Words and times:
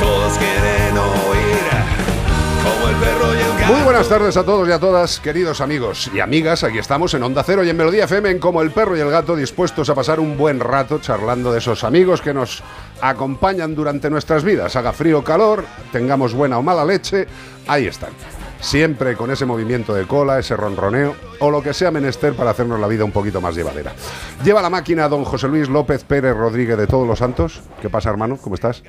Todos 0.00 0.38
quieren 0.38 0.96
oír 0.96 1.56
como 2.62 2.88
el 2.88 2.96
perro 2.96 3.34
y 3.34 3.38
el 3.38 3.58
gato. 3.58 3.72
Muy 3.72 3.82
buenas 3.82 4.08
tardes 4.08 4.36
a 4.36 4.44
todos 4.44 4.68
y 4.68 4.72
a 4.72 4.78
todas, 4.78 5.20
queridos 5.20 5.60
amigos 5.60 6.10
y 6.14 6.20
amigas. 6.20 6.64
Aquí 6.64 6.78
estamos 6.78 7.14
en 7.14 7.22
Onda 7.22 7.42
Cero 7.44 7.64
y 7.64 7.70
en 7.70 7.76
Melodía 7.76 8.04
FM 8.04 8.30
en 8.30 8.38
Como 8.38 8.62
el 8.62 8.70
Perro 8.70 8.96
y 8.96 9.00
el 9.00 9.10
Gato, 9.10 9.36
dispuestos 9.36 9.88
a 9.90 9.94
pasar 9.94 10.20
un 10.20 10.36
buen 10.36 10.60
rato 10.60 10.98
charlando 11.00 11.52
de 11.52 11.58
esos 11.58 11.84
amigos 11.84 12.20
que 12.20 12.34
nos 12.34 12.62
acompañan 13.00 13.74
durante 13.74 14.10
nuestras 14.10 14.44
vidas. 14.44 14.76
Haga 14.76 14.92
frío 14.92 15.20
o 15.20 15.24
calor, 15.24 15.64
tengamos 15.92 16.34
buena 16.34 16.58
o 16.58 16.62
mala 16.62 16.84
leche, 16.84 17.26
ahí 17.66 17.86
están. 17.86 18.10
Siempre 18.60 19.14
con 19.16 19.30
ese 19.30 19.44
movimiento 19.46 19.94
de 19.94 20.06
cola, 20.06 20.38
ese 20.38 20.56
ronroneo 20.56 21.14
o 21.40 21.50
lo 21.50 21.62
que 21.62 21.72
sea 21.74 21.90
menester 21.90 22.34
para 22.34 22.50
hacernos 22.50 22.80
la 22.80 22.86
vida 22.88 23.04
un 23.04 23.12
poquito 23.12 23.40
más 23.40 23.54
llevadera. 23.54 23.92
Lleva 24.42 24.60
la 24.62 24.70
máquina 24.70 25.08
don 25.08 25.24
José 25.24 25.46
Luis 25.46 25.68
López 25.68 26.02
Pérez 26.04 26.34
Rodríguez 26.36 26.76
de 26.76 26.86
Todos 26.86 27.06
los 27.06 27.18
Santos. 27.18 27.60
¿Qué 27.80 27.88
pasa, 27.90 28.10
hermano? 28.10 28.38
¿Cómo 28.38 28.54
estás? 28.54 28.82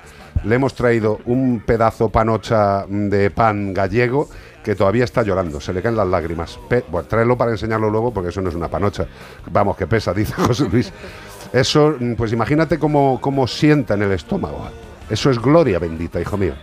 Le 0.46 0.56
hemos 0.56 0.74
traído 0.74 1.20
un 1.26 1.62
pedazo 1.66 2.10
panocha 2.10 2.86
de 2.88 3.30
pan 3.30 3.74
gallego 3.74 4.30
que 4.64 4.74
todavía 4.76 5.04
está 5.04 5.22
llorando, 5.24 5.62
se 5.62 5.74
le 5.74 5.82
caen 5.82 5.96
las 5.96 6.08
lágrimas. 6.08 6.60
Pe- 6.68 6.84
bueno, 6.90 7.08
tráelo 7.08 7.38
para 7.38 7.52
enseñarlo 7.52 7.90
luego 7.90 8.14
porque 8.14 8.30
eso 8.30 8.42
no 8.42 8.50
es 8.50 8.56
una 8.56 8.68
panocha. 8.70 9.06
Vamos, 9.52 9.78
que 9.78 9.86
pesa, 9.86 10.14
dice 10.16 10.34
José 10.34 10.68
Luis. 10.72 10.92
Eso, 11.54 11.96
mm, 12.00 12.14
pues 12.16 12.32
imagínate 12.34 12.80
cómo, 12.80 13.20
cómo 13.22 13.48
sienta 13.48 13.94
en 13.94 14.02
el 14.04 14.12
estómago. 14.14 14.68
Eso 15.10 15.30
es 15.30 15.40
gloria 15.40 15.78
bendita, 15.80 16.20
hijo 16.20 16.36
mío. 16.38 16.54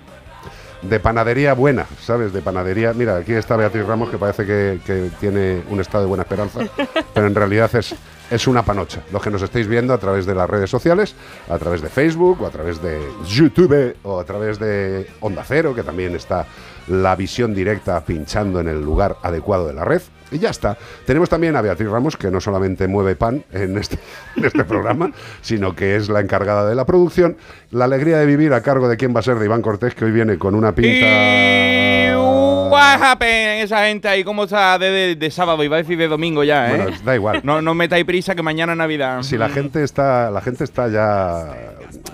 De 0.89 1.01
panadería 1.01 1.55
buena, 1.55 1.87
¿sabes? 2.01 2.33
De 2.33 2.43
panadería. 2.43 2.93
Mira, 2.93 3.17
aquí 3.17 3.33
está 3.33 3.57
Beatriz 3.57 3.87
Ramos, 3.87 4.11
que 4.11 4.19
parece 4.19 4.45
que, 4.45 4.81
que 4.85 5.11
tiene 5.19 5.63
un 5.71 5.81
estado 5.81 6.05
de 6.05 6.09
buena 6.09 6.23
esperanza, 6.23 6.61
pero 7.15 7.27
en 7.27 7.35
realidad 7.35 7.75
es, 7.75 7.95
es 8.31 8.47
una 8.47 8.65
panocha. 8.65 9.03
Los 9.13 9.23
que 9.23 9.31
nos 9.31 9.43
estáis 9.43 9.67
viendo 9.67 9.95
a 9.95 9.99
través 9.99 10.27
de 10.27 10.35
las 10.35 10.49
redes 10.49 10.71
sociales, 10.71 11.15
a 11.49 11.59
través 11.59 11.81
de 11.83 11.89
Facebook, 11.89 12.43
o 12.43 12.47
a 12.47 12.51
través 12.51 12.83
de 12.83 13.01
YouTube, 13.27 13.97
o 14.03 14.21
a 14.21 14.25
través 14.25 14.59
de 14.59 15.09
Onda 15.21 15.45
Cero, 15.47 15.75
que 15.75 15.83
también 15.83 16.15
está 16.15 16.47
la 16.89 17.17
visión 17.17 17.55
directa 17.55 18.05
pinchando 18.05 18.61
en 18.61 18.69
el 18.69 18.83
lugar 18.83 19.17
adecuado 19.23 19.67
de 19.67 19.75
la 19.75 19.85
red. 19.85 20.03
Y 20.31 20.39
ya 20.39 20.51
está. 20.51 20.77
Tenemos 21.07 21.29
también 21.29 21.57
a 21.57 21.63
Beatriz 21.63 21.89
Ramos, 21.89 22.17
que 22.17 22.31
no 22.31 22.41
solamente 22.41 22.89
mueve 22.89 23.17
pan 23.17 23.45
en 23.53 23.79
este, 23.79 23.99
este 24.43 24.65
programa, 24.65 25.13
sino 25.43 25.75
que 25.75 25.97
es 25.97 26.09
la 26.09 26.21
encargada 26.21 26.69
de 26.69 26.75
la 26.75 26.85
producción. 26.85 27.37
La 27.71 27.85
alegría 27.85 28.19
de 28.19 28.27
vivir 28.27 28.53
a 28.53 28.63
cargo 28.63 28.89
de 28.89 28.97
quién 28.97 29.15
va 29.15 29.21
a 29.21 29.23
ser 29.23 29.39
de 29.39 29.45
Iván 29.45 29.63
Cortés, 29.63 29.95
que 29.95 30.05
hoy 30.05 30.13
viene 30.13 30.39
con 30.39 30.55
una 30.55 30.75
pinta. 30.75 32.44
What 32.75 33.03
happened? 33.03 33.63
Esa 33.63 33.87
gente 33.87 34.09
ahí, 34.09 34.25
¿cómo 34.25 34.45
está 34.45 34.79
de, 34.79 34.91
de- 34.91 35.17
de 35.17 35.31
sábado? 35.31 35.63
Iba 35.65 35.77
a 35.77 35.79
decir 35.81 35.97
de 35.99 36.09
domingo 36.09 36.45
ya, 36.45 36.71
¿eh? 36.73 36.77
Bueno, 36.77 36.97
da 37.05 37.15
igual. 37.15 37.41
No, 37.45 37.63
no 37.63 37.75
metáis 37.75 38.05
prisa 38.05 38.35
que 38.35 38.43
mañana 38.43 38.73
es 38.73 38.79
Navidad. 38.79 39.23
Si 39.23 39.37
la 39.39 39.49
gente 39.49 39.83
está, 39.83 40.31
la 40.31 40.41
gente 40.41 40.65
está 40.65 40.89
ya 40.89 41.55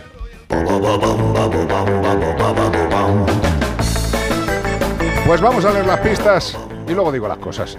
Pues 5.26 5.40
vamos 5.40 5.64
a 5.64 5.72
ver 5.72 5.86
las 5.86 6.02
pistas 6.02 6.58
y 6.88 6.94
luego 6.94 7.12
digo 7.12 7.28
las 7.28 7.38
cosas. 7.38 7.78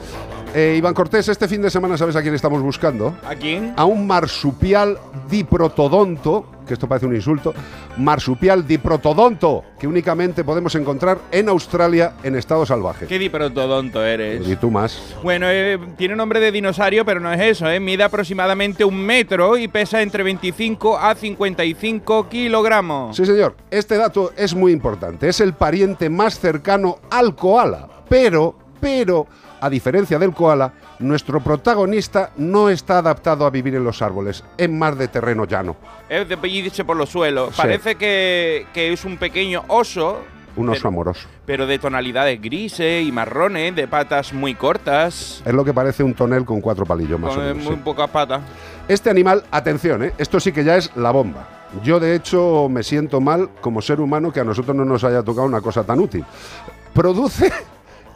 Eh, 0.54 0.74
Iván 0.76 0.92
Cortés, 0.92 1.28
este 1.28 1.48
fin 1.48 1.62
de 1.62 1.70
semana, 1.70 1.96
¿sabes 1.96 2.14
a 2.14 2.20
quién 2.20 2.34
estamos 2.34 2.60
buscando? 2.60 3.16
¿A 3.26 3.34
quién? 3.34 3.72
a 3.74 3.86
un 3.86 4.06
marsupial 4.06 4.98
diprotodonto, 5.30 6.44
que 6.66 6.74
esto 6.74 6.86
parece 6.86 7.06
un 7.06 7.14
insulto, 7.14 7.54
marsupial 7.96 8.66
diprotodonto, 8.66 9.64
que 9.78 9.86
únicamente 9.86 10.44
podemos 10.44 10.74
encontrar 10.74 11.18
en 11.30 11.48
Australia 11.48 12.14
en 12.22 12.36
estado 12.36 12.66
salvaje. 12.66 13.06
¿Qué 13.06 13.18
diprotodonto 13.18 14.04
eres? 14.04 14.46
Y 14.46 14.56
tú 14.56 14.70
más. 14.70 15.14
Bueno, 15.22 15.46
eh, 15.48 15.78
tiene 15.96 16.16
nombre 16.16 16.38
de 16.38 16.52
dinosaurio, 16.52 17.06
pero 17.06 17.18
no 17.18 17.32
es 17.32 17.40
eso, 17.40 17.70
¿eh? 17.70 17.80
Mide 17.80 18.04
aproximadamente 18.04 18.84
un 18.84 19.00
metro 19.00 19.56
y 19.56 19.68
pesa 19.68 20.02
entre 20.02 20.22
25 20.22 20.98
a 20.98 21.14
55 21.14 22.28
kilogramos. 22.28 23.16
Sí, 23.16 23.24
señor, 23.24 23.56
este 23.70 23.96
dato 23.96 24.32
es 24.36 24.54
muy 24.54 24.72
importante. 24.72 25.30
Es 25.30 25.40
el 25.40 25.54
pariente 25.54 26.10
más 26.10 26.38
cercano 26.38 26.98
al 27.10 27.34
koala, 27.34 27.88
pero, 28.08 28.56
pero, 28.82 29.28
a 29.60 29.70
diferencia 29.70 30.18
del 30.18 30.34
koala, 30.34 30.72
nuestro 30.98 31.40
protagonista 31.40 32.30
no 32.36 32.68
está 32.68 32.98
adaptado 32.98 33.46
a 33.46 33.50
vivir 33.50 33.76
en 33.76 33.84
los 33.84 34.02
árboles, 34.02 34.42
es 34.58 34.68
más 34.68 34.98
de 34.98 35.06
terreno 35.06 35.44
llano. 35.44 35.76
Es 36.08 36.28
de 36.28 36.36
irse 36.48 36.84
por 36.84 36.96
los 36.96 37.08
suelos. 37.08 37.50
Sí. 37.54 37.62
Parece 37.62 37.94
que, 37.94 38.66
que 38.74 38.92
es 38.92 39.04
un 39.04 39.16
pequeño 39.18 39.62
oso, 39.68 40.18
Un 40.56 40.68
oso 40.68 40.80
Pero- 40.80 40.88
amoroso. 40.88 41.28
pero 41.46 41.66
de 41.66 41.78
tonalidades 41.78 42.42
grises 42.42 43.06
y 43.06 43.12
marrones, 43.12 43.74
de 43.76 43.86
patas 43.88 44.32
muy 44.34 44.54
cortas, 44.56 45.42
Es 45.46 45.54
lo 45.54 45.64
que 45.64 45.72
parece 45.72 46.02
un 46.02 46.12
tonel 46.14 46.44
con 46.44 46.60
cuatro 46.60 46.84
palillos 46.84 47.18
más 47.20 47.34
con 47.34 47.42
o 47.44 47.46
menos. 47.46 47.64
muy 47.64 47.74
sí. 47.76 47.80
pocas 47.84 48.10
patas. 48.10 48.42
Este 48.88 49.08
animal, 49.10 49.44
atención, 49.52 50.02
¿eh? 50.02 50.12
esto 50.18 50.40
sí 50.40 50.50
que 50.52 50.64
ya 50.64 50.76
es 50.76 50.90
la 50.96 51.12
bomba. 51.12 51.48
Yo 51.84 51.98
de 52.00 52.14
hecho 52.16 52.68
me 52.68 52.82
siento 52.82 53.20
mal 53.20 53.48
como 53.62 53.80
ser 53.80 54.00
humano 54.00 54.30
que 54.32 54.40
a 54.40 54.44
nosotros 54.44 54.76
no 54.76 54.84
nos 54.84 55.04
haya 55.04 55.22
tocado 55.22 55.46
una 55.46 55.60
cosa 55.62 55.84
tan 55.84 56.00
útil. 56.00 56.22
Produce 56.92 57.50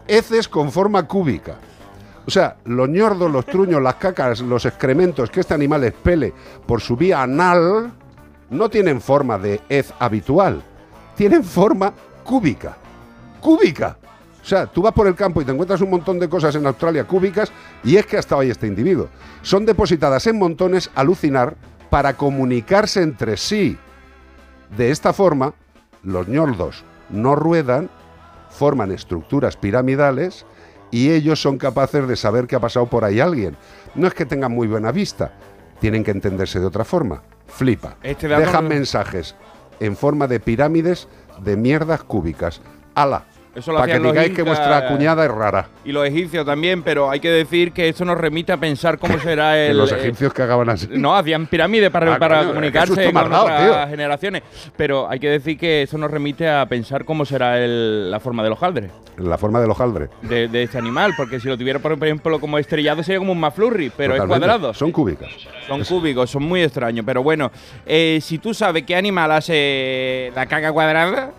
heces 0.08 0.48
con 0.48 0.70
forma 0.70 1.06
cúbica. 1.06 1.56
O 2.26 2.30
sea, 2.30 2.56
los 2.64 2.88
ñordos, 2.88 3.30
los 3.30 3.46
truños, 3.46 3.80
las 3.80 3.94
cacas, 3.96 4.40
los 4.40 4.64
excrementos 4.66 5.30
que 5.30 5.40
este 5.40 5.54
animal 5.54 5.84
expele 5.84 6.32
por 6.66 6.80
su 6.80 6.96
vía 6.96 7.22
anal 7.22 7.92
no 8.50 8.68
tienen 8.68 9.00
forma 9.00 9.38
de 9.38 9.60
hez 9.68 9.92
habitual, 9.98 10.62
tienen 11.16 11.44
forma 11.44 11.92
cúbica. 12.24 12.76
Cúbica. 13.40 13.96
O 14.42 14.48
sea, 14.48 14.66
tú 14.66 14.82
vas 14.82 14.92
por 14.92 15.06
el 15.06 15.14
campo 15.14 15.40
y 15.40 15.44
te 15.44 15.52
encuentras 15.52 15.80
un 15.80 15.90
montón 15.90 16.18
de 16.18 16.28
cosas 16.28 16.54
en 16.54 16.66
Australia 16.66 17.04
cúbicas 17.04 17.50
y 17.82 17.96
es 17.96 18.06
que 18.06 18.16
ha 18.16 18.20
estado 18.20 18.40
ahí 18.40 18.50
este 18.50 18.66
individuo. 18.66 19.08
Son 19.42 19.66
depositadas 19.66 20.26
en 20.26 20.38
montones, 20.38 20.90
alucinar, 20.94 21.56
para 21.90 22.16
comunicarse 22.16 23.02
entre 23.02 23.36
sí. 23.36 23.76
De 24.76 24.90
esta 24.90 25.12
forma, 25.12 25.54
los 26.02 26.28
ñordos 26.28 26.84
no 27.10 27.36
ruedan, 27.36 27.88
forman 28.56 28.90
estructuras 28.92 29.56
piramidales 29.56 30.46
y 30.90 31.10
ellos 31.10 31.40
son 31.40 31.58
capaces 31.58 32.06
de 32.08 32.16
saber 32.16 32.46
que 32.46 32.56
ha 32.56 32.60
pasado 32.60 32.86
por 32.86 33.04
ahí 33.04 33.20
alguien. 33.20 33.56
No 33.94 34.06
es 34.06 34.14
que 34.14 34.26
tengan 34.26 34.52
muy 34.52 34.66
buena 34.66 34.92
vista, 34.92 35.32
tienen 35.80 36.02
que 36.04 36.10
entenderse 36.10 36.58
de 36.60 36.66
otra 36.66 36.84
forma. 36.84 37.22
Flipa. 37.46 37.96
Este 38.02 38.28
Dejan 38.28 38.64
no- 38.64 38.70
mensajes 38.70 39.34
en 39.80 39.96
forma 39.96 40.26
de 40.26 40.40
pirámides 40.40 41.08
de 41.42 41.56
mierdas 41.56 42.02
cúbicas. 42.02 42.60
¡Hala! 42.94 43.24
Eso 43.56 43.72
lo 43.72 43.78
Para 43.78 43.94
que 43.94 43.98
digáis 43.98 44.32
que 44.34 44.42
vuestra 44.42 44.86
cuñada 44.88 45.24
es 45.24 45.30
rara. 45.30 45.68
Y 45.84 45.90
los 45.92 46.06
egipcios 46.06 46.44
también, 46.44 46.82
pero 46.82 47.10
hay 47.10 47.20
que 47.20 47.30
decir 47.30 47.72
que 47.72 47.88
esto 47.88 48.04
nos 48.04 48.18
remite 48.18 48.52
a 48.52 48.58
pensar 48.58 48.98
cómo 48.98 49.18
será 49.18 49.58
el. 49.66 49.78
los 49.78 49.90
eh, 49.92 49.96
egipcios 49.98 50.34
que 50.34 50.42
acaban 50.42 50.68
así. 50.68 50.86
No, 50.90 51.16
hacían 51.16 51.46
pirámides 51.46 51.88
para, 51.90 52.14
Ah, 52.14 52.18
para 52.18 52.38
coño, 52.40 52.48
comunicarse 52.50 53.10
con 53.12 53.30
dado, 53.30 53.44
otras 53.44 53.62
tío. 53.86 53.88
generaciones. 53.88 54.42
Pero 54.76 55.08
hay 55.08 55.18
que 55.18 55.30
decir 55.30 55.56
que 55.58 55.82
eso 55.82 55.96
nos 55.96 56.10
remite 56.10 56.48
a 56.48 56.66
pensar 56.66 57.04
cómo 57.06 57.24
será 57.24 57.58
el- 57.58 58.10
la 58.10 58.20
forma 58.20 58.42
de 58.42 58.50
los 58.50 58.58
hojaldres 58.58 58.90
La 59.16 59.38
forma 59.38 59.58
del 59.60 59.70
hojaldre. 59.70 60.08
de, 60.22 60.48
de 60.48 60.62
este 60.64 60.76
animal. 60.76 61.14
Porque 61.16 61.40
si 61.40 61.48
lo 61.48 61.56
tuviera, 61.56 61.78
por 61.78 61.92
ejemplo, 61.94 62.38
como 62.38 62.58
estrellado, 62.58 63.02
sería 63.02 63.18
como 63.20 63.32
un 63.32 63.40
maflurry, 63.40 63.90
pero 63.96 64.12
Totalmente. 64.16 64.34
es 64.34 64.38
cuadrado. 64.50 64.74
Son 64.74 64.92
cúbicas. 64.92 65.30
Son 65.66 65.82
cúbicos, 65.82 66.30
son 66.30 66.42
muy 66.42 66.62
extraños. 66.62 67.06
Pero 67.06 67.22
bueno, 67.22 67.50
eh, 67.86 68.18
si 68.20 68.36
tú 68.38 68.52
sabes 68.52 68.82
qué 68.82 68.94
animal 68.96 69.32
hace 69.32 70.30
la 70.34 70.44
caca 70.44 70.70
cuadrada, 70.72 71.30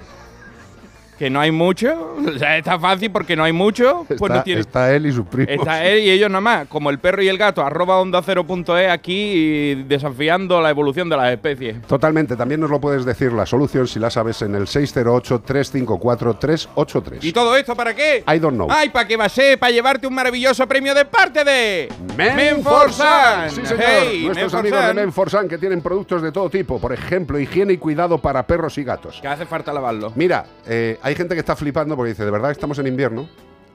que 1.17 1.29
no 1.29 1.39
hay 1.39 1.51
mucho, 1.51 2.17
o 2.25 2.37
sea, 2.37 2.57
está 2.57 2.79
fácil 2.79 3.11
porque 3.11 3.35
no 3.35 3.43
hay 3.43 3.53
mucho, 3.53 4.05
pues 4.07 4.21
está, 4.21 4.35
no 4.35 4.43
tiene. 4.43 4.61
está 4.61 4.93
él 4.93 5.07
y 5.07 5.11
sus 5.11 5.25
primos. 5.25 5.51
Está 5.51 5.85
él 5.85 6.03
y 6.03 6.11
ellos 6.11 6.29
nada 6.29 6.41
más, 6.41 6.67
como 6.67 6.89
el 6.89 6.99
perro 6.99 7.23
y 7.23 7.27
el 7.27 7.37
gato, 7.37 7.63
arroba 7.63 7.99
onda 7.99 8.19
es 8.19 8.91
aquí 8.91 9.15
y 9.15 9.75
desafiando 9.83 10.61
la 10.61 10.69
evolución 10.69 11.09
de 11.09 11.17
las 11.17 11.31
especies. 11.31 11.81
Totalmente, 11.83 12.35
también 12.35 12.61
nos 12.61 12.69
lo 12.69 12.79
puedes 12.79 13.05
decir 13.05 13.33
la 13.33 13.45
solución 13.45 13.87
si 13.87 13.99
la 13.99 14.09
sabes 14.09 14.41
en 14.41 14.55
el 14.55 14.67
608-354-383. 14.67 17.19
¿Y 17.21 17.31
todo 17.31 17.55
esto 17.55 17.75
para 17.75 17.95
qué? 17.95 18.23
I 18.27 18.39
don't 18.39 18.55
know. 18.55 18.67
Ay, 18.69 18.89
¿para 18.89 19.07
qué 19.07 19.17
va 19.17 19.25
a 19.25 19.29
ser? 19.29 19.57
Para 19.57 19.71
llevarte 19.71 20.07
un 20.07 20.13
maravilloso 20.13 20.67
premio 20.67 20.93
de 20.93 21.05
parte 21.05 21.43
de 21.43 21.89
Menforsan. 22.15 23.49
Sí, 23.49 23.65
señor. 23.65 23.83
Hey, 23.85 24.23
Nuestros 24.25 24.53
amigos 24.53 24.85
de 24.85 24.93
Menforsan 24.93 25.47
que 25.47 25.57
tienen 25.57 25.81
productos 25.81 26.21
de 26.21 26.31
todo 26.31 26.49
tipo, 26.49 26.79
por 26.79 26.93
ejemplo, 26.93 27.39
higiene 27.39 27.73
y 27.73 27.77
cuidado 27.77 28.17
para 28.17 28.45
perros 28.45 28.77
y 28.77 28.83
gatos. 28.83 29.19
Que 29.21 29.27
hace 29.27 29.45
falta 29.45 29.73
lavarlo. 29.73 30.11
Mira, 30.15 30.45
eh, 30.67 30.97
hay 31.07 31.15
gente 31.15 31.35
que 31.35 31.39
está 31.39 31.55
flipando 31.55 31.95
porque 31.95 32.09
dice, 32.09 32.25
¿de 32.25 32.31
verdad 32.31 32.51
estamos 32.51 32.77
en 32.79 32.87
invierno? 32.87 33.29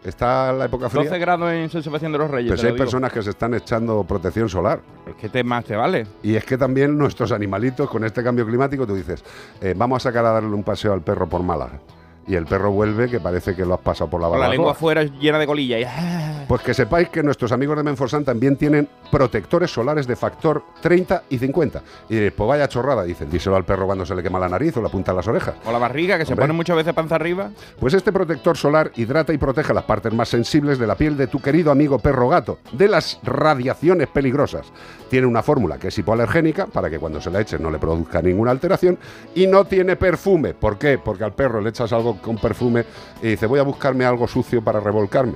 ¿Está 0.04 0.52
la 0.52 0.66
época 0.66 0.88
12 0.88 1.08
fría? 1.08 1.18
grados 1.18 1.50
en 1.50 1.70
San 1.70 1.82
Sebastián 1.82 2.12
de 2.12 2.18
los 2.18 2.30
Reyes. 2.30 2.60
Te 2.60 2.66
hay 2.66 2.72
digo. 2.72 2.84
personas 2.84 3.10
que 3.10 3.22
se 3.22 3.30
están 3.30 3.54
echando 3.54 4.04
protección 4.04 4.48
solar. 4.50 4.80
Es 5.06 5.14
que 5.14 5.28
te 5.30 5.42
más 5.42 5.64
te 5.64 5.74
vale. 5.74 6.06
Y 6.22 6.34
es 6.34 6.44
que 6.44 6.58
también 6.58 6.98
nuestros 6.98 7.32
animalitos, 7.32 7.88
con 7.88 8.04
este 8.04 8.22
cambio 8.22 8.44
climático, 8.46 8.86
tú 8.86 8.94
dices, 8.94 9.24
eh, 9.62 9.72
vamos 9.76 10.04
a 10.04 10.10
sacar 10.10 10.26
a 10.26 10.32
darle 10.32 10.50
un 10.50 10.62
paseo 10.62 10.92
al 10.92 11.00
perro 11.00 11.26
por 11.26 11.42
Málaga. 11.42 11.80
Y 12.26 12.34
el 12.36 12.46
perro 12.46 12.70
vuelve 12.70 13.08
que 13.08 13.18
parece 13.20 13.54
que 13.56 13.64
lo 13.64 13.74
has 13.74 13.80
pasado 13.80 14.08
por 14.08 14.20
la 14.20 14.28
Con 14.28 14.38
la 14.38 14.48
lengua 14.48 14.72
afuera 14.72 15.02
llena 15.02 15.38
de 15.38 15.46
colilla. 15.46 15.78
y-. 15.80 15.86
Pues 16.48 16.60
que 16.62 16.74
sepáis 16.74 17.08
que 17.08 17.22
nuestros 17.22 17.50
amigos 17.52 17.76
de 17.78 17.82
Menforsan 17.82 18.24
también 18.24 18.56
tienen 18.56 18.86
protectores 19.10 19.70
solares 19.70 20.06
de 20.06 20.16
factor 20.16 20.62
30 20.82 21.22
y 21.30 21.38
50. 21.38 21.82
Y 22.10 22.14
diréis, 22.14 22.32
pues 22.32 22.46
vaya 22.46 22.68
chorrada, 22.68 23.04
dicen, 23.04 23.30
díselo 23.30 23.56
al 23.56 23.64
perro 23.64 23.86
cuando 23.86 24.04
se 24.04 24.14
le 24.14 24.22
quema 24.22 24.38
la 24.38 24.48
nariz 24.50 24.76
o 24.76 24.82
la 24.82 24.88
punta 24.90 25.12
de 25.12 25.16
las 25.16 25.28
orejas. 25.28 25.54
O 25.64 25.72
la 25.72 25.78
barriga, 25.78 26.18
que 26.18 26.26
se 26.26 26.32
Hombre. 26.32 26.44
pone 26.44 26.52
muchas 26.52 26.76
veces 26.76 26.92
panza 26.92 27.14
arriba. 27.14 27.50
Pues 27.80 27.94
este 27.94 28.12
protector 28.12 28.56
solar 28.58 28.92
hidrata 28.96 29.32
y 29.32 29.38
protege 29.38 29.72
las 29.72 29.84
partes 29.84 30.12
más 30.12 30.28
sensibles 30.28 30.78
de 30.78 30.86
la 30.86 30.94
piel 30.96 31.16
de 31.16 31.26
tu 31.28 31.40
querido 31.40 31.70
amigo 31.70 31.98
perro 31.98 32.28
gato, 32.28 32.58
de 32.72 32.88
las 32.88 33.18
radiaciones 33.22 34.08
peligrosas. 34.08 34.66
Tiene 35.08 35.26
una 35.26 35.42
fórmula 35.42 35.78
que 35.78 35.88
es 35.88 35.98
hipoalergénica, 35.98 36.66
para 36.66 36.90
que 36.90 36.98
cuando 36.98 37.20
se 37.20 37.30
la 37.30 37.40
eches 37.40 37.60
no 37.60 37.70
le 37.70 37.78
produzca 37.78 38.20
ninguna 38.20 38.50
alteración, 38.50 38.98
y 39.34 39.46
no 39.46 39.64
tiene 39.64 39.96
perfume. 39.96 40.54
¿Por 40.54 40.76
qué? 40.78 40.98
Porque 40.98 41.24
al 41.24 41.32
perro 41.32 41.60
le 41.60 41.70
echas 41.70 41.92
algo 41.92 42.11
con 42.20 42.36
perfume 42.36 42.84
y 43.22 43.28
dice, 43.28 43.46
voy 43.46 43.60
a 43.60 43.62
buscarme 43.62 44.04
algo 44.04 44.26
sucio 44.26 44.62
para 44.62 44.80
revolcarme. 44.80 45.34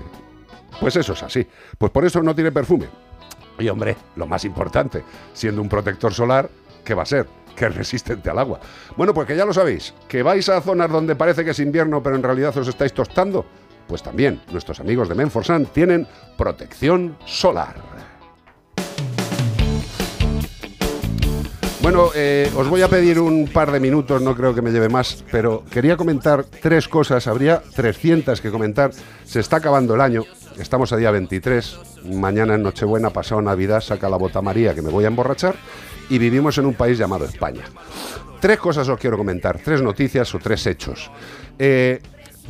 Pues 0.81 0.97
eso 0.97 1.15
es 1.15 1.23
así. 1.23 1.47
Pues 1.79 1.91
por 1.91 2.05
eso 2.05 2.23
no 2.23 2.35
tiene 2.35 2.53
perfume. 2.53 2.87
Y 3.59 3.69
hombre, 3.69 3.97
lo 4.17 4.27
más 4.27 4.45
importante, 4.45 5.03
siendo 5.33 5.63
un 5.63 5.69
protector 5.69 6.13
solar, 6.13 6.51
¿qué 6.85 6.95
va 6.95 7.05
a 7.05 7.07
ser? 7.07 7.27
Que 7.55 7.67
es 7.67 7.75
resistente 7.75 8.29
al 8.29 8.39
agua. 8.39 8.61
Bueno, 8.97 9.15
pues 9.15 9.27
que 9.27 9.37
ya 9.37 9.47
lo 9.47 9.55
sabéis, 9.55 9.95
que 10.09 10.23
vais 10.23 10.49
a 10.49 10.61
zonas 10.61 10.91
donde 10.91 11.17
parece 11.17 11.45
que 11.45 11.53
es 11.53 11.59
invierno, 11.59 12.03
pero 12.03 12.17
en 12.17 12.23
realidad 12.23 12.57
os 12.57 12.69
estáis 12.69 12.93
tostando. 12.93 13.47
Pues 13.87 14.03
también 14.03 14.43
nuestros 14.51 14.81
amigos 14.81 15.09
de 15.09 15.15
Menforsan 15.15 15.67
tienen 15.67 16.07
protección 16.37 17.17
solar. 17.25 17.96
Bueno, 21.87 22.11
eh, 22.17 22.51
os 22.57 22.69
voy 22.69 22.83
a 22.83 22.89
pedir 22.89 23.21
un 23.21 23.47
par 23.47 23.71
de 23.71 23.79
minutos, 23.79 24.21
no 24.21 24.35
creo 24.35 24.53
que 24.53 24.61
me 24.61 24.73
lleve 24.73 24.89
más, 24.89 25.25
pero 25.31 25.63
quería 25.71 25.97
comentar 25.97 26.45
tres 26.45 26.89
cosas. 26.89 27.29
Habría 27.29 27.63
300 27.77 28.41
que 28.41 28.51
comentar. 28.51 28.91
Se 29.25 29.39
está 29.39 29.59
acabando 29.59 29.95
el 29.95 30.01
año, 30.01 30.25
estamos 30.59 30.93
a 30.93 30.97
día 30.97 31.13
23, 31.13 31.79
mañana 32.07 32.57
es 32.57 32.61
Nochebuena, 32.61 33.11
pasado 33.11 33.41
Navidad, 33.41 33.81
saca 33.81 34.09
la 34.09 34.17
bota 34.17 34.43
María 34.43 34.75
que 34.75 34.83
me 34.83 34.91
voy 34.91 35.05
a 35.05 35.07
emborrachar 35.07 35.55
y 36.11 36.19
vivimos 36.19 36.59
en 36.59 36.67
un 36.67 36.75
país 36.75 36.99
llamado 36.99 37.25
España. 37.25 37.63
Tres 38.41 38.59
cosas 38.59 38.89
os 38.89 38.99
quiero 38.99 39.17
comentar, 39.17 39.61
tres 39.65 39.81
noticias 39.81 40.35
o 40.35 40.41
tres 40.41 40.67
hechos. 40.67 41.09
Eh, 41.57 42.01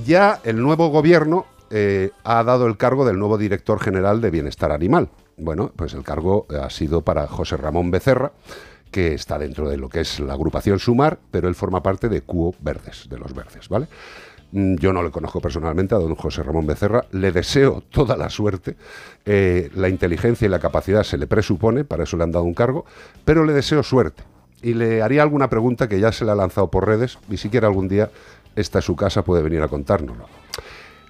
ya 0.06 0.40
el 0.44 0.62
nuevo 0.62 0.88
gobierno 0.88 1.44
eh, 1.68 2.10
ha 2.24 2.42
dado 2.42 2.66
el 2.66 2.78
cargo 2.78 3.04
del 3.04 3.18
nuevo 3.18 3.36
director 3.36 3.80
general 3.80 4.22
de 4.22 4.30
Bienestar 4.30 4.72
Animal. 4.72 5.10
Bueno, 5.36 5.72
pues 5.76 5.92
el 5.92 6.04
cargo 6.04 6.46
ha 6.58 6.70
sido 6.70 7.02
para 7.02 7.26
José 7.26 7.58
Ramón 7.58 7.90
Becerra, 7.90 8.32
que 8.90 9.14
está 9.14 9.38
dentro 9.38 9.68
de 9.68 9.76
lo 9.76 9.88
que 9.88 10.00
es 10.00 10.20
la 10.20 10.34
agrupación 10.34 10.78
Sumar, 10.78 11.18
pero 11.30 11.48
él 11.48 11.54
forma 11.54 11.82
parte 11.82 12.08
de 12.08 12.22
Cuo 12.22 12.54
Verdes, 12.60 13.06
de 13.08 13.18
los 13.18 13.34
Verdes, 13.34 13.68
¿vale? 13.68 13.88
Mm, 14.52 14.76
Yo 14.76 14.92
no 14.92 15.02
le 15.02 15.10
conozco 15.10 15.40
personalmente 15.40 15.94
a 15.94 15.98
don 15.98 16.14
José 16.14 16.42
Ramón 16.42 16.66
Becerra, 16.66 17.04
le 17.12 17.32
deseo 17.32 17.82
toda 17.90 18.16
la 18.16 18.30
suerte, 18.30 18.76
eh, 19.24 19.70
la 19.74 19.88
inteligencia 19.88 20.46
y 20.46 20.48
la 20.48 20.58
capacidad 20.58 21.02
se 21.02 21.18
le 21.18 21.26
presupone, 21.26 21.84
para 21.84 22.04
eso 22.04 22.16
le 22.16 22.24
han 22.24 22.32
dado 22.32 22.44
un 22.44 22.54
cargo, 22.54 22.84
pero 23.24 23.44
le 23.44 23.52
deseo 23.52 23.82
suerte. 23.82 24.22
Y 24.62 24.74
le 24.74 25.02
haría 25.02 25.22
alguna 25.22 25.50
pregunta 25.50 25.88
que 25.88 26.00
ya 26.00 26.12
se 26.12 26.24
le 26.24 26.30
ha 26.30 26.34
lanzado 26.34 26.70
por 26.70 26.86
redes, 26.86 27.18
y 27.28 27.36
si 27.36 27.50
quiere 27.50 27.66
algún 27.66 27.88
día, 27.88 28.10
esta 28.54 28.78
es 28.78 28.84
su 28.84 28.96
casa, 28.96 29.22
puede 29.22 29.42
venir 29.42 29.62
a 29.62 29.68
contárnoslo. 29.68 30.26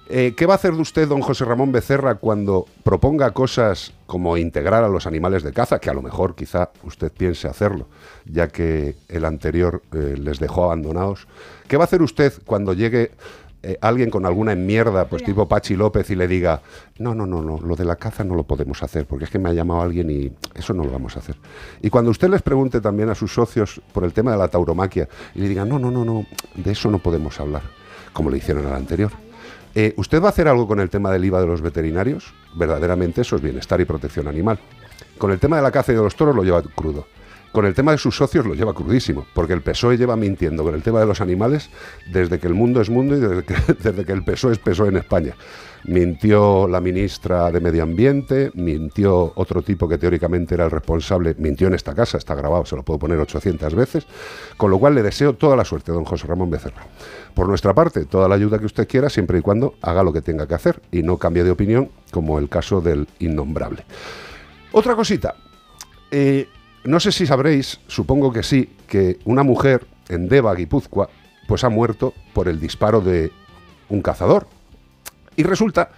Eh, 0.09 0.35
¿Qué 0.37 0.45
va 0.45 0.53
a 0.53 0.55
hacer 0.55 0.73
de 0.73 0.81
usted, 0.81 1.07
don 1.07 1.19
José 1.19 1.43
Ramón 1.43 1.73
Becerra, 1.73 2.15
cuando 2.15 2.65
proponga 2.83 3.31
cosas 3.31 3.91
como 4.05 4.37
integrar 4.37 4.85
a 4.85 4.87
los 4.87 5.05
animales 5.05 5.43
de 5.43 5.51
caza, 5.51 5.79
que 5.79 5.89
a 5.89 5.93
lo 5.93 6.01
mejor 6.01 6.33
quizá 6.33 6.69
usted 6.83 7.11
piense 7.11 7.49
hacerlo, 7.49 7.87
ya 8.25 8.47
que 8.47 8.95
el 9.09 9.25
anterior 9.25 9.81
eh, 9.91 10.15
les 10.17 10.39
dejó 10.39 10.63
abandonados? 10.63 11.27
¿Qué 11.67 11.75
va 11.75 11.83
a 11.83 11.87
hacer 11.87 12.01
usted 12.01 12.31
cuando 12.45 12.71
llegue 12.71 13.11
eh, 13.63 13.77
alguien 13.81 14.09
con 14.09 14.25
alguna 14.25 14.53
enmierda, 14.53 15.09
pues 15.09 15.25
tipo 15.25 15.45
Pachi 15.45 15.75
López, 15.75 16.09
y 16.09 16.15
le 16.15 16.29
diga, 16.29 16.61
no, 16.99 17.13
no, 17.13 17.25
no, 17.25 17.41
no, 17.41 17.59
lo 17.59 17.75
de 17.75 17.83
la 17.83 17.97
caza 17.97 18.23
no 18.23 18.35
lo 18.35 18.43
podemos 18.43 18.81
hacer, 18.83 19.05
porque 19.05 19.25
es 19.25 19.29
que 19.29 19.39
me 19.39 19.49
ha 19.49 19.53
llamado 19.53 19.81
alguien 19.81 20.09
y 20.09 20.31
eso 20.55 20.73
no 20.73 20.85
lo 20.85 20.91
vamos 20.91 21.17
a 21.17 21.19
hacer? 21.19 21.35
Y 21.81 21.89
cuando 21.89 22.11
usted 22.11 22.29
les 22.29 22.41
pregunte 22.41 22.79
también 22.79 23.09
a 23.09 23.15
sus 23.15 23.33
socios 23.33 23.81
por 23.91 24.05
el 24.05 24.13
tema 24.13 24.31
de 24.31 24.37
la 24.37 24.47
tauromaquia, 24.47 25.09
y 25.35 25.41
le 25.41 25.49
digan, 25.49 25.67
no, 25.67 25.79
no, 25.79 25.91
no, 25.91 26.05
no, 26.05 26.25
de 26.55 26.71
eso 26.71 26.89
no 26.89 26.99
podemos 26.99 27.41
hablar, 27.41 27.63
como 28.13 28.29
le 28.29 28.37
hicieron 28.37 28.65
al 28.67 28.75
anterior. 28.75 29.26
Eh, 29.79 29.93
¿Usted 29.95 30.19
va 30.19 30.25
a 30.25 30.29
hacer 30.29 30.47
algo 30.47 30.67
con 30.67 30.79
el 30.79 30.89
tema 30.89 31.11
del 31.11 31.23
IVA 31.25 31.39
de 31.39 31.45
los 31.45 31.61
veterinarios? 31.61 32.33
Verdaderamente 32.55 33.21
eso 33.21 33.35
es 33.35 33.43
bienestar 33.43 33.79
y 33.79 33.85
protección 33.85 34.27
animal. 34.27 34.57
Con 35.19 35.29
el 35.29 35.37
tema 35.37 35.57
de 35.57 35.61
la 35.61 35.69
caza 35.69 35.91
y 35.91 35.95
de 35.95 36.01
los 36.01 36.15
toros 36.15 36.35
lo 36.35 36.43
lleva 36.43 36.63
crudo. 36.63 37.05
Con 37.51 37.63
el 37.63 37.75
tema 37.75 37.91
de 37.91 37.99
sus 37.99 38.17
socios 38.17 38.47
lo 38.47 38.55
lleva 38.55 38.73
crudísimo, 38.73 39.27
porque 39.35 39.53
el 39.53 39.61
PSOE 39.61 39.95
lleva 39.95 40.15
mintiendo 40.15 40.63
con 40.63 40.73
el 40.73 40.81
tema 40.81 40.99
de 40.99 41.05
los 41.05 41.21
animales 41.21 41.69
desde 42.11 42.39
que 42.39 42.47
el 42.47 42.55
mundo 42.55 42.81
es 42.81 42.89
mundo 42.89 43.17
y 43.17 43.19
desde 43.19 43.43
que, 43.43 43.53
desde 43.83 44.03
que 44.03 44.13
el 44.13 44.23
PSOE 44.23 44.53
es 44.53 44.57
PSOE 44.57 44.87
en 44.87 44.97
España. 44.97 45.35
Mintió 45.85 46.67
la 46.67 46.81
ministra 46.81 47.51
de 47.51 47.59
Medio 47.59 47.83
Ambiente, 47.83 48.51
mintió 48.55 49.31
otro 49.35 49.61
tipo 49.61 49.87
que 49.87 49.97
teóricamente 49.97 50.55
era 50.55 50.65
el 50.65 50.71
responsable, 50.71 51.35
mintió 51.37 51.67
en 51.67 51.75
esta 51.75 51.93
casa, 51.93 52.17
está 52.17 52.35
grabado, 52.35 52.65
se 52.65 52.75
lo 52.75 52.83
puedo 52.83 52.99
poner 52.99 53.19
800 53.19 53.73
veces, 53.75 54.05
con 54.57 54.71
lo 54.71 54.79
cual 54.79 54.95
le 54.95 55.03
deseo 55.03 55.33
toda 55.33 55.55
la 55.55 55.63
suerte, 55.63 55.91
don 55.91 56.03
José 56.03 56.27
Ramón 56.27 56.49
Becerra. 56.49 56.85
Por 57.33 57.47
nuestra 57.47 57.73
parte, 57.73 58.05
toda 58.05 58.27
la 58.27 58.35
ayuda 58.35 58.59
que 58.59 58.65
usted 58.65 58.87
quiera, 58.87 59.09
siempre 59.09 59.39
y 59.39 59.41
cuando 59.41 59.75
haga 59.81 60.03
lo 60.03 60.11
que 60.11 60.21
tenga 60.21 60.47
que 60.47 60.55
hacer 60.55 60.81
y 60.91 61.03
no 61.03 61.17
cambie 61.17 61.43
de 61.43 61.51
opinión, 61.51 61.89
como 62.11 62.39
el 62.39 62.49
caso 62.49 62.81
del 62.81 63.07
innombrable. 63.19 63.85
Otra 64.71 64.95
cosita, 64.95 65.35
eh, 66.11 66.47
no 66.83 66.99
sé 66.99 67.11
si 67.11 67.25
sabréis, 67.25 67.79
supongo 67.87 68.31
que 68.31 68.43
sí, 68.43 68.69
que 68.87 69.19
una 69.25 69.43
mujer 69.43 69.85
en 70.09 70.29
Deva, 70.29 70.55
Guipúzcoa, 70.55 71.09
pues 71.47 71.63
ha 71.63 71.69
muerto 71.69 72.13
por 72.33 72.47
el 72.47 72.59
disparo 72.59 73.01
de 73.01 73.31
un 73.89 74.01
cazador. 74.01 74.47
Y 75.37 75.43
resulta 75.43 75.91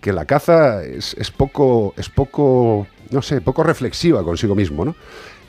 que 0.00 0.12
la 0.12 0.24
caza 0.24 0.82
es, 0.82 1.14
es 1.18 1.30
poco, 1.30 1.92
es 1.98 2.08
poco, 2.08 2.86
no 3.10 3.20
sé, 3.20 3.42
poco 3.42 3.62
reflexiva 3.62 4.22
consigo 4.22 4.54
mismo, 4.54 4.84
¿no? 4.84 4.96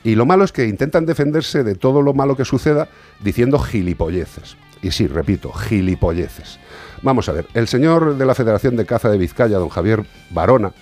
Y 0.04 0.14
lo 0.14 0.26
malo 0.26 0.44
es 0.44 0.52
que 0.52 0.66
intentan 0.66 1.06
defenderse 1.06 1.64
de 1.64 1.74
todo 1.74 2.00
lo 2.00 2.14
malo 2.14 2.36
que 2.36 2.44
suceda 2.44 2.88
diciendo 3.20 3.58
gilipolleces. 3.58 4.56
Y 4.82 4.90
sí, 4.92 5.06
repito, 5.06 5.52
gilipolleces. 5.52 6.60
Vamos 7.02 7.28
a 7.28 7.32
ver, 7.32 7.46
el 7.54 7.66
señor 7.66 8.16
de 8.16 8.26
la 8.26 8.34
Federación 8.34 8.76
de 8.76 8.86
Caza 8.86 9.10
de 9.10 9.18
Vizcaya, 9.18 9.58
don 9.58 9.68
Javier 9.68 10.04
Barona, 10.30 10.72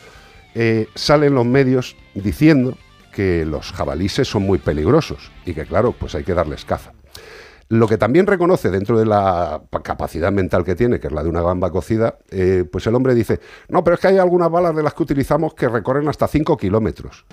eh, 0.54 0.88
sale 0.94 1.26
en 1.26 1.34
los 1.34 1.46
medios 1.46 1.96
diciendo 2.14 2.76
que 3.12 3.44
los 3.44 3.72
jabalíes 3.72 4.12
son 4.24 4.42
muy 4.42 4.58
peligrosos 4.58 5.30
y 5.46 5.54
que 5.54 5.64
claro, 5.64 5.92
pues 5.92 6.14
hay 6.14 6.24
que 6.24 6.34
darles 6.34 6.64
caza. 6.64 6.92
Lo 7.68 7.88
que 7.88 7.96
también 7.96 8.26
reconoce 8.26 8.70
dentro 8.70 8.98
de 8.98 9.06
la 9.06 9.62
capacidad 9.82 10.30
mental 10.30 10.64
que 10.64 10.74
tiene, 10.74 11.00
que 11.00 11.06
es 11.06 11.12
la 11.12 11.22
de 11.22 11.30
una 11.30 11.42
gamba 11.42 11.70
cocida, 11.70 12.18
eh, 12.30 12.64
pues 12.70 12.86
el 12.86 12.94
hombre 12.94 13.14
dice, 13.14 13.40
no, 13.68 13.82
pero 13.82 13.94
es 13.94 14.00
que 14.00 14.08
hay 14.08 14.18
algunas 14.18 14.50
balas 14.50 14.76
de 14.76 14.82
las 14.82 14.94
que 14.94 15.02
utilizamos 15.02 15.54
que 15.54 15.68
recorren 15.68 16.08
hasta 16.08 16.28
5 16.28 16.56
kilómetros. 16.56 17.24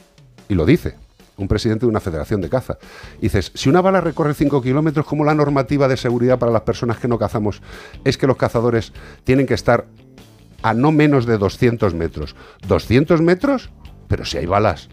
Y 0.47 0.55
lo 0.55 0.65
dice, 0.65 0.95
un 1.37 1.47
presidente 1.47 1.85
de 1.85 1.89
una 1.89 1.99
federación 1.99 2.41
de 2.41 2.49
caza. 2.49 2.77
dices, 3.19 3.51
si 3.55 3.69
una 3.69 3.81
bala 3.81 3.99
recorre 3.99 4.33
5 4.33 4.61
kilómetros, 4.61 5.05
como 5.05 5.25
la 5.25 5.35
normativa 5.35 5.87
de 5.87 5.97
seguridad 5.97 6.39
para 6.39 6.51
las 6.51 6.61
personas 6.61 6.97
que 6.97 7.07
no 7.07 7.17
cazamos 7.17 7.61
es 8.05 8.17
que 8.17 8.27
los 8.27 8.37
cazadores 8.37 8.93
tienen 9.23 9.45
que 9.45 9.53
estar 9.53 9.85
a 10.61 10.73
no 10.73 10.91
menos 10.91 11.25
de 11.25 11.37
200 11.37 11.93
metros? 11.93 12.35
¿200 12.67 13.21
metros? 13.21 13.69
Pero 14.07 14.25
si 14.25 14.37
hay 14.37 14.45
balas 14.45 14.89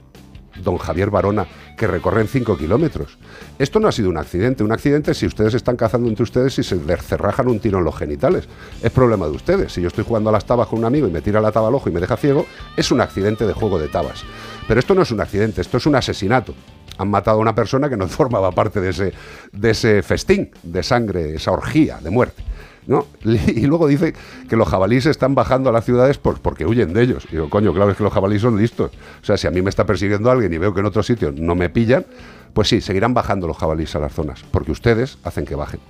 don 0.63 0.79
Javier 0.79 1.11
Barona, 1.11 1.47
que 1.77 1.87
recorren 1.87 2.29
5 2.29 2.57
kilómetros. 2.57 3.19
Esto 3.59 3.81
no 3.81 3.89
ha 3.89 3.93
sido 3.93 4.11
un 4.11 4.19
accidente. 4.19 4.65
Un 4.65 4.73
accidente 4.73 5.15
si 5.15 5.27
ustedes 5.27 5.55
están 5.55 5.77
cazando 5.77 6.09
entre 6.09 6.25
ustedes 6.25 6.59
y 6.59 6.63
se 6.63 6.77
les 6.77 7.03
cerrajan 7.03 7.49
un 7.49 7.61
tiro 7.61 7.79
en 7.79 7.85
los 7.85 7.97
genitales. 7.97 8.49
Es 8.83 8.91
problema 8.91 9.27
de 9.27 9.33
ustedes. 9.33 9.73
Si 9.73 9.81
yo 9.81 9.89
estoy 9.89 10.05
jugando 10.05 10.31
a 10.31 10.33
las 10.33 10.45
tabas 10.45 10.69
con 10.69 10.81
un 10.81 10.85
amigo 10.85 11.07
y 11.07 11.11
me 11.11 11.21
tira 11.21 11.41
la 11.41 11.53
taba 11.53 11.69
al 11.69 11.75
ojo 11.75 11.89
y 11.89 11.93
me 11.93 12.01
deja 12.01 12.17
ciego, 12.17 12.47
es 12.77 12.91
un 12.91 13.01
accidente 13.01 13.47
de 13.47 13.53
juego 13.53 13.79
de 13.79 13.89
tabas. 13.89 14.25
Pero 14.67 14.81
esto 14.81 14.95
no 14.95 15.03
es 15.03 15.11
un 15.11 15.21
accidente, 15.21 15.61
esto 15.61 15.77
es 15.77 15.87
un 15.87 15.95
asesinato. 15.95 16.55
Han 16.99 17.11
matado 17.11 17.39
a 17.39 17.41
una 17.41 17.55
persona 17.55 17.89
que 17.89 17.97
no 17.97 18.09
formaba 18.09 18.51
parte 18.53 18.81
de 18.81 18.91
ese, 18.91 19.13
de 19.53 19.71
ese 19.71 20.03
festín 20.03 20.51
de 20.63 20.83
sangre, 20.83 21.35
esa 21.35 21.53
orgía 21.53 21.99
de 22.03 22.11
muerte. 22.11 22.48
¿No? 22.89 23.07
Y 23.23 23.67
luego 23.67 23.87
dice 23.87 24.15
que 24.49 24.57
los 24.57 24.67
jabalíes 24.67 25.07
están 25.07 25.37
bajando 25.37 25.71
a 25.71 25.73
las 25.73 25.85
ciudades 25.85 26.19
porque 26.19 26.67
huyen 26.67 26.93
de 26.93 27.03
ellos. 27.03 27.25
Y 27.29 27.33
digo, 27.33 27.49
coño, 27.49 27.73
claro, 27.73 27.93
es 27.93 27.97
que 27.97 28.03
los 28.03 28.13
jabalíes 28.13 28.43
son 28.43 28.59
listos. 28.59 28.91
O 29.23 29.25
sea, 29.25 29.37
si 29.37 29.47
a 29.47 29.53
mí 29.53 29.63
me 29.63 29.71
está 29.71 29.87
persiguiendo 29.87 30.31
alguien 30.31 30.53
y 30.53 30.59
veo 30.59 30.75
que 30.75 30.81
en 30.81 30.87
otro 30.87 31.05
sitio 31.05 31.31
no 31.31 31.55
me 31.55 31.69
pillan, 31.69 32.05
pues 32.53 32.69
sí, 32.69 32.81
seguirán 32.81 33.15
bajando 33.15 33.47
los 33.47 33.57
jabalíes 33.57 33.95
a 33.95 34.01
las 34.01 34.13
zonas, 34.13 34.43
porque 34.51 34.73
ustedes 34.73 35.19
hacen 35.23 35.45
que 35.45 35.55
bajen. 35.55 35.81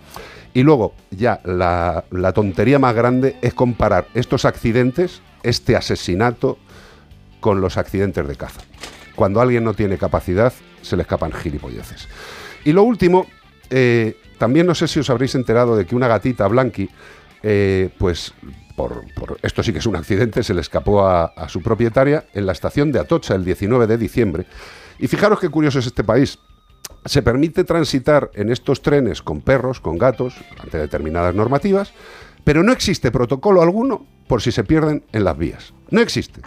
Y 0.53 0.63
luego, 0.65 0.93
ya, 1.11 1.41
la, 1.45 2.05
la 2.11 2.33
tontería 2.33 2.79
más 2.79 2.95
grande 2.95 3.37
es 3.43 3.55
comparar 3.55 4.09
estos 4.15 4.45
accidentes, 4.45 5.23
este 5.43 5.77
asesinato, 5.77 6.59
con 7.41 7.61
los 7.61 7.77
accidentes 7.77 8.27
de 8.27 8.35
caza. 8.35 8.63
Cuando 9.15 9.41
alguien 9.41 9.63
no 9.63 9.75
tiene 9.75 9.99
capacidad, 9.99 10.53
se 10.83 10.97
le 10.97 11.03
escapan 11.03 11.33
gilipolleces. 11.33 12.09
Y 12.65 12.73
lo 12.73 12.83
último, 12.83 13.27
eh, 13.71 14.17
también 14.39 14.67
no 14.67 14.75
sé 14.75 14.89
si 14.89 15.01
os 15.01 15.11
habréis 15.11 15.35
enterado 15.35 15.77
de 15.77 15.85
que 15.85 15.97
una 15.97 16.09
gatita, 16.09 16.47
Blanqui, 16.47 16.89
eh, 17.43 17.91
pues 17.99 18.33
por, 18.77 19.05
esto 19.43 19.63
sí 19.63 19.73
que 19.73 19.81
es 19.81 19.87
un 19.87 19.97
accidente, 19.97 20.43
se 20.43 20.55
le 20.55 20.61
escapó 20.61 21.07
a, 21.07 21.49
su 21.49 21.61
propietaria 21.63 22.27
en 22.33 22.47
la 22.47 22.53
estación 22.53 22.93
de 22.93 23.01
Atocha 23.01 23.35
el 23.35 23.45
19 23.45 23.87
de 23.87 23.99
diciembre. 23.99 24.47
Y 24.99 25.09
fijaros 25.09 25.41
qué 25.41 25.49
curioso 25.49 25.81
es 25.81 25.87
este 25.87 26.05
país. 26.05 26.39
Se 27.05 27.23
permite 27.23 27.65
transitar 27.65 28.31
en 28.35 28.51
estos 28.51 28.81
trenes 28.81 29.21
con 29.21 29.41
perros, 29.41 29.81
con 29.81 29.99
gatos, 29.99 30.37
ante 30.61 30.79
determinadas 30.79 31.35
normativas, 31.35 31.93
pero 32.45 32.63
no 32.63 32.73
existe 32.73 33.11
protocolo 33.11 33.63
alguno 33.63 34.07
por 34.29 34.43
si 34.43 34.53
se 34.53 34.65
pierden 34.65 35.05
en 35.13 35.25
las 35.25 35.37
vías. 35.37 35.75
No 35.91 36.01
existe. 36.01 36.41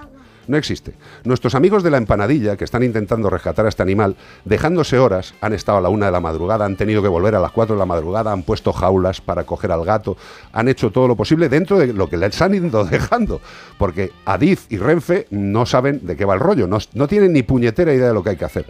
No 0.47 0.57
existe. 0.57 0.93
Nuestros 1.23 1.55
amigos 1.55 1.83
de 1.83 1.91
la 1.91 1.97
empanadilla, 1.97 2.57
que 2.57 2.63
están 2.63 2.83
intentando 2.83 3.29
rescatar 3.29 3.65
a 3.65 3.69
este 3.69 3.83
animal, 3.83 4.15
dejándose 4.45 4.97
horas, 4.97 5.33
han 5.41 5.53
estado 5.53 5.77
a 5.77 5.81
la 5.81 5.89
una 5.89 6.07
de 6.07 6.11
la 6.11 6.19
madrugada, 6.19 6.65
han 6.65 6.77
tenido 6.77 7.01
que 7.01 7.07
volver 7.07 7.35
a 7.35 7.39
las 7.39 7.51
cuatro 7.51 7.75
de 7.75 7.79
la 7.79 7.85
madrugada, 7.85 8.31
han 8.31 8.43
puesto 8.43 8.73
jaulas 8.73 9.21
para 9.21 9.43
coger 9.43 9.71
al 9.71 9.85
gato, 9.85 10.17
han 10.51 10.67
hecho 10.67 10.91
todo 10.91 11.07
lo 11.07 11.15
posible 11.15 11.49
dentro 11.49 11.77
de 11.77 11.93
lo 11.93 12.09
que 12.09 12.17
les 12.17 12.41
han 12.41 12.55
ido 12.55 12.83
dejando. 12.91 13.41
Porque 13.77 14.11
Adif 14.25 14.65
y 14.69 14.77
Renfe 14.77 15.27
no 15.29 15.65
saben 15.65 16.05
de 16.05 16.15
qué 16.15 16.25
va 16.25 16.33
el 16.33 16.39
rollo, 16.39 16.67
no, 16.67 16.79
no 16.93 17.07
tienen 17.07 17.33
ni 17.33 17.43
puñetera 17.43 17.93
idea 17.93 18.07
de 18.07 18.13
lo 18.13 18.23
que 18.23 18.31
hay 18.31 18.37
que 18.37 18.45
hacer. 18.45 18.65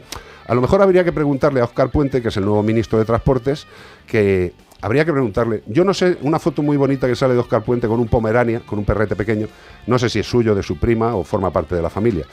A 0.47 0.53
lo 0.53 0.61
mejor 0.61 0.81
habría 0.81 1.03
que 1.03 1.13
preguntarle 1.13 1.61
a 1.61 1.63
Oscar 1.63 1.89
Puente, 1.89 2.21
que 2.21 2.27
es 2.27 2.37
el 2.37 2.45
nuevo 2.45 2.63
ministro 2.63 2.99
de 2.99 3.05
Transportes, 3.05 3.67
que 4.07 4.53
habría 4.81 5.05
que 5.05 5.11
preguntarle. 5.11 5.63
Yo 5.67 5.83
no 5.83 5.93
sé, 5.93 6.17
una 6.21 6.39
foto 6.39 6.61
muy 6.61 6.77
bonita 6.77 7.07
que 7.07 7.15
sale 7.15 7.33
de 7.33 7.39
Oscar 7.39 7.63
Puente 7.63 7.88
con 7.88 8.00
un 8.00 8.07
Pomerania, 8.07 8.61
con 8.65 8.79
un 8.79 8.85
perrete 8.85 9.15
pequeño, 9.15 9.47
no 9.88 10.00
sé 10.00 10.09
si 10.09 10.19
es 10.19 10.27
suyo, 10.27 10.55
de 10.55 10.63
su 10.63 10.77
prima 10.77 11.15
o 11.15 11.23
forma 11.23 11.51
parte 11.51 11.75
de 11.75 11.81
la 11.81 11.89
familia. 11.89 12.25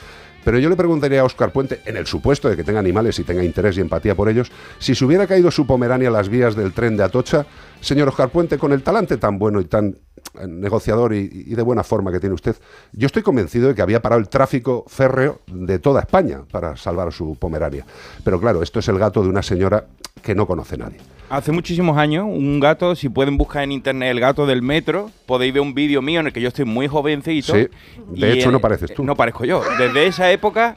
Pero 0.44 0.58
yo 0.58 0.70
le 0.70 0.76
preguntaría 0.76 1.20
a 1.20 1.24
Oscar 1.24 1.52
Puente, 1.52 1.80
en 1.84 1.96
el 1.96 2.06
supuesto 2.06 2.48
de 2.48 2.56
que 2.56 2.64
tenga 2.64 2.78
animales 2.78 3.18
y 3.18 3.24
tenga 3.24 3.44
interés 3.44 3.76
y 3.76 3.80
empatía 3.80 4.14
por 4.14 4.28
ellos, 4.28 4.50
si 4.78 4.94
se 4.94 5.04
hubiera 5.04 5.26
caído 5.26 5.50
su 5.50 5.66
Pomerania 5.66 6.08
a 6.08 6.12
las 6.12 6.28
vías 6.28 6.54
del 6.54 6.72
tren 6.72 6.96
de 6.96 7.02
Atocha, 7.02 7.44
señor 7.80 8.08
Oscar 8.08 8.30
Puente, 8.30 8.56
con 8.56 8.72
el 8.72 8.82
talante 8.82 9.18
tan 9.18 9.38
bueno 9.38 9.60
y 9.60 9.64
tan 9.64 9.98
eh, 10.40 10.46
negociador 10.46 11.12
y, 11.12 11.28
y, 11.46 11.54
de 11.54 11.62
buena 11.62 11.82
forma 11.84 12.12
que 12.12 12.20
tiene 12.20 12.34
usted, 12.34 12.56
yo 12.92 13.06
estoy 13.06 13.22
convencido 13.22 13.68
de 13.68 13.74
que 13.74 13.82
había 13.82 14.00
parado 14.00 14.20
el 14.20 14.28
tráfico 14.28 14.84
férreo 14.88 15.40
de 15.48 15.80
toda 15.80 16.00
España 16.00 16.42
para 16.50 16.76
salvar 16.76 17.08
a 17.08 17.10
su 17.10 17.36
Pomerania. 17.36 17.84
Pero 18.24 18.40
claro, 18.40 18.62
esto 18.62 18.78
es 18.78 18.88
el 18.88 18.98
gato 18.98 19.22
de 19.22 19.28
una 19.28 19.42
señora 19.42 19.84
que 20.20 20.34
no 20.34 20.46
conoce 20.46 20.76
nadie. 20.76 20.98
Hace 21.30 21.52
muchísimos 21.52 21.98
años, 21.98 22.24
un 22.26 22.58
gato, 22.58 22.94
si 22.94 23.10
pueden 23.10 23.36
buscar 23.36 23.62
en 23.62 23.72
internet 23.72 24.10
el 24.10 24.20
gato 24.20 24.46
del 24.46 24.62
metro, 24.62 25.10
podéis 25.26 25.52
ver 25.52 25.60
un 25.60 25.74
vídeo 25.74 26.00
mío 26.00 26.20
en 26.20 26.26
el 26.26 26.32
que 26.32 26.40
yo 26.40 26.48
estoy 26.48 26.64
muy 26.64 26.88
jovencito. 26.88 27.54
Sí, 27.54 27.68
de 28.08 28.32
hecho 28.32 28.50
no 28.50 28.60
pareces 28.60 28.94
tú. 28.94 29.04
No 29.04 29.14
parezco 29.14 29.44
yo. 29.44 29.62
Desde 29.78 30.06
esa 30.06 30.32
época 30.32 30.76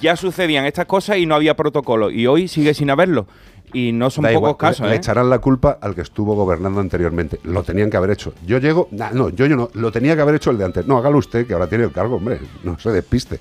ya 0.00 0.16
sucedían 0.16 0.66
estas 0.66 0.84
cosas 0.84 1.16
y 1.16 1.24
no 1.24 1.34
había 1.34 1.56
protocolo. 1.56 2.10
Y 2.10 2.26
hoy 2.26 2.48
sigue 2.48 2.74
sin 2.74 2.90
haberlo. 2.90 3.26
Y 3.72 3.92
no 3.92 4.10
son 4.10 4.24
pocos 4.32 4.56
casos. 4.56 4.86
Le, 4.86 4.94
¿eh? 4.94 4.96
echarán 4.96 5.28
la 5.30 5.38
culpa 5.38 5.78
al 5.80 5.94
que 5.94 6.02
estuvo 6.02 6.34
gobernando 6.34 6.80
anteriormente. 6.80 7.38
Lo 7.44 7.62
tenían 7.62 7.90
que 7.90 7.96
haber 7.96 8.10
hecho. 8.10 8.34
Yo 8.46 8.58
llego. 8.58 8.88
no, 8.90 9.30
yo, 9.30 9.46
yo 9.46 9.56
no. 9.56 9.70
Lo 9.74 9.92
tenía 9.92 10.16
que 10.16 10.22
haber 10.22 10.34
hecho 10.34 10.50
el 10.50 10.58
de 10.58 10.64
antes. 10.64 10.86
No, 10.86 10.98
hágalo 10.98 11.18
usted, 11.18 11.46
que 11.46 11.52
ahora 11.52 11.66
tiene 11.66 11.84
el 11.84 11.92
cargo, 11.92 12.16
hombre. 12.16 12.40
No 12.62 12.78
se 12.78 12.90
despiste. 12.90 13.40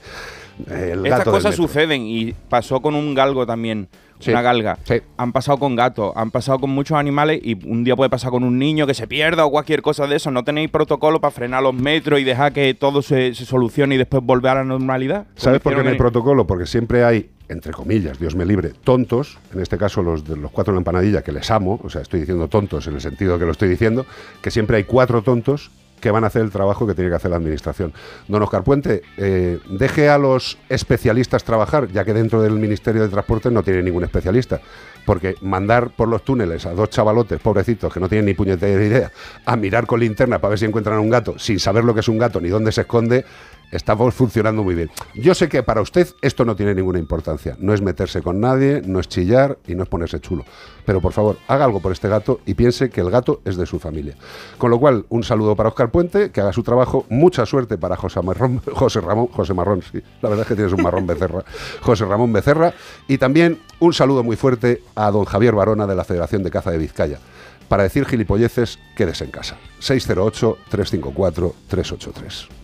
Estas 0.66 1.24
cosas 1.24 1.56
suceden 1.56 2.04
y 2.04 2.34
pasó 2.50 2.82
con 2.82 2.96
un 2.96 3.14
galgo 3.14 3.46
también 3.46 3.88
una 4.28 4.42
galga. 4.42 4.78
Han 5.18 5.32
pasado 5.32 5.58
con 5.58 5.76
gatos, 5.76 6.14
han 6.16 6.32
pasado 6.32 6.60
con 6.60 6.70
muchos 6.70 6.98
animales 6.98 7.40
y 7.44 7.58
un 7.68 7.84
día 7.84 7.96
puede 7.96 8.10
pasar 8.10 8.32
con 8.32 8.44
un 8.44 8.58
niño 8.58 8.88
que 8.88 8.94
se 8.94 9.08
pierda 9.08 9.46
o 9.46 9.52
cualquier 9.52 9.82
cosa 9.82 10.08
de 10.08 10.16
eso. 10.16 10.32
¿No 10.32 10.44
tenéis 10.44 10.70
protocolo 10.70 11.22
para 11.22 11.32
frenar 11.32 11.64
los 11.64 11.74
metros 11.74 12.20
y 12.20 12.24
dejar 12.24 12.54
que 12.54 12.74
todo 12.74 13.02
se, 13.02 13.34
solucione 13.34 13.96
y 13.96 13.98
después 13.98 14.24
volver 14.24 14.52
a 14.52 14.56
la 14.56 14.64
normalidad? 14.64 15.28
¿Sabes 15.36 15.62
por 15.62 15.76
qué 15.76 15.84
no 15.84 15.90
hay 15.90 15.98
protocolo? 15.98 16.48
Porque 16.48 16.66
siempre 16.66 17.04
hay, 17.04 17.30
entre 17.50 17.74
comillas, 17.74 18.20
Dios 18.20 18.36
me 18.36 18.46
libre, 18.46 18.74
tontos, 18.84 19.38
en 19.54 19.62
este 19.62 19.78
caso 19.78 20.02
los 20.02 20.26
de 20.26 20.38
los 20.38 20.52
cuatro 20.52 20.72
en 20.72 20.76
la 20.76 20.80
empanadilla, 20.80 21.22
que 21.22 21.32
les 21.32 21.50
amo, 21.52 21.80
o 21.84 21.90
sea, 21.90 22.02
estoy 22.02 22.22
diciendo 22.22 22.48
tontos 22.48 22.88
en 22.88 22.96
el 22.96 23.02
sentido 23.02 23.38
que 23.40 23.46
lo 23.46 23.52
estoy 23.52 23.70
diciendo, 23.70 24.06
que 24.42 24.52
siempre 24.52 24.78
hay 24.78 24.84
cuatro 24.84 25.22
tontos 25.22 25.72
que 26.00 26.12
van 26.12 26.24
a 26.24 26.28
hacer 26.28 26.42
el 26.42 26.52
trabajo 26.52 26.86
que 26.86 26.94
tiene 26.94 27.10
que 27.10 27.16
hacer 27.16 27.32
la 27.32 27.38
Administración. 27.38 27.94
Don 28.28 28.42
Oscar 28.42 28.64
Puente, 28.64 29.02
eh, 29.18 29.60
deje 29.70 30.10
a 30.10 30.18
los 30.18 30.58
especialistas 30.70 31.44
trabajar, 31.44 31.88
ya 31.90 32.06
que 32.06 32.14
dentro 32.14 32.42
del 32.42 32.54
Ministerio 32.54 33.02
de 33.02 33.10
Transporte 33.10 33.52
no 33.52 33.64
tiene 33.64 33.84
ningún 33.84 34.04
especialista. 34.04 34.62
Porque 35.06 35.36
mandar 35.42 35.92
por 35.92 36.10
los 36.10 36.24
túneles 36.24 36.66
a 36.66 36.74
dos 36.74 36.90
chavalotes, 36.90 37.40
pobrecitos, 37.40 37.94
que 37.94 38.00
no 38.00 38.10
tienen 38.10 38.26
ni 38.26 38.34
puñetera 38.34 38.84
idea, 38.84 39.12
a 39.46 39.56
mirar 39.56 39.86
con 39.86 40.02
linterna 40.02 40.40
para 40.40 40.50
ver 40.50 40.60
si 40.60 40.66
encuentran 40.66 41.00
un 41.00 41.10
gato, 41.10 41.40
sin 41.40 41.60
saber 41.60 41.86
lo 41.86 41.94
que 41.94 42.02
es 42.02 42.10
un 42.10 42.18
gato 42.18 42.42
ni 42.42 42.50
dónde 42.50 42.72
se 42.72 42.82
esconde, 42.82 43.26
estamos 43.72 44.14
funcionando 44.14 44.64
muy 44.64 44.76
bien. 44.76 44.90
Yo 45.16 45.36
sé 45.36 45.50
que 45.50 45.64
para 45.64 45.82
usted 45.82 46.08
esto 46.22 46.46
no 46.46 46.56
tiene 46.56 46.74
ninguna 46.74 47.00
importancia. 47.00 47.56
No 47.60 47.74
es 47.74 47.82
meterse 47.82 48.22
con 48.22 48.40
nadie, 48.40 48.82
no 48.86 49.00
es 49.00 49.08
chillar 49.08 49.58
y 49.68 49.76
no 49.76 49.84
es 49.84 49.90
ponerse 49.90 50.20
chulo. 50.20 50.46
Pero 50.86 51.02
por 51.02 51.12
favor, 51.12 51.38
haga 51.48 51.66
algo 51.66 51.82
por 51.82 51.92
este 51.92 52.08
gato 52.08 52.40
y 52.46 52.54
piense 52.54 52.90
que 52.90 53.02
el 53.02 53.12
gato 53.12 53.42
es 53.46 53.58
de 53.58 53.66
su 53.66 53.80
familia. 53.80 54.16
Con 54.58 54.72
lo 54.72 54.80
cual, 54.80 55.06
un 55.10 55.24
saludo 55.24 55.56
para 55.56 55.70
Oscar 55.70 55.92
Puente, 55.92 56.32
que 56.32 56.42
haga 56.42 56.54
su 56.54 56.64
trabajo. 56.64 57.06
Mucha 57.10 57.46
suerte 57.46 57.78
para 57.78 57.98
José, 57.98 58.22
Marrón, 58.22 58.62
José 58.74 59.02
Ramón, 59.02 59.28
José 59.28 59.54
Marrón, 59.54 59.82
sí. 59.82 60.02
La 60.22 60.30
verdad 60.30 60.44
es 60.44 60.48
que 60.48 60.56
tienes 60.56 60.74
un 60.74 60.82
marrón 60.82 61.06
Becerra. 61.06 61.44
José 61.82 62.06
Ramón 62.06 62.32
Becerra. 62.32 62.74
Y 63.08 63.18
también 63.18 63.60
un 63.80 63.94
saludo 63.94 64.24
muy 64.24 64.38
fuerte 64.38 64.82
a 64.96 65.12
don 65.12 65.26
Javier 65.26 65.56
Barona 65.56 65.88
de 65.88 65.96
la 65.96 66.06
Federación 66.06 66.44
de 66.44 66.52
Caza 66.52 66.72
de 66.72 66.78
Vizcaya. 66.78 67.20
Para 67.68 67.84
decir 67.84 68.06
gilipolleces, 68.06 68.80
quédese 68.96 69.26
en 69.26 69.32
casa. 69.32 69.58
608-354-383. 69.82 72.57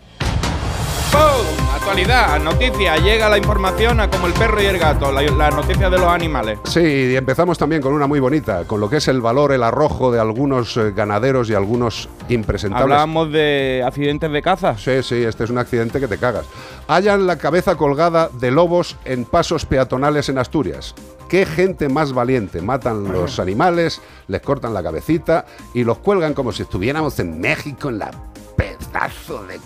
Actualidad, 1.84 2.40
noticia, 2.40 2.96
llega 2.96 3.28
la 3.30 3.38
información 3.38 4.00
a 4.00 4.10
como 4.10 4.28
el 4.28 4.34
perro 4.34 4.62
y 4.62 4.66
el 4.66 4.80
gato, 4.80 5.12
la, 5.12 5.22
la, 5.22 5.52
noticia 5.52 5.90
de 5.90 5.98
los 5.98 6.08
animales. 6.08 6.58
Sí, 6.64 6.80
y 6.80 7.16
empezamos 7.16 7.58
también 7.58 7.82
con 7.82 7.94
una 7.94 8.08
muy 8.08 8.22
bonita, 8.22 8.64
con 8.66 8.80
lo 8.80 8.90
que 8.90 8.98
es 8.98 9.08
el 9.10 9.22
valor, 9.22 9.52
el 9.52 9.62
arrojo 9.64 10.12
de 10.12 10.20
algunos 10.20 10.78
eh, 10.78 10.92
ganaderos 10.96 11.50
y 11.50 11.54
algunos 11.54 12.08
impresentables. 12.30 12.84
Hablábamos 12.84 13.32
de 13.32 13.84
accidentes 13.86 14.32
de 14.32 14.42
caza. 14.42 14.78
Sí, 14.78 15.04
sí, 15.04 15.24
este 15.24 15.44
es 15.44 15.50
un 15.50 15.58
accidente 15.58 16.00
que 16.00 16.08
te 16.08 16.18
cagas. 16.18 16.46
Hallan 16.88 17.28
la 17.28 17.38
cabeza 17.38 17.76
colgada 17.76 18.30
de 18.40 18.50
lobos 18.50 18.96
en 19.04 19.26
pasos 19.26 19.66
peatonales 19.66 20.30
en 20.30 20.38
Asturias. 20.38 20.96
Qué 21.28 21.46
gente 21.46 21.90
más 21.90 22.14
valiente. 22.14 22.62
Matan 22.62 23.12
los 23.12 23.40
animales, 23.40 24.02
les 24.28 24.42
cortan 24.42 24.74
la 24.74 24.82
cabecita 24.82 25.46
y 25.74 25.84
los 25.84 25.98
cuelgan 25.98 26.34
como 26.34 26.54
si 26.54 26.64
estuviéramos 26.64 27.20
en 27.20 27.42
México 27.42 27.90
en 27.90 28.00
la 28.00 28.12
pedazo 28.56 29.44
de 29.46 29.60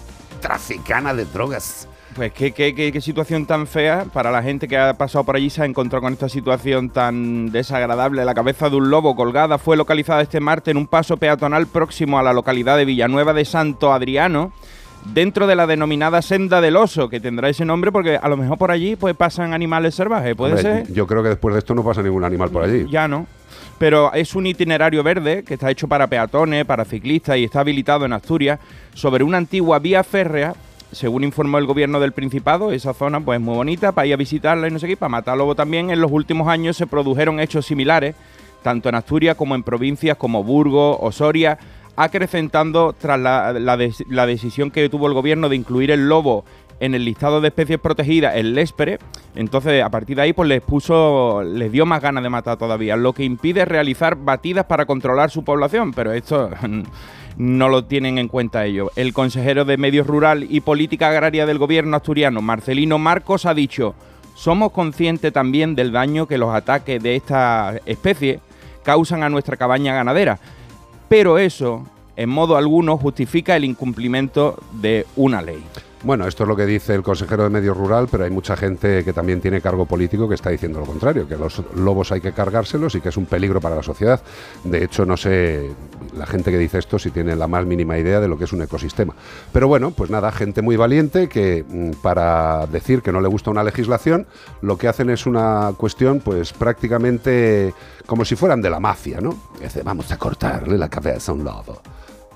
traficana 0.48 1.13
de 1.13 1.25
drogas. 1.25 1.89
Pues 2.16 2.32
qué, 2.32 2.54
qué, 2.54 2.74
qué, 2.74 3.01
situación 3.01 3.46
tan 3.46 3.68
fea 3.68 4.06
para 4.13 4.32
la 4.32 4.42
gente 4.42 4.66
que 4.66 4.77
ha 4.77 4.94
pasado 4.94 5.25
por 5.25 5.36
allí 5.36 5.50
se 5.50 5.62
ha 5.62 5.66
encontrado 5.66 6.01
con 6.01 6.13
esta 6.13 6.30
situación 6.30 6.89
tan 6.89 7.51
desagradable. 7.51 8.24
La 8.24 8.34
cabeza 8.34 8.70
de 8.70 8.77
un 8.77 8.89
lobo 8.89 9.13
colgada 9.13 9.58
fue 9.58 9.75
localizada 9.75 10.22
este 10.22 10.39
martes 10.39 10.72
en 10.72 10.77
un 10.77 10.88
paso 10.88 11.18
peatonal 11.18 11.68
próximo 11.68 12.18
a 12.18 12.24
la 12.24 12.32
localidad 12.32 12.77
de 12.77 12.86
Villanueva 12.86 13.34
de 13.34 13.44
Santo 13.44 13.92
Adriano, 13.92 14.54
dentro 15.13 15.48
de 15.48 15.58
la 15.58 15.68
denominada 15.68 16.22
senda 16.22 16.62
del 16.62 16.77
oso, 16.77 17.10
que 17.10 17.20
tendrá 17.20 17.50
ese 17.50 17.66
nombre 17.66 17.92
porque 17.92 18.16
a 18.16 18.30
lo 18.30 18.38
mejor 18.38 18.58
por 18.58 18.72
allí 18.72 18.96
pues 18.96 19.18
pasan 19.18 19.54
animales 19.54 19.96
salvajes, 19.96 20.34
¿puede 20.34 20.62
ser? 20.62 20.92
Yo 20.94 21.06
creo 21.08 21.22
que 21.24 21.30
después 21.30 21.54
de 21.54 21.60
esto 21.60 21.75
no 21.75 21.84
pasa 21.84 22.01
ningún 22.01 22.24
animal 22.24 22.50
por 22.50 22.63
allí. 22.63 22.88
Ya 22.89 23.10
no. 23.10 23.27
Pero 23.78 24.14
es 24.14 24.36
un 24.36 24.48
itinerario 24.48 25.04
verde 25.04 25.44
que 25.44 25.56
está 25.56 25.70
hecho 25.70 25.88
para 25.88 26.08
peatones, 26.08 26.66
para 26.66 26.86
ciclistas 26.86 27.38
y 27.38 27.44
está 27.44 27.60
habilitado 27.60 28.06
en 28.06 28.14
Asturias 28.14 28.60
sobre 28.94 29.24
una 29.24 29.38
antigua 29.38 29.80
vía 29.80 30.04
férrea 30.04 30.56
según 30.92 31.24
informó 31.24 31.58
el 31.58 31.66
gobierno 31.66 32.00
del 32.00 32.14
Principado, 32.14 32.72
esa 32.72 32.94
zona 32.94 33.20
pues 33.20 33.40
muy 33.40 33.56
bonita 33.56 33.92
para 33.92 34.08
ir 34.08 34.14
a 34.14 34.18
visitarla 34.18 34.68
y 34.68 34.72
no 34.72 34.80
sé 34.80 34.88
qué, 34.88 34.98
para 34.98 35.10
matar 35.10 35.38
lobo 35.38 35.56
también. 35.56 35.90
En 35.90 36.00
los 36.00 36.12
últimos 36.12 36.48
años 36.48 36.78
se 36.78 36.88
produjeron 36.88 37.40
hechos 37.40 37.66
similares, 37.66 38.16
tanto 38.64 38.90
en 38.90 38.96
Asturias 38.96 39.36
como 39.36 39.56
en 39.56 39.64
provincias 39.64 40.18
como 40.18 40.44
Burgos 40.44 40.98
o 41.00 41.12
Soria, 41.12 41.58
acrecentando 41.96 42.94
tras 42.98 43.20
la, 43.20 43.54
la, 43.54 44.26
decisión 44.26 44.70
que 44.72 44.88
tuvo 44.88 45.08
el 45.08 45.14
gobierno 45.14 45.50
de 45.50 45.56
incluir 45.56 45.92
el 45.92 46.08
lobo 46.08 46.46
en 46.79 46.93
el 46.93 47.05
listado 47.05 47.41
de 47.41 47.48
especies 47.50 47.79
protegidas, 47.79 48.36
el 48.36 48.53
Lespere. 48.53 49.00
Entonces, 49.36 49.84
a 49.84 49.89
partir 49.89 50.15
de 50.17 50.24
ahí, 50.24 50.34
pues 50.34 50.48
les 50.50 50.62
puso, 50.62 51.43
les 51.43 51.72
dio 51.72 51.86
más 51.86 52.01
ganas 52.01 52.24
de 52.24 52.29
matar 52.29 52.57
todavía, 52.57 52.96
lo 52.96 53.13
que 53.13 53.24
impide 53.24 53.65
realizar 53.65 54.15
batidas 54.15 54.65
para 54.65 54.86
controlar 54.86 55.29
su 55.29 55.43
población. 55.43 55.93
Pero 55.93 56.12
esto 56.12 56.50
no 57.38 57.69
lo 57.69 57.86
tienen 57.86 58.17
en 58.17 58.27
cuenta 58.27 58.65
ellos. 58.65 58.89
El 58.96 59.13
consejero 59.13 59.65
de 59.65 59.77
Medio 59.77 60.03
Rural 60.03 60.46
y 60.50 60.62
Política 60.62 61.10
Agraria 61.10 61.46
del 61.46 61.57
gobierno 61.57 61.98
asturiano, 61.98 62.41
Marcelino 62.41 62.98
Marcos, 62.98 63.46
ha 63.46 63.53
dicho, 63.53 63.96
somos 64.36 64.72
conscientes 64.72 65.34
también 65.34 65.75
del 65.75 65.91
daño 65.91 66.27
que 66.27 66.38
los 66.38 66.53
ataques 66.53 67.01
de 67.01 67.15
esta 67.15 67.75
especie 67.86 68.39
causan 68.84 69.24
a 69.24 69.29
nuestra 69.29 69.57
cabaña 69.57 69.93
ganadera, 69.93 70.39
pero 71.10 71.38
eso 71.38 71.84
en 72.15 72.29
modo 72.29 72.55
alguno 72.55 72.98
justifica 72.98 73.55
el 73.55 73.65
incumplimiento 73.65 74.60
de 74.74 75.05
una 75.15 75.41
ley. 75.41 75.63
Bueno, 76.04 76.27
esto 76.27 76.44
es 76.44 76.50
lo 76.50 76.56
que 76.56 76.68
dice 76.68 76.94
el 76.94 77.01
consejero 77.01 77.44
de 77.44 77.50
Medio 77.50 77.74
Rural, 77.74 78.08
pero 78.10 78.24
hay 78.24 78.30
mucha 78.30 78.56
gente 78.56 79.04
que 79.04 79.13
también 79.13 79.42
tiene 79.42 79.62
cargo 79.62 79.86
político 79.88 80.30
que 80.30 80.36
está 80.36 80.51
diciendo 80.51 80.80
lo 80.80 80.86
contrario, 80.86 81.27
que 81.27 81.36
los 81.36 81.63
lobos 81.75 82.12
hay 82.12 82.22
que 82.22 82.34
cargárselos 82.34 82.94
y 82.94 83.01
que 83.01 83.10
es 83.10 83.18
un 83.18 83.25
peligro 83.25 83.60
para 83.60 83.75
la 83.75 83.82
sociedad. 83.82 84.22
De 84.63 84.84
hecho, 84.84 85.08
no 85.08 85.18
sé 85.18 85.72
la 86.16 86.27
gente 86.27 86.51
que 86.51 86.60
dice 86.60 86.77
esto 86.77 87.00
si 87.00 87.10
tiene 87.10 87.36
la 87.36 87.48
más 87.48 87.66
mínima 87.66 87.98
idea 87.98 88.20
de 88.20 88.27
lo 88.27 88.38
que 88.38 88.44
es 88.44 88.54
un 88.54 88.62
ecosistema. 88.62 89.16
Pero 89.51 89.68
bueno, 89.68 89.89
pues 89.89 90.12
nada, 90.12 90.32
gente 90.32 90.62
muy 90.62 90.75
valiente 90.75 91.27
que 91.30 91.66
mm, 91.68 92.01
para 92.04 92.68
decir 92.68 93.01
que 93.01 93.12
no 93.12 93.20
le 93.20 93.27
gusta 93.27 93.50
una 93.50 93.63
legislación, 93.63 94.27
lo 94.62 94.77
que 94.77 94.88
hacen 94.88 95.10
es 95.10 95.25
una 95.25 95.74
cuestión 95.77 96.20
pues 96.20 96.54
prácticamente 96.54 97.74
como 98.06 98.24
si 98.24 98.36
fueran 98.36 98.62
de 98.62 98.70
la 98.70 98.80
mafia, 98.80 99.20
¿no? 99.20 99.36
Dice, 99.60 99.82
vamos 99.82 100.12
a 100.12 100.18
cortarle 100.18 100.77
la 100.77 100.89
cabeza 100.89 101.32
a 101.32 101.36
un 101.36 101.44
lobo 101.44 101.82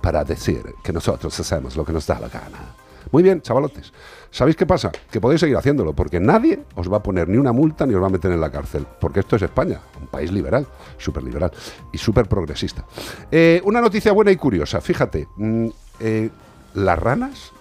para 0.01 0.23
decir 0.23 0.63
que 0.83 0.91
nosotros 0.91 1.39
hacemos 1.39 1.75
lo 1.75 1.85
que 1.85 1.93
nos 1.93 2.07
da 2.07 2.19
la 2.19 2.27
gana. 2.27 2.81
Muy 3.11 3.23
bien, 3.23 3.41
chavalotes. 3.41 3.91
¿Sabéis 4.29 4.55
qué 4.55 4.65
pasa? 4.65 4.91
Que 5.11 5.19
podéis 5.19 5.41
seguir 5.41 5.57
haciéndolo, 5.57 5.93
porque 5.93 6.19
nadie 6.19 6.63
os 6.75 6.91
va 6.91 6.97
a 6.97 7.03
poner 7.03 7.27
ni 7.27 7.37
una 7.37 7.51
multa 7.51 7.85
ni 7.85 7.93
os 7.93 8.01
va 8.01 8.07
a 8.07 8.09
meter 8.09 8.31
en 8.31 8.39
la 8.39 8.49
cárcel, 8.49 8.85
porque 8.99 9.19
esto 9.19 9.35
es 9.35 9.41
España, 9.41 9.79
un 9.99 10.07
país 10.07 10.31
liberal, 10.31 10.65
súper 10.97 11.23
liberal 11.23 11.51
y 11.91 11.97
súper 11.97 12.27
progresista. 12.27 12.85
Eh, 13.29 13.61
una 13.65 13.81
noticia 13.81 14.13
buena 14.13 14.31
y 14.31 14.37
curiosa, 14.37 14.79
fíjate, 14.79 15.27
mm, 15.35 15.67
eh, 15.99 16.29
las 16.75 16.99
ranas 16.99 17.51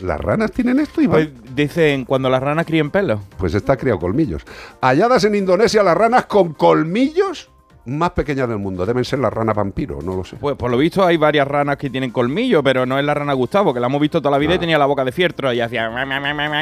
¿Las 0.00 0.20
ranas 0.20 0.50
tienen 0.50 0.80
esto, 0.80 1.00
y 1.00 1.06
Pues 1.06 1.28
dicen, 1.54 2.04
cuando 2.04 2.28
las 2.28 2.42
ranas 2.42 2.66
críen 2.66 2.90
pelo. 2.90 3.20
Pues 3.38 3.54
está 3.54 3.76
criado 3.76 4.00
colmillos. 4.00 4.42
Halladas 4.80 5.22
en 5.24 5.36
Indonesia 5.36 5.82
las 5.84 5.96
ranas 5.96 6.26
con 6.26 6.54
colmillos 6.54 7.51
más 7.86 8.10
pequeñas 8.10 8.48
del 8.48 8.58
mundo. 8.58 8.86
Deben 8.86 9.04
ser 9.04 9.18
las 9.18 9.32
ranas 9.32 9.54
vampiro, 9.54 10.00
no 10.02 10.16
lo 10.16 10.24
sé. 10.24 10.36
Pues 10.36 10.56
por 10.56 10.70
lo 10.70 10.76
visto 10.76 11.04
hay 11.04 11.16
varias 11.16 11.46
ranas 11.46 11.76
que 11.76 11.90
tienen 11.90 12.10
colmillo, 12.10 12.62
pero 12.62 12.86
no 12.86 12.98
es 12.98 13.04
la 13.04 13.14
rana 13.14 13.32
Gustavo, 13.32 13.74
que 13.74 13.80
la 13.80 13.86
hemos 13.86 14.00
visto 14.00 14.20
toda 14.20 14.32
la 14.32 14.38
vida 14.38 14.54
y 14.54 14.58
tenía 14.58 14.78
la 14.78 14.86
boca 14.86 15.04
de 15.04 15.12
fieltro 15.12 15.52
y 15.52 15.60
hacía 15.60 15.90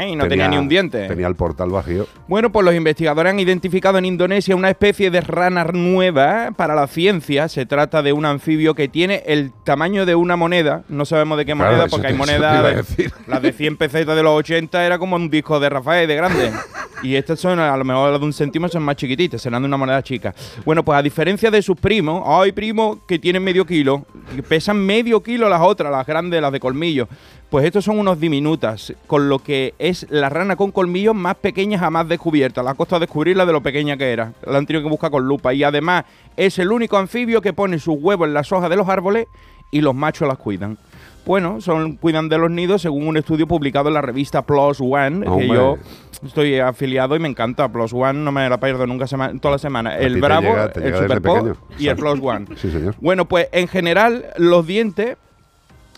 y 0.07 0.17
no 0.17 0.29
tenía, 0.29 0.49
ni 0.49 0.57
un 0.57 0.69
diente. 0.69 1.09
Tenía 1.09 1.27
el 1.27 1.35
portal 1.35 1.71
vacío. 1.71 2.07
Bueno, 2.29 2.51
pues 2.51 2.65
los 2.65 2.75
investigadores 2.75 3.33
han 3.33 3.41
identificado 3.41 3.99
en 3.99 4.05
Indonesia 4.05 4.57
una 4.57 4.71
especie 4.71 5.11
de 5.11 5.21
rana 5.21 5.65
nueva 5.65 6.53
para 6.57 6.75
la 6.75 6.87
ciencia. 6.87 7.49
Se 7.49 7.67
trata 7.67 8.03
de 8.03 8.13
un 8.13 8.25
anfibio 8.25 8.75
que 8.75 8.89
tiene 8.89 9.23
el 9.27 9.53
tamaño 9.65 10.07
de 10.07 10.15
una 10.15 10.37
moneda. 10.37 10.85
No 10.89 11.05
sabemos 11.05 11.39
de 11.39 11.47
qué 11.47 11.55
moneda, 11.55 11.87
porque 11.89 12.09
hay 12.09 12.15
monedas. 12.15 12.87
Las 13.27 13.43
de 13.43 13.53
100 13.53 13.77
pesetas 13.77 14.17
de 14.17 14.23
los 14.23 14.33
80 14.33 14.85
era 14.85 14.99
como 14.99 15.17
un 15.17 15.31
disco 15.31 15.61
de 15.61 15.69
Rafael 15.69 16.09
de 16.09 16.17
grande. 16.17 16.53
y 17.03 17.15
estas 17.15 17.41
son, 17.41 17.59
a 17.59 17.77
lo 17.77 17.85
mejor 17.85 18.11
las 18.11 18.21
de 18.21 18.27
un 18.27 18.33
centímetro 18.33 18.73
son 18.75 18.83
más 18.83 18.97
chiquititas, 18.97 19.41
serán 19.41 19.63
de 19.63 19.67
una 19.67 19.77
moneda 19.77 20.03
chica. 20.03 20.35
Bueno, 20.65 20.85
pues 20.85 20.99
a 20.99 21.03
diferencia 21.11 21.51
de 21.51 21.61
sus 21.61 21.77
primos, 21.77 22.23
hay 22.25 22.53
primos 22.53 22.99
que 23.09 23.19
tienen 23.19 23.43
medio 23.43 23.67
kilo, 23.67 24.07
que 24.33 24.45
pesan 24.45 24.79
medio 24.79 25.21
kilo 25.25 25.49
las 25.49 25.61
otras, 25.61 25.91
las 25.91 26.07
grandes, 26.07 26.41
las 26.41 26.53
de 26.53 26.61
colmillo. 26.61 27.09
Pues 27.51 27.67
estos 27.67 27.85
son 27.85 27.99
unos 27.99 28.21
diminutas, 28.21 28.95
con 29.09 29.29
lo 29.29 29.41
que 29.41 29.75
es 29.81 30.07
la 30.09 30.29
rana 30.29 30.55
con 30.55 30.71
colmillos 30.71 31.17
más 31.17 31.35
pequeña 31.35 31.81
jamás 31.81 32.09
descubierta. 32.09 32.63
La 32.63 32.71
ha 32.71 32.75
costado 32.75 33.01
descubrirla 33.01 33.45
de 33.45 33.53
lo 33.53 33.61
pequeña 33.61 33.97
que 33.97 34.13
era. 34.13 34.35
La 34.47 34.59
han 34.59 34.67
tenido 34.67 34.85
que 34.85 34.89
buscar 34.89 35.11
con 35.11 35.27
lupa. 35.27 35.53
Y 35.53 35.65
además 35.65 36.05
es 36.37 36.61
el 36.61 36.71
único 36.71 36.97
anfibio 36.97 37.43
que 37.43 37.53
pone 37.53 37.81
sus 37.81 37.97
huevos 37.99 38.29
en 38.29 38.35
las 38.35 38.53
hojas 38.53 38.71
de 38.71 38.77
los 38.77 38.89
árboles 38.89 39.27
y 39.73 39.81
los 39.81 39.97
machos 39.97 40.29
las 40.29 40.39
cuidan. 40.39 40.79
Bueno, 41.27 41.61
son, 41.61 41.97
cuidan 41.97 42.29
de 42.29 42.39
los 42.39 42.51
nidos 42.51 42.83
según 42.83 43.09
un 43.09 43.17
estudio 43.17 43.49
publicado 43.49 43.89
en 43.89 43.95
la 43.95 44.01
revista 44.01 44.43
Plus 44.43 44.81
One, 44.81 45.27
que 45.39 45.49
yo 45.49 45.77
estoy 46.25 46.59
afiliado 46.59 47.17
y 47.17 47.19
me 47.19 47.29
encanta. 47.29 47.71
Plus 47.71 47.93
One 47.93 48.15
no 48.15 48.33
me 48.33 48.49
la 48.49 48.59
pierdo 48.59 48.87
nunca 48.87 49.07
toda 49.07 49.53
la 49.53 49.59
semana. 49.59 49.97
El 49.99 50.21
Bravo, 50.21 50.55
el 50.75 50.95
Super 50.97 51.23
Pop 51.23 51.57
y 51.79 51.89
el 51.89 51.97
Plus 51.97 52.21
One. 52.23 52.47
sí, 52.57 52.71
señor. 52.71 52.95
Bueno, 53.01 53.27
pues 53.27 53.49
en 53.53 53.69
general 53.69 54.27
los 54.37 54.67
dientes 54.67 55.17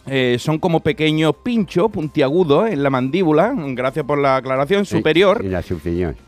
eh, 0.06 0.36
son 0.40 0.58
como 0.58 0.80
pequeños 0.80 1.34
pinchos 1.44 1.90
puntiagudos 1.90 2.70
en 2.70 2.82
la 2.82 2.90
mandíbula, 2.90 3.54
gracias 3.56 4.04
por 4.04 4.18
la 4.18 4.36
aclaración, 4.36 4.84
superior. 4.84 5.44
la 5.44 5.62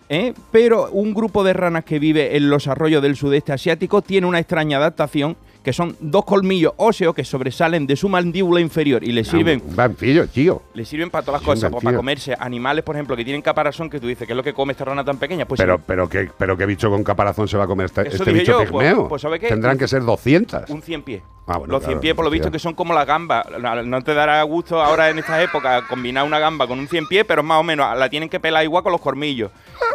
¿eh? 0.09 0.33
Pero 0.52 0.90
un 0.92 1.12
grupo 1.12 1.42
de 1.42 1.54
ranas 1.54 1.85
que 1.85 1.98
vive 1.98 2.37
en 2.37 2.50
los 2.50 2.68
arroyos 2.68 3.02
del 3.02 3.16
sudeste 3.16 3.52
asiático 3.52 4.00
tiene 4.00 4.28
una 4.28 4.38
extraña 4.38 4.76
adaptación 4.76 5.37
que 5.64 5.72
son 5.72 5.96
dos 5.98 6.27
colmillos 6.27 6.74
óseos 6.77 7.14
que 7.14 7.24
sobresalen 7.24 7.87
de 7.87 7.96
su 7.96 8.09
mandíbula 8.11 8.61
inferior 8.61 9.03
y 9.03 9.12
le 9.12 9.22
ah, 9.22 9.24
sirven. 9.24 9.62
Un 9.66 9.74
vampiro, 9.74 10.27
tío. 10.27 10.62
Le 10.74 10.85
sirven 10.85 11.09
para 11.09 11.24
todas 11.24 11.40
las 11.40 11.46
cosas, 11.46 11.70
pues, 11.72 11.83
para 11.83 11.96
comerse 11.96 12.37
animales, 12.38 12.85
por 12.85 12.94
ejemplo, 12.94 13.16
que 13.16 13.24
tienen 13.24 13.40
caparazón, 13.40 13.88
que 13.88 13.98
tú 13.98 14.07
dices, 14.07 14.27
¿qué 14.27 14.35
es 14.35 14.37
lo 14.37 14.42
que 14.42 14.53
come 14.53 14.72
esta 14.72 14.85
rana 14.85 15.03
tan 15.03 15.16
pequeña? 15.16 15.46
Pues 15.46 15.59
pero, 15.59 15.79
pero, 15.79 16.07
¿qué, 16.07 16.31
pero 16.37 16.57
qué 16.59 16.66
bicho 16.66 16.90
con 16.90 17.03
caparazón 17.03 17.48
se 17.48 17.57
va 17.57 17.64
a 17.64 17.66
comer 17.66 17.87
este, 17.87 18.07
este 18.07 18.31
bicho 18.31 18.59
pigmeo. 18.59 19.09
Pues, 19.09 19.22
pues, 19.22 19.40
Tendrán 19.40 19.79
que 19.79 19.88
ser 19.88 20.05
200. 20.05 20.68
Un 20.68 20.83
100 20.83 21.03
pies. 21.03 21.22
Ah, 21.46 21.61
los 21.66 21.83
100 21.83 22.00
pies, 22.00 22.14
por 22.14 22.24
lo 22.24 22.31
visto, 22.31 22.50
que 22.50 22.59
son 22.59 22.74
como 22.74 22.92
la 22.92 23.07
gamba. 23.07 23.44
No 23.85 24.03
te 24.03 24.12
dará 24.12 24.42
gusto 24.42 24.83
ahora 24.83 25.09
en 25.09 25.18
esta 25.18 25.42
época 25.42 25.87
combinar 25.88 26.27
una 26.27 26.38
gamba 26.38 26.66
con 26.66 26.79
un 26.79 26.88
100 26.88 27.09
pies, 27.09 27.24
pero 27.27 27.42
más 27.42 27.59
o 27.59 27.62
menos 27.62 27.96
la 27.98 28.11
tienen 28.11 28.29
que 28.29 28.38
pelar 28.38 28.64
igual 28.64 28.83
con 28.83 28.92
los 28.92 29.00
cormillos. 29.00 29.50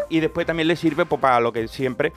Y 0.10 0.20
después 0.20 0.46
también 0.46 0.68
le 0.68 0.76
sirve 0.76 1.06
pues, 1.06 1.22
para 1.22 1.40
lo 1.40 1.54
que 1.54 1.68
siempre, 1.68 2.12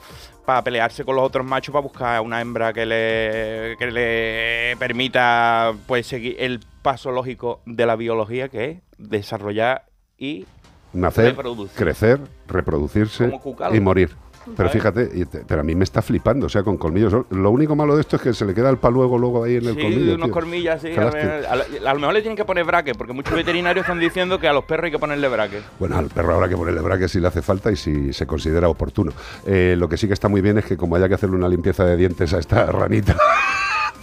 para 0.45 0.63
pelearse 0.63 1.05
con 1.05 1.15
los 1.15 1.25
otros 1.25 1.45
machos, 1.45 1.71
para 1.71 1.83
buscar 1.83 2.21
una 2.21 2.41
hembra 2.41 2.73
que 2.73 2.85
le, 2.85 3.75
que 3.77 3.91
le 3.91 4.77
permita 4.77 5.73
pues 5.87 6.07
seguir 6.07 6.35
el 6.39 6.59
paso 6.81 7.11
lógico 7.11 7.61
de 7.65 7.85
la 7.85 7.95
biología, 7.95 8.49
que 8.49 8.65
es 8.65 8.77
desarrollar 8.97 9.85
y 10.17 10.45
nacer, 10.91 11.35
crecer, 11.75 12.19
reproducirse 12.47 13.31
y 13.73 13.79
morir. 13.79 14.11
Pero 14.55 14.69
fíjate, 14.69 15.27
pero 15.47 15.61
a 15.61 15.63
mí 15.63 15.75
me 15.75 15.83
está 15.83 16.01
flipando, 16.01 16.47
o 16.47 16.49
sea, 16.49 16.63
con 16.63 16.77
colmillos. 16.77 17.13
Lo 17.29 17.51
único 17.51 17.75
malo 17.75 17.95
de 17.95 18.01
esto 18.01 18.17
es 18.17 18.21
que 18.21 18.33
se 18.33 18.45
le 18.45 18.53
queda 18.53 18.69
el 18.69 18.77
paluego 18.77 19.17
luego 19.17 19.43
ahí 19.43 19.55
en 19.55 19.67
el 19.67 19.75
colmillo. 19.75 20.05
Sí, 20.05 20.11
unos 20.11 20.29
colmillas, 20.29 20.81
sí. 20.81 20.89
A, 20.93 21.93
lo 21.93 21.99
mejor 21.99 22.13
le 22.13 22.21
tienen 22.21 22.37
que 22.37 22.45
poner 22.45 22.65
braque, 22.65 22.93
porque 22.95 23.13
muchos 23.13 23.33
veterinarios 23.33 23.83
están 23.83 23.99
diciendo 23.99 24.39
que 24.39 24.47
a 24.47 24.53
los 24.53 24.65
perros 24.65 24.85
hay 24.85 24.91
que 24.91 24.99
ponerle 24.99 25.27
braque. 25.27 25.61
Bueno, 25.79 25.97
al 25.97 26.07
perro 26.07 26.35
habrá 26.35 26.49
que 26.49 26.57
ponerle 26.57 26.81
braque 26.81 27.07
si 27.07 27.19
le 27.19 27.27
hace 27.27 27.41
falta 27.41 27.71
y 27.71 27.75
si 27.75 28.13
se 28.13 28.25
considera 28.25 28.69
oportuno. 28.69 29.11
Eh, 29.45 29.75
lo 29.77 29.87
que 29.87 29.97
sí 29.97 30.07
que 30.07 30.13
está 30.13 30.27
muy 30.27 30.41
bien 30.41 30.57
es 30.57 30.65
que 30.65 30.77
como 30.77 30.95
haya 30.95 31.07
que 31.07 31.15
hacerle 31.15 31.35
una 31.35 31.49
limpieza 31.49 31.85
de 31.85 31.97
dientes 31.97 32.33
a 32.33 32.39
esta 32.39 32.65
ranita. 32.71 33.15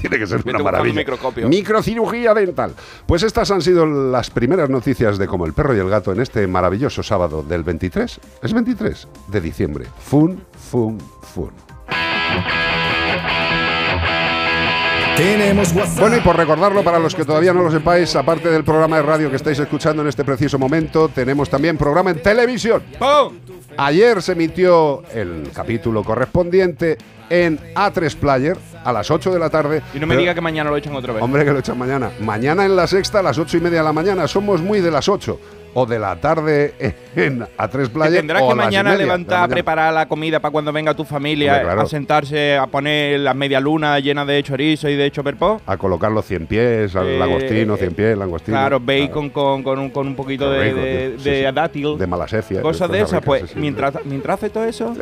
Tiene 0.00 0.18
que 0.18 0.26
ser 0.26 0.42
una 0.46 0.58
maravilla. 0.58 1.04
Microcirugía 1.46 2.34
dental. 2.34 2.74
Pues 3.06 3.22
estas 3.22 3.50
han 3.50 3.62
sido 3.62 3.86
las 3.86 4.30
primeras 4.30 4.70
noticias 4.70 5.18
de 5.18 5.26
Como 5.26 5.46
el 5.46 5.52
perro 5.52 5.74
y 5.76 5.78
el 5.78 5.88
gato 5.88 6.12
en 6.12 6.20
este 6.20 6.46
maravilloso 6.46 7.02
sábado 7.02 7.42
del 7.42 7.62
23, 7.62 8.20
es 8.42 8.52
23 8.52 9.08
de 9.28 9.40
diciembre. 9.40 9.86
Fun, 9.98 10.42
fun, 10.70 10.98
fun. 11.22 11.50
Tenemos 15.20 15.74
Bueno, 15.98 16.16
y 16.16 16.20
por 16.20 16.34
recordarlo 16.34 16.82
para 16.82 16.98
los 16.98 17.14
que 17.14 17.26
todavía 17.26 17.52
no 17.52 17.62
lo 17.62 17.70
sepáis, 17.70 18.16
aparte 18.16 18.48
del 18.48 18.64
programa 18.64 18.96
de 18.96 19.02
radio 19.02 19.28
que 19.28 19.36
estáis 19.36 19.58
escuchando 19.58 20.00
en 20.00 20.08
este 20.08 20.24
preciso 20.24 20.58
momento, 20.58 21.10
tenemos 21.10 21.50
también 21.50 21.76
programa 21.76 22.08
en 22.08 22.22
televisión. 22.22 22.82
Ayer 23.76 24.22
se 24.22 24.32
emitió 24.32 25.02
el 25.12 25.50
capítulo 25.54 26.02
correspondiente 26.04 26.96
en 27.28 27.58
A3 27.74 28.16
Player 28.16 28.56
a 28.82 28.94
las 28.94 29.10
8 29.10 29.30
de 29.30 29.38
la 29.38 29.50
tarde. 29.50 29.82
Y 29.92 29.98
no 29.98 30.06
me 30.06 30.16
diga 30.16 30.34
que 30.34 30.40
mañana 30.40 30.70
lo 30.70 30.76
echan 30.78 30.94
otra 30.94 31.12
vez. 31.12 31.22
Hombre, 31.22 31.44
que 31.44 31.52
lo 31.52 31.58
echan 31.58 31.76
mañana. 31.76 32.10
Mañana 32.20 32.64
en 32.64 32.74
la 32.74 32.86
sexta 32.86 33.18
a 33.18 33.22
las 33.22 33.36
8 33.36 33.58
y 33.58 33.60
media 33.60 33.80
de 33.80 33.84
la 33.84 33.92
mañana. 33.92 34.26
Somos 34.26 34.62
muy 34.62 34.80
de 34.80 34.90
las 34.90 35.06
8. 35.06 35.38
O 35.74 35.86
de 35.86 35.98
la 35.98 36.16
tarde 36.16 36.74
en, 37.14 37.46
a 37.56 37.68
tres 37.68 37.88
playas. 37.88 38.14
tendrás 38.14 38.42
que 38.42 38.54
mañana 38.54 38.94
levantar, 38.94 39.48
preparar 39.48 39.92
la 39.92 40.06
comida 40.06 40.40
para 40.40 40.52
cuando 40.52 40.72
venga 40.72 40.94
tu 40.94 41.04
familia, 41.04 41.72
a 41.72 41.86
sentarse, 41.86 42.56
a 42.56 42.66
poner 42.66 43.20
las 43.20 43.34
media 43.36 43.60
luna 43.60 43.98
llena 44.00 44.24
de 44.24 44.42
chorizo 44.42 44.88
y 44.88 44.96
de 44.96 45.10
choperpó. 45.10 45.60
A 45.66 45.76
colocar 45.76 46.10
los 46.12 46.24
cien 46.24 46.46
pies, 46.46 46.94
al 46.96 47.06
eh, 47.06 47.18
langostino, 47.18 47.76
cien 47.76 47.94
pies, 47.94 48.16
langostino. 48.16 48.56
Claro, 48.56 48.80
bacon 48.80 49.30
Con, 49.30 49.62
con, 49.62 49.78
un, 49.78 49.90
con 49.90 50.06
un 50.06 50.16
poquito 50.16 50.50
de, 50.50 51.16
de, 51.16 51.52
dátil. 51.52 51.98
De 51.98 52.06
malasefia. 52.06 52.62
Cosas 52.62 52.90
de 52.90 53.00
esas, 53.00 53.22
pues 53.22 53.56
mientras, 53.56 53.94
mientras 54.04 54.38
haces 54.38 54.52
todo 54.52 54.64
eso. 54.64 54.94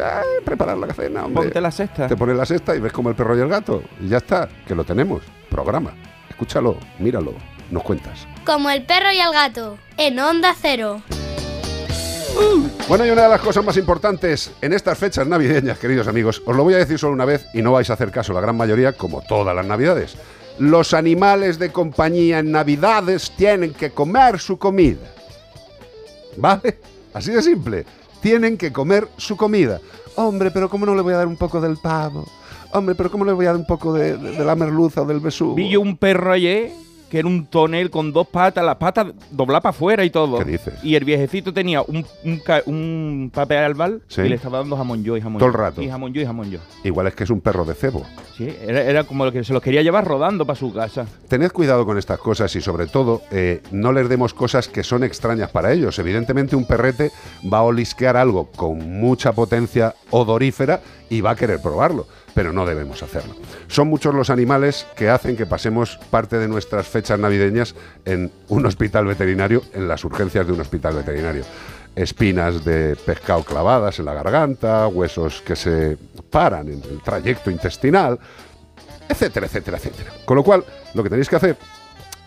preparar 0.44 0.78
la 0.78 0.92
cena, 0.92 1.24
hombre. 1.24 1.44
Ponte 1.44 1.60
la 1.60 1.70
cesta. 1.70 2.06
Te 2.06 2.16
pones 2.16 2.36
la 2.36 2.46
cesta 2.46 2.76
y 2.76 2.80
ves 2.80 2.92
como 2.92 3.10
el 3.10 3.14
perro 3.14 3.36
y 3.36 3.40
el 3.40 3.48
gato. 3.48 3.82
Y 4.00 4.08
ya 4.08 4.18
está, 4.18 4.48
que 4.66 4.74
lo 4.74 4.84
tenemos. 4.84 5.22
Programa. 5.48 5.92
Escúchalo, 6.28 6.76
míralo, 6.98 7.34
nos 7.70 7.82
cuentas. 7.82 8.26
Como 8.44 8.70
el 8.70 8.84
perro 8.84 9.12
y 9.12 9.20
el 9.20 9.32
gato, 9.32 9.78
en 9.96 10.18
Onda 10.18 10.54
Cero. 10.60 11.02
Bueno, 12.88 13.04
y 13.04 13.10
una 13.10 13.22
de 13.22 13.28
las 13.28 13.40
cosas 13.40 13.64
más 13.64 13.76
importantes 13.76 14.52
en 14.60 14.72
estas 14.72 14.96
fechas 14.96 15.26
navideñas, 15.26 15.78
queridos 15.78 16.08
amigos, 16.08 16.42
os 16.46 16.56
lo 16.56 16.62
voy 16.62 16.74
a 16.74 16.78
decir 16.78 16.98
solo 16.98 17.12
una 17.12 17.24
vez 17.24 17.46
y 17.52 17.62
no 17.62 17.72
vais 17.72 17.90
a 17.90 17.94
hacer 17.94 18.10
caso, 18.10 18.32
la 18.32 18.40
gran 18.40 18.56
mayoría, 18.56 18.92
como 18.92 19.22
todas 19.22 19.54
las 19.54 19.66
navidades. 19.66 20.16
Los 20.58 20.94
animales 20.94 21.58
de 21.58 21.70
compañía 21.70 22.38
en 22.38 22.52
navidades 22.52 23.32
tienen 23.36 23.74
que 23.74 23.90
comer 23.90 24.38
su 24.38 24.58
comida. 24.58 25.12
¿Vale? 26.36 26.78
Así 27.12 27.30
de 27.32 27.42
simple. 27.42 27.84
Tienen 28.20 28.56
que 28.56 28.72
comer 28.72 29.08
su 29.16 29.36
comida. 29.36 29.80
Hombre, 30.16 30.50
pero 30.50 30.68
¿cómo 30.68 30.86
no 30.86 30.94
le 30.94 31.02
voy 31.02 31.14
a 31.14 31.18
dar 31.18 31.26
un 31.26 31.36
poco 31.36 31.60
del 31.60 31.76
pavo? 31.76 32.26
Hombre, 32.72 32.94
pero 32.94 33.10
¿cómo 33.10 33.24
le 33.24 33.32
voy 33.32 33.46
a 33.46 33.50
dar 33.50 33.56
un 33.56 33.66
poco 33.66 33.92
de, 33.92 34.16
la 34.44 34.54
merluza 34.54 35.02
o 35.02 35.06
del 35.06 35.20
besugo? 35.20 35.54
Vi 35.54 35.70
yo 35.70 35.80
un 35.80 35.96
perro 35.96 36.32
ayer 36.32 36.72
que 37.08 37.18
era 37.18 37.28
un 37.28 37.46
tonel 37.46 37.90
con 37.90 38.12
dos 38.12 38.28
patas, 38.28 38.64
las 38.64 38.76
patas 38.76 39.08
dobladas 39.30 39.62
para 39.62 39.70
afuera 39.70 40.04
y 40.04 40.10
todo. 40.10 40.38
¿Qué 40.38 40.44
dices? 40.44 40.74
Y 40.82 40.94
el 40.94 41.04
viejecito 41.04 41.52
tenía 41.52 41.82
un, 41.82 42.04
un, 42.66 43.30
papel 43.34 43.58
albal 43.58 44.02
y 44.16 44.28
le 44.28 44.34
estaba 44.34 44.58
dando 44.58 44.76
jamón 44.76 45.02
yo 45.02 45.16
y 45.16 45.20
jamón 45.20 45.38
Todo 45.38 45.48
el 45.48 45.54
rato. 45.54 45.82
Y 45.82 45.88
jamón 45.88 46.12
yo 46.12 46.20
y 46.20 46.26
jamón 46.26 46.50
yo. 46.50 46.58
Igual 46.84 47.06
es 47.06 47.14
que 47.14 47.24
es 47.24 47.30
un 47.30 47.40
perro 47.40 47.64
de 47.64 47.74
cebo. 47.74 48.04
Sí, 48.36 48.54
era, 48.66 49.04
como 49.04 49.24
lo 49.24 49.32
que 49.32 49.44
se 49.44 49.52
los 49.52 49.62
quería 49.62 49.82
llevar 49.82 50.06
rodando 50.06 50.46
para 50.46 50.58
su 50.58 50.72
casa. 50.72 51.06
Tened 51.28 51.50
cuidado 51.50 51.84
con 51.84 51.98
estas 51.98 52.18
cosas 52.18 52.54
y 52.56 52.60
sobre 52.60 52.86
todo 52.86 53.22
eh, 53.30 53.62
no 53.70 53.92
les 53.92 54.08
demos 54.08 54.34
cosas 54.34 54.68
que 54.68 54.82
son 54.82 55.04
extrañas 55.04 55.50
para 55.50 55.72
ellos. 55.72 55.98
Evidentemente 55.98 56.56
un 56.56 56.66
perrete 56.66 57.10
va 57.52 57.58
a 57.58 57.62
olisquear 57.62 58.16
algo 58.16 58.50
con 58.52 59.00
mucha 59.00 59.32
potencia 59.32 59.94
odorífera 60.10 60.80
y 61.10 61.20
va 61.20 61.30
a 61.30 61.36
querer 61.36 61.60
probarlo 61.60 62.06
pero 62.34 62.52
no 62.52 62.66
debemos 62.66 63.02
hacerlo. 63.02 63.34
Son 63.66 63.88
muchos 63.88 64.14
los 64.14 64.30
animales 64.30 64.86
que 64.96 65.10
hacen 65.10 65.36
que 65.36 65.46
pasemos 65.46 65.98
parte 66.10 66.38
de 66.38 66.48
nuestras 66.48 66.86
fechas 66.86 67.18
navideñas 67.18 67.74
en 68.04 68.30
un 68.48 68.66
hospital 68.66 69.06
veterinario, 69.06 69.62
en 69.72 69.88
las 69.88 70.04
urgencias 70.04 70.46
de 70.46 70.52
un 70.52 70.60
hospital 70.60 70.94
veterinario. 70.94 71.44
Espinas 71.96 72.64
de 72.64 72.94
pescado 72.94 73.42
clavadas 73.42 73.98
en 73.98 74.04
la 74.04 74.14
garganta, 74.14 74.86
huesos 74.86 75.42
que 75.42 75.56
se 75.56 75.98
paran 76.30 76.68
en 76.68 76.82
el 76.82 77.02
trayecto 77.02 77.50
intestinal, 77.50 78.18
etcétera, 79.08 79.46
etcétera, 79.46 79.78
etcétera. 79.78 80.12
Con 80.24 80.36
lo 80.36 80.44
cual, 80.44 80.64
lo 80.94 81.02
que 81.02 81.10
tenéis 81.10 81.28
que 81.28 81.36
hacer 81.36 81.56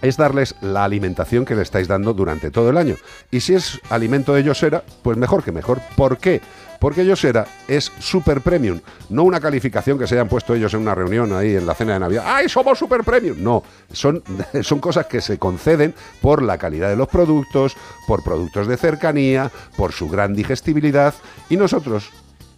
es 0.02 0.18
darles 0.18 0.56
la 0.62 0.84
alimentación 0.84 1.46
que 1.46 1.56
le 1.56 1.62
estáis 1.62 1.88
dando 1.88 2.14
durante 2.14 2.52
todo 2.52 2.70
el 2.70 2.78
año. 2.78 2.96
Y 3.30 3.40
si 3.42 3.54
es 3.54 3.80
alimento 3.90 4.34
de 4.34 4.44
Yosera, 4.44 4.84
pues 5.04 5.18
mejor 5.18 5.44
que 5.44 5.52
mejor. 5.52 5.80
¿Por 5.96 6.18
qué? 6.18 6.42
Porque 6.82 7.06
Yosera 7.06 7.46
es 7.68 7.92
super 8.00 8.42
premium, 8.42 8.80
no 9.10 9.22
una 9.22 9.40
calificación 9.40 10.00
que 10.00 10.08
se 10.08 10.16
hayan 10.16 10.28
puesto 10.28 10.56
ellos 10.56 10.74
en 10.74 10.80
una 10.80 10.96
reunión 10.96 11.32
ahí 11.32 11.56
en 11.56 11.68
la 11.68 11.76
cena 11.76 11.94
de 11.94 12.00
Navidad. 12.00 12.24
¡Ay, 12.26 12.50
somos 12.50 12.80
super 12.80 13.04
premium! 13.04 13.38
No, 13.40 13.62
son, 13.94 14.24
son 14.64 14.80
cosas 14.80 15.06
que 15.06 15.22
se 15.22 15.38
conceden 15.38 15.94
por 16.22 16.42
la 16.42 16.58
calidad 16.58 16.90
de 16.90 16.96
los 16.96 17.08
productos, 17.08 17.78
por 18.08 18.24
productos 18.24 18.66
de 18.66 18.78
cercanía, 18.78 19.52
por 19.78 19.92
su 19.92 20.10
gran 20.10 20.34
digestibilidad 20.34 21.14
y 21.52 21.58
nosotros 21.58 22.10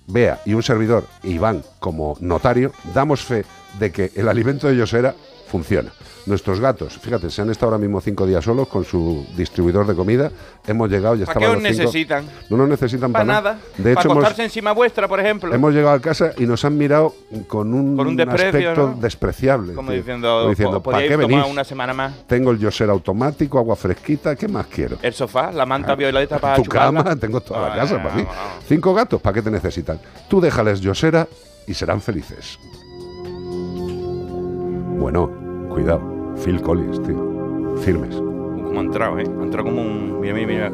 Bea 0.07 0.41
y 0.45 0.53
un 0.53 0.63
servidor, 0.63 1.05
Iván, 1.23 1.61
como 1.79 2.15
notario, 2.21 2.71
damos 2.93 3.23
fe 3.23 3.43
de 3.77 3.91
que 3.91 4.11
el 4.15 4.29
alimento 4.29 4.67
de 4.67 4.77
Yosera 4.77 5.15
funciona. 5.47 5.91
Nuestros 6.25 6.61
gatos, 6.61 6.97
fíjate, 6.97 7.29
se 7.29 7.41
han 7.41 7.49
estado 7.49 7.73
ahora 7.73 7.81
mismo 7.81 7.99
cinco 7.99 8.25
días 8.25 8.45
solos 8.45 8.67
con 8.69 8.85
su 8.85 9.25
distribuidor 9.35 9.85
de 9.85 9.95
comida. 9.95 10.31
Hemos 10.65 10.89
llegado 10.89 11.15
y 11.15 11.25
¿Para 11.25 11.39
qué 11.39 11.47
os 11.47 11.61
necesitan? 11.61 12.25
No 12.49 12.55
nos 12.55 12.69
necesitan 12.69 13.11
para, 13.11 13.25
nada. 13.25 13.59
De 13.77 13.91
hecho, 13.91 14.03
para 14.03 14.13
acostarse 14.13 14.43
encima 14.45 14.71
vuestra, 14.71 15.07
por 15.09 15.19
ejemplo. 15.19 15.53
Hemos 15.53 15.73
llegado 15.73 15.95
a 15.95 15.99
casa 15.99 16.31
y 16.37 16.45
nos 16.45 16.63
han 16.63 16.77
mirado 16.77 17.13
con 17.47 17.73
un, 17.73 17.99
un 17.99 18.21
aspecto 18.21 18.95
despreciable. 18.99 19.73
Como 19.73 19.91
diciendo, 19.91 20.49
diciendo 20.49 20.81
¿para 20.81 21.05
qué 21.05 21.17
venís? 21.17 21.45
una 21.45 21.63
semana 21.65 21.93
más. 21.93 22.13
Tengo 22.27 22.51
el 22.51 22.59
yoser 22.59 22.89
automático, 22.89 23.59
agua 23.59 23.75
fresquita, 23.75 24.35
¿qué 24.35 24.47
más 24.47 24.67
quiero? 24.67 24.97
El 25.01 25.13
sofá, 25.13 25.51
la 25.51 25.65
manta 25.65 25.93
ah, 25.93 25.95
violeta 25.95 26.39
para 26.39 26.55
Tu 26.63 26.63
cama, 26.63 27.15
tengo 27.17 27.41
toda 27.41 27.69
la 27.69 27.75
casa 27.75 28.01
para 28.01 28.15
mí. 28.15 28.25
Cinco 28.67 28.93
gatos, 28.93 29.19
¿para 29.21 29.33
qué 29.33 29.41
te 29.41 29.51
necesitan? 29.51 29.99
Tú 30.29 30.39
déjales 30.39 30.79
yosera 30.79 31.27
y 31.67 31.73
serán 31.73 32.01
felices. 32.01 32.57
Bueno, 34.97 35.29
cuidado. 35.69 36.01
Phil 36.43 36.61
Collins, 36.61 37.01
tío. 37.03 37.75
Firmes. 37.83 38.32
Como 38.73 38.81
ha 38.81 38.85
entrado, 38.85 39.19
¿eh? 39.19 39.23
Ha 39.23 39.43
entrado 39.43 39.65
como 39.65 39.83
un... 39.83 40.19
Mira, 40.19 40.33
mira, 40.33 40.47
mira. 40.47 40.71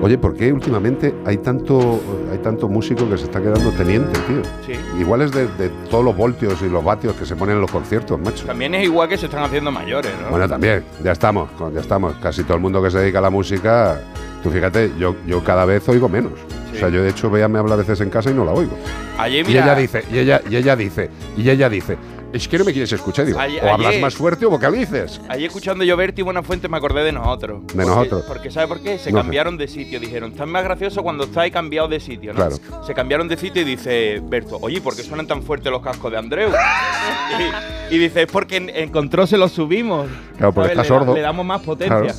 Oye, 0.00 0.16
¿por 0.16 0.32
qué 0.32 0.52
últimamente 0.52 1.12
hay 1.26 1.38
tanto, 1.38 2.00
hay 2.30 2.38
tanto 2.38 2.68
músico 2.68 3.10
que 3.10 3.18
se 3.18 3.24
está 3.24 3.40
quedando 3.40 3.72
teniente, 3.72 4.16
tío? 4.28 4.42
Sí. 4.64 4.80
Igual 5.00 5.22
es 5.22 5.32
de, 5.32 5.48
todos 5.90 6.04
los 6.04 6.16
voltios 6.16 6.62
y 6.62 6.68
los 6.68 6.84
vatios 6.84 7.16
que 7.16 7.26
se 7.26 7.34
ponen 7.34 7.56
en 7.56 7.62
los 7.62 7.70
conciertos, 7.72 8.16
macho. 8.20 8.46
También 8.46 8.76
es 8.76 8.84
igual 8.84 9.08
que 9.08 9.18
se 9.18 9.26
están 9.26 9.42
haciendo 9.42 9.72
mayores, 9.72 10.12
¿no? 10.22 10.30
Bueno, 10.30 10.48
también, 10.48 10.84
ya 11.02 11.10
estamos, 11.10 11.50
ya 11.74 11.80
estamos. 11.80 12.14
Casi 12.22 12.44
todo 12.44 12.54
el 12.54 12.60
mundo 12.60 12.80
que 12.80 12.92
se 12.92 13.00
dedica 13.00 13.18
a 13.18 13.22
la 13.22 13.30
música, 13.30 14.00
tú 14.40 14.50
fíjate, 14.52 14.92
yo, 14.96 15.16
yo 15.26 15.42
cada 15.42 15.64
vez 15.64 15.88
oigo 15.88 16.08
menos. 16.08 16.34
O 16.72 16.76
sea, 16.76 16.90
yo 16.90 17.02
de 17.02 17.10
hecho, 17.10 17.28
me 17.28 17.42
habla 17.42 17.74
a 17.74 17.76
veces 17.76 18.00
en 18.00 18.10
casa 18.10 18.30
y 18.30 18.34
no 18.34 18.44
la 18.44 18.52
oigo. 18.52 18.78
Ayer, 19.18 19.44
mira, 19.44 19.60
y 19.60 19.62
ella 19.64 19.74
dice, 19.74 20.04
y 20.12 20.18
ella, 20.18 20.40
y 20.48 20.54
ella 20.54 20.76
dice, 20.76 21.10
y 21.36 21.50
ella 21.50 21.68
dice, 21.68 21.98
es 22.32 22.48
que 22.48 22.58
no 22.58 22.64
me 22.64 22.72
quieres 22.72 22.92
escuchar, 22.92 23.26
digo. 23.26 23.38
o 23.38 23.68
hablas 23.68 23.98
más 24.00 24.14
fuerte 24.14 24.46
o 24.46 24.50
vocalices. 24.50 25.20
Ahí 25.28 25.44
escuchando 25.44 25.84
yo 25.84 25.96
Berti 25.96 26.22
Buena 26.22 26.42
Fuente 26.42 26.68
me 26.68 26.76
acordé 26.76 27.02
de 27.02 27.12
nosotros. 27.12 27.66
De 27.66 27.84
nosotros. 27.84 28.24
Porque 28.26 28.50
¿sabe 28.50 28.68
por 28.68 28.80
qué? 28.80 28.98
Se 28.98 29.12
cambiaron 29.12 29.56
de 29.56 29.66
sitio. 29.68 29.98
Dijeron, 29.98 30.32
está 30.32 30.46
más 30.46 30.62
gracioso 30.64 31.02
cuando 31.02 31.24
estáis 31.24 31.52
cambiado 31.52 31.88
de 31.88 32.00
sitio, 32.00 32.32
¿no? 32.32 32.36
Claro. 32.36 32.84
Se 32.86 32.94
cambiaron 32.94 33.28
de 33.28 33.36
sitio 33.36 33.62
y 33.62 33.64
dice 33.64 34.20
Berto, 34.22 34.58
oye, 34.60 34.80
¿por 34.80 34.94
qué 34.94 35.02
suenan 35.02 35.26
tan 35.26 35.42
fuertes 35.42 35.72
los 35.72 35.82
cascos 35.82 36.10
de 36.10 36.18
Andreu? 36.18 36.50
y, 37.90 37.98
dice, 37.98 38.22
es 38.22 38.30
porque 38.30 38.56
en, 38.56 38.90
control 38.90 39.26
se 39.26 39.36
los 39.36 39.52
subimos. 39.52 40.08
Claro, 40.36 40.52
porque 40.52 40.70
está 40.70 40.84
sordo. 40.84 41.14
Le 41.14 41.20
damos 41.20 41.44
más 41.44 41.62
potencia. 41.62 42.14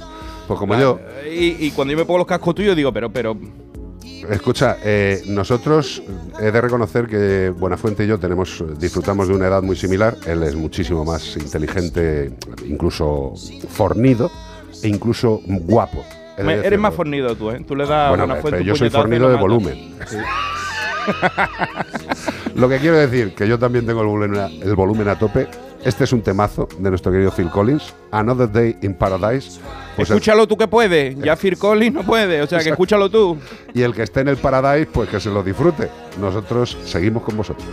Pues 0.47 0.59
como 0.59 0.77
yo. 0.77 0.99
Y, 1.31 1.65
y, 1.65 1.71
cuando 1.71 1.93
yo 1.93 1.97
me 1.97 2.05
pongo 2.05 2.19
los 2.19 2.27
cascos 2.27 2.55
tuyos 2.55 2.75
digo, 2.75 2.91
pero, 2.91 3.09
pero, 3.09 3.37
Escucha, 4.29 4.77
eh, 4.83 5.23
nosotros 5.27 6.01
he 6.39 6.51
de 6.51 6.61
reconocer 6.61 7.07
que 7.07 7.49
Buenafuente 7.49 8.03
y 8.03 8.07
yo 8.07 8.19
tenemos, 8.19 8.63
disfrutamos 8.77 9.27
de 9.27 9.33
una 9.33 9.47
edad 9.47 9.61
muy 9.61 9.75
similar. 9.75 10.15
Él 10.25 10.43
es 10.43 10.55
muchísimo 10.55 11.03
más 11.03 11.35
inteligente, 11.37 12.31
incluso 12.65 13.33
fornido 13.69 14.31
e 14.83 14.87
incluso 14.87 15.41
guapo. 15.45 16.03
Eres 16.37 16.79
más 16.79 16.93
fornido 16.93 17.35
tú, 17.35 17.51
¿eh? 17.51 17.63
Tú 17.67 17.75
le 17.75 17.85
das 17.85 18.09
bueno, 18.09 18.25
Buenafuente 18.25 18.63
yo 18.63 18.75
soy 18.75 18.89
fornido 18.89 19.29
de 19.29 19.35
volumen. 19.35 19.95
Lo 22.55 22.69
que 22.69 22.77
quiero 22.77 22.97
decir, 22.97 23.33
que 23.33 23.47
yo 23.47 23.57
también 23.57 23.85
tengo 23.85 24.01
el 24.01 24.07
volumen, 24.07 24.61
el 24.61 24.75
volumen 24.75 25.07
a 25.07 25.17
tope. 25.17 25.47
Este 25.83 26.03
es 26.03 26.13
un 26.13 26.21
temazo 26.21 26.67
de 26.77 26.89
nuestro 26.89 27.11
querido 27.11 27.31
Phil 27.31 27.49
Collins, 27.49 27.93
Another 28.11 28.51
Day 28.51 28.77
in 28.83 28.93
Paradise. 28.93 29.59
Pues 29.95 30.09
escúchalo 30.09 30.47
tú 30.47 30.55
que 30.55 30.67
puedes, 30.67 31.17
ya 31.17 31.35
Phil 31.35 31.57
Collins 31.57 31.93
no 31.93 32.03
puede, 32.03 32.41
o 32.41 32.47
sea 32.47 32.59
que 32.59 32.69
escúchalo 32.69 33.09
tú. 33.09 33.37
Y 33.73 33.81
el 33.81 33.93
que 33.93 34.03
esté 34.03 34.21
en 34.21 34.27
el 34.27 34.37
Paradise, 34.37 34.87
pues 34.91 35.09
que 35.09 35.19
se 35.19 35.31
lo 35.31 35.41
disfrute. 35.41 35.89
Nosotros 36.19 36.77
seguimos 36.85 37.23
con 37.23 37.35
vosotros. 37.35 37.67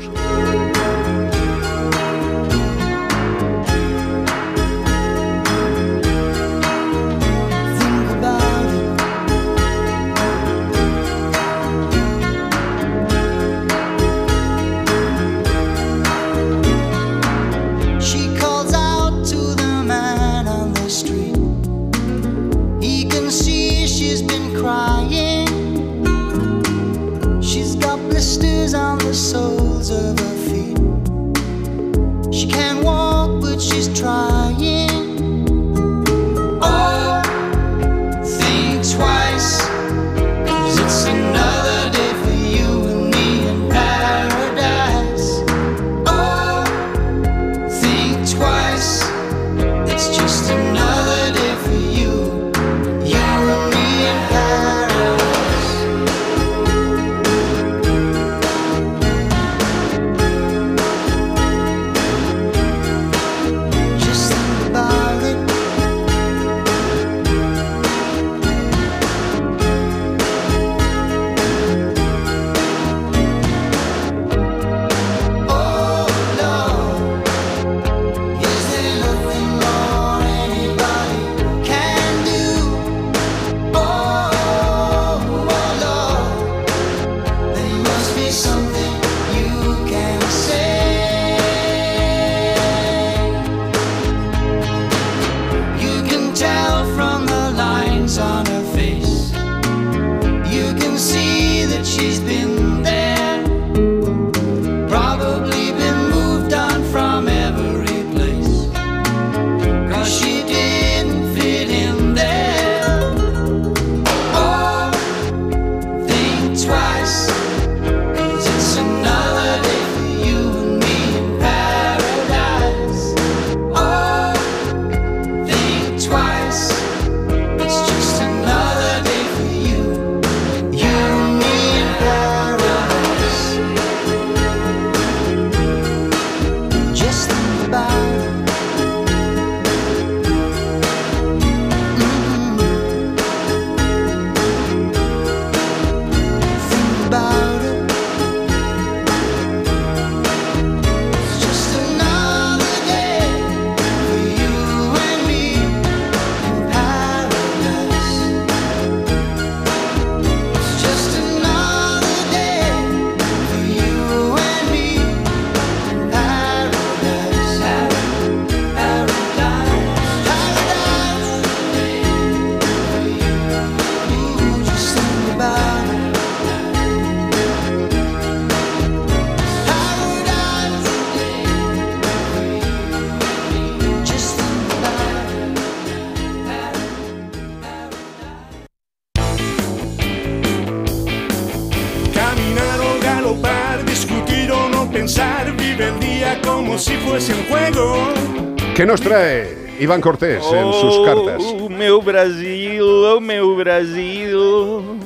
Iván 199.81 200.01
Cortés 200.01 200.43
en 200.53 200.73
sus 200.73 201.07
cartas. 201.07 201.41
Oh, 201.41 201.69
meu 201.69 202.03
Brasil, 202.03 202.83
oh, 202.83 203.21
meu 203.21 203.55
Brasil. 203.55 204.35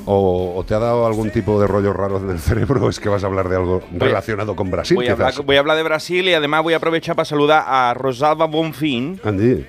O, 0.07 0.65
te 0.67 0.75
ha 0.75 0.79
dado 0.79 1.07
algún 1.07 1.31
tipo 1.31 1.61
de 1.61 1.67
rollo 1.67 1.93
raro 1.93 2.19
en 2.19 2.31
el 2.31 2.39
cerebro? 2.39 2.89
¿Es 2.89 2.99
que 2.99 3.09
vas 3.09 3.23
a 3.23 3.27
hablar 3.27 3.49
de 3.49 3.57
algo 3.57 3.83
relacionado 3.93 4.57
con 4.57 4.71
Brasil? 4.71 4.97
Voy 4.97 5.09
a, 5.09 5.13
hablar, 5.13 5.77
de 5.77 5.83
Brasil 5.83 6.27
y 6.29 6.35
además 6.35 6.63
voy 6.63 6.75
a 6.75 6.79
aprovechar 6.79 7.15
para 7.15 7.27
saludar 7.27 7.65
a 7.67 7.93
Rosalba 7.95 8.47
Bonfín, 8.47 9.21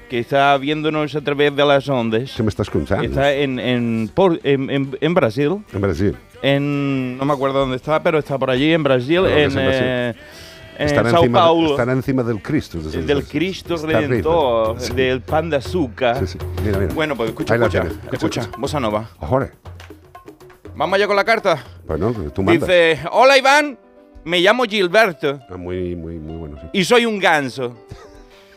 que 0.09 0.19
está 0.19 0.57
viéndonos 0.57 1.15
a 1.15 1.21
través 1.21 1.55
de 1.55 1.65
las 1.65 1.87
ondas. 1.89 2.33
¿Qué 2.35 2.43
me 2.43 2.49
estás 2.49 2.69
contando? 2.69 3.03
Está 3.03 3.33
en, 3.33 3.59
en, 3.59 4.09
en, 4.43 5.13
Brasil. 5.13 5.63
En 5.73 5.81
Brasil. 5.81 6.15
En, 6.41 7.17
no 7.17 7.25
me 7.25 7.33
acuerdo 7.33 7.59
dónde 7.59 7.75
está, 7.75 8.01
pero 8.01 8.19
está 8.19 8.37
por 8.37 8.49
allí 8.49 8.71
en 8.73 8.83
Brasil. 8.83 9.25
en, 9.25 9.51
eh, 9.57 10.13
están, 10.77 11.07
encima, 11.07 11.39
Paulo, 11.39 11.71
están 11.71 11.89
encima 11.89 12.23
del 12.23 12.41
Cristo. 12.41 12.79
del 12.79 13.23
Cristo 13.25 13.77
Redentor, 13.77 14.79
del 14.79 15.21
pan 15.21 15.49
de 15.49 15.57
azúcar. 15.57 16.21
Mira, 16.63 16.79
mira. 16.79 16.93
Bueno, 16.93 17.15
pues 17.15 17.29
escucha, 17.29 17.55
escucha, 17.55 17.85
escucha, 18.11 18.49
Bossa 18.57 18.79
Nova. 18.79 19.09
Ojore. 19.19 19.51
Vamos 20.75 20.95
allá 20.95 21.07
con 21.07 21.15
la 21.15 21.23
carta. 21.23 21.63
Bueno, 21.85 22.11
tú 22.33 22.41
mandas. 22.41 22.67
Dice, 22.67 22.99
hola 23.11 23.37
Iván, 23.37 23.77
me 24.23 24.39
llamo 24.39 24.63
Gilberto. 24.63 25.39
Ah, 25.49 25.57
muy, 25.57 25.95
muy, 25.95 26.17
muy 26.17 26.35
bueno, 26.35 26.57
sí. 26.61 26.67
Y 26.73 26.83
soy 26.83 27.05
un 27.05 27.19
ganso. 27.19 27.77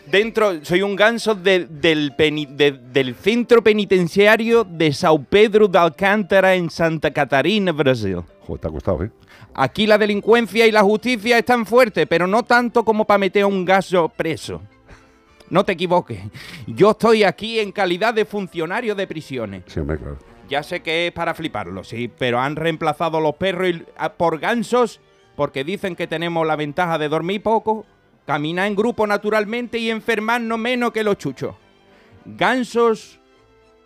Dentro, 0.06 0.64
soy 0.64 0.82
un 0.82 0.94
ganso 0.94 1.34
del, 1.34 1.80
del 1.80 3.14
centro 3.20 3.62
penitenciario 3.62 4.64
de 4.64 4.92
Sao 4.92 5.22
Pedro 5.22 5.66
de 5.66 5.78
Alcántara 5.78 6.54
en 6.54 6.70
Santa 6.70 7.10
Catarina, 7.10 7.72
Brasil. 7.72 8.22
Joder, 8.46 8.60
te 8.60 8.68
ha 8.68 8.70
costado, 8.70 9.04
¿eh? 9.04 9.10
Aquí 9.54 9.86
la 9.86 9.98
delincuencia 9.98 10.66
y 10.66 10.70
la 10.70 10.82
justicia 10.82 11.38
están 11.38 11.66
fuertes, 11.66 12.06
pero 12.08 12.26
no 12.26 12.42
tanto 12.42 12.84
como 12.84 13.04
para 13.04 13.18
meter 13.18 13.42
a 13.42 13.46
un 13.46 13.64
gaso 13.64 14.08
preso. 14.08 14.60
No 15.48 15.64
te 15.64 15.72
equivoques. 15.72 16.20
Yo 16.66 16.90
estoy 16.90 17.24
aquí 17.24 17.58
en 17.58 17.72
calidad 17.72 18.14
de 18.14 18.24
funcionario 18.24 18.94
de 18.94 19.06
prisiones. 19.06 19.62
Sí, 19.66 19.80
hombre, 19.80 19.98
claro. 19.98 20.18
Ya 20.48 20.62
sé 20.62 20.80
que 20.80 21.08
es 21.08 21.12
para 21.12 21.34
fliparlo, 21.34 21.82
sí, 21.82 22.08
pero 22.18 22.38
han 22.38 22.54
reemplazado 22.54 23.20
los 23.20 23.34
perros 23.34 23.72
por 24.16 24.38
gansos 24.38 25.00
porque 25.34 25.64
dicen 25.64 25.96
que 25.96 26.06
tenemos 26.06 26.46
la 26.46 26.56
ventaja 26.56 26.98
de 26.98 27.08
dormir 27.08 27.42
poco, 27.42 27.84
caminar 28.26 28.66
en 28.66 28.76
grupo 28.76 29.06
naturalmente 29.06 29.78
y 29.78 29.90
enfermarnos 29.90 30.58
menos 30.58 30.92
que 30.92 31.04
los 31.04 31.16
chuchos. 31.16 31.54
Gansos 32.24 33.20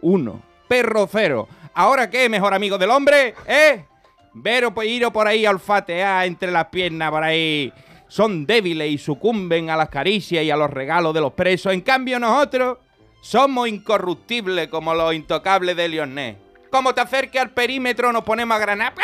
1, 0.01 0.43
perro 0.67 1.09
0. 1.11 1.49
¿Ahora 1.75 2.11
qué, 2.11 2.29
mejor 2.29 2.55
amigo 2.55 2.79
del 2.79 2.91
hombre? 2.91 3.35
¿Eh? 3.47 3.85
Vero 4.33 4.73
pues 4.73 4.89
ir 4.89 5.07
por 5.11 5.27
ahí 5.27 5.45
a 5.45 5.51
olfatear 5.51 6.27
entre 6.27 6.51
las 6.51 6.67
piernas 6.67 7.11
por 7.11 7.23
ahí. 7.23 7.73
Son 8.09 8.47
débiles 8.47 8.91
y 8.91 8.99
sucumben 8.99 9.71
a 9.71 9.77
las 9.77 9.89
caricias 9.89 10.43
y 10.43 10.51
a 10.51 10.57
los 10.57 10.71
regalos 10.71 11.15
de 11.15 11.21
los 11.21 11.33
presos. 11.33 11.73
En 11.73 11.81
cambio 11.81 12.19
nosotros 12.19 12.79
somos 13.21 13.69
incorruptibles 13.69 14.69
como 14.69 14.95
los 14.95 15.15
intocables 15.15 15.77
de 15.77 15.89
Lionel. 15.89 16.37
Como 16.71 16.95
te 16.95 17.01
acerques 17.01 17.41
al 17.41 17.51
perímetro 17.51 18.13
nos 18.13 18.25
ponemos 18.25 18.57
a 18.57 18.61
granar. 18.61 18.95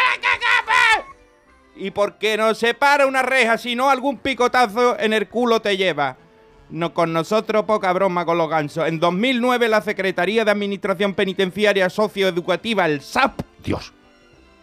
Y 1.77 1.91
porque 1.91 2.37
nos 2.37 2.59
separa 2.59 3.07
una 3.07 3.23
reja, 3.23 3.59
si 3.59 3.75
no 3.75 3.91
algún 3.91 4.19
picotazo 4.19 4.99
en 4.99 5.13
el 5.13 5.29
culo 5.29 5.61
te 5.61 5.77
lleva. 5.77 6.17
No, 6.69 6.95
con 6.95 7.13
nosotros 7.13 7.65
poca 7.65 7.93
broma 7.93 8.25
con 8.25 8.39
los 8.39 8.49
gansos. 8.49 8.89
En 8.89 8.99
2009 8.99 9.69
la 9.69 9.81
Secretaría 9.83 10.45
de 10.45 10.51
Administración 10.51 11.15
Penitenciaria 11.15 11.89
Socioeducativa, 11.89 12.87
el 12.87 13.03
SAP, 13.03 13.41
Dios, 13.63 13.93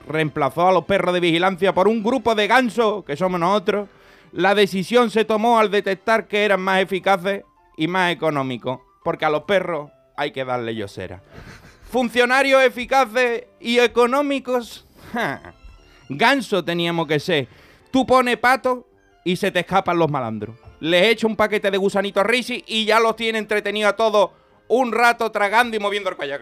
reemplazó 0.07 0.67
a 0.67 0.73
los 0.73 0.85
perros 0.85 1.13
de 1.13 1.21
vigilancia 1.21 1.73
por 1.73 1.87
un 1.87 2.03
grupo 2.03 2.35
de 2.35 2.47
gansos, 2.47 3.05
que 3.05 3.15
somos 3.15 3.39
nosotros, 3.39 3.87
la 4.33 4.55
decisión 4.55 5.11
se 5.11 5.25
tomó 5.25 5.59
al 5.59 5.71
detectar 5.71 6.27
que 6.27 6.43
eran 6.43 6.59
más 6.59 6.81
eficaces 6.81 7.43
y 7.77 7.87
más 7.87 8.11
económicos, 8.11 8.79
porque 9.03 9.25
a 9.25 9.29
los 9.29 9.43
perros 9.43 9.91
hay 10.17 10.31
que 10.31 10.43
darle 10.43 10.75
yosera. 10.75 11.21
Funcionarios 11.89 12.63
eficaces 12.63 13.45
y 13.59 13.79
económicos. 13.79 14.85
Ganso 16.09 16.63
teníamos 16.63 17.07
que 17.07 17.19
ser. 17.19 17.47
Tú 17.91 18.05
pones 18.05 18.37
pato 18.37 18.87
y 19.23 19.35
se 19.35 19.51
te 19.51 19.59
escapan 19.59 19.97
los 19.97 20.09
malandros. 20.09 20.55
Les 20.79 21.07
echo 21.07 21.27
un 21.27 21.35
paquete 21.35 21.71
de 21.71 21.77
gusanitos 21.77 22.23
risi 22.23 22.63
y 22.67 22.85
ya 22.85 22.99
los 22.99 23.15
tiene 23.15 23.39
entretenidos 23.39 23.93
a 23.93 23.95
todos 23.95 24.31
un 24.67 24.91
rato 24.91 25.31
tragando 25.31 25.77
y 25.77 25.79
moviendo 25.79 26.09
el 26.09 26.15
cuello 26.15 26.39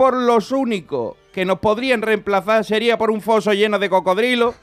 por 0.00 0.14
los 0.14 0.50
únicos 0.50 1.16
que 1.30 1.44
nos 1.44 1.58
podrían 1.58 2.00
reemplazar 2.00 2.64
sería 2.64 2.96
por 2.96 3.10
un 3.10 3.20
foso 3.20 3.52
lleno 3.52 3.78
de 3.78 3.90
cocodrilos, 3.90 4.54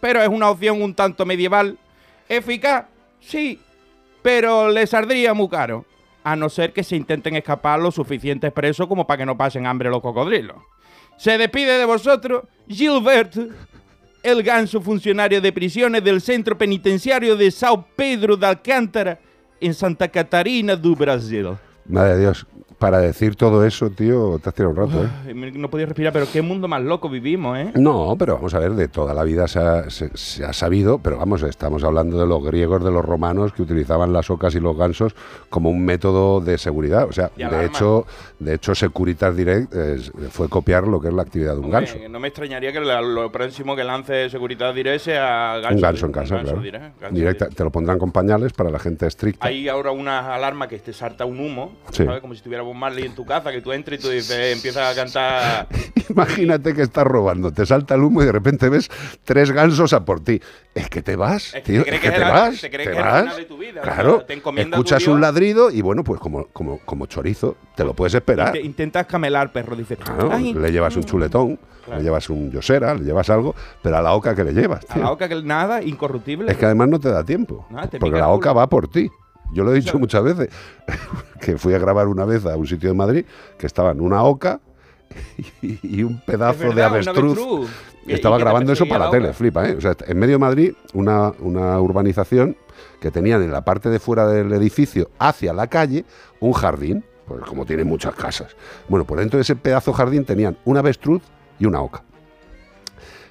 pero 0.00 0.22
es 0.22 0.28
una 0.28 0.48
opción 0.48 0.80
un 0.80 0.94
tanto 0.94 1.26
medieval. 1.26 1.76
Eficaz, 2.28 2.86
sí, 3.18 3.60
pero 4.22 4.68
le 4.68 4.86
saldría 4.86 5.34
muy 5.34 5.48
caro, 5.48 5.86
a 6.22 6.36
no 6.36 6.48
ser 6.48 6.72
que 6.72 6.84
se 6.84 6.94
intenten 6.94 7.34
escapar 7.34 7.80
lo 7.80 7.90
suficientes 7.90 8.52
presos 8.52 8.86
como 8.86 9.08
para 9.08 9.18
que 9.18 9.26
no 9.26 9.36
pasen 9.36 9.66
hambre 9.66 9.90
los 9.90 10.00
cocodrilos. 10.00 10.58
Se 11.20 11.36
despide 11.36 11.76
de 11.76 11.84
vosotros 11.84 12.44
Gilbert, 12.66 13.36
el 14.22 14.42
ganso 14.42 14.80
funcionario 14.80 15.42
de 15.42 15.52
prisiones 15.52 16.02
del 16.02 16.22
centro 16.22 16.56
penitenciario 16.56 17.36
de 17.36 17.50
Sao 17.50 17.86
Pedro 17.94 18.38
de 18.38 18.46
Alcántara, 18.46 19.20
en 19.60 19.74
Santa 19.74 20.08
Catarina 20.08 20.76
do 20.76 20.96
Brasil. 20.96 21.58
Madre 21.84 22.14
de 22.14 22.20
Dios, 22.20 22.46
para 22.80 22.98
decir 22.98 23.36
todo 23.36 23.66
eso, 23.66 23.90
tío, 23.90 24.40
te 24.42 24.48
has 24.48 24.54
tirado 24.54 24.70
un 24.70 24.76
rato, 24.76 25.04
¿eh? 25.04 25.34
No 25.34 25.68
podía 25.68 25.84
respirar, 25.84 26.14
pero 26.14 26.24
qué 26.32 26.40
mundo 26.40 26.66
más 26.66 26.80
loco 26.80 27.10
vivimos, 27.10 27.58
¿eh? 27.58 27.72
No, 27.74 28.16
pero 28.18 28.36
vamos 28.36 28.54
a 28.54 28.58
ver, 28.58 28.72
de 28.72 28.88
toda 28.88 29.12
la 29.12 29.22
vida 29.22 29.46
se 29.48 29.60
ha, 29.60 30.52
sabido, 30.54 30.98
pero 30.98 31.18
vamos, 31.18 31.42
estamos 31.42 31.84
hablando 31.84 32.18
de 32.18 32.26
los 32.26 32.42
griegos, 32.42 32.82
de 32.82 32.90
los 32.90 33.04
romanos, 33.04 33.52
que 33.52 33.60
utilizaban 33.60 34.14
las 34.14 34.30
ocas 34.30 34.54
y 34.54 34.60
los 34.60 34.78
gansos 34.78 35.14
como 35.50 35.68
un 35.68 35.84
método 35.84 36.40
de 36.40 36.56
seguridad. 36.56 37.06
O 37.06 37.12
sea, 37.12 37.30
de 37.36 37.66
hecho, 37.66 38.06
de 38.38 38.54
hecho, 38.54 38.74
Securitas 38.74 39.36
Direct 39.36 39.74
fue 40.30 40.48
copiar 40.48 40.88
lo 40.88 41.02
que 41.02 41.08
es 41.08 41.14
la 41.14 41.20
actividad 41.20 41.56
de 41.56 41.60
un 41.60 41.70
ganso. 41.70 41.98
No 42.08 42.18
me 42.18 42.28
extrañaría 42.28 42.72
que 42.72 42.80
lo 42.80 43.30
próximo 43.30 43.76
que 43.76 43.84
lance 43.84 44.30
Securitas 44.30 44.74
Direct 44.74 45.04
sea 45.04 45.58
ganso. 45.58 45.74
Un 45.74 45.80
ganso 45.82 46.06
en 46.06 46.12
casa, 46.12 46.40
claro. 46.40 46.62
Directa, 47.10 47.50
te 47.50 47.62
lo 47.62 47.70
pondrán 47.70 47.98
con 47.98 48.10
pañales 48.10 48.54
para 48.54 48.70
la 48.70 48.78
gente 48.78 49.06
estricta. 49.06 49.46
Hay 49.46 49.68
ahora 49.68 49.90
una 49.90 50.34
alarma 50.34 50.66
que 50.66 50.78
te 50.78 50.94
salta 50.94 51.26
un 51.26 51.40
humo, 51.40 51.72
¿sabes? 51.90 52.22
Como 52.22 52.34
si 52.34 52.40
tuviera 52.70 52.80
Marley 52.80 53.04
en 53.04 53.14
tu 53.14 53.24
casa, 53.24 53.50
que 53.50 53.60
tú 53.60 53.72
entres 53.72 54.00
y 54.00 54.02
tú 54.02 54.08
dices, 54.10 54.54
empiezas 54.54 54.92
a 54.92 54.94
cantar. 54.94 55.68
Imagínate 56.08 56.74
que 56.74 56.82
estás 56.82 57.04
robando, 57.04 57.52
te 57.52 57.66
salta 57.66 57.94
el 57.94 58.02
humo 58.02 58.22
y 58.22 58.26
de 58.26 58.32
repente 58.32 58.68
ves 58.68 58.90
tres 59.24 59.50
gansos 59.52 59.92
a 59.92 60.04
por 60.04 60.20
ti. 60.20 60.40
Es 60.74 60.88
que 60.88 61.02
te 61.02 61.16
vas, 61.16 61.54
tío, 61.64 61.82
es 61.84 62.00
que, 62.00 62.10
te, 62.10 62.20
vas, 62.20 62.60
te, 62.60 62.92
vas. 62.92 63.36
De 63.36 63.44
tu 63.44 63.58
vida, 63.58 63.80
claro, 63.80 64.24
escuchas 64.56 65.06
un 65.06 65.20
ladrido 65.20 65.70
y 65.70 65.82
bueno, 65.82 66.04
pues 66.04 66.20
como, 66.20 66.46
como, 66.46 66.78
como 66.78 67.06
chorizo, 67.06 67.56
te 67.76 67.84
lo 67.84 67.94
puedes 67.94 68.14
esperar. 68.14 68.56
intentas 68.56 69.06
camelar, 69.06 69.52
perro, 69.52 69.76
dices. 69.76 69.98
le 70.54 70.72
llevas 70.72 70.96
un 70.96 71.04
chuletón, 71.04 71.58
le 71.88 72.02
llevas 72.02 72.30
un 72.30 72.50
yosera, 72.50 72.94
le 72.94 73.04
llevas 73.04 73.30
algo, 73.30 73.54
pero 73.82 73.98
a 73.98 74.02
la 74.02 74.14
oca 74.14 74.34
que 74.34 74.44
le 74.44 74.52
llevas. 74.52 74.84
A 74.90 74.98
la 74.98 75.10
oca 75.10 75.28
que 75.28 75.42
nada, 75.42 75.82
incorruptible. 75.82 76.50
Es 76.50 76.56
que 76.56 76.66
además 76.66 76.88
no 76.88 77.00
te 77.00 77.10
da 77.10 77.24
tiempo, 77.24 77.66
porque 77.98 78.18
la 78.18 78.28
oca 78.28 78.52
va 78.52 78.68
por 78.68 78.88
ti. 78.88 79.10
Yo 79.52 79.64
lo 79.64 79.72
he 79.72 79.76
dicho 79.76 79.98
muchas 79.98 80.22
veces, 80.22 80.48
que 81.40 81.58
fui 81.58 81.74
a 81.74 81.78
grabar 81.78 82.08
una 82.08 82.24
vez 82.24 82.44
a 82.46 82.56
un 82.56 82.66
sitio 82.66 82.90
de 82.90 82.94
Madrid 82.94 83.24
que 83.58 83.66
estaba 83.66 83.90
en 83.90 84.00
una 84.00 84.22
oca 84.22 84.60
y, 85.62 86.02
un 86.02 86.20
pedazo 86.20 86.72
de 86.72 86.82
avestruz. 86.82 87.68
estaba 88.06 88.38
grabando 88.38 88.72
eso 88.72 88.86
para 88.86 89.06
la, 89.06 89.10
tele, 89.10 89.32
flipa, 89.32 89.68
¿eh? 89.68 89.74
O 89.76 89.80
sea, 89.80 89.96
en 90.06 90.18
medio 90.18 90.34
de 90.34 90.38
Madrid, 90.38 90.72
una, 90.92 91.32
una 91.40 91.80
urbanización 91.80 92.56
que 93.00 93.10
tenían 93.10 93.42
en 93.42 93.50
la 93.50 93.64
parte 93.64 93.88
de 93.88 93.98
fuera 93.98 94.26
del 94.28 94.52
edificio, 94.52 95.10
hacia 95.18 95.52
la 95.52 95.66
calle, 95.66 96.04
un 96.38 96.52
jardín, 96.52 97.04
pues 97.26 97.42
como 97.42 97.66
tienen 97.66 97.88
muchas 97.88 98.14
casas. 98.14 98.56
Bueno, 98.88 99.04
por 99.04 99.18
dentro 99.18 99.38
de 99.38 99.42
ese 99.42 99.56
pedazo 99.56 99.92
jardín 99.92 100.24
tenían 100.24 100.56
una 100.64 100.80
avestruz 100.80 101.22
y 101.58 101.66
una 101.66 101.80
oca. 101.80 102.02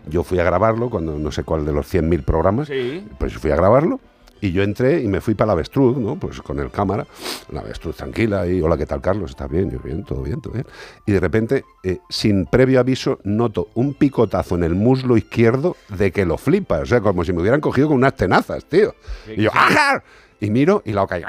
Yo 0.07 0.23
fui 0.23 0.39
a 0.39 0.43
grabarlo 0.43 0.89
cuando 0.89 1.17
no 1.17 1.31
sé 1.31 1.43
cuál 1.43 1.65
de 1.65 1.71
los 1.71 1.93
100.000 1.93 2.23
programas, 2.23 2.69
pues 3.17 3.37
fui 3.37 3.51
a 3.51 3.55
grabarlo 3.55 3.99
y 4.41 4.51
yo 4.51 4.63
entré 4.63 5.01
y 5.01 5.07
me 5.07 5.21
fui 5.21 5.35
para 5.35 5.47
la 5.47 5.53
avestruz, 5.53 5.97
¿no? 5.97 6.15
Pues 6.17 6.41
con 6.41 6.59
el 6.59 6.71
cámara, 6.71 7.05
la 7.51 7.61
avestruz 7.61 7.95
tranquila 7.95 8.47
y 8.47 8.61
hola, 8.61 8.77
¿qué 8.77 8.85
tal, 8.85 9.01
Carlos? 9.01 9.31
¿Estás 9.31 9.49
bien? 9.49 9.69
Yo 9.69 9.79
bien, 9.79 10.03
todo 10.03 10.21
bien, 10.21 10.41
todo 10.41 10.53
bien. 10.53 10.65
Y 11.05 11.11
de 11.11 11.19
repente, 11.19 11.65
eh, 11.83 11.99
sin 12.09 12.45
previo 12.45 12.79
aviso, 12.79 13.19
noto 13.23 13.69
un 13.75 13.93
picotazo 13.93 14.55
en 14.55 14.63
el 14.63 14.75
muslo 14.75 15.17
izquierdo 15.17 15.75
de 15.89 16.11
que 16.11 16.25
lo 16.25 16.37
flipa. 16.37 16.79
O 16.79 16.85
sea, 16.85 17.01
como 17.01 17.23
si 17.23 17.33
me 17.33 17.41
hubieran 17.41 17.61
cogido 17.61 17.89
con 17.89 17.97
unas 17.97 18.15
tenazas, 18.15 18.65
tío. 18.65 18.95
Y 19.27 19.43
yo, 19.43 19.51
¡ajá! 19.53 20.03
Y 20.41 20.49
miro 20.49 20.81
y 20.85 20.93
la 20.93 21.03
oca 21.03 21.19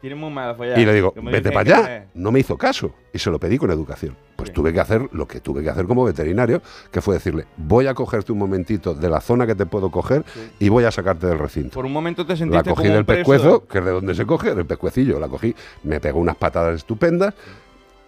Tiene 0.00 0.16
muy 0.16 0.30
mala 0.30 0.56
Y 0.76 0.84
le 0.84 0.94
digo, 0.94 1.14
vete 1.16 1.52
para 1.52 1.60
allá. 1.60 2.06
No 2.14 2.32
me 2.32 2.40
hizo 2.40 2.58
caso. 2.58 2.94
Y 3.12 3.18
se 3.18 3.30
lo 3.30 3.38
pedí 3.38 3.58
con 3.58 3.70
educación. 3.70 4.16
Pues 4.36 4.52
tuve 4.52 4.72
que 4.72 4.80
hacer 4.80 5.08
lo 5.12 5.28
que 5.28 5.40
tuve 5.40 5.62
que 5.62 5.70
hacer 5.70 5.86
como 5.86 6.04
veterinario, 6.04 6.62
que 6.90 7.00
fue 7.00 7.14
decirle, 7.14 7.46
voy 7.56 7.86
a 7.86 7.94
cogerte 7.94 8.32
un 8.32 8.38
momentito 8.38 8.92
de 8.92 9.08
la 9.08 9.20
zona 9.20 9.46
que 9.46 9.54
te 9.54 9.66
puedo 9.66 9.90
coger 9.90 10.24
y 10.58 10.68
voy 10.68 10.82
a 10.82 10.90
sacarte 10.90 11.28
del 11.28 11.38
recinto. 11.38 11.74
Por 11.74 11.86
un 11.86 11.92
momento 11.92 12.26
te 12.26 12.36
sentiste 12.36 12.68
La 12.68 12.74
cogí 12.74 12.88
del 12.88 13.04
pescuezo, 13.04 13.68
que 13.68 13.78
es 13.78 13.84
de 13.84 13.90
donde 13.92 14.14
se 14.16 14.26
coge, 14.26 14.54
del 14.54 14.66
pescuecillo. 14.66 15.20
La 15.20 15.28
cogí, 15.28 15.54
me 15.84 16.00
pegó 16.00 16.18
unas 16.18 16.36
patadas 16.36 16.74
estupendas 16.74 17.34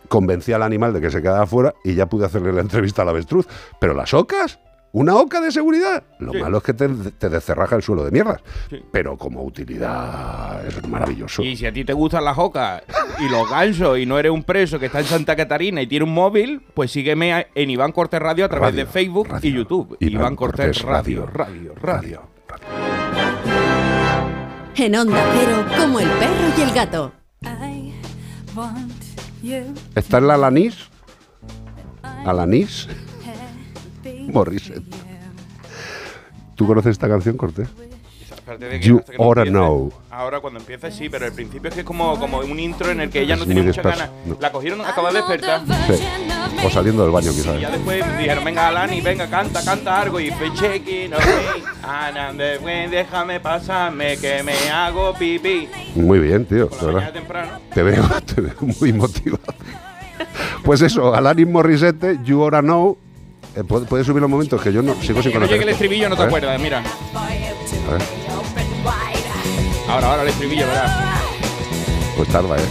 convencí 0.09 0.53
al 0.53 0.63
animal 0.63 0.93
de 0.93 1.01
que 1.01 1.11
se 1.11 1.23
quedara 1.23 1.47
fuera 1.47 1.75
y 1.83 1.95
ya 1.95 2.07
pude 2.07 2.27
hacerle 2.27 2.53
la 2.53 2.61
entrevista 2.61 3.03
a 3.03 3.05
la 3.05 3.13
avestruz. 3.13 3.47
Pero 3.81 3.95
las 3.95 4.13
ocas, 4.15 4.59
una 4.95 5.17
oca 5.17 5.41
de 5.41 5.51
seguridad. 5.51 6.05
Lo 6.21 6.33
malo 6.33 6.59
es 6.59 6.63
que 6.63 6.73
te, 6.73 6.89
te 6.89 7.29
descerraja 7.29 7.75
el 7.75 7.83
suelo 7.83 8.05
de 8.05 8.13
mierdas. 8.13 8.41
Pero 8.93 9.19
como 9.19 9.43
utilidad 9.43 10.65
es 10.65 10.87
maravilloso. 10.89 11.43
Y 11.43 11.57
si 11.57 11.67
a 11.67 11.73
ti 11.73 11.85
te 11.85 11.93
gustan 11.93 12.25
las 12.25 12.39
ocas 12.39 12.83
y 13.19 13.29
los 13.29 13.51
gansos 13.51 13.99
y 13.99 14.07
no 14.07 14.19
eres 14.21 14.31
un 14.31 14.45
preso 14.45 14.79
que 14.79 14.87
está 14.87 15.01
en 15.01 15.07
Santa 15.07 15.35
Catarina 15.35 15.83
y 15.83 15.89
tiene 15.89 16.05
un 16.05 16.15
móvil, 16.15 16.63
pues 16.75 16.93
sígueme 16.93 17.49
en 17.57 17.71
Iván 17.71 17.91
Cortés 17.91 18.21
Radio 18.21 18.45
a 18.45 18.49
través 18.49 18.77
de 18.77 18.87
Facebook 18.87 19.29
y 19.43 19.53
YouTube. 19.53 19.97
Iván, 19.99 20.37
Cortés, 20.37 20.83
Radio, 20.83 21.27
radio, 21.27 21.75
radio, 21.75 22.23
En 24.77 24.95
Onda 24.95 25.25
Cero, 25.35 25.65
como 25.77 25.99
el 25.99 26.09
perro 26.09 26.53
y 26.57 26.61
el 26.61 26.73
gato. 26.73 27.13
¿Está 29.97 30.19
en 30.19 30.27
la 30.29 30.35
Alanis? 30.35 30.89
¿Alanis? 32.25 32.89
Morissette. 34.33 34.83
¿Tú 36.55 36.67
conoces 36.67 36.93
esta 36.93 37.09
canción, 37.09 37.37
Cortés? 37.37 37.69
You 38.83 39.01
oughta 39.19 39.45
know. 39.45 39.91
Ahora 40.11 40.41
cuando 40.41 40.61
empieza 40.61 40.91
sí, 40.91 41.09
pero 41.09 41.25
al 41.25 41.33
principio 41.33 41.69
es 41.69 41.75
que 41.75 41.81
es 41.81 41.87
como, 41.87 42.19
como 42.21 42.41
un 42.41 42.61
intro 42.61 42.91
en 42.91 43.01
el 43.01 43.11
que 43.11 43.23
ella 43.23 43.37
no 43.37 43.47
tenía 43.47 43.63
mucha 43.63 43.81
ganas. 43.81 44.11
La 44.39 44.53
cogieron 44.53 44.83
acaba 44.83 45.11
de 45.11 45.19
despertar. 45.19 45.63
Sí. 45.87 46.05
O 46.65 46.69
saliendo 46.71 47.05
del 47.05 47.13
baño 47.13 47.31
quizás. 47.33 47.57
Y 47.57 47.61
ya 47.61 47.71
después 47.71 48.05
dijeron, 48.19 48.45
venga 48.45 48.69
Alani, 48.69 49.01
venga, 49.01 49.29
canta, 49.31 49.65
canta 49.65 50.01
algo. 50.01 50.21
Y 50.21 50.31
fue 50.31 50.53
checking, 50.53 51.13
Ana, 51.83 52.33
déjame 52.35 53.41
pasarme 53.41 54.19
que 54.19 54.43
me 54.43 54.53
hago 54.71 55.15
pipí. 55.15 55.69
Muy 55.95 56.19
bien, 56.19 56.45
tío. 56.45 56.69
Te 56.69 57.83
veo, 57.83 58.03
te 58.35 58.41
veo 58.43 58.55
muy 58.81 58.93
motivado. 58.93 59.55
Pues 60.65 60.83
eso, 60.83 61.15
Alanis 61.15 61.47
Morissette, 61.47 62.19
You 62.25 62.43
Oughta 62.43 62.61
Know, 62.61 62.99
¿Puedes 63.63 64.07
subir 64.07 64.21
los 64.21 64.31
momentos 64.31 64.61
que 64.61 64.73
yo 64.73 64.83
no 64.83 64.95
sigo 65.01 65.23
sin 65.23 65.33
conocer? 65.33 65.55
Oye, 65.55 65.59
que 65.59 65.65
el 65.65 65.69
estribillo 65.71 66.09
no 66.09 66.17
te 66.17 66.25
acuerdas, 66.25 66.61
mira. 66.61 66.83
Ahora, 69.89 70.11
ahora 70.11 70.23
el 70.23 70.29
estribillo, 70.29 70.67
¿verdad? 70.67 71.15
Pues 72.17 72.29
tarda, 72.31 72.57
¿eh? 72.57 72.65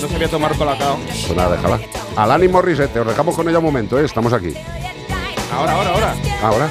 No 0.00 0.08
sabía 0.08 0.28
tomar 0.28 0.56
colacao. 0.56 0.96
Pues 1.06 1.34
nada, 1.34 1.56
déjala. 1.56 1.80
Alani 2.16 2.48
Morissette, 2.48 2.96
os 2.98 3.06
dejamos 3.06 3.34
con 3.34 3.48
ella 3.48 3.58
un 3.58 3.64
momento, 3.64 3.98
¿eh? 3.98 4.04
Estamos 4.04 4.32
aquí. 4.32 4.52
Ahora, 5.52 5.72
ahora, 5.72 5.90
ahora. 5.90 6.14
Ahora. 6.42 6.70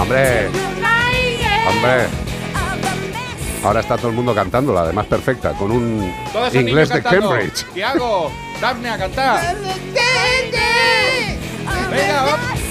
¡Hombre! 0.00 0.48
¡Hombre! 1.68 2.06
Ahora 3.64 3.80
está 3.80 3.96
todo 3.96 4.08
el 4.08 4.14
mundo 4.14 4.34
cantándola, 4.34 4.82
además 4.82 5.06
perfecta, 5.06 5.52
con 5.52 5.70
un 5.70 6.14
inglés 6.54 6.88
de 6.88 7.02
Cambridge. 7.02 7.66
¿Qué 7.74 7.84
hago? 7.84 8.30
Dafne 8.60 8.90
a 8.90 8.98
cantar. 8.98 9.54
Venga, 11.90 12.22
vamos. 12.22 12.67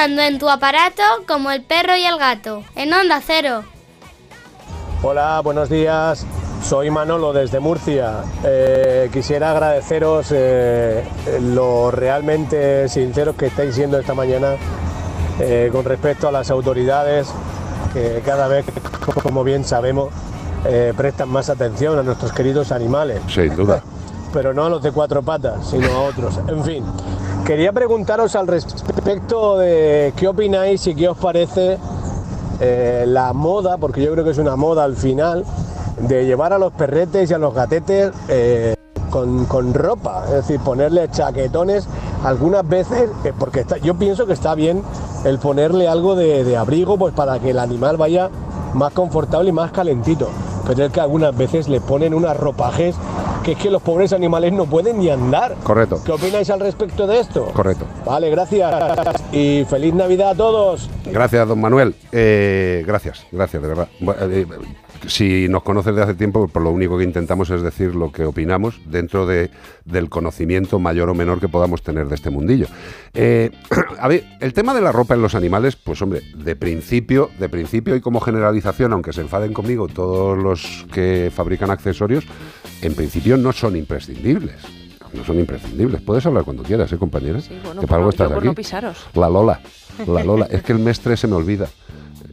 Sonando 0.00 0.22
en 0.22 0.38
tu 0.38 0.48
aparato 0.48 1.02
como 1.28 1.50
el 1.50 1.62
perro 1.62 1.94
y 1.94 2.04
el 2.04 2.18
gato, 2.18 2.62
en 2.74 2.90
Onda 2.90 3.20
Cero. 3.22 3.64
Hola, 5.02 5.42
buenos 5.44 5.68
días. 5.68 6.24
Soy 6.62 6.90
Manolo 6.90 7.34
desde 7.34 7.60
Murcia. 7.60 8.22
Eh, 8.42 9.10
quisiera 9.12 9.50
agradeceros 9.50 10.28
eh, 10.30 11.04
lo 11.42 11.90
realmente 11.90 12.88
sinceros 12.88 13.36
que 13.36 13.46
estáis 13.46 13.74
siendo 13.74 13.98
esta 13.98 14.14
mañana 14.14 14.54
eh, 15.38 15.68
con 15.70 15.84
respecto 15.84 16.28
a 16.28 16.32
las 16.32 16.50
autoridades 16.50 17.28
que 17.92 18.22
cada 18.24 18.48
vez, 18.48 18.64
como 19.22 19.44
bien 19.44 19.64
sabemos, 19.66 20.08
prestan 20.96 21.28
más 21.28 21.50
atención 21.50 21.98
a 21.98 22.02
nuestros 22.02 22.32
queridos 22.32 22.72
animales. 22.72 23.20
Sin 23.28 23.54
duda. 23.54 23.82
Pero 24.32 24.54
no 24.54 24.64
a 24.64 24.70
los 24.70 24.82
de 24.82 24.92
cuatro 24.92 25.22
patas, 25.22 25.68
sino 25.68 25.88
a 25.88 26.00
otros. 26.02 26.38
En 26.48 26.64
fin, 26.64 26.84
Quería 27.44 27.72
preguntaros 27.72 28.36
al 28.36 28.46
respecto 28.46 28.99
de 29.10 30.12
qué 30.16 30.28
opináis 30.28 30.86
y 30.86 30.94
qué 30.94 31.08
os 31.08 31.18
parece 31.18 31.78
eh, 32.60 33.04
la 33.08 33.32
moda, 33.32 33.76
porque 33.76 34.00
yo 34.02 34.12
creo 34.12 34.24
que 34.24 34.30
es 34.30 34.38
una 34.38 34.54
moda 34.54 34.84
al 34.84 34.94
final, 34.94 35.44
de 35.98 36.26
llevar 36.26 36.52
a 36.52 36.58
los 36.58 36.72
perretes 36.72 37.28
y 37.28 37.34
a 37.34 37.38
los 37.38 37.52
gatetes 37.52 38.12
eh, 38.28 38.76
con, 39.10 39.74
ropa, 39.74 40.26
es 40.28 40.34
decir, 40.34 40.60
ponerle 40.60 41.10
chaquetones 41.10 41.88
algunas 42.24 42.66
veces, 42.68 43.10
eh, 43.24 43.32
porque 43.36 43.66
yo 43.82 43.96
pienso 43.96 44.26
que 44.26 44.32
está 44.32 44.54
bien 44.54 44.80
el 45.24 45.40
ponerle 45.40 45.88
algo 45.88 46.14
de, 46.14 46.44
de 46.44 46.56
abrigo 46.56 46.96
pues 46.96 47.12
para 47.12 47.40
que 47.40 47.50
el 47.50 47.58
animal 47.58 47.96
vaya 47.96 48.30
más 48.74 48.92
confortable 48.92 49.48
y 49.48 49.52
más 49.52 49.72
calentito, 49.72 50.28
pero 50.68 50.84
es 50.84 50.92
que 50.92 51.00
algunas 51.00 51.36
veces 51.36 51.68
le 51.68 51.80
ponen 51.80 52.14
unas 52.14 52.36
ropajes 52.36 52.94
que 53.44 53.52
es 53.52 53.58
que 53.58 53.70
los 53.70 53.82
pobres 53.82 54.12
animales 54.12 54.52
no 54.52 54.66
pueden 54.66 54.98
ni 54.98 55.08
andar. 55.10 55.54
Correcto. 55.62 56.00
¿Qué 56.04 56.12
opináis 56.12 56.50
al 56.50 56.60
respecto 56.60 57.06
de 57.06 57.20
esto? 57.20 57.46
Correcto. 57.52 57.84
Vale, 58.04 58.30
gracias. 58.30 58.74
Y 59.32 59.64
feliz 59.68 59.94
Navidad 59.94 60.30
a 60.30 60.34
todos. 60.34 60.90
Gracias, 61.06 61.48
don 61.48 61.60
Manuel. 61.60 61.94
Eh, 62.12 62.84
gracias, 62.86 63.26
gracias, 63.30 63.62
de 63.62 63.68
verdad. 63.68 63.88
Si 65.06 65.48
nos 65.48 65.62
conoces 65.62 65.94
de 65.94 66.02
hace 66.02 66.14
tiempo, 66.14 66.46
pues 66.48 66.62
lo 66.62 66.70
único 66.70 66.98
que 66.98 67.04
intentamos 67.04 67.50
es 67.50 67.62
decir 67.62 67.94
lo 67.94 68.12
que 68.12 68.24
opinamos 68.24 68.80
dentro 68.86 69.26
de, 69.26 69.50
del 69.84 70.08
conocimiento 70.08 70.78
mayor 70.78 71.08
o 71.08 71.14
menor 71.14 71.40
que 71.40 71.48
podamos 71.48 71.82
tener 71.82 72.08
de 72.08 72.14
este 72.14 72.30
mundillo. 72.30 72.66
Eh, 73.14 73.50
a 73.98 74.08
ver, 74.08 74.24
el 74.40 74.52
tema 74.52 74.74
de 74.74 74.80
la 74.80 74.92
ropa 74.92 75.14
en 75.14 75.22
los 75.22 75.34
animales, 75.34 75.76
pues 75.76 76.00
hombre, 76.02 76.22
de 76.34 76.54
principio, 76.56 77.30
de 77.38 77.48
principio 77.48 77.96
y 77.96 78.00
como 78.00 78.20
generalización, 78.20 78.92
aunque 78.92 79.12
se 79.12 79.22
enfaden 79.22 79.52
conmigo 79.52 79.88
todos 79.88 80.38
los 80.38 80.86
que 80.92 81.32
fabrican 81.34 81.70
accesorios, 81.70 82.24
en 82.82 82.94
principio 82.94 83.36
no 83.36 83.52
son 83.52 83.76
imprescindibles. 83.76 84.56
No 85.12 85.24
son 85.24 85.40
imprescindibles. 85.40 86.02
Puedes 86.02 86.24
hablar 86.26 86.44
cuando 86.44 86.62
quieras, 86.62 86.92
¿eh, 86.92 86.96
compañera? 86.96 87.40
Sí, 87.40 87.58
bueno, 87.64 87.80
que 87.80 87.86
para 87.88 87.98
algo 87.98 88.10
estás 88.10 88.30
aquí. 88.30 88.46
No 88.46 88.54
pisaros. 88.54 89.08
La 89.14 89.28
Lola. 89.28 89.60
La 90.06 90.22
Lola. 90.24 90.46
es 90.48 90.62
que 90.62 90.72
el 90.72 90.78
mestre 90.78 91.16
se 91.16 91.26
me 91.26 91.34
olvida 91.34 91.68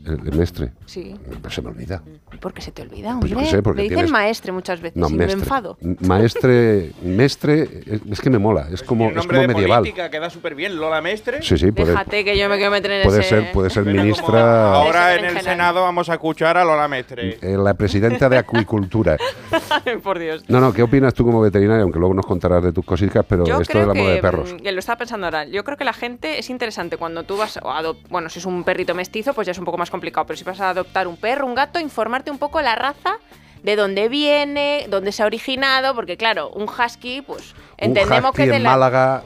el, 0.08 0.38
mestre. 0.38 0.72
Sí. 0.86 1.16
Pues 1.42 1.54
se 1.54 1.62
me 1.62 1.70
olvida. 1.70 2.02
¿Por 2.40 2.54
qué 2.54 2.62
se 2.62 2.72
te 2.72 2.82
olvida, 2.82 3.18
pues 3.20 3.32
hombre? 3.32 3.62
Pues 3.62 3.76
sé, 3.78 3.84
dicen 3.84 4.12
maestre 4.12 4.52
muchas 4.52 4.82
veces 4.82 4.98
no, 4.98 5.10
mestre. 5.10 5.36
me 5.36 5.44
enfado. 5.44 5.78
Maestre, 6.02 6.92
mestre, 7.02 7.84
es 8.10 8.22
que 8.22 8.30
me 8.30 8.38
mola, 8.38 8.68
es 8.72 8.84
como, 8.84 9.10
es 9.10 9.26
como 9.26 9.48
medieval. 9.48 9.80
política 9.80 10.10
queda 10.10 10.30
súper 10.30 10.56
bien, 10.56 10.78
Lola 10.78 11.02
Mestre. 11.02 11.42
Sí, 11.42 11.58
sí, 11.58 11.72
puede, 11.72 11.92
Déjate 11.92 12.24
que 12.24 12.38
yo 12.38 12.50
me 12.50 12.58
quiero 12.58 12.72
meter 12.72 12.92
en 12.92 13.04
puede 13.04 13.20
ese... 13.22 13.30
Ser, 13.30 13.52
puede 13.52 13.70
ser 13.70 13.86
ministra... 13.86 14.74
Ahora 14.74 15.16
en 15.16 15.26
el 15.26 15.42
Senado 15.42 15.82
vamos 15.82 16.10
a 16.10 16.14
escuchar 16.14 16.58
a 16.58 16.64
Lola 16.64 16.88
Mestre. 16.88 17.38
Eh, 17.42 17.58
la 17.58 17.74
presidenta 17.74 18.30
de 18.30 18.38
Acuicultura. 18.38 19.18
Por 20.04 20.20
Dios. 20.20 20.44
No, 20.48 20.60
no, 20.60 20.74
¿qué 20.74 20.84
opinas 20.84 21.14
tú 21.14 21.26
como 21.26 21.42
veterinaria? 21.42 21.84
Aunque 21.84 22.00
luego 22.00 22.14
nos 22.14 22.26
contarás 22.26 22.64
de 22.64 22.72
tus 22.72 22.86
cositas, 22.86 23.26
pero 23.28 23.44
esto 23.60 23.80
de 23.80 23.86
la 23.86 23.94
moda 23.94 24.12
de 24.12 24.22
perros. 24.22 24.56
Que 24.62 24.72
lo 24.72 24.80
estaba 24.80 24.98
pensando 24.98 25.28
ahora. 25.28 25.46
Yo 25.46 25.64
creo 25.64 25.78
que 25.78 25.86
la 25.86 25.94
gente 25.94 26.40
es 26.40 26.50
interesante 26.50 26.98
cuando 26.98 27.24
tú 27.24 27.38
vas... 27.38 27.58
A 27.58 27.82
bueno, 28.10 28.30
si 28.30 28.40
es 28.40 28.46
un 28.46 28.64
perrito 28.64 28.94
mestizo, 28.94 29.34
pues 29.34 29.46
ya 29.46 29.52
es 29.52 29.60
un 29.60 29.66
poco 29.66 29.78
más 29.78 29.90
complicado, 29.90 30.26
pero 30.26 30.38
si 30.38 30.44
vas 30.44 30.60
a 30.60 30.70
adoptar 30.70 31.08
un 31.08 31.18
perro, 31.18 31.46
un 31.46 31.56
gato, 31.56 31.80
informarte 31.80 32.27
un 32.32 32.38
poco 32.38 32.62
la 32.62 32.76
raza 32.76 33.18
de 33.64 33.76
dónde 33.76 34.10
viene, 34.10 34.86
dónde 34.90 35.12
se 35.12 35.24
ha 35.24 35.26
originado, 35.26 35.96
porque 35.96 36.18
claro, 36.18 36.50
un 36.50 36.70
husky, 36.70 37.22
pues 37.22 37.54
entendemos 37.78 38.32
que 38.34 38.48
de 38.48 38.60
Málaga 38.60 39.24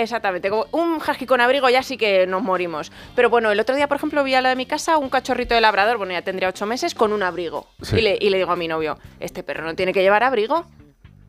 Exactamente, 0.00 0.50
un 0.50 0.94
husky 0.94 1.26
con 1.26 1.42
abrigo 1.42 1.68
ya 1.68 1.82
sí 1.82 1.98
que 1.98 2.26
nos 2.26 2.42
morimos. 2.42 2.90
Pero 3.14 3.28
bueno, 3.28 3.50
el 3.50 3.60
otro 3.60 3.76
día, 3.76 3.86
por 3.86 3.98
ejemplo, 3.98 4.24
vi 4.24 4.34
a 4.34 4.40
la 4.40 4.48
de 4.48 4.56
mi 4.56 4.64
casa 4.64 4.96
un 4.96 5.10
cachorrito 5.10 5.54
de 5.54 5.60
labrador, 5.60 5.98
bueno, 5.98 6.14
ya 6.14 6.22
tendría 6.22 6.48
ocho 6.48 6.64
meses, 6.64 6.94
con 6.94 7.12
un 7.12 7.22
abrigo. 7.22 7.66
Y, 7.92 8.00
le, 8.00 8.16
y, 8.18 8.30
le, 8.30 8.38
digo 8.38 8.50
a 8.50 8.56
mi 8.56 8.66
novio, 8.66 8.98
¿este 9.18 9.42
perro 9.42 9.62
no 9.62 9.74
tiene 9.74 9.92
que 9.92 10.00
llevar 10.00 10.22
abrigo? 10.22 10.64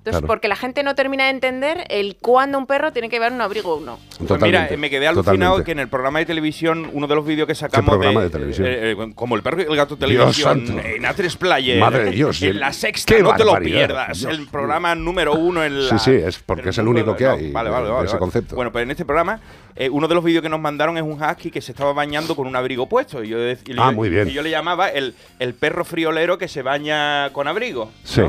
Entonces, 0.04 0.24
porque 0.26 0.47
la 0.47 0.56
gente 0.56 0.82
no 0.82 0.95
termina 0.95 1.26
de 1.26 1.30
entender 1.30 1.86
el 1.89 2.16
cuándo 2.16 2.58
un 2.58 2.66
perro 2.66 2.91
tiene 2.91 3.08
que 3.08 3.18
llevar 3.18 3.34
un 3.34 3.41
abrigo 3.41 3.76
o 3.76 3.80
no. 3.80 3.99
Pues 4.28 4.41
mira, 4.41 4.68
me 4.76 4.89
quedé 4.89 5.08
alucinado 5.08 5.64
que 5.64 5.74
en 5.74 5.80
el 5.80 5.89
programa 5.89 6.18
de 6.18 6.26
televisión, 6.26 6.89
uno 6.91 7.06
de 7.06 7.16
los 7.16 7.24
vídeos 7.24 7.47
que 7.47 7.54
sacamos 7.54 7.88
programa 7.88 8.24
de, 8.24 8.32
televisión? 8.32 8.68
Eh, 8.68 8.91
eh, 8.91 9.12
como 9.14 9.36
el 9.36 9.43
perro 9.43 9.62
y 9.62 9.66
el 9.66 9.76
gato 9.76 9.97
televisión 9.97 10.80
en 10.84 11.04
A3 11.04 11.38
Player, 11.38 11.80
Madre 11.80 12.06
de 12.06 12.12
Dios, 12.12 12.41
en 12.41 12.60
la 12.60 12.74
sexta, 12.74 13.16
no 13.20 13.36
te 13.36 13.45
lo 13.45 13.56
pierdas, 13.60 14.24
el 14.24 14.47
programa 14.47 14.95
número 14.95 15.36
uno 15.36 15.64
en 15.64 15.88
la... 15.88 15.99
Sí, 15.99 16.12
sí, 16.12 16.24
es 16.26 16.39
porque 16.39 16.70
es 16.70 16.78
el 16.80 16.88
único 16.88 17.16
que 17.16 17.28
hay 17.28 17.52
vale, 17.52 17.70
vale, 17.70 17.89
vale, 17.89 18.08
ese 18.08 18.18
concepto. 18.18 18.56
Bueno, 18.56 18.72
pues 18.72 18.84
en 18.84 18.91
este 18.91 19.06
programa, 19.06 19.39
eh, 19.76 19.89
uno 19.89 20.08
de 20.08 20.16
los 20.16 20.24
vídeos 20.24 20.41
que 20.41 20.49
nos 20.49 20.60
mandaron 20.60 20.97
es 20.97 21.04
un 21.04 21.22
husky 21.22 21.52
que 21.52 21.62
se 21.62 21.74
estaba 21.74 21.93
bañando 21.93 22.36
con 22.36 22.47
un 22.47 22.56
abrigo 22.56 22.88
puesto. 22.88 23.24
Y 23.24 23.30
yo, 23.30 23.38
ah, 23.78 23.91
muy 23.91 24.10
bien. 24.10 24.28
Y 24.28 24.34
yo 24.34 24.41
le 24.41 24.49
llamaba 24.49 24.89
el, 24.89 25.14
el 25.39 25.54
perro 25.54 25.86
friolero 25.86 26.38
que 26.38 26.47
se 26.47 26.62
baña 26.62 27.32
con 27.34 27.47
abrigo. 27.47 27.91
Sí. 28.04 28.22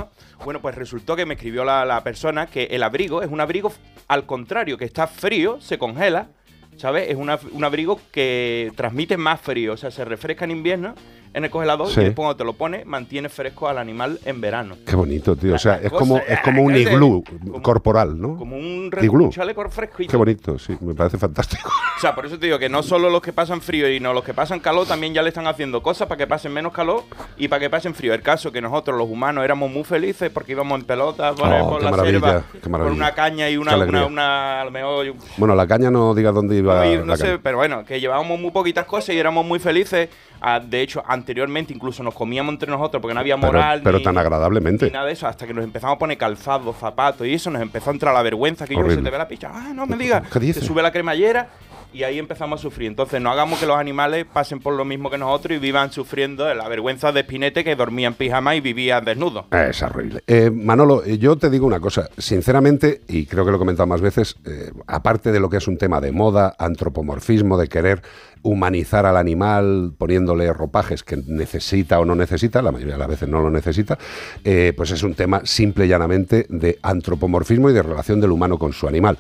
Bueno, 0.44 0.60
pues 0.60 0.74
resultó 0.74 1.14
que 1.14 1.24
me 1.24 1.34
escribió 1.34 1.64
la, 1.64 2.02
persona 2.02 2.46
que 2.46 2.64
el 2.64 2.82
abrigo 2.82 3.22
es 3.22 3.30
un 3.30 3.40
abrigo 3.40 3.72
al 4.08 4.26
contrario, 4.26 4.76
que 4.76 4.84
está 4.84 5.06
frío, 5.06 5.60
se 5.60 5.78
congela, 5.78 6.28
¿sabes? 6.76 7.08
Es 7.08 7.16
un 7.16 7.64
abrigo 7.64 8.00
que 8.10 8.72
transmite 8.74 9.16
más 9.16 9.40
frío, 9.40 9.74
o 9.74 9.76
sea, 9.76 9.90
se 9.90 10.04
refresca 10.04 10.44
en 10.44 10.50
invierno 10.50 10.94
en 11.34 11.44
el 11.44 11.50
congelador 11.50 11.88
y 11.90 11.94
después 11.94 12.14
cuando 12.14 12.36
te 12.36 12.44
lo 12.44 12.52
pones 12.54 12.86
mantiene 12.86 13.28
fresco 13.28 13.68
al 13.68 13.78
animal 13.78 14.18
en 14.24 14.40
verano. 14.40 14.76
Qué 14.86 14.96
bonito, 14.96 15.36
tío. 15.36 15.54
O 15.54 15.58
sea, 15.58 15.76
es 15.76 15.90
como, 15.90 16.18
es 16.18 16.40
como 16.40 16.62
un 16.62 16.76
iglú 16.76 17.24
corporal, 17.62 18.20
¿no? 18.20 18.36
Como 18.36 18.56
un, 18.56 18.90
iglú. 19.00 19.30
chaleco 19.30 19.68
fresquito. 19.68 20.10
Qué 20.10 20.16
bonito, 20.16 20.58
sí, 20.58 20.76
me 20.80 20.94
parece 20.94 21.18
fantástico. 21.18 21.70
O 21.96 22.00
sea, 22.00 22.14
por 22.14 22.26
eso 22.26 22.38
te 22.38 22.46
digo 22.46 22.58
que 22.58 22.68
no 22.68 22.82
solo 22.82 23.10
los 23.10 23.22
que 23.22 23.32
pasan 23.32 23.60
frío 23.60 23.88
y 23.90 24.00
no 24.00 24.12
los 24.12 24.24
que 24.24 24.34
pasan 24.34 24.60
calor 24.60 24.86
también 24.86 25.14
ya 25.14 25.22
le 25.22 25.28
están 25.28 25.46
haciendo 25.46 25.82
cosas 25.82 26.08
para 26.08 26.18
que 26.18 26.26
pasen 26.26 26.52
menos 26.52 26.72
calor 26.72 27.04
y 27.36 27.48
para 27.48 27.60
que 27.60 27.70
pasen 27.70 27.94
frío. 27.94 28.12
El 28.14 28.22
caso 28.22 28.50
que 28.50 28.60
nosotros 28.60 28.98
los 28.98 29.08
humanos 29.08 29.44
éramos 29.44 29.70
muy 29.70 29.84
felices 29.84 30.30
porque 30.30 30.52
íbamos 30.52 30.80
en 30.80 30.86
pelota 30.86 31.32
por, 31.34 31.48
oh, 31.48 31.80
la 31.80 31.92
selva 31.92 32.44
con 32.60 32.92
una 32.92 33.12
caña 33.12 33.48
y 33.48 33.56
una, 33.56 33.76
una, 33.76 34.64
Bueno, 35.36 35.54
la 35.54 35.66
caña 35.66 35.90
no 35.90 36.14
diga 36.14 36.32
dónde 36.32 36.56
iba. 36.56 36.84
No, 36.84 37.16
sé, 37.16 37.38
pero 37.38 37.58
bueno, 37.58 37.84
que 37.84 38.00
llevábamos 38.00 38.38
muy 38.40 38.50
poquitas 38.50 38.86
cosas 38.86 39.14
y 39.14 39.18
éramos 39.18 39.44
muy 39.46 39.58
felices. 39.58 40.08
Ah, 40.44 40.58
de 40.58 40.82
hecho, 40.82 41.02
anteriormente 41.06 41.72
incluso 41.72 42.02
nos 42.02 42.14
comíamos 42.14 42.52
entre 42.52 42.68
nosotros 42.68 43.00
porque 43.00 43.14
no 43.14 43.20
había 43.20 43.36
moral. 43.36 43.80
Pero, 43.84 44.02
tan 44.02 44.18
agradablemente. 44.18 44.90
nada 44.90 45.06
de 45.06 45.12
eso, 45.12 45.28
hasta 45.28 45.46
que 45.46 45.54
nos 45.54 45.62
empezamos 45.62 45.94
a 45.96 45.98
poner 45.98 46.18
calzados, 46.18 46.76
zapatos 46.76 47.26
y 47.26 47.34
eso, 47.34 47.50
nos 47.50 47.62
empezó 47.62 47.90
a 47.90 47.92
entrar 47.92 48.12
la 48.12 48.22
vergüenza 48.22 48.66
que 48.66 48.74
yo 48.74 48.88
se 48.90 48.96
te 48.96 49.10
ve 49.10 49.18
la 49.18 49.28
picha. 49.28 49.50
Ah, 49.52 49.72
no 49.72 49.86
me 49.86 49.96
digas. 49.96 50.28
Te 50.28 50.54
sube 50.54 50.82
la 50.82 50.90
cremallera 50.90 51.48
y 51.92 52.04
ahí 52.04 52.18
empezamos 52.18 52.60
a 52.60 52.62
sufrir. 52.62 52.88
Entonces, 52.88 53.20
no 53.20 53.30
hagamos 53.30 53.58
que 53.58 53.66
los 53.66 53.76
animales 53.76 54.26
pasen 54.32 54.60
por 54.60 54.74
lo 54.74 54.84
mismo 54.84 55.10
que 55.10 55.18
nosotros 55.18 55.56
y 55.56 55.60
vivan 55.60 55.92
sufriendo 55.92 56.52
la 56.54 56.68
vergüenza 56.68 57.12
de 57.12 57.22
Spinete 57.22 57.64
que 57.64 57.76
dormía 57.76 58.08
en 58.08 58.14
pijama 58.14 58.54
y 58.56 58.60
vivía 58.60 59.00
desnudo. 59.00 59.46
Es 59.50 59.82
horrible. 59.82 60.22
Eh, 60.26 60.50
Manolo, 60.50 61.04
eh, 61.04 61.18
yo 61.18 61.36
te 61.36 61.50
digo 61.50 61.66
una 61.66 61.80
cosa. 61.80 62.08
Sinceramente, 62.16 63.02
y 63.08 63.26
creo 63.26 63.44
que 63.44 63.50
lo 63.50 63.56
he 63.56 63.60
comentado 63.60 63.86
más 63.86 64.00
veces, 64.00 64.36
eh, 64.44 64.70
aparte 64.86 65.32
de 65.32 65.40
lo 65.40 65.50
que 65.50 65.58
es 65.58 65.68
un 65.68 65.76
tema 65.76 66.00
de 66.00 66.12
moda, 66.12 66.54
antropomorfismo, 66.58 67.58
de 67.58 67.68
querer 67.68 68.02
humanizar 68.44 69.06
al 69.06 69.16
animal 69.16 69.92
poniéndole 69.96 70.52
ropajes 70.52 71.04
que 71.04 71.16
necesita 71.16 72.00
o 72.00 72.04
no 72.04 72.16
necesita, 72.16 72.60
la 72.60 72.72
mayoría 72.72 72.94
de 72.94 72.98
las 72.98 73.08
veces 73.08 73.28
no 73.28 73.40
lo 73.40 73.50
necesita, 73.50 73.96
pues 74.76 74.90
es 74.90 75.04
un 75.04 75.14
tema 75.14 75.42
simple 75.44 75.84
y 75.84 75.88
llanamente 75.88 76.46
de 76.48 76.76
antropomorfismo 76.82 77.70
y 77.70 77.72
de 77.72 77.84
relación 77.84 78.20
del 78.20 78.32
humano 78.32 78.58
con 78.58 78.72
su 78.72 78.88
animal. 78.88 79.16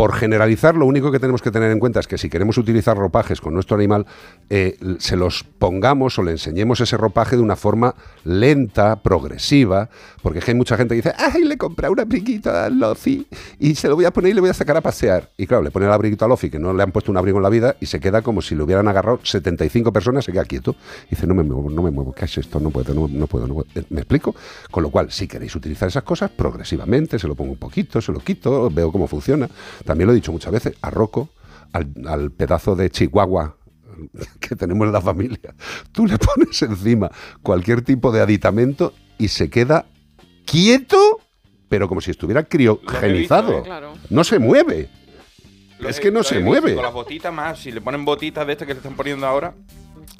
Por 0.00 0.14
generalizar, 0.14 0.76
lo 0.76 0.86
único 0.86 1.12
que 1.12 1.20
tenemos 1.20 1.42
que 1.42 1.50
tener 1.50 1.70
en 1.70 1.78
cuenta 1.78 2.00
es 2.00 2.08
que 2.08 2.16
si 2.16 2.30
queremos 2.30 2.56
utilizar 2.56 2.96
ropajes 2.96 3.38
con 3.38 3.52
nuestro 3.52 3.76
animal, 3.76 4.06
eh, 4.48 4.78
se 4.98 5.14
los 5.14 5.44
pongamos 5.44 6.18
o 6.18 6.22
le 6.22 6.30
enseñemos 6.30 6.80
ese 6.80 6.96
ropaje 6.96 7.36
de 7.36 7.42
una 7.42 7.54
forma 7.54 7.94
lenta, 8.24 9.02
progresiva, 9.02 9.90
porque 10.22 10.40
hay 10.46 10.54
mucha 10.54 10.78
gente 10.78 10.94
que 10.94 11.02
dice, 11.02 11.12
¡ay, 11.18 11.44
le 11.44 11.58
compré 11.58 11.90
un 11.90 12.00
abriguito 12.00 12.50
a 12.50 12.70
Lofi 12.70 13.26
y 13.58 13.74
se 13.74 13.88
lo 13.88 13.96
voy 13.96 14.06
a 14.06 14.10
poner 14.10 14.30
y 14.30 14.34
le 14.36 14.40
voy 14.40 14.48
a 14.48 14.54
sacar 14.54 14.74
a 14.78 14.80
pasear! 14.80 15.28
Y 15.36 15.46
claro, 15.46 15.62
le 15.62 15.70
pone 15.70 15.84
el 15.84 15.92
abriguito 15.92 16.24
a 16.24 16.28
Lofi, 16.28 16.48
que 16.48 16.58
no 16.58 16.72
le 16.72 16.82
han 16.82 16.92
puesto 16.92 17.12
un 17.12 17.18
abrigo 17.18 17.36
en 17.36 17.42
la 17.42 17.50
vida, 17.50 17.76
y 17.78 17.84
se 17.84 18.00
queda 18.00 18.22
como 18.22 18.40
si 18.40 18.54
le 18.54 18.62
hubieran 18.62 18.88
agarrado 18.88 19.20
75 19.22 19.92
personas, 19.92 20.24
se 20.24 20.32
queda 20.32 20.46
quieto. 20.46 20.76
Y 21.08 21.10
dice, 21.10 21.26
no 21.26 21.34
me 21.34 21.42
muevo, 21.42 21.68
no 21.68 21.82
me 21.82 21.90
muevo, 21.90 22.14
¿qué 22.14 22.24
es 22.24 22.38
esto? 22.38 22.58
No 22.58 22.70
puedo, 22.70 22.94
no, 22.94 23.26
puedo, 23.26 23.46
no 23.46 23.52
puedo. 23.52 23.66
¿Me 23.90 24.00
explico? 24.00 24.34
Con 24.70 24.82
lo 24.82 24.88
cual, 24.88 25.12
si 25.12 25.28
queréis 25.28 25.54
utilizar 25.54 25.88
esas 25.88 26.04
cosas, 26.04 26.30
progresivamente, 26.30 27.18
se 27.18 27.28
lo 27.28 27.34
pongo 27.34 27.52
un 27.52 27.58
poquito, 27.58 28.00
se 28.00 28.12
lo 28.12 28.20
quito, 28.20 28.70
veo 28.70 28.90
cómo 28.90 29.06
funciona. 29.06 29.46
También 29.90 30.06
lo 30.06 30.12
he 30.12 30.14
dicho 30.14 30.30
muchas 30.30 30.52
veces, 30.52 30.76
a 30.82 30.90
Rocco, 30.90 31.30
al, 31.72 32.30
pedazo 32.30 32.76
de 32.76 32.90
chihuahua 32.90 33.56
que 34.40 34.54
tenemos 34.54 34.86
en 34.86 34.92
la 34.92 35.00
familia, 35.00 35.52
tú 35.90 36.06
le 36.06 36.16
pones 36.36 36.62
encima 36.62 37.10
cualquier 37.42 37.82
tipo 37.82 38.12
de 38.12 38.20
aditamento 38.20 38.94
y 39.18 39.26
se 39.26 39.50
queda 39.50 39.86
quieto, 40.46 41.18
pero 41.68 41.88
como 41.88 42.00
si 42.00 42.12
estuviera 42.12 42.44
criogenizado. 42.44 43.64
¿eh? 43.64 43.70
No 44.10 44.22
se 44.22 44.38
mueve. 44.38 44.90
es 45.80 45.98
que 45.98 46.12
no 46.12 46.22
se 46.22 46.38
mueve. 46.38 46.76
Con 46.76 46.84
las 46.84 46.94
botitas 46.94 47.34
más, 47.34 47.58
si 47.58 47.72
le 47.72 47.80
ponen 47.80 48.04
botitas 48.04 48.46
de 48.46 48.52
estas 48.52 48.68
que 48.68 48.74
le 48.74 48.78
están 48.78 48.94
poniendo 48.94 49.26
ahora, 49.26 49.56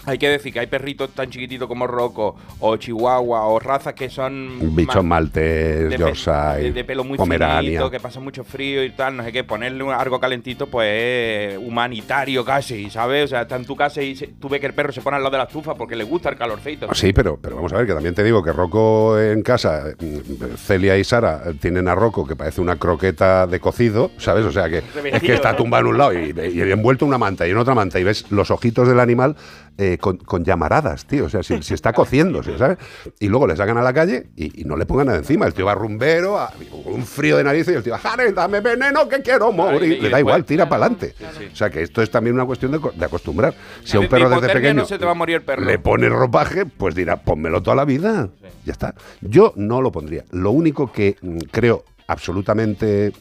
hay 0.07 0.17
que 0.17 0.29
decir 0.29 0.53
que 0.53 0.61
hay 0.61 0.67
perritos 0.67 1.11
tan 1.11 1.29
chiquititos 1.29 1.69
como 1.69 1.87
Rocco 1.87 2.37
o 2.61 2.77
Chihuahua 2.77 3.47
o 3.47 3.59
razas 3.59 3.95
que 3.95 4.09
son. 4.09 4.75
Bichos 4.75 5.05
maltes, 5.05 5.99
Yorkshire, 5.99 6.73
de, 6.73 6.85
pelo 6.85 7.05
muy 7.05 7.19
finito, 7.19 7.91
que 7.91 8.01
pasan 8.01 8.25
mucho 8.25 8.43
frío 8.43 8.83
y 8.83 8.91
tal. 8.91 9.17
No 9.19 9.25
sé 9.25 9.33
qué, 9.33 9.45
ponerle 9.45 9.85
algo 9.93 10.19
calentito, 10.19 10.69
pues 10.69 11.59
humanitario 11.59 12.45
casi, 12.45 12.89
¿sabes? 12.91 13.27
O 13.27 13.29
sea, 13.29 13.43
está 13.43 13.57
en 13.57 13.67
tu 13.67 13.77
casa 13.77 14.03
y 14.03 14.15
tú 14.15 14.49
ves 14.49 14.61
que 14.61 14.67
el 14.67 14.75
perro 14.75 14.93
se 14.93 15.03
pone 15.03 15.17
al 15.17 15.23
lado 15.23 15.33
de 15.33 15.39
la 15.39 15.45
estufa 15.45 15.75
porque 15.75 15.97
le 15.97 16.05
gusta 16.05 16.31
el 16.31 16.37
calorcito. 16.37 16.87
Ah, 16.89 16.95
sí, 16.95 17.13
pero, 17.13 17.39
pero 17.41 17.57
vamos 17.57 17.73
a 17.73 17.77
ver, 17.77 17.87
que 17.87 17.93
también 17.93 18.15
te 18.15 18.25
digo 18.25 18.43
que 18.43 18.53
Rocco 18.53 19.19
en 19.21 19.43
casa, 19.43 19.85
mm, 19.99 20.57
Celia 20.57 20.97
y 20.97 21.05
Sara 21.05 21.43
tienen 21.61 21.89
a 21.89 21.95
Rocco 21.95 22.27
que 22.27 22.37
parece 22.37 22.61
una 22.61 22.77
croqueta 22.77 23.47
de 23.47 23.61
cocido, 23.61 24.11
¿sabes? 24.17 24.47
O 24.47 24.53
sea, 24.53 24.71
que 24.71 24.79
es 24.79 25.23
que 25.23 25.35
está 25.35 25.55
tumbado 25.55 25.83
en 25.83 25.87
un 25.89 25.99
lado 25.99 26.13
y, 26.15 26.35
y 26.55 26.61
envuelto 26.63 27.05
una 27.05 27.19
manta 27.19 27.47
y 27.47 27.51
en 27.51 27.59
otra 27.59 27.75
manta 27.75 28.01
y 28.01 28.05
ves 28.05 28.31
los 28.31 28.51
ojitos 28.51 28.89
del 28.89 29.01
animal 29.01 29.37
eh, 29.79 29.99
con, 29.99 30.45
llamaradas, 30.45 31.07
tío. 31.07 31.27
O 31.27 31.29
sea, 31.29 31.43
si, 31.43 31.55
está 31.55 31.93
cociendo, 31.95 32.43
¿sabes? 32.43 32.79
Y 33.19 33.29
luego 33.29 33.47
le 33.47 33.57
sacan 33.57 33.79
a 33.79 33.83
la 33.83 33.93
calle 33.93 34.29
y, 34.37 34.65
no 34.65 34.77
le 34.77 34.87
pongan 34.87 35.07
nada 35.07 35.19
encima. 35.19 35.47
El 35.47 35.55
tío 35.55 35.67
va 35.67 35.75
rumbero, 35.75 36.39
un 36.85 37.05
frío 37.05 37.37
de 37.37 37.45
nariz 37.45 37.67
y 37.69 37.73
el 37.73 37.83
tío, 37.83 37.97
¡Jare, 37.97 38.33
dame 38.33 38.61
veneno 38.61 39.09
que 39.09 39.23
quiero 39.23 39.53
morir! 39.53 40.03
le 40.03 40.11
da 40.11 40.21
igual, 40.21 40.45
tira 40.45 40.69
para 40.69 40.87
adelante. 40.87 41.15
O 41.53 41.57
sea, 41.57 41.71
que 41.71 41.83
esto 41.83 42.03
es 42.03 42.11
también 42.11 42.35
una 42.35 42.45
cuestión 42.45 42.73
de, 42.73 43.05
acostumbrar. 43.05 43.55
Si 43.85 43.97
a 43.97 44.01
un 44.01 44.09
perro 44.09 44.29
desde 44.29 44.53
pequeño 44.53 44.85
se 44.85 44.99
te 44.99 45.05
va 45.05 45.13
a 45.13 45.15
morir 45.15 45.37
el 45.37 45.43
perro. 45.43 45.65
le 45.65 45.79
pone 45.79 46.09
ropaje, 46.09 46.67
pues 46.67 46.95
dirá, 46.95 47.17
pónmelo 47.17 47.63
toda 47.63 47.77
la 47.77 47.85
vida. 47.85 48.29
Ya 48.65 48.73
está. 48.73 48.95
Yo 49.21 49.53
no 49.57 49.81
lo 49.81 49.91
pondría. 49.91 50.25
Lo 50.31 50.51
único 50.51 50.93
que 50.93 51.17
mm, 51.21 51.39
creo 51.51 51.85
absolutamente 52.07 53.13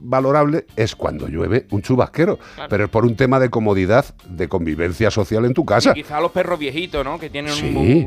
valorable 0.00 0.66
es 0.76 0.94
cuando 0.94 1.28
llueve 1.28 1.66
un 1.70 1.82
chubasquero, 1.82 2.38
pero 2.68 2.84
es 2.84 2.90
por 2.90 3.04
un 3.04 3.16
tema 3.16 3.38
de 3.38 3.50
comodidad, 3.50 4.04
de 4.28 4.48
convivencia 4.48 5.10
social 5.10 5.44
en 5.44 5.54
tu 5.54 5.64
casa. 5.64 5.94
quizá 5.94 6.20
los 6.20 6.32
perros 6.32 6.58
viejitos, 6.58 7.04
¿no? 7.04 7.18
Que 7.18 7.30
tienen 7.30 7.52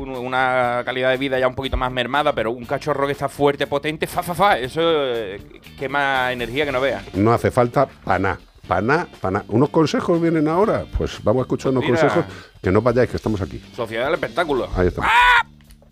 una 0.00 0.82
calidad 0.84 1.10
de 1.10 1.16
vida 1.16 1.38
ya 1.38 1.48
un 1.48 1.54
poquito 1.54 1.76
más 1.76 1.90
mermada, 1.92 2.32
pero 2.32 2.50
un 2.52 2.64
cachorro 2.64 3.06
que 3.06 3.12
está 3.12 3.28
fuerte, 3.28 3.66
potente, 3.66 4.06
fa, 4.06 4.22
fa, 4.22 4.34
fa, 4.34 4.58
eso 4.58 4.80
eh, 4.82 5.40
quema 5.78 6.32
energía 6.32 6.64
que 6.64 6.72
no 6.72 6.80
veas. 6.80 7.02
No 7.14 7.32
hace 7.32 7.50
falta 7.50 7.86
paná. 8.04 8.38
Paná, 8.68 9.08
paná. 9.20 9.44
¿Unos 9.48 9.70
consejos 9.70 10.22
vienen 10.22 10.46
ahora? 10.46 10.84
Pues 10.96 11.18
vamos 11.24 11.40
a 11.40 11.42
escuchar 11.42 11.72
unos 11.72 11.84
consejos 11.84 12.24
que 12.62 12.70
no 12.70 12.80
vayáis, 12.80 13.10
que 13.10 13.16
estamos 13.16 13.40
aquí. 13.40 13.60
Sociedad 13.74 14.04
del 14.04 14.14
Espectáculo. 14.14 14.68
Ahí 14.76 14.86
estamos. 14.86 15.10
¡Ah! 15.12 15.44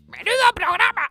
¡Menudo 0.07 0.53
programa! 0.55 1.11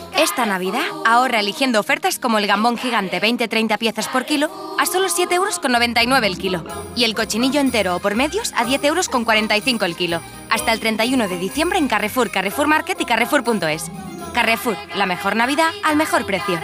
Esta 0.21 0.45
Navidad 0.45 0.83
ahorra 1.03 1.39
eligiendo 1.39 1.79
ofertas 1.79 2.19
como 2.19 2.37
el 2.37 2.45
gambón 2.45 2.77
gigante 2.77 3.19
20-30 3.19 3.79
piezas 3.79 4.07
por 4.07 4.23
kilo 4.23 4.51
a 4.77 4.85
solo 4.85 5.07
7,99 5.07 5.33
euros 5.33 6.23
el 6.23 6.37
kilo 6.37 6.63
y 6.95 7.05
el 7.05 7.15
cochinillo 7.15 7.59
entero 7.59 7.95
o 7.95 7.99
por 7.99 8.13
medios 8.13 8.53
a 8.55 8.63
10 8.63 8.83
euros 8.83 9.09
con 9.09 9.25
45 9.25 9.83
el 9.83 9.95
kilo. 9.95 10.21
Hasta 10.51 10.73
el 10.73 10.79
31 10.79 11.27
de 11.27 11.39
diciembre 11.39 11.79
en 11.79 11.87
Carrefour, 11.87 12.29
Carrefour 12.29 12.67
Market 12.67 13.01
y 13.01 13.05
Carrefour.es. 13.05 13.89
Carrefour, 14.31 14.77
la 14.95 15.07
mejor 15.07 15.35
Navidad 15.35 15.71
al 15.83 15.95
mejor 15.95 16.23
precio. 16.27 16.59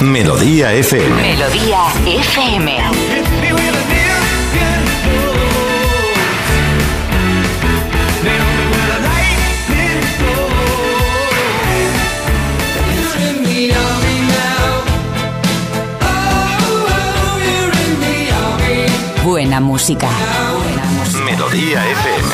Melodía 0.00 0.72
FM. 0.72 1.14
Melodía 1.14 1.82
FM. 2.06 3.83
Buena 19.54 19.60
música. 19.60 20.08
Melodía 21.24 21.84
FM. 21.90 22.28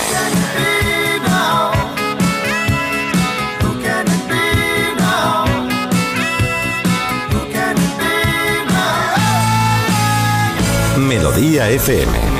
Melodía 10.97 11.69
FM. 11.69 12.40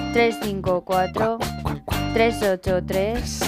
354 0.13 1.37
383 2.13 3.39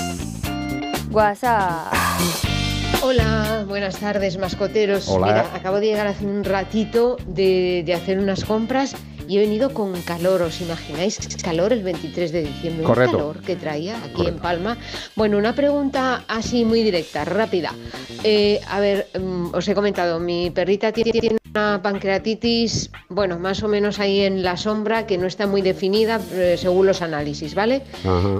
WhatsApp. 1.11 1.93
Hola, 3.01 3.65
buenas 3.67 3.97
tardes, 3.97 4.37
mascoteros. 4.37 5.09
Hola. 5.09 5.27
Mira, 5.27 5.45
acabo 5.53 5.81
de 5.81 5.87
llegar 5.87 6.07
hace 6.07 6.25
un 6.25 6.45
ratito 6.45 7.17
de, 7.27 7.83
de 7.85 7.93
hacer 7.93 8.17
unas 8.17 8.45
compras 8.45 8.95
y 9.27 9.37
he 9.37 9.39
venido 9.41 9.73
con 9.73 9.93
calor. 10.01 10.41
¿Os 10.41 10.59
imagináis 10.61 11.17
calor 11.43 11.73
el 11.73 11.83
23 11.83 12.31
de 12.31 12.43
diciembre? 12.43 12.83
Correcto. 12.85 13.17
Un 13.17 13.17
calor 13.33 13.41
que 13.41 13.55
traía 13.55 13.97
aquí 14.03 14.27
en 14.27 14.37
Palma. 14.37 14.77
Bueno, 15.15 15.37
una 15.37 15.53
pregunta 15.55 16.23
así 16.27 16.65
muy 16.65 16.83
directa, 16.83 17.25
rápida. 17.25 17.73
Eh, 18.23 18.59
a 18.67 18.79
ver, 18.79 19.07
mm, 19.19 19.53
os 19.53 19.67
he 19.67 19.73
comentado, 19.75 20.19
mi 20.19 20.49
perrita 20.49 20.91
tiene 20.91 21.37
una 21.53 21.81
pancreatitis, 21.83 22.89
bueno, 23.09 23.37
más 23.39 23.61
o 23.63 23.67
menos 23.67 23.99
ahí 23.99 24.21
en 24.21 24.43
la 24.43 24.57
sombra, 24.57 25.05
que 25.05 25.17
no 25.17 25.27
está 25.27 25.45
muy 25.47 25.61
definida 25.61 26.19
eh, 26.33 26.55
según 26.57 26.87
los 26.87 27.01
análisis, 27.01 27.53
¿vale? 27.53 27.83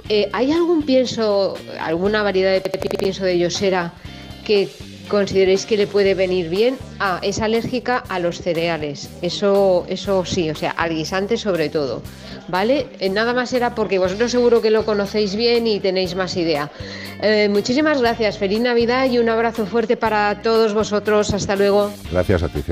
Eh, 0.08 0.28
¿Hay 0.32 0.50
algún 0.52 0.82
pienso, 0.82 1.54
alguna 1.80 2.22
variedad 2.22 2.52
de 2.52 2.60
pi- 2.60 2.88
pienso 2.96 3.24
de 3.24 3.38
Yosera 3.38 3.92
que 4.44 4.68
consideréis 5.08 5.66
que 5.66 5.76
le 5.76 5.86
puede 5.86 6.14
venir 6.14 6.48
bien? 6.48 6.76
Ah, 6.98 7.18
es 7.22 7.40
alérgica 7.40 7.98
a 8.08 8.18
los 8.18 8.38
cereales. 8.38 9.10
Eso, 9.22 9.84
eso 9.88 10.24
sí, 10.24 10.50
o 10.50 10.54
sea, 10.54 10.70
al 10.72 10.94
guisante 10.94 11.36
sobre 11.36 11.68
todo. 11.68 12.02
¿Vale? 12.48 12.88
Eh, 12.98 13.08
nada 13.08 13.32
más 13.32 13.52
era 13.52 13.74
porque 13.74 13.98
vosotros 13.98 14.30
seguro 14.30 14.60
que 14.60 14.70
lo 14.70 14.84
conocéis 14.84 15.34
bien 15.34 15.66
y 15.66 15.80
tenéis 15.80 16.14
más 16.14 16.36
idea. 16.36 16.70
Eh, 17.22 17.48
muchísimas 17.48 18.00
gracias, 18.00 18.38
feliz 18.38 18.60
Navidad 18.60 19.10
y 19.10 19.18
un 19.18 19.28
abrazo 19.28 19.66
fuerte 19.66 19.96
para 19.96 20.42
todos 20.42 20.74
vosotros. 20.74 21.32
Hasta 21.32 21.56
luego. 21.56 21.90
Gracias 22.10 22.42
a 22.42 22.48
ti. 22.48 22.62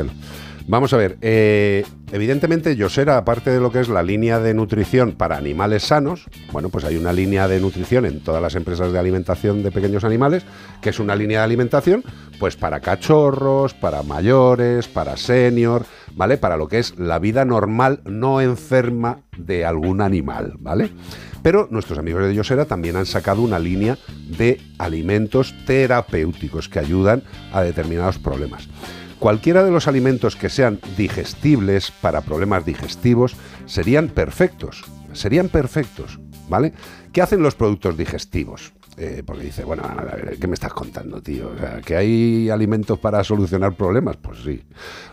Vamos 0.72 0.94
a 0.94 0.96
ver, 0.96 1.18
eh, 1.20 1.84
evidentemente 2.12 2.74
Yosera, 2.76 3.18
aparte 3.18 3.50
de 3.50 3.60
lo 3.60 3.70
que 3.70 3.80
es 3.80 3.90
la 3.90 4.02
línea 4.02 4.40
de 4.40 4.54
nutrición 4.54 5.12
para 5.12 5.36
animales 5.36 5.82
sanos, 5.82 6.24
bueno, 6.50 6.70
pues 6.70 6.86
hay 6.86 6.96
una 6.96 7.12
línea 7.12 7.46
de 7.46 7.60
nutrición 7.60 8.06
en 8.06 8.20
todas 8.20 8.40
las 8.40 8.54
empresas 8.54 8.90
de 8.90 8.98
alimentación 8.98 9.62
de 9.62 9.70
pequeños 9.70 10.02
animales, 10.02 10.44
que 10.80 10.88
es 10.88 10.98
una 10.98 11.14
línea 11.14 11.40
de 11.40 11.44
alimentación, 11.44 12.02
pues 12.40 12.56
para 12.56 12.80
cachorros, 12.80 13.74
para 13.74 14.02
mayores, 14.02 14.88
para 14.88 15.18
senior, 15.18 15.84
¿vale? 16.14 16.38
Para 16.38 16.56
lo 16.56 16.68
que 16.68 16.78
es 16.78 16.98
la 16.98 17.18
vida 17.18 17.44
normal, 17.44 18.00
no 18.06 18.40
enferma 18.40 19.24
de 19.36 19.66
algún 19.66 20.00
animal, 20.00 20.54
¿vale? 20.58 20.90
Pero 21.42 21.68
nuestros 21.70 21.98
amigos 21.98 22.22
de 22.22 22.34
Yosera 22.34 22.64
también 22.64 22.96
han 22.96 23.04
sacado 23.04 23.42
una 23.42 23.58
línea 23.58 23.98
de 24.38 24.58
alimentos 24.78 25.54
terapéuticos 25.66 26.70
que 26.70 26.78
ayudan 26.78 27.24
a 27.52 27.60
determinados 27.60 28.18
problemas. 28.18 28.70
Cualquiera 29.22 29.62
de 29.62 29.70
los 29.70 29.86
alimentos 29.86 30.34
que 30.34 30.48
sean 30.48 30.80
digestibles 30.96 31.92
para 31.92 32.22
problemas 32.22 32.66
digestivos 32.66 33.36
serían 33.66 34.08
perfectos, 34.08 34.82
serían 35.12 35.48
perfectos, 35.48 36.18
¿vale? 36.48 36.72
¿Qué 37.12 37.22
hacen 37.22 37.40
los 37.40 37.54
productos 37.54 37.96
digestivos? 37.96 38.72
Eh, 38.98 39.22
porque 39.24 39.44
dice, 39.44 39.64
bueno, 39.64 39.84
a 39.84 39.94
ver, 40.04 40.36
¿qué 40.38 40.46
me 40.46 40.52
estás 40.52 40.74
contando, 40.74 41.22
tío? 41.22 41.50
O 41.54 41.58
sea, 41.58 41.80
¿que 41.80 41.96
hay 41.96 42.50
alimentos 42.50 42.98
para 42.98 43.24
solucionar 43.24 43.72
problemas? 43.74 44.18
Pues 44.18 44.40
sí. 44.44 44.62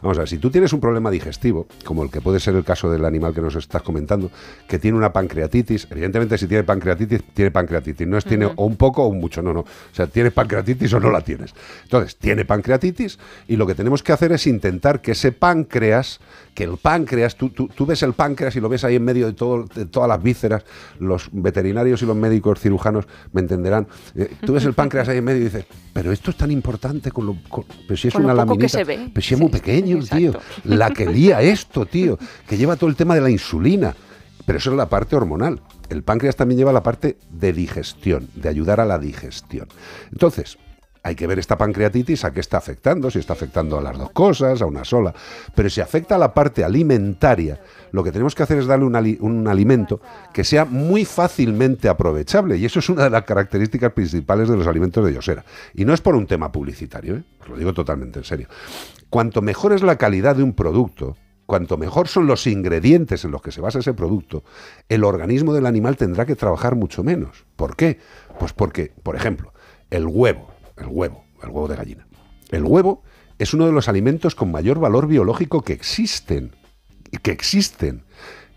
Vamos 0.02 0.18
a 0.18 0.22
ver, 0.22 0.28
si 0.28 0.38
tú 0.38 0.50
tienes 0.52 0.74
un 0.74 0.82
problema 0.82 1.10
digestivo, 1.10 1.66
como 1.86 2.04
el 2.04 2.12
que 2.12 2.20
puede 2.20 2.42
ser 2.42 2.56
el 2.56 2.66
caso 2.66 2.92
del 2.92 3.06
animal 3.06 3.34
que 3.34 3.40
nos 3.40 3.56
estás 3.56 3.82
comentando, 3.82 4.32
que 4.68 4.80
tiene 4.80 4.98
una 4.98 5.14
pancreatitis, 5.14 5.88
evidentemente 5.92 6.38
si 6.38 6.46
tiene 6.48 6.66
pancreatitis, 6.66 7.24
tiene 7.34 7.52
pancreatitis, 7.52 8.06
no 8.06 8.18
es 8.18 8.26
tiene 8.26 8.48
o 8.58 8.66
un 8.66 8.76
poco 8.76 9.04
o 9.04 9.08
un 9.08 9.22
mucho, 9.22 9.42
no, 9.42 9.54
no. 9.54 9.62
O 9.62 9.66
sea, 9.94 10.08
tienes 10.08 10.34
pancreatitis 10.34 10.92
o 10.96 11.00
no 11.00 11.10
la 11.10 11.22
tienes. 11.22 11.54
Entonces, 11.84 12.18
tiene 12.18 12.44
pancreatitis 12.44 13.18
y 13.48 13.56
lo 13.56 13.66
que 13.66 13.76
tenemos 13.76 14.04
que 14.04 14.12
hacer 14.12 14.34
es 14.34 14.46
intentar 14.46 15.02
que 15.02 15.14
ese 15.14 15.32
páncreas, 15.32 16.20
que 16.54 16.66
el 16.66 16.76
páncreas, 16.76 17.38
tú, 17.38 17.48
tú- 17.52 17.70
tú 17.70 17.86
ves 17.86 18.04
el 18.04 18.12
páncreas 18.12 18.54
y 18.58 18.60
lo 18.60 18.68
ves 18.68 18.84
ahí 18.84 18.98
en 18.98 19.06
medio 19.06 19.26
de, 19.28 19.34
todo, 19.34 19.64
de 19.74 19.86
todas 19.86 20.10
las 20.10 20.22
vísceras, 20.22 20.66
los 21.00 21.30
veterinarios 21.32 22.02
y 22.02 22.06
los 22.06 22.18
médicos 22.18 22.60
cirujanos 22.60 23.06
me 23.32 23.40
entenderán. 23.40 23.69
Eh, 24.16 24.36
tú 24.46 24.54
ves 24.54 24.66
el 24.66 24.74
páncreas 24.74 25.08
ahí 25.10 25.18
en 25.18 25.24
medio 25.24 25.42
y 25.42 25.46
dices, 25.46 25.66
pero 25.94 26.12
esto 26.12 26.32
es 26.32 26.38
tan 26.38 26.52
importante 26.52 27.12
con 27.12 27.26
lo... 27.26 27.36
con- 27.48 27.66
pero 27.88 27.98
si 27.98 28.08
es 28.08 28.14
Con 28.14 28.24
lo 28.24 28.34
una 28.34 28.46
poco 28.46 28.58
que 28.58 28.70
se 28.70 28.84
ve. 28.84 29.10
pero 29.14 29.26
si 29.26 29.34
es 29.34 29.40
muy 29.40 29.50
pequeño, 29.50 30.00
tío. 30.04 30.34
La 30.64 30.90
que 30.92 31.06
lía 31.06 31.42
esto, 31.42 31.86
tío. 31.86 32.18
Que 32.48 32.58
lleva 32.58 32.76
todo 32.76 32.90
el 32.90 32.96
tema 32.96 33.16
de 33.16 33.22
la 33.22 33.30
insulina. 33.30 33.96
Pero 34.46 34.58
eso 34.58 34.72
es 34.72 34.78
la 34.78 34.90
parte 34.90 35.16
hormonal. 35.16 35.62
El 35.90 36.02
páncreas 36.04 36.36
también 36.36 36.58
lleva 36.58 36.74
la 36.74 36.82
parte 36.84 37.18
de 37.30 37.54
digestión, 37.54 38.28
de 38.36 38.50
ayudar 38.50 38.80
a 38.80 38.86
la 38.86 38.98
digestión. 38.98 39.68
Entonces, 40.12 40.58
hay 41.02 41.16
que 41.16 41.28
ver 41.28 41.40
esta 41.40 41.58
pancreatitis 41.58 42.26
a 42.26 42.32
qué 42.34 42.40
está 42.42 42.58
afectando, 42.58 43.10
si 43.10 43.20
está 43.20 43.34
afectando 43.34 43.78
a 43.78 43.82
las 43.82 43.98
dos 43.98 44.12
cosas, 44.12 44.62
a 44.62 44.66
una 44.66 44.84
sola. 44.84 45.14
Pero 45.56 45.70
si 45.70 45.80
afecta 45.82 46.16
a 46.16 46.18
la 46.18 46.34
parte 46.34 46.64
alimentaria, 46.64 47.62
lo 47.92 48.04
que 48.04 48.12
tenemos 48.12 48.36
que 48.36 48.44
hacer 48.44 48.58
es 48.58 48.68
darle 48.68 48.86
un, 48.86 48.96
ali- 48.96 49.18
un 49.22 49.48
alimento 49.48 50.02
que 50.34 50.44
sea 50.44 50.66
muy 50.66 51.06
fácilmente 51.06 51.88
aprovechable. 51.88 52.58
Y 52.58 52.66
eso 52.66 52.80
es 52.80 52.90
una 52.90 53.06
de 53.06 53.10
las 53.10 53.24
características 53.24 53.94
principales 53.94 54.50
de 54.50 54.58
los 54.58 54.68
alimentos 54.68 55.06
de 55.06 55.14
Yosera. 55.14 55.46
Y 55.74 55.86
no 55.86 55.94
es 55.94 56.02
por 56.02 56.16
un 56.16 56.28
tema 56.28 56.52
publicitario, 56.52 57.16
¿eh? 57.16 57.24
lo 57.48 57.56
digo 57.56 57.74
totalmente 57.74 58.20
en 58.20 58.26
serio. 58.26 58.48
Cuanto 59.10 59.42
mejor 59.42 59.74
es 59.74 59.82
la 59.82 59.98
calidad 59.98 60.36
de 60.36 60.44
un 60.44 60.54
producto, 60.54 61.16
cuanto 61.46 61.78
mejor 61.78 62.08
son 62.08 62.28
los 62.28 62.46
ingredientes 62.46 63.24
en 63.26 63.32
los 63.32 63.42
que 63.42 63.52
se 63.52 63.62
basa 63.62 63.80
ese 63.80 63.94
producto, 63.94 64.44
el 64.88 65.04
organismo 65.04 65.54
del 65.54 65.66
animal 65.66 65.98
tendrá 65.98 66.26
que 66.26 66.36
trabajar 66.36 66.76
mucho 66.76 67.04
menos. 67.04 67.46
¿Por 67.56 67.76
qué? 67.76 67.98
Pues 68.38 68.54
porque, 68.54 68.92
por 69.02 69.16
ejemplo, 69.16 69.52
el 69.90 70.06
huevo, 70.06 70.52
el 70.80 70.88
huevo, 70.88 71.24
el 71.44 71.50
huevo 71.50 71.68
de 71.68 71.76
gallina. 71.76 72.08
El 72.50 72.64
huevo 72.64 73.04
es 73.38 73.54
uno 73.54 73.66
de 73.66 73.72
los 73.72 73.88
alimentos 73.88 74.36
con 74.36 74.52
mayor 74.52 74.80
valor 74.80 75.08
biológico 75.08 75.62
que 75.62 75.74
existen. 75.74 76.56
Que 77.22 77.32
existen. 77.32 78.04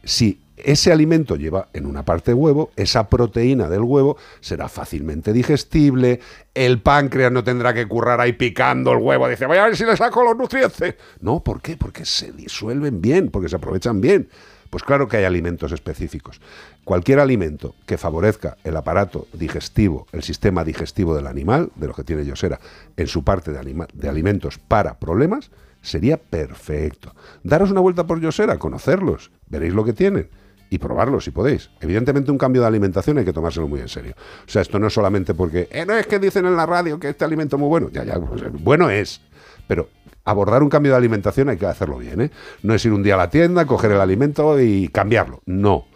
Si 0.04 0.42
ese 0.56 0.92
alimento 0.92 1.36
lleva 1.36 1.68
en 1.72 1.86
una 1.86 2.04
parte 2.04 2.34
huevo, 2.34 2.70
esa 2.76 3.08
proteína 3.08 3.68
del 3.68 3.82
huevo 3.82 4.16
será 4.40 4.68
fácilmente 4.68 5.32
digestible, 5.32 6.20
el 6.54 6.80
páncreas 6.80 7.32
no 7.32 7.42
tendrá 7.42 7.74
que 7.74 7.86
currar 7.86 8.20
ahí 8.20 8.32
picando 8.32 8.92
el 8.92 8.98
huevo, 8.98 9.28
dice, 9.28 9.46
voy 9.46 9.58
a 9.58 9.64
ver 9.64 9.76
si 9.76 9.84
le 9.84 9.96
saco 9.96 10.22
los 10.22 10.36
nutrientes. 10.36 10.94
No, 11.20 11.42
¿por 11.42 11.60
qué? 11.60 11.76
Porque 11.76 12.04
se 12.04 12.32
disuelven 12.32 13.00
bien, 13.00 13.30
porque 13.30 13.48
se 13.48 13.56
aprovechan 13.56 14.00
bien. 14.00 14.28
Pues 14.70 14.84
claro 14.84 15.06
que 15.06 15.18
hay 15.18 15.24
alimentos 15.24 15.70
específicos. 15.72 16.40
Cualquier 16.84 17.20
alimento 17.20 17.74
que 17.86 17.96
favorezca 17.96 18.56
el 18.64 18.76
aparato 18.76 19.28
digestivo, 19.32 20.06
el 20.12 20.24
sistema 20.24 20.64
digestivo 20.64 21.14
del 21.14 21.28
animal, 21.28 21.70
de 21.76 21.86
lo 21.86 21.94
que 21.94 22.02
tiene 22.02 22.24
Yosera, 22.24 22.58
en 22.96 23.06
su 23.06 23.22
parte 23.22 23.52
de, 23.52 24.08
alimentos 24.08 24.58
para 24.58 24.98
problemas, 24.98 25.50
sería 25.80 26.16
perfecto. 26.16 27.14
Daros 27.44 27.70
una 27.70 27.80
vuelta 27.80 28.06
por 28.06 28.20
Yosera, 28.20 28.58
conocerlos, 28.58 29.30
veréis 29.46 29.74
lo 29.74 29.84
que 29.84 29.92
tienen 29.92 30.28
y 30.70 30.78
probarlos 30.78 31.24
si 31.24 31.30
podéis. 31.30 31.70
Evidentemente 31.80 32.32
un 32.32 32.38
cambio 32.38 32.62
de 32.62 32.68
alimentación 32.68 33.18
hay 33.18 33.24
que 33.24 33.32
tomárselo 33.32 33.68
muy 33.68 33.80
en 33.80 33.88
serio. 33.88 34.14
O 34.46 34.50
sea, 34.50 34.62
esto 34.62 34.78
no 34.80 34.88
es 34.88 34.92
solamente 34.92 35.34
porque, 35.34 35.68
"Eh, 35.70 35.84
no 35.86 35.94
es 35.94 36.06
que 36.06 36.18
dicen 36.18 36.46
en 36.46 36.56
la 36.56 36.66
radio 36.66 36.98
que 36.98 37.10
este 37.10 37.24
alimento 37.24 37.56
es 37.56 37.60
muy 37.60 37.68
bueno. 37.68 37.90
Ya, 37.92 38.02
ya, 38.04 38.18
pues, 38.18 38.42
bueno 38.60 38.90
es, 38.90 39.20
pero 39.68 39.88
abordar 40.24 40.62
un 40.62 40.68
cambio 40.68 40.92
de 40.92 40.98
alimentación 40.98 41.48
hay 41.48 41.58
que 41.58 41.66
hacerlo 41.66 41.98
bien. 41.98 42.22
¿eh? 42.22 42.30
No 42.62 42.74
es 42.74 42.84
ir 42.84 42.92
un 42.92 43.02
día 43.02 43.14
a 43.14 43.18
la 43.18 43.30
tienda, 43.30 43.66
coger 43.66 43.92
el 43.92 44.00
alimento 44.00 44.60
y 44.60 44.88
cambiarlo. 44.88 45.42
No. 45.46 45.86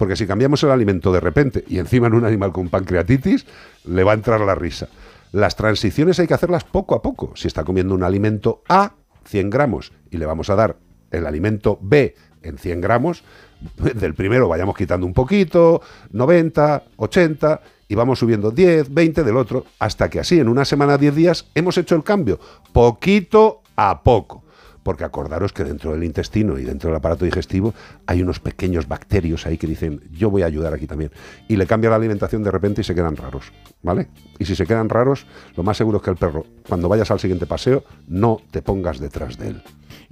Porque 0.00 0.16
si 0.16 0.26
cambiamos 0.26 0.62
el 0.62 0.70
alimento 0.70 1.12
de 1.12 1.20
repente 1.20 1.62
y 1.68 1.78
encima 1.78 2.06
en 2.06 2.14
un 2.14 2.24
animal 2.24 2.52
con 2.52 2.70
pancreatitis, 2.70 3.44
le 3.84 4.02
va 4.02 4.12
a 4.12 4.14
entrar 4.14 4.40
la 4.40 4.54
risa. 4.54 4.88
Las 5.30 5.56
transiciones 5.56 6.18
hay 6.18 6.26
que 6.26 6.32
hacerlas 6.32 6.64
poco 6.64 6.94
a 6.94 7.02
poco. 7.02 7.32
Si 7.36 7.46
está 7.46 7.64
comiendo 7.64 7.94
un 7.94 8.02
alimento 8.02 8.62
A, 8.66 8.94
100 9.26 9.50
gramos, 9.50 9.92
y 10.10 10.16
le 10.16 10.24
vamos 10.24 10.48
a 10.48 10.54
dar 10.54 10.78
el 11.10 11.26
alimento 11.26 11.78
B 11.82 12.14
en 12.40 12.56
100 12.56 12.80
gramos, 12.80 13.24
del 13.94 14.14
primero 14.14 14.48
vayamos 14.48 14.74
quitando 14.74 15.04
un 15.04 15.12
poquito, 15.12 15.82
90, 16.12 16.82
80, 16.96 17.60
y 17.86 17.94
vamos 17.94 18.20
subiendo 18.20 18.50
10, 18.52 18.94
20 18.94 19.22
del 19.22 19.36
otro, 19.36 19.66
hasta 19.78 20.08
que 20.08 20.18
así 20.18 20.40
en 20.40 20.48
una 20.48 20.64
semana, 20.64 20.96
10 20.96 21.14
días, 21.14 21.50
hemos 21.54 21.76
hecho 21.76 21.94
el 21.94 22.04
cambio, 22.04 22.40
poquito 22.72 23.60
a 23.76 24.02
poco 24.02 24.44
porque 24.82 25.04
acordaros 25.04 25.52
que 25.52 25.64
dentro 25.64 25.92
del 25.92 26.04
intestino 26.04 26.58
y 26.58 26.64
dentro 26.64 26.88
del 26.88 26.96
aparato 26.96 27.24
digestivo 27.24 27.74
hay 28.06 28.22
unos 28.22 28.40
pequeños 28.40 28.88
bacterios 28.88 29.46
ahí 29.46 29.58
que 29.58 29.66
dicen, 29.66 30.02
yo 30.10 30.30
voy 30.30 30.42
a 30.42 30.46
ayudar 30.46 30.74
aquí 30.74 30.86
también. 30.86 31.10
Y 31.48 31.56
le 31.56 31.66
cambia 31.66 31.90
la 31.90 31.96
alimentación 31.96 32.42
de 32.42 32.50
repente 32.50 32.80
y 32.80 32.84
se 32.84 32.94
quedan 32.94 33.16
raros, 33.16 33.52
¿vale? 33.82 34.08
Y 34.38 34.44
si 34.44 34.56
se 34.56 34.66
quedan 34.66 34.88
raros, 34.88 35.26
lo 35.56 35.62
más 35.62 35.76
seguro 35.76 35.98
es 35.98 36.04
que 36.04 36.10
el 36.10 36.16
perro, 36.16 36.46
cuando 36.68 36.88
vayas 36.88 37.10
al 37.10 37.20
siguiente 37.20 37.46
paseo, 37.46 37.84
no 38.08 38.38
te 38.50 38.62
pongas 38.62 38.98
detrás 38.98 39.38
de 39.38 39.48
él. 39.48 39.62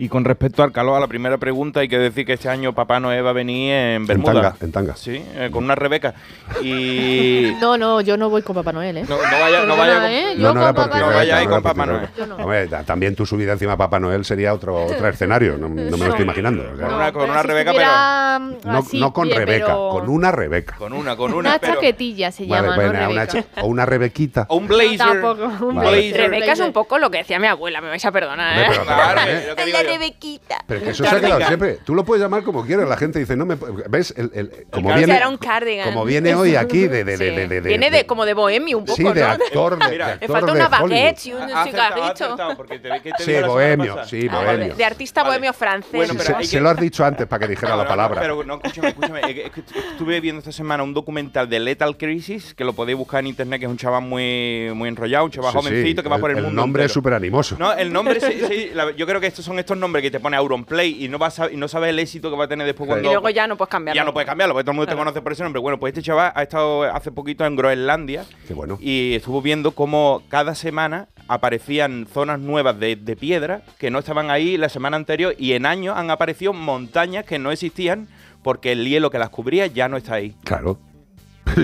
Y 0.00 0.08
con 0.08 0.24
respecto 0.24 0.62
al 0.62 0.70
calor, 0.70 0.96
a 0.96 1.00
la 1.00 1.08
primera 1.08 1.38
pregunta, 1.38 1.80
hay 1.80 1.88
que 1.88 1.98
decir 1.98 2.24
que 2.24 2.34
este 2.34 2.48
año 2.48 2.72
Papá 2.72 3.00
Noé 3.00 3.20
va 3.20 3.30
a 3.30 3.32
venir 3.32 3.72
en 3.72 4.06
Bermuda. 4.06 4.30
En 4.30 4.36
tanga, 4.42 4.56
en 4.60 4.70
tanga. 4.72 4.94
Sí, 4.96 5.20
eh, 5.34 5.48
con 5.50 5.64
una 5.64 5.74
Rebeca. 5.74 6.14
Y... 6.62 7.52
No, 7.60 7.76
no, 7.76 8.00
yo 8.00 8.16
no 8.16 8.30
voy 8.30 8.42
con 8.42 8.54
Papá 8.54 8.70
Noel, 8.72 8.98
¿eh? 8.98 9.04
No, 9.08 9.16
no 9.16 9.22
vaya, 9.40 9.64
no 9.64 9.76
vaya 9.76 9.94
con, 9.96 10.04
¿eh? 10.04 10.24
No, 10.36 10.40
Yo 10.42 10.54
no 10.54 10.60
con 10.66 10.74
Papá 10.76 10.98
Noel. 11.00 11.14
vaya 11.16 11.44
con 11.46 11.62
Papá 11.64 11.86
Noel. 11.86 12.08
Hombre, 12.38 12.66
también 12.86 13.16
tu 13.16 13.26
subida 13.26 13.52
encima 13.54 13.72
de 13.72 13.78
Papá 13.78 13.98
Noel 13.98 14.24
sería 14.24 14.54
otro, 14.54 14.84
otro 14.84 15.08
escenario, 15.08 15.58
no, 15.58 15.68
no 15.68 15.74
me 15.74 15.90
lo 15.90 16.06
estoy 16.10 16.22
imaginando. 16.22 16.62
o 16.72 16.76
sea, 16.76 16.86
Con 16.86 16.94
una, 16.94 17.12
con 17.12 17.20
Pero 17.22 17.32
una 17.32 17.42
si 17.42 17.48
Rebeca, 17.48 17.72
pero... 17.72 18.70
no, 18.72 18.78
así, 18.78 19.00
no 19.00 19.12
con 19.12 19.28
Rebeca, 19.30 19.66
pero- 19.66 19.88
con 19.90 20.08
una 20.08 20.30
Rebeca. 20.30 20.76
Con 20.76 20.92
una, 20.92 21.16
con 21.16 21.32
una, 21.34 21.50
Una 21.50 21.58
chaquetilla 21.58 22.30
se 22.30 22.46
Vale, 22.46 22.68
llama, 22.92 23.26
cha- 23.26 23.44
o 23.62 23.66
una 23.66 23.84
Rebequita. 23.84 24.46
O 24.48 24.56
un 24.58 24.68
blazer. 24.68 24.98
Tampoco, 24.98 25.66
un 25.66 25.74
Vale. 25.74 25.90
blazer. 25.90 26.30
Rebeca 26.30 26.52
es 26.52 26.60
un 26.60 26.72
poco 26.72 26.98
lo 26.98 27.10
que 27.10 27.18
decía 27.18 27.40
mi 27.40 27.48
abuela, 27.48 27.80
me 27.80 27.88
vais 27.88 28.04
a 28.04 28.12
perdonar, 28.12 28.56
¿eh? 28.60 28.66
pero- 28.70 28.84
Claro, 28.84 29.20
¿eh? 29.26 29.54
digo 29.66 29.78
Rebequita. 29.92 30.64
Pero 30.66 30.78
es 30.80 30.84
que 30.84 30.90
eso 30.90 31.04
se 31.04 31.16
ha 31.16 31.20
quedado 31.20 31.40
siempre. 31.46 31.78
Tú 31.84 31.94
lo 31.94 32.04
puedes 32.04 32.22
llamar 32.22 32.42
como 32.42 32.64
quieras. 32.64 32.88
La 32.88 32.96
gente 32.96 33.18
dice, 33.18 33.36
no 33.36 33.46
me. 33.46 33.56
¿Ves? 33.88 34.14
El, 34.16 34.30
el- 34.34 34.66
como 34.70 34.94
viene, 34.94 35.16
Era 35.16 35.28
un 35.28 35.36
cardigan. 35.38 35.84
como 35.88 36.04
viene 36.04 36.34
hoy 36.34 36.56
aquí 36.56 36.86
de. 36.88 37.04
de, 37.04 37.16
de, 37.16 37.16
Sí. 37.16 37.24
de- 37.34 37.48
de- 37.48 37.60
de- 37.60 37.68
Viene 37.68 37.90
de, 37.90 38.06
como 38.06 38.24
de 38.24 38.34
bohemio 38.34 38.78
un 38.78 38.84
poco, 38.84 38.96
Sí, 38.96 39.02
de 39.04 39.20
¿no? 39.20 39.26
actor. 39.26 39.78
De, 39.78 39.88
Mira, 39.90 40.06
de 40.06 40.12
actor 40.14 40.30
falta 40.30 40.52
de 40.52 40.58
una 40.60 40.68
baguette 40.68 41.26
y 41.26 41.32
un 41.32 41.42
Ha 41.42 41.64
cigarrito. 41.64 42.02
acertado, 42.04 42.56
porque 42.56 42.78
te, 42.78 42.88
¿qué 43.02 43.12
te 43.12 43.24
Sí, 43.24 43.32
bohemio, 43.46 44.04
sí, 44.04 44.28
Ah, 44.30 44.42
bohemio. 44.44 44.74
De 44.74 44.84
artista 44.84 45.22
Vale. 45.22 45.30
bohemio 45.32 45.52
francés. 45.52 45.92
Bueno, 45.92 46.12
pero 46.14 46.24
se, 46.24 46.34
hay 46.34 46.44
se 46.46 46.56
que- 46.56 46.60
lo 46.62 46.68
has 46.70 46.80
dicho 46.80 47.04
antes 47.04 47.26
para 47.26 47.40
que 47.46 47.48
dijera 47.48 47.76
la 47.76 47.84
no, 47.84 47.88
palabra. 47.88 48.20
Pero 48.20 48.44
no, 48.44 48.54
escúchame, 48.56 48.88
escúchame. 48.88 49.20
Es 49.20 49.26
que- 49.26 49.42
es 49.46 49.50
que 49.52 49.60
estuve 49.92 50.20
viendo 50.20 50.38
esta 50.40 50.52
semana 50.52 50.82
un 50.82 50.92
documental 50.94 51.48
de 51.48 51.60
Lethal 51.60 51.96
Crisis, 51.96 52.54
que 52.54 52.64
lo 52.64 52.72
podéis 52.72 52.98
buscar 52.98 53.20
en 53.20 53.28
internet, 53.28 53.60
que 53.60 53.66
es 53.66 53.70
un 53.70 53.78
chaval 53.78 54.02
muy, 54.02 54.70
muy 54.74 54.88
enrollado, 54.88 55.24
un 55.24 55.30
chaval 55.30 55.52
jovencito 55.52 56.02
que 56.02 56.08
va 56.08 56.16
el- 56.16 56.20
por 56.20 56.30
el, 56.30 56.38
el 56.38 56.44
mundo. 56.44 56.60
nombre 56.60 56.84
es 56.84 56.92
súper 56.92 57.14
animoso. 57.14 57.56
No, 57.58 57.72
el 57.72 57.92
nombre, 57.92 58.20
sí, 58.20 58.40
sí, 58.48 58.70
la- 58.74 58.90
yo 58.92 59.06
creo 59.06 59.20
que 59.20 59.26
estos 59.28 59.44
son 59.44 59.58
estos 59.58 59.76
nombres 59.78 60.02
que 60.02 60.10
te 60.10 60.20
pone 60.20 60.36
Auronplay 60.36 61.04
y 61.04 61.08
no, 61.08 61.18
vas 61.18 61.38
a- 61.40 61.50
y 61.50 61.56
no 61.56 61.68
sabes 61.68 61.90
el 61.90 61.98
éxito 61.98 62.30
que 62.30 62.36
va 62.36 62.44
a 62.44 62.48
tener 62.48 62.66
después 62.66 62.86
Sí. 62.86 62.90
cuando... 62.90 63.08
Y 63.08 63.12
luego 63.12 63.30
ya 63.30 63.46
no 63.46 63.56
puedes 63.56 63.70
cambiarlo. 63.70 63.98
Ya 63.98 64.04
no 64.04 64.12
puedes 64.12 64.26
cambiarlo, 64.28 64.54
porque 64.54 64.64
todo 64.64 64.72
el 64.72 64.76
mundo 64.76 64.90
te 64.92 64.96
conoce 64.96 65.22
por 65.22 65.32
ese 65.32 65.42
nombre. 65.42 65.60
Bueno, 65.60 65.78
pues 65.78 65.92
este 65.92 66.02
chaval 66.02 66.32
ha 66.34 66.42
estado 66.42 66.82
hace 66.84 67.10
poquito 67.12 67.44
en 67.46 67.56
Groenlandia 67.56 68.24
Qué 68.46 68.54
bueno. 68.54 68.78
y 68.80 69.14
estuvo 69.14 69.40
viendo 69.42 69.72
cómo 69.72 70.22
cada 70.28 70.54
semana 70.54 71.08
aparecían 71.28 72.06
zonas 72.12 72.38
nuevas 72.40 72.78
de, 72.80 72.96
de 72.96 73.16
piedra 73.16 73.62
que 73.78 73.90
no 73.90 73.98
estaban 74.00 74.30
ahí 74.30 74.56
la 74.56 74.68
semana 74.68 74.96
anterior 74.96 75.34
y 75.38 75.52
en 75.52 75.66
años 75.66 75.96
han 75.96 76.10
aparecido 76.10 76.52
montañas 76.52 77.24
que 77.24 77.38
no 77.38 77.50
existían 77.50 78.08
porque 78.42 78.72
el 78.72 78.88
hielo 78.88 79.10
que 79.10 79.18
las 79.18 79.30
cubría 79.30 79.66
ya 79.66 79.88
no 79.88 79.96
está 79.96 80.14
ahí. 80.14 80.34
Claro. 80.44 80.78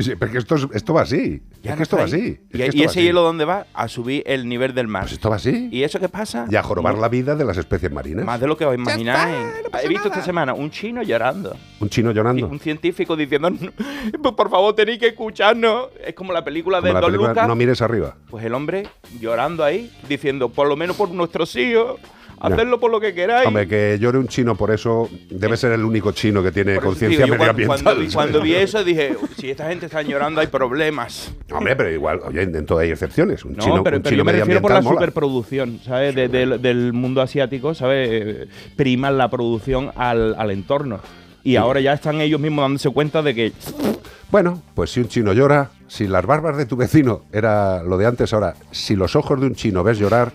Sí, 0.02 0.14
Porque 0.16 0.38
esto, 0.38 0.54
es- 0.56 0.66
esto 0.72 0.94
va 0.94 1.02
así. 1.02 1.42
Ya 1.62 1.70
es 1.70 1.70
no 1.70 1.76
que 1.76 1.82
esto 1.84 1.96
va 1.96 2.04
así. 2.04 2.16
Es 2.50 2.54
Y, 2.54 2.58
que 2.58 2.64
esto 2.66 2.76
y 2.76 2.80
va 2.80 2.86
ese 2.86 2.98
así. 3.00 3.02
hielo 3.02 3.22
dónde 3.22 3.44
va? 3.44 3.66
A 3.74 3.88
subir 3.88 4.22
el 4.26 4.48
nivel 4.48 4.74
del 4.74 4.88
mar. 4.88 5.02
Pues 5.02 5.12
esto 5.12 5.30
va 5.30 5.36
así. 5.36 5.68
¿Y 5.70 5.82
eso 5.82 6.00
qué 6.00 6.08
pasa? 6.08 6.46
Y 6.50 6.56
a 6.56 6.62
jorobar 6.62 6.94
No- 6.94 7.00
la 7.00 7.08
vida 7.08 7.34
de 7.36 7.44
las 7.44 7.56
especies 7.56 7.90
marinas. 7.92 8.24
Más 8.24 8.40
de 8.40 8.46
lo 8.46 8.56
que 8.56 8.64
os 8.64 8.74
imagináis. 8.74 9.36
He 9.82 9.88
visto 9.88 10.08
esta 10.08 10.22
semana 10.22 10.54
un 10.54 10.70
chino 10.70 11.02
llorando. 11.02 11.56
Un 11.80 11.88
chino 11.88 12.10
Y 12.10 12.14
llorando. 12.14 12.46
un 12.48 12.60
científico 12.60 13.16
diciendo, 13.16 13.50
"No, 13.50 14.36
por 14.36 14.50
favor, 14.50 14.74
tenéis 14.74 14.98
que 14.98 15.08
escucharnos. 15.08 15.88
Es 16.04 16.14
como 16.14 16.32
la 16.32 16.44
película 16.44 16.80
de 16.80 16.92
la 16.92 17.00
Don 17.00 17.08
película 17.10 17.28
Lucas. 17.30 17.48
No 17.48 17.54
mires 17.54 17.80
arriba. 17.82 18.16
Pues 18.30 18.44
el 18.44 18.54
hombre 18.54 18.86
llorando 19.20 19.64
ahí, 19.64 19.90
diciendo, 20.08 20.48
por 20.48 20.68
lo 20.68 20.76
menos 20.76 20.96
por 20.96 21.10
nuestros 21.10 21.54
hijos, 21.56 22.00
hacedlo 22.52 22.78
por 22.80 22.90
lo 22.90 23.00
que 23.00 23.14
queráis. 23.14 23.46
Hombre, 23.46 23.66
que 23.68 23.98
llore 24.00 24.18
un 24.18 24.28
chino 24.28 24.54
por 24.54 24.70
eso 24.70 25.08
debe 25.30 25.56
ser 25.56 25.72
el 25.72 25.84
único 25.84 26.12
chino 26.12 26.42
que 26.42 26.52
tiene 26.52 26.76
conciencia 26.76 27.20
cuando- 27.26 27.36
medioambiental. 27.38 27.82
Cuando, 27.84 28.00
vi, 28.00 28.12
cuando 28.12 28.40
vi 28.42 28.54
eso 28.56 28.82
dije, 28.84 29.16
si 29.36 29.50
esta 29.50 29.68
gente 29.68 29.86
está 29.86 30.02
llorando 30.02 30.40
hay 30.40 30.46
problemas. 30.48 31.32
Hombre, 31.52 31.76
pero 31.76 31.90
igual, 31.90 32.20
oye, 32.24 32.42
en 32.42 32.66
todo 32.66 32.78
hay 32.78 32.90
excepciones. 32.90 33.44
Un 33.44 33.54
No, 33.56 33.62
chino, 33.64 33.82
pero, 33.84 33.96
un 33.96 34.02
pero 34.02 34.10
chino 34.10 34.18
yo 34.18 34.24
me 34.24 34.32
refiero 34.32 34.60
por 34.62 34.72
la 34.72 34.80
mola. 34.80 34.96
superproducción, 34.96 35.80
¿sabes? 35.84 36.14
De- 36.14 36.28
del- 36.28 36.60
del 36.62 36.92
mundo 36.92 37.20
asiático, 37.22 37.74
¿sabes? 37.74 38.48
Priman 38.76 39.18
la 39.18 39.28
producción 39.30 39.90
al, 39.96 40.34
al 40.38 40.50
entorno. 40.50 41.00
Y 41.42 41.56
ahora 41.56 41.80
ya 41.80 41.92
están 41.92 42.20
ellos 42.20 42.40
mismos 42.40 42.62
dándose 42.64 42.88
cuenta 42.90 43.20
de 43.22 43.34
que 43.34 43.52
Bueno, 44.30 44.62
pues 44.74 44.90
si 44.90 45.00
un 45.00 45.08
chino 45.08 45.32
llora, 45.32 45.70
si 45.86 46.06
las 46.08 46.24
barbas 46.24 46.56
de 46.56 46.66
tu 46.66 46.74
vecino 46.76 47.22
era 47.32 47.82
lo 47.82 47.98
de 47.98 48.06
antes, 48.06 48.32
ahora, 48.32 48.54
si 48.70 48.96
los 48.96 49.14
ojos 49.14 49.38
de 49.40 49.46
un 49.46 49.54
chino 49.54 49.84
ves 49.84 49.98
llorar, 49.98 50.32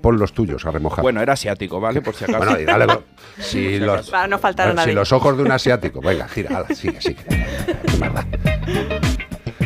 pon 0.00 0.18
los 0.18 0.32
tuyos 0.32 0.64
a 0.66 0.70
remojar. 0.70 1.02
Bueno, 1.02 1.20
era 1.20 1.32
asiático, 1.34 1.80
¿vale? 1.80 2.00
Por 2.02 2.14
si 2.14 2.24
acaso. 2.24 2.38
Bueno, 2.38 2.60
y 2.60 2.64
dale, 2.64 2.86
lo- 2.88 3.02
si, 3.38 3.78
los, 3.78 4.10
Para 4.10 4.26
no 4.28 4.38
faltar 4.38 4.66
a 4.66 4.70
bueno, 4.70 4.82
si 4.82 4.86
nadie. 4.86 4.94
los 4.94 5.12
ojos 5.12 5.36
de 5.36 5.42
un 5.42 5.52
asiático, 5.52 6.00
venga, 6.00 6.26
gira, 6.28 6.58
ala, 6.58 6.74
sigue, 6.74 7.00
sigue. 7.00 7.16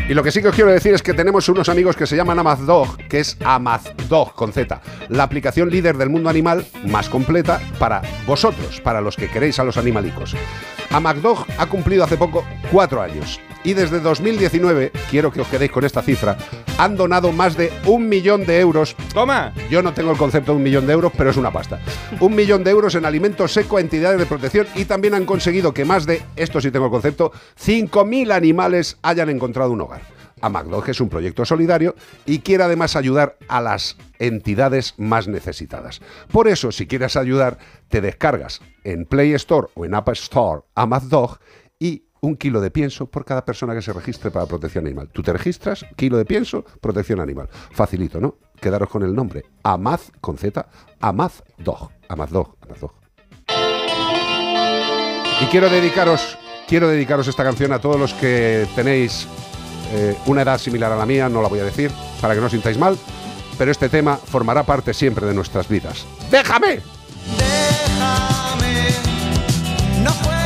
Y 0.08 0.14
lo 0.14 0.22
que 0.22 0.30
sí 0.32 0.42
que 0.42 0.48
os 0.48 0.54
quiero 0.54 0.70
decir 0.70 0.92
es 0.92 1.02
que 1.02 1.14
tenemos 1.14 1.48
unos 1.48 1.68
amigos 1.68 1.96
que 1.96 2.06
se 2.06 2.16
llaman 2.16 2.38
Amazdog, 2.38 2.96
que 3.08 3.20
es 3.20 3.36
Amazdog 3.44 4.34
con 4.34 4.52
Z, 4.52 4.80
la 5.08 5.22
aplicación 5.22 5.70
líder 5.70 5.96
del 5.96 6.10
mundo 6.10 6.28
animal 6.28 6.66
más 6.86 7.08
completa 7.08 7.60
para 7.78 8.02
vosotros, 8.26 8.80
para 8.80 9.00
los 9.00 9.16
que 9.16 9.28
queréis 9.28 9.58
a 9.58 9.64
los 9.64 9.76
animalicos. 9.76 10.34
Amazdog 10.90 11.46
ha 11.56 11.66
cumplido 11.66 12.04
hace 12.04 12.16
poco 12.16 12.44
cuatro 12.70 13.00
años 13.00 13.40
y 13.64 13.74
desde 13.74 14.00
2019, 14.00 14.92
quiero 15.10 15.32
que 15.32 15.40
os 15.40 15.48
quedéis 15.48 15.70
con 15.70 15.84
esta 15.84 16.02
cifra, 16.02 16.36
han 16.78 16.96
donado 16.96 17.32
más 17.32 17.56
de 17.56 17.72
un 17.86 18.08
millón 18.08 18.44
de 18.44 18.60
euros. 18.60 18.96
¡Toma! 19.12 19.52
Yo 19.70 19.82
no 19.82 19.92
tengo 19.92 20.12
el 20.12 20.18
concepto 20.18 20.52
de 20.52 20.56
un 20.56 20.62
millón 20.62 20.86
de 20.86 20.92
euros, 20.92 21.12
pero 21.16 21.30
es 21.30 21.36
una 21.36 21.52
pasta. 21.52 21.80
Un 22.20 22.34
millón 22.34 22.64
de 22.64 22.70
euros 22.70 22.94
en 22.94 23.04
alimento 23.04 23.46
seco 23.48 23.76
a 23.76 23.80
entidades 23.80 24.18
de 24.18 24.26
protección 24.26 24.66
y 24.74 24.84
también 24.84 25.14
han 25.14 25.24
conseguido 25.24 25.72
que 25.72 25.84
más 25.84 26.06
de, 26.06 26.22
esto 26.36 26.60
sí 26.60 26.70
tengo 26.70 26.86
el 26.86 26.90
concepto, 26.90 27.32
5.000 27.64 28.32
animales 28.32 28.98
hayan 29.02 29.28
encontrado 29.28 29.72
un 29.72 29.80
hogar. 29.80 30.02
Amagdog 30.42 30.88
es 30.88 31.00
un 31.00 31.08
proyecto 31.08 31.44
solidario 31.44 31.94
y 32.26 32.40
quiere 32.40 32.64
además 32.64 32.96
ayudar 32.96 33.38
a 33.48 33.60
las 33.60 33.96
entidades 34.18 34.94
más 34.98 35.28
necesitadas. 35.28 36.00
Por 36.30 36.48
eso, 36.48 36.72
si 36.72 36.86
quieres 36.86 37.16
ayudar, 37.16 37.58
te 37.88 38.00
descargas 38.00 38.60
en 38.82 39.06
Play 39.06 39.32
Store 39.34 39.68
o 39.74 39.84
en 39.84 39.94
App 39.94 40.08
Store 40.08 40.62
Amagdog 40.74 41.38
y 41.78 42.04
un 42.22 42.36
kilo 42.36 42.60
de 42.60 42.70
pienso 42.70 43.06
por 43.06 43.24
cada 43.24 43.44
persona 43.44 43.74
que 43.74 43.82
se 43.82 43.92
registre 43.92 44.30
para 44.30 44.46
protección 44.46 44.86
animal. 44.86 45.08
Tú 45.12 45.22
te 45.22 45.32
registras, 45.32 45.84
kilo 45.96 46.16
de 46.16 46.24
pienso, 46.24 46.64
protección 46.80 47.20
animal. 47.20 47.48
Facilito, 47.72 48.20
¿no? 48.20 48.36
Quedaros 48.60 48.88
con 48.88 49.02
el 49.02 49.12
nombre. 49.12 49.44
Amaz, 49.64 50.12
con 50.20 50.38
Z, 50.38 50.64
Amaz 51.00 51.42
Dog. 51.58 51.90
Amaz 52.08 52.30
Dog, 52.30 52.56
Amaz 52.62 52.80
Dog. 52.80 52.92
Y 55.40 55.46
quiero 55.46 55.68
dedicaros, 55.68 56.38
quiero 56.68 56.86
dedicaros 56.86 57.26
esta 57.26 57.42
canción 57.42 57.72
a 57.72 57.80
todos 57.80 57.98
los 57.98 58.14
que 58.14 58.68
tenéis 58.76 59.26
eh, 59.92 60.16
una 60.26 60.42
edad 60.42 60.58
similar 60.58 60.92
a 60.92 60.96
la 60.96 61.04
mía, 61.04 61.28
no 61.28 61.42
la 61.42 61.48
voy 61.48 61.58
a 61.58 61.64
decir, 61.64 61.90
para 62.20 62.34
que 62.34 62.40
no 62.40 62.46
os 62.46 62.52
sintáis 62.52 62.78
mal, 62.78 62.96
pero 63.58 63.72
este 63.72 63.88
tema 63.88 64.16
formará 64.16 64.62
parte 64.62 64.94
siempre 64.94 65.26
de 65.26 65.34
nuestras 65.34 65.66
vidas. 65.66 66.06
¡Déjame! 66.30 66.82
Déjame, 67.36 68.90
no 70.04 70.12
juegues 70.12 70.41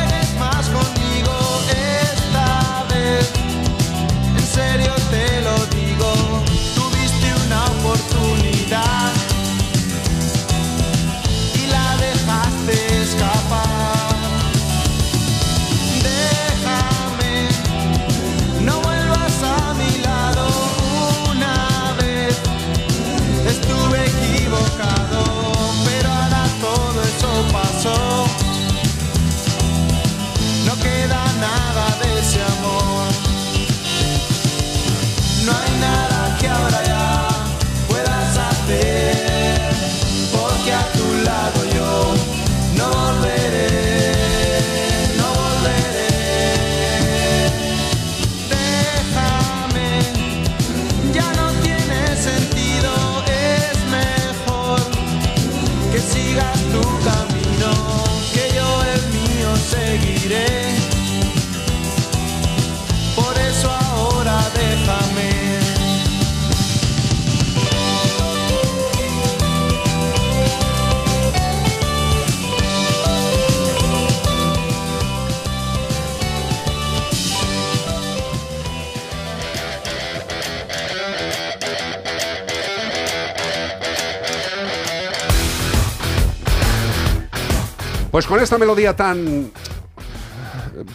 Pues 88.17 88.25
con 88.25 88.39
esta 88.39 88.57
melodía 88.57 88.95
tan 88.95 89.27
eh, 89.27 89.51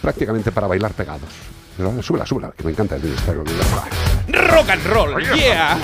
prácticamente 0.01 0.51
para 0.51 0.67
bailar 0.67 0.91
pegados. 0.91 1.29
Pero, 1.77 2.03
Súbela, 2.03 2.25
súbela, 2.25 2.51
que 2.51 2.65
me 2.65 2.71
encanta 2.71 2.97
el 2.97 3.03
ministerio. 3.03 3.45
Rock 4.27 4.69
and 4.69 4.85
roll, 4.87 5.23
yeah. 5.33 5.79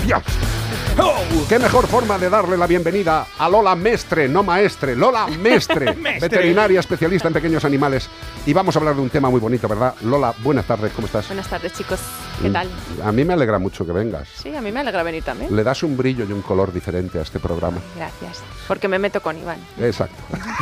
¡Qué 1.48 1.58
mejor 1.60 1.88
forma 1.88 2.18
de 2.18 2.30
darle 2.30 2.58
la 2.58 2.68
bienvenida 2.68 3.26
a 3.38 3.50
Lola 3.50 3.76
Mestre, 3.76 4.28
no 4.28 4.44
maestre, 4.44 4.96
Lola 4.96 5.28
Mestre, 5.40 5.94
Mestre. 5.96 6.20
veterinaria 6.30 6.80
especialista 6.80 7.28
en 7.28 7.34
pequeños 7.34 7.64
animales. 7.66 8.10
Y 8.46 8.54
vamos 8.54 8.76
a 8.76 8.80
hablar 8.80 8.96
de 8.96 9.02
un 9.02 9.10
tema 9.10 9.30
muy 9.30 9.40
bonito, 9.40 9.68
¿verdad? 9.68 9.96
Lola, 10.02 10.34
buenas 10.44 10.66
tardes, 10.66 10.92
¿cómo 10.94 11.08
estás? 11.08 11.28
Buenas 11.28 11.48
tardes, 11.48 11.74
chicos. 11.74 12.00
¿Qué 12.42 12.50
Mm, 12.50 12.54
tal? 12.54 12.70
A 13.04 13.12
mí 13.12 13.24
me 13.26 13.34
alegra 13.34 13.60
mucho 13.60 13.86
que 13.86 13.92
vengas. 13.92 14.28
Sí, 14.34 14.56
a 14.56 14.62
mí 14.62 14.72
me 14.72 14.80
alegra 14.82 15.04
venir 15.04 15.24
también. 15.24 15.54
Le 15.56 15.64
das 15.64 15.84
un 15.84 15.96
brillo 15.98 16.26
y 16.26 16.32
un 16.32 16.42
color 16.42 16.72
diferente 16.72 17.20
a 17.20 17.22
este 17.24 17.40
programa. 17.40 17.78
Gracias. 17.96 18.42
Porque 18.68 18.88
me 18.88 19.00
meto 19.00 19.22
con 19.22 19.38
Iván. 19.38 19.58
Exacto. 19.80 20.16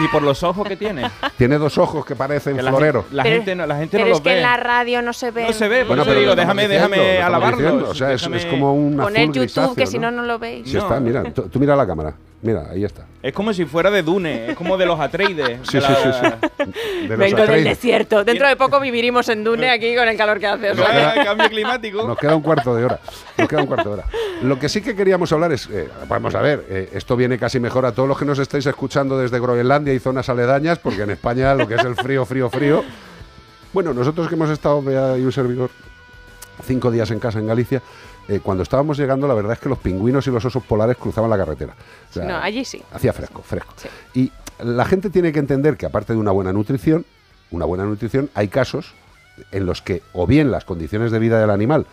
Y 0.04 0.08
por 0.10 0.22
los 0.24 0.42
ojos 0.44 0.68
que 0.68 0.76
tiene. 0.78 1.10
Tiene 1.38 1.58
dos 1.58 1.78
ojos 1.78 2.06
que 2.06 2.16
parecen 2.16 2.58
floreros. 2.58 3.06
La 3.12 3.24
Pero- 3.24 3.36
gente 3.38 3.56
no, 3.56 3.66
la 3.68 3.76
gente 3.78 3.98
no 3.98 4.04
Pero 4.04 4.10
los 4.10 4.18
es 4.20 4.24
que 4.24 4.30
ve. 4.30 4.38
en 4.38 4.44
la 4.44 4.58
radio 4.58 5.02
no 5.02 5.14
se 5.14 5.32
ve. 5.32 5.48
No 5.48 5.54
se 5.54 5.68
ve, 5.68 5.84
Bueno, 5.84 6.04
pero 6.06 6.20
digo, 6.20 6.36
déjame, 6.36 6.64
diciendo, 6.68 6.90
déjame 6.90 6.98
lo 6.98 7.04
estamos 7.14 7.28
alabarlos. 7.28 7.60
diciendo. 7.62 7.90
O 7.90 7.96
sea, 7.96 8.12
es, 8.14 8.24
es 8.28 8.46
como 8.46 8.74
un 8.74 8.98
Poner 8.98 9.22
azul 9.24 9.34
YouTube, 9.36 9.42
grisáceo, 9.44 9.76
que 9.76 9.86
si 9.88 10.00
¿no? 10.00 10.12
no, 10.12 10.22
no 10.22 10.27
lo 10.28 10.38
veis. 10.38 10.70
Sí 10.70 10.78
está, 10.78 11.00
mira, 11.00 11.24
tú, 11.34 11.44
tú 11.44 11.60
mira 11.60 11.76
la 11.76 11.88
cámara. 11.88 12.14
Mira, 12.40 12.68
ahí 12.70 12.84
está. 12.84 13.04
Es 13.24 13.34
como 13.34 13.52
si 13.52 13.66
fuera 13.66 13.90
de 13.90 14.04
Dune, 14.04 14.52
es 14.52 14.56
como 14.56 14.78
de 14.78 14.86
los 14.86 15.00
Atreides. 15.00 15.60
Sí, 15.64 15.80
de 15.80 15.82
sí, 15.82 15.92
la- 15.92 15.96
sí, 15.96 16.20
sí. 16.62 17.08
De 17.08 17.08
los 17.08 17.18
Vengo 17.18 17.48
del 17.48 17.64
desierto. 17.64 18.24
Dentro 18.24 18.48
de 18.48 18.56
poco 18.56 18.80
viviremos 18.80 19.28
en 19.30 19.44
Dune 19.44 19.72
aquí 19.72 19.96
con 19.96 20.08
el 20.08 20.16
calor 20.16 20.40
que 20.40 20.46
hace. 20.46 20.72
cambio 21.26 21.50
climático. 21.50 22.08
Nos 22.08 22.16
queda 22.20 22.36
un 22.36 22.44
cuarto 22.44 22.76
de 22.76 22.86
hora. 22.86 23.00
Nos 23.40 23.48
queda 23.50 23.62
un 23.62 23.66
cuarto 23.68 23.90
de 23.90 23.94
hora. 23.96 24.06
Lo 24.44 24.60
que 24.60 24.70
sí 24.70 24.82
que 24.84 24.96
queríamos 24.96 25.32
hablar 25.32 25.52
es, 25.52 25.68
eh, 25.72 25.90
vamos 26.08 26.36
a 26.36 26.42
ver, 26.42 26.64
eh, 26.70 26.90
esto 26.94 27.16
viene 27.16 27.40
casi 27.40 27.60
mejor 27.60 27.88
a 27.88 27.92
todos 27.92 28.08
los 28.08 28.20
que 28.20 28.26
nos 28.26 28.38
estáis 28.38 28.68
escuchando 28.68 29.18
desde 29.18 29.40
Groenlandia 29.40 29.96
y 29.96 30.00
zonas 30.00 30.30
aledañas, 30.30 30.78
porque 30.78 31.02
en 31.02 31.10
España 31.10 31.56
lo 31.56 31.68
que 31.68 31.74
es 31.74 31.84
el 31.84 31.96
frío, 31.96 32.24
frío, 32.24 32.52
frío. 32.52 32.84
Bueno, 33.74 33.96
nosotros 33.96 34.28
que 34.28 34.36
hemos 34.36 34.52
estado, 34.52 34.82
Bea 34.84 35.18
y 35.18 35.22
un 35.24 35.32
servidor, 35.32 35.72
cinco 36.64 36.92
días 36.92 37.10
en 37.10 37.20
casa 37.20 37.40
en 37.40 37.48
Galicia, 37.48 37.82
eh, 38.28 38.40
cuando 38.44 38.64
estábamos 38.64 38.98
llegando, 38.98 39.28
la 39.28 39.34
verdad 39.34 39.54
es 39.54 39.60
que 39.60 39.70
los 39.70 39.78
pingüinos 39.80 40.28
y 40.28 40.32
los 40.32 40.44
osos 40.44 40.64
polares 40.64 40.98
cruzaban 40.98 41.30
la 41.30 41.38
carretera. 41.38 41.76
O 42.10 42.14
sea, 42.14 42.26
No, 42.26 42.38
allí 42.38 42.66
sí. 42.66 42.82
Hacía 42.92 43.14
fresco, 43.14 43.42
fresco. 43.42 43.74
Y 44.14 44.32
la 44.64 44.86
gente 44.86 45.10
tiene 45.10 45.32
que 45.32 45.40
entender 45.40 45.78
que 45.78 45.86
aparte 45.86 46.14
de 46.14 46.20
una 46.20 46.32
buena 46.32 46.52
nutrición, 46.52 47.06
una 47.52 47.66
buena 47.66 47.86
nutrición, 47.86 48.30
hay 48.34 48.50
casos 48.50 48.94
en 49.52 49.66
los 49.66 49.82
que 49.82 50.02
o 50.14 50.28
bien 50.28 50.52
las 50.52 50.66
condiciones 50.66 51.12
de 51.12 51.20
vida 51.20 51.40
del 51.40 51.52
animal, 51.52 51.86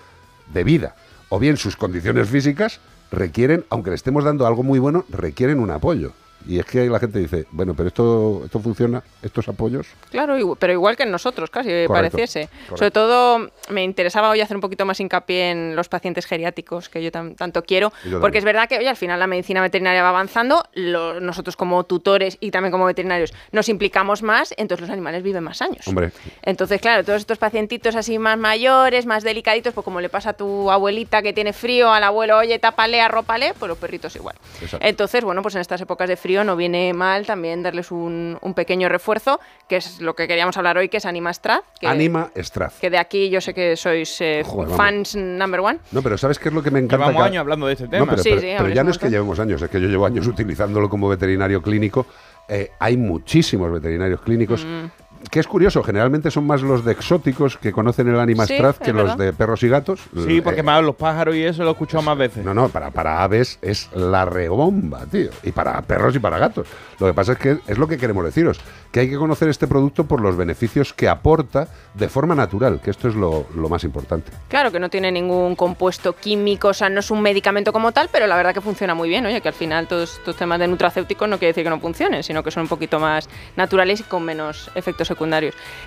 de 0.52 0.64
vida, 0.64 0.96
o 1.28 1.38
bien 1.38 1.56
sus 1.56 1.76
condiciones 1.76 2.28
físicas, 2.28 2.80
requieren, 3.10 3.64
aunque 3.70 3.90
le 3.90 3.96
estemos 3.96 4.24
dando 4.24 4.46
algo 4.46 4.62
muy 4.62 4.78
bueno, 4.78 5.04
requieren 5.08 5.60
un 5.60 5.70
apoyo. 5.70 6.12
Y 6.46 6.58
es 6.58 6.66
que 6.66 6.84
la 6.86 6.98
gente 7.00 7.18
dice, 7.18 7.46
bueno, 7.50 7.74
pero 7.74 7.88
esto, 7.88 8.42
esto 8.44 8.60
funciona, 8.60 9.02
estos 9.22 9.48
apoyos. 9.48 9.86
Claro, 10.10 10.36
pero 10.58 10.72
igual 10.72 10.96
que 10.96 11.04
en 11.04 11.10
nosotros, 11.10 11.48
casi 11.50 11.70
eh, 11.70 11.84
Correcto, 11.86 12.16
pareciese. 12.18 12.48
correcto. 12.48 12.76
Sobre 12.76 12.90
todo, 12.90 13.50
me 13.70 13.82
interesaba 13.82 14.28
hoy 14.28 14.40
hacer 14.42 14.56
un 14.56 14.60
poquito 14.60 14.84
más 14.84 15.00
hincapié 15.00 15.50
en 15.50 15.74
los 15.76 15.88
pacientes 15.88 16.26
geriátricos, 16.26 16.88
que 16.88 17.02
yo 17.02 17.10
tan- 17.10 17.34
tanto 17.34 17.62
quiero, 17.62 17.92
yo 18.04 18.20
porque 18.20 18.38
es 18.38 18.44
verdad 18.44 18.68
que 18.68 18.76
hoy 18.78 18.86
al 18.86 18.96
final 18.96 19.18
la 19.18 19.26
medicina 19.26 19.62
veterinaria 19.62 20.02
va 20.02 20.10
avanzando, 20.10 20.62
lo- 20.74 21.18
nosotros 21.20 21.56
como 21.56 21.84
tutores 21.84 22.36
y 22.40 22.50
también 22.50 22.72
como 22.72 22.84
veterinarios 22.84 23.32
nos 23.52 23.68
implicamos 23.68 24.22
más, 24.22 24.52
entonces 24.58 24.82
los 24.82 24.90
animales 24.90 25.22
viven 25.22 25.42
más 25.44 25.62
años. 25.62 25.86
Hombre, 25.88 26.12
Entonces, 26.42 26.80
claro, 26.80 27.04
todos 27.04 27.20
estos 27.20 27.38
pacientitos 27.38 27.96
así 27.96 28.18
más 28.18 28.36
mayores, 28.38 29.06
más 29.06 29.24
delicaditos, 29.24 29.72
pues 29.72 29.84
como 29.84 30.00
le 30.00 30.08
pasa 30.10 30.30
a 30.30 30.32
tu 30.34 30.70
abuelita 30.70 31.22
que 31.22 31.32
tiene 31.32 31.52
frío, 31.52 31.90
al 31.92 32.04
abuelo, 32.04 32.36
oye, 32.38 32.58
tápale, 32.58 33.00
arrópale, 33.00 33.54
pues 33.58 33.68
los 33.68 33.78
perritos 33.78 34.14
igual. 34.16 34.36
Exacto. 34.60 34.86
Entonces, 34.86 35.24
bueno, 35.24 35.40
pues 35.42 35.54
en 35.54 35.60
estas 35.62 35.80
épocas 35.80 36.08
de 36.08 36.16
frío 36.16 36.33
no 36.42 36.56
viene 36.56 36.92
mal 36.94 37.26
también 37.26 37.62
darles 37.62 37.92
un, 37.92 38.36
un 38.40 38.54
pequeño 38.54 38.88
refuerzo, 38.88 39.38
que 39.68 39.76
es 39.76 40.00
lo 40.00 40.14
que 40.16 40.26
queríamos 40.26 40.56
hablar 40.56 40.76
hoy, 40.78 40.88
que 40.88 40.96
es 40.96 41.06
Anima 41.06 41.32
Strat. 41.32 41.62
Que, 41.78 41.86
Anima 41.86 42.30
Straz. 42.36 42.80
Que 42.80 42.90
de 42.90 42.98
aquí 42.98 43.28
yo 43.30 43.40
sé 43.40 43.54
que 43.54 43.76
sois 43.76 44.20
eh, 44.20 44.42
Joder, 44.44 44.70
vamos. 44.70 44.76
fans 44.76 45.14
number 45.16 45.60
one. 45.60 45.78
No, 45.92 46.02
pero 46.02 46.18
¿sabes 46.18 46.38
qué 46.38 46.48
es 46.48 46.54
lo 46.54 46.62
que 46.62 46.70
me 46.72 46.78
encanta? 46.80 47.06
Llevamos 47.06 47.22
años 47.26 47.40
hablando 47.40 47.66
de 47.66 47.74
este 47.74 47.84
No, 47.84 47.90
tema. 47.90 48.06
pero, 48.06 48.22
Sí, 48.22 48.28
pero- 48.30 48.40
sí, 48.40 48.46
pero 48.48 48.58
habréis 48.60 48.76
ya 48.76 48.82
no 48.84 48.90
es 48.90 48.98
que 48.98 49.10
llevemos 49.10 49.38
años, 49.38 49.62
es 49.62 49.70
que 49.70 49.80
yo 49.80 49.86
llevo 49.88 50.06
años 50.06 50.26
utilizándolo 50.26 50.88
como 50.88 51.08
veterinario 51.08 51.62
clínico. 51.62 52.06
Eh, 52.48 52.70
hay 52.78 52.96
muchísimos 52.96 53.70
veterinarios 53.72 54.20
clínicos. 54.22 54.64
Mm. 54.64 54.84
Que 55.30 55.40
es 55.40 55.46
curioso, 55.46 55.82
generalmente 55.82 56.30
son 56.30 56.46
más 56.46 56.62
los 56.62 56.84
de 56.84 56.92
exóticos 56.92 57.56
que 57.56 57.72
conocen 57.72 58.08
el 58.08 58.18
Anima 58.20 58.46
Sí, 58.46 58.56
que 58.82 58.92
los 58.92 59.16
de 59.16 59.32
perros 59.32 59.62
y 59.62 59.68
gatos. 59.68 60.00
Sí, 60.26 60.40
porque 60.40 60.60
Eh, 60.60 60.62
más 60.62 60.82
los 60.82 60.94
pájaros 60.94 61.34
y 61.34 61.42
eso 61.42 61.62
lo 61.62 61.70
he 61.70 61.72
escuchado 61.72 62.02
más 62.02 62.16
veces. 62.16 62.44
No, 62.44 62.54
no, 62.54 62.68
para, 62.68 62.90
para 62.90 63.22
aves 63.22 63.58
es 63.62 63.90
la 63.94 64.24
rebomba, 64.24 65.06
tío. 65.06 65.30
Y 65.42 65.52
para 65.52 65.80
perros 65.82 66.14
y 66.14 66.18
para 66.18 66.38
gatos. 66.38 66.66
Lo 67.00 67.06
que 67.06 67.14
pasa 67.14 67.32
es 67.32 67.38
que 67.38 67.58
es 67.66 67.78
lo 67.78 67.88
que 67.88 67.96
queremos 67.98 68.24
deciros, 68.24 68.60
que 68.92 69.00
hay 69.00 69.10
que 69.10 69.16
conocer 69.16 69.48
este 69.48 69.66
producto 69.66 70.04
por 70.04 70.20
los 70.20 70.36
beneficios 70.36 70.92
que 70.92 71.08
aporta 71.08 71.68
de 71.94 72.08
forma 72.08 72.34
natural, 72.34 72.80
que 72.80 72.90
esto 72.90 73.08
es 73.08 73.14
lo, 73.16 73.46
lo 73.54 73.68
más 73.68 73.82
importante. 73.84 74.30
Claro, 74.48 74.70
que 74.70 74.78
no 74.78 74.88
tiene 74.88 75.10
ningún 75.10 75.56
compuesto 75.56 76.14
químico, 76.14 76.68
o 76.68 76.74
sea, 76.74 76.88
no 76.88 77.00
es 77.00 77.10
un 77.10 77.20
medicamento 77.22 77.72
como 77.72 77.90
tal, 77.92 78.08
pero 78.12 78.26
la 78.26 78.36
verdad 78.36 78.54
que 78.54 78.60
funciona 78.60 78.94
muy 78.94 79.08
bien. 79.08 79.26
Oye, 79.26 79.40
que 79.40 79.48
al 79.48 79.54
final 79.54 79.88
todos 79.88 80.14
estos 80.18 80.36
temas 80.36 80.58
de 80.60 80.68
nutracéuticos 80.68 81.28
no 81.28 81.38
quiere 81.38 81.50
decir 81.52 81.64
que 81.64 81.70
no 81.70 81.80
funcionen, 81.80 82.22
sino 82.22 82.42
que 82.42 82.50
son 82.50 82.62
un 82.64 82.68
poquito 82.68 83.00
más 83.00 83.28
naturales 83.56 84.00
y 84.00 84.02
con 84.04 84.24
menos 84.24 84.70
efectos 84.74 85.08
secundarios. 85.08 85.13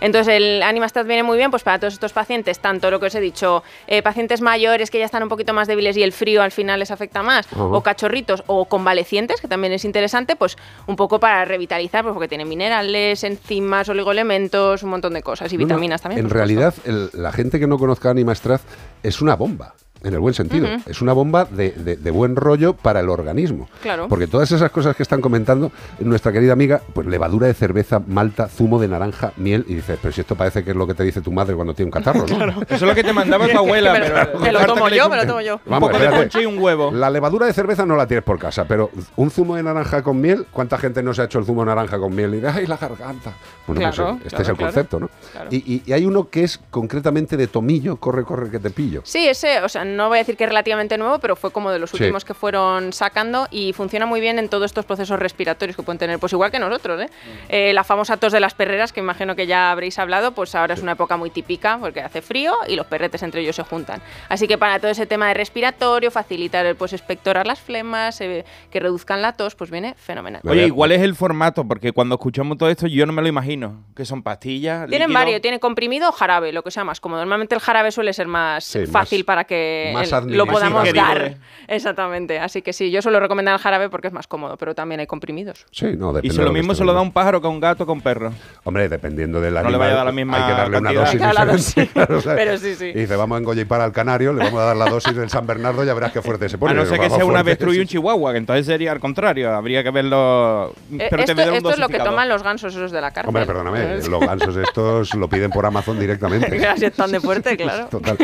Entonces, 0.01 0.33
el 0.35 0.63
Animastat 0.63 1.05
viene 1.07 1.23
muy 1.23 1.37
bien 1.37 1.51
pues 1.51 1.63
para 1.63 1.79
todos 1.79 1.93
estos 1.93 2.13
pacientes, 2.13 2.59
tanto 2.59 2.89
lo 2.91 2.99
que 2.99 3.07
os 3.07 3.15
he 3.15 3.19
dicho, 3.21 3.63
eh, 3.87 4.01
pacientes 4.01 4.41
mayores 4.41 4.91
que 4.91 4.99
ya 4.99 5.05
están 5.05 5.23
un 5.23 5.29
poquito 5.29 5.53
más 5.53 5.67
débiles 5.67 5.97
y 5.97 6.03
el 6.03 6.11
frío 6.11 6.41
al 6.41 6.51
final 6.51 6.79
les 6.79 6.91
afecta 6.91 7.23
más, 7.23 7.47
o 7.55 7.81
cachorritos 7.81 8.43
o 8.47 8.65
convalecientes, 8.65 9.41
que 9.41 9.47
también 9.47 9.73
es 9.73 9.85
interesante, 9.85 10.35
pues 10.35 10.57
un 10.87 10.95
poco 10.95 11.19
para 11.19 11.45
revitalizar, 11.45 12.03
pues 12.03 12.13
porque 12.13 12.27
tiene 12.27 12.45
minerales, 12.45 13.23
enzimas, 13.23 13.89
oligoelementos, 13.89 14.83
un 14.83 14.89
montón 14.89 15.13
de 15.13 15.21
cosas 15.23 15.51
y 15.53 15.57
No, 15.57 15.61
no, 15.61 15.67
vitaminas 15.67 16.01
también. 16.01 16.25
En 16.25 16.29
realidad, 16.29 16.73
el- 16.85 17.09
la 17.13 17.31
gente 17.31 17.59
que 17.59 17.67
no 17.67 17.77
conozca 17.77 18.09
Anima 18.09 18.33
Straz 18.35 18.61
es 19.03 19.21
una 19.21 19.35
bomba. 19.35 19.73
En 20.03 20.13
el 20.13 20.19
buen 20.19 20.33
sentido. 20.33 20.67
Es 20.85 21.01
una 21.01 21.13
bomba 21.13 21.45
de, 21.45 21.71
de- 21.71 21.95
de 21.97 22.11
buen 22.11 22.35
rollo 22.35 22.73
para 22.73 22.99
el 22.99 23.09
organismo. 23.09 23.67
Claro. 23.81 24.07
Porque 24.07 24.27
todas 24.27 24.51
esas 24.51 24.69
cosas 24.71 24.95
que 24.95 25.03
están 25.03 25.21
comentando 25.21 25.71
nuestra 25.99 26.31
querida 26.31 26.53
amiga, 26.53 26.81
pues 26.93 27.07
levadura 27.07 27.47
de 27.47 27.53
cerveza, 27.53 27.99
malta, 28.05 28.47
zumo 28.47 28.79
de 28.79 28.87
naranja, 28.87 29.33
miel, 29.37 29.65
y 29.67 29.75
dices, 29.75 29.97
pero 30.01 30.13
si 30.13 30.21
esto 30.21 30.35
parece 30.35 30.63
que 30.63 30.71
es 30.71 30.75
lo 30.77 30.85
que 30.87 30.93
te 30.93 31.03
dice 31.03 31.21
tu 31.21 31.31
madre 31.31 31.55
cuando 31.55 31.73
tiene 31.73 31.87
un 31.87 31.91
catarro, 31.91 32.25
¿no? 32.27 32.61
Eso 32.61 32.75
es 32.75 32.81
lo 32.81 32.93
que 32.95 33.03
te 33.03 33.13
mandaba 33.13 33.47
tu 33.47 33.57
abuela, 33.57 33.93
Me 33.93 33.99
lo- 33.99 34.05
pero... 34.05 34.39
me 34.39 34.51
lo 34.51 34.65
tomo 34.65 34.89
yo, 34.89 35.09
me 35.09 35.15
lo 35.17 35.25
tomo 35.25 35.41
yo. 35.41 35.59
Un 35.65 35.79
poco 35.79 35.97
de 35.97 36.09
ponche 36.09 36.41
y 36.43 36.45
un 36.45 36.57
huevo. 36.59 36.91
La 36.91 37.09
levadura 37.09 37.45
de 37.47 37.53
cerveza 37.53 37.85
no 37.85 37.95
la 37.95 38.05
tienes 38.07 38.23
por 38.23 38.37
casa, 38.39 38.65
pero 38.65 38.91
un 39.15 39.31
zumo 39.31 39.55
de 39.55 39.63
naranja 39.63 40.03
con 40.03 40.21
miel, 40.21 40.45
¿cuánta 40.51 40.77
gente 40.77 41.01
no 41.03 41.13
se 41.13 41.21
ha 41.23 41.25
hecho 41.25 41.39
el 41.39 41.45
zumo 41.45 41.61
de 41.61 41.67
naranja 41.67 41.97
con 41.97 42.15
miel? 42.15 42.33
Y 42.33 42.37
dice, 42.37 42.47
¡ay, 42.49 42.67
la 42.67 42.77
garganta! 42.77 43.33
Bueno, 43.65 43.81
pues, 43.81 43.95
Claro, 43.95 44.11
eh, 44.11 44.17
este 44.25 44.29
claro, 44.29 44.43
es 44.43 44.49
el 44.49 44.55
claro. 44.55 44.73
concepto, 44.73 44.99
¿no? 44.99 45.09
Claro. 45.31 45.47
Y, 45.51 45.55
y- 45.57 45.83
y 45.85 45.93
hay 45.93 46.05
uno 46.05 46.29
que 46.29 46.43
es 46.43 46.59
concretamente 46.69 47.35
de 47.35 47.47
tomillo, 47.47 47.97
corre, 47.97 48.23
corre, 48.23 48.49
que 48.49 48.59
te 48.59 48.69
pillo. 48.69 49.01
Sí, 49.03 49.27
ese, 49.27 49.59
o 49.61 49.69
sea, 49.69 49.83
no 49.95 50.09
voy 50.09 50.17
a 50.17 50.21
decir 50.21 50.35
que 50.37 50.43
es 50.43 50.49
relativamente 50.49 50.97
nuevo, 50.97 51.19
pero 51.19 51.35
fue 51.35 51.51
como 51.51 51.71
de 51.71 51.79
los 51.79 51.91
Sí. 51.91 51.97
últimos 51.97 52.25
que 52.25 52.33
fueron 52.33 52.93
sacando 52.93 53.47
y 53.51 53.73
funciona 53.73 54.05
muy 54.05 54.19
bien 54.19 54.39
en 54.39 54.49
todos 54.49 54.65
estos 54.65 54.85
procesos 54.85 55.19
respiratorios 55.19 55.75
que 55.75 55.83
pueden 55.83 55.99
tener, 55.99 56.19
pues 56.19 56.33
igual 56.33 56.51
que 56.51 56.59
nosotros, 56.59 57.01
¿eh? 57.01 57.09
Eh, 57.49 57.73
la 57.73 57.83
famosa 57.83 58.17
tos 58.17 58.33
de 58.33 58.39
las 58.39 58.53
perreras, 58.53 58.91
que 58.93 58.99
imagino 58.99 59.35
que 59.35 59.47
ya 59.47 59.71
habréis 59.71 59.97
hablado, 59.99 60.31
pues 60.33 60.53
ahora 60.55 60.73
es 60.73 60.81
una 60.81 60.93
época 60.93 61.17
muy 61.17 61.29
típica 61.29 61.77
porque 61.79 62.01
hace 62.01 62.21
frío 62.21 62.53
y 62.67 62.75
los 62.75 62.85
perretes 62.87 63.23
entre 63.23 63.41
ellos 63.41 63.55
se 63.55 63.63
juntan. 63.63 64.01
Así 64.29 64.47
que 64.47 64.57
para 64.57 64.79
todo 64.79 64.91
ese 64.91 65.05
tema 65.05 65.27
de 65.29 65.33
respiratorio, 65.35 66.11
facilitar 66.11 66.65
el 66.65 66.75
pues 66.75 66.93
expectorar 66.93 67.47
las 67.47 67.59
flemas, 67.59 68.19
eh, 68.21 68.45
que 68.71 68.79
reduzcan 68.79 69.21
la 69.21 69.33
tos, 69.33 69.55
pues 69.55 69.71
viene 69.71 69.93
fenomenal. 69.95 70.41
Oye, 70.45 70.65
igual 70.67 70.91
es 70.91 71.01
el 71.01 71.15
formato, 71.15 71.65
porque 71.67 71.91
cuando 71.91 72.15
escuchamos 72.15 72.57
todo 72.57 72.69
esto 72.69 72.87
yo 72.87 73.05
no 73.05 73.13
me 73.13 73.21
lo 73.21 73.27
imagino. 73.27 73.85
Que 73.95 74.05
son 74.05 74.23
pastillas, 74.23 74.87
Tienen 74.89 75.07
líquido. 75.09 75.19
varios, 75.19 75.41
tiene 75.41 75.59
comprimido 75.59 76.09
o 76.09 76.11
jarabe, 76.11 76.51
lo 76.51 76.63
que 76.63 76.71
sea 76.71 76.83
más 76.83 76.99
cómodo. 76.99 77.19
Normalmente 77.21 77.55
el 77.55 77.61
jarabe 77.61 77.91
suele 77.91 78.13
ser 78.13 78.27
más 78.27 78.63
Sí, 78.65 78.79
más- 78.79 78.89
fácil 78.89 79.25
para 79.25 79.43
que 79.45 79.76
más 79.93 80.11
el- 80.11 80.37
lo 80.37 80.45
podamos 80.45 80.91
dar. 80.93 81.35
Exactamente. 81.67 82.39
Así 82.39 82.61
que 82.61 82.71
sí, 82.73 82.91
yo 82.91 83.01
suelo 83.01 83.19
recomendar 83.19 83.53
el 83.53 83.59
jarabe 83.59 83.89
porque 83.89 84.07
es 84.07 84.13
más 84.13 84.27
cómodo, 84.27 84.57
pero 84.57 84.73
también 84.73 84.99
hay 85.01 85.07
comprimidos. 85.07 85.65
Sí, 85.71 85.85
no, 85.97 86.13
depende 86.13 86.27
Y 86.27 86.31
si 86.31 86.37
de 86.37 86.45
lo 86.45 86.53
mismo 86.53 86.73
se 86.73 86.83
lo 86.85 86.93
da 86.93 87.01
un 87.01 87.11
pájaro 87.11 87.41
que 87.41 87.47
a 87.47 87.49
un 87.49 87.59
gato 87.59 87.85
que 87.85 87.91
a 87.91 87.93
un 87.93 88.01
perro. 88.01 88.31
Hombre, 88.63 88.87
dependiendo 88.89 89.41
del 89.41 89.53
No 89.53 89.61
le 89.61 89.67
animal, 89.67 89.79
vaya 89.79 89.93
a 89.93 89.95
dar 89.97 90.05
la 90.05 90.11
misma 90.11 90.37
hay 90.37 90.53
que 90.53 90.57
darle 90.59 90.77
una 90.77 90.93
dosis 90.93 91.19
la. 91.21 91.95
Pero 92.35 92.57
sí, 92.57 92.75
sí. 92.75 92.85
Y 92.85 92.99
dice, 92.99 93.15
vamos 93.15 93.35
a 93.35 93.39
engollar 93.39 93.81
al 93.81 93.91
canario, 93.91 94.33
le 94.33 94.43
vamos 94.45 94.61
a 94.61 94.65
dar 94.65 94.77
la 94.77 94.89
dosis 94.89 95.15
del 95.15 95.29
San 95.29 95.45
Bernardo, 95.45 95.83
ya 95.83 95.93
verás 95.93 96.11
qué 96.11 96.21
fuerte 96.21 96.47
se 96.47 96.57
pone. 96.57 96.71
a 96.71 96.75
no 96.75 96.85
ser 96.85 96.99
que 96.99 97.09
sea 97.09 97.25
una 97.25 97.39
avestruz 97.39 97.75
y 97.75 97.79
un 97.79 97.87
chihuahua, 97.87 98.31
que 98.31 98.37
entonces 98.37 98.65
sería 98.65 98.91
al 98.91 98.99
contrario. 98.99 99.53
Habría 99.53 99.83
que 99.83 99.91
verlo. 99.91 100.73
Eh, 100.91 101.07
Pero 101.09 101.25
te 101.25 101.31
esto 101.31 101.53
esto 101.53 101.69
es 101.71 101.79
lo 101.79 101.89
que 101.89 101.99
toman 101.99 102.29
los 102.29 102.43
gansos 102.43 102.73
esos 102.75 102.91
de 102.91 103.01
la 103.01 103.11
cárcel. 103.11 103.29
Hombre, 103.29 103.45
perdóname, 103.45 103.97
los 104.07 104.19
gansos 104.19 104.55
estos 104.57 105.13
lo 105.15 105.27
piden 105.27 105.51
por 105.51 105.65
Amazon 105.65 105.99
directamente. 105.99 106.65
Así 106.67 106.85
están 106.85 107.11
de 107.11 107.19
fuerte, 107.19 107.57
claro. 107.57 107.87
Total. 107.87 108.17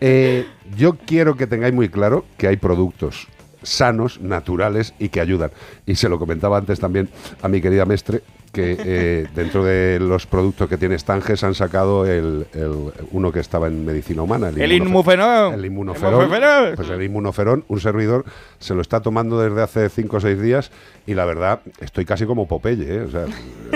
Eh, 0.00 0.46
yo 0.76 0.95
quiero 0.96 1.36
que 1.36 1.46
tengáis 1.46 1.74
muy 1.74 1.88
claro 1.88 2.24
que 2.36 2.48
hay 2.48 2.56
productos 2.56 3.28
sanos, 3.62 4.20
naturales 4.20 4.94
y 4.98 5.08
que 5.08 5.20
ayudan. 5.20 5.50
Y 5.86 5.96
se 5.96 6.08
lo 6.08 6.18
comentaba 6.18 6.56
antes 6.56 6.80
también 6.80 7.08
a 7.42 7.48
mi 7.48 7.60
querida 7.60 7.84
Mestre, 7.84 8.22
que 8.56 8.76
eh, 8.84 9.26
dentro 9.34 9.64
de 9.64 9.98
los 10.00 10.26
productos 10.26 10.68
que 10.68 10.76
tiene 10.78 10.98
Stanges 10.98 11.44
han 11.44 11.54
sacado 11.54 12.06
el, 12.06 12.46
el- 12.54 12.92
uno 13.12 13.30
que 13.30 13.40
estaba 13.40 13.66
en 13.68 13.84
medicina 13.84 14.22
humana. 14.22 14.48
El 14.48 14.72
inmuferón. 14.72 15.54
El 15.54 15.64
inmunoferón. 15.66 16.14
Inmunoferón. 16.24 16.74
Pues 16.76 16.88
el 16.88 17.02
inmunoferón, 17.02 17.64
un 17.68 17.80
servidor, 17.80 18.24
se 18.58 18.74
lo 18.74 18.80
está 18.80 19.00
tomando 19.00 19.38
desde 19.40 19.62
hace 19.62 19.88
5 19.88 20.16
o 20.16 20.20
6 20.20 20.40
días 20.40 20.70
y 21.06 21.14
la 21.14 21.24
verdad, 21.24 21.60
estoy 21.80 22.04
casi 22.04 22.24
como 22.26 22.48
Popeye, 22.48 22.94
¿eh? 22.96 23.00
O 23.02 23.10
sea, 23.10 23.26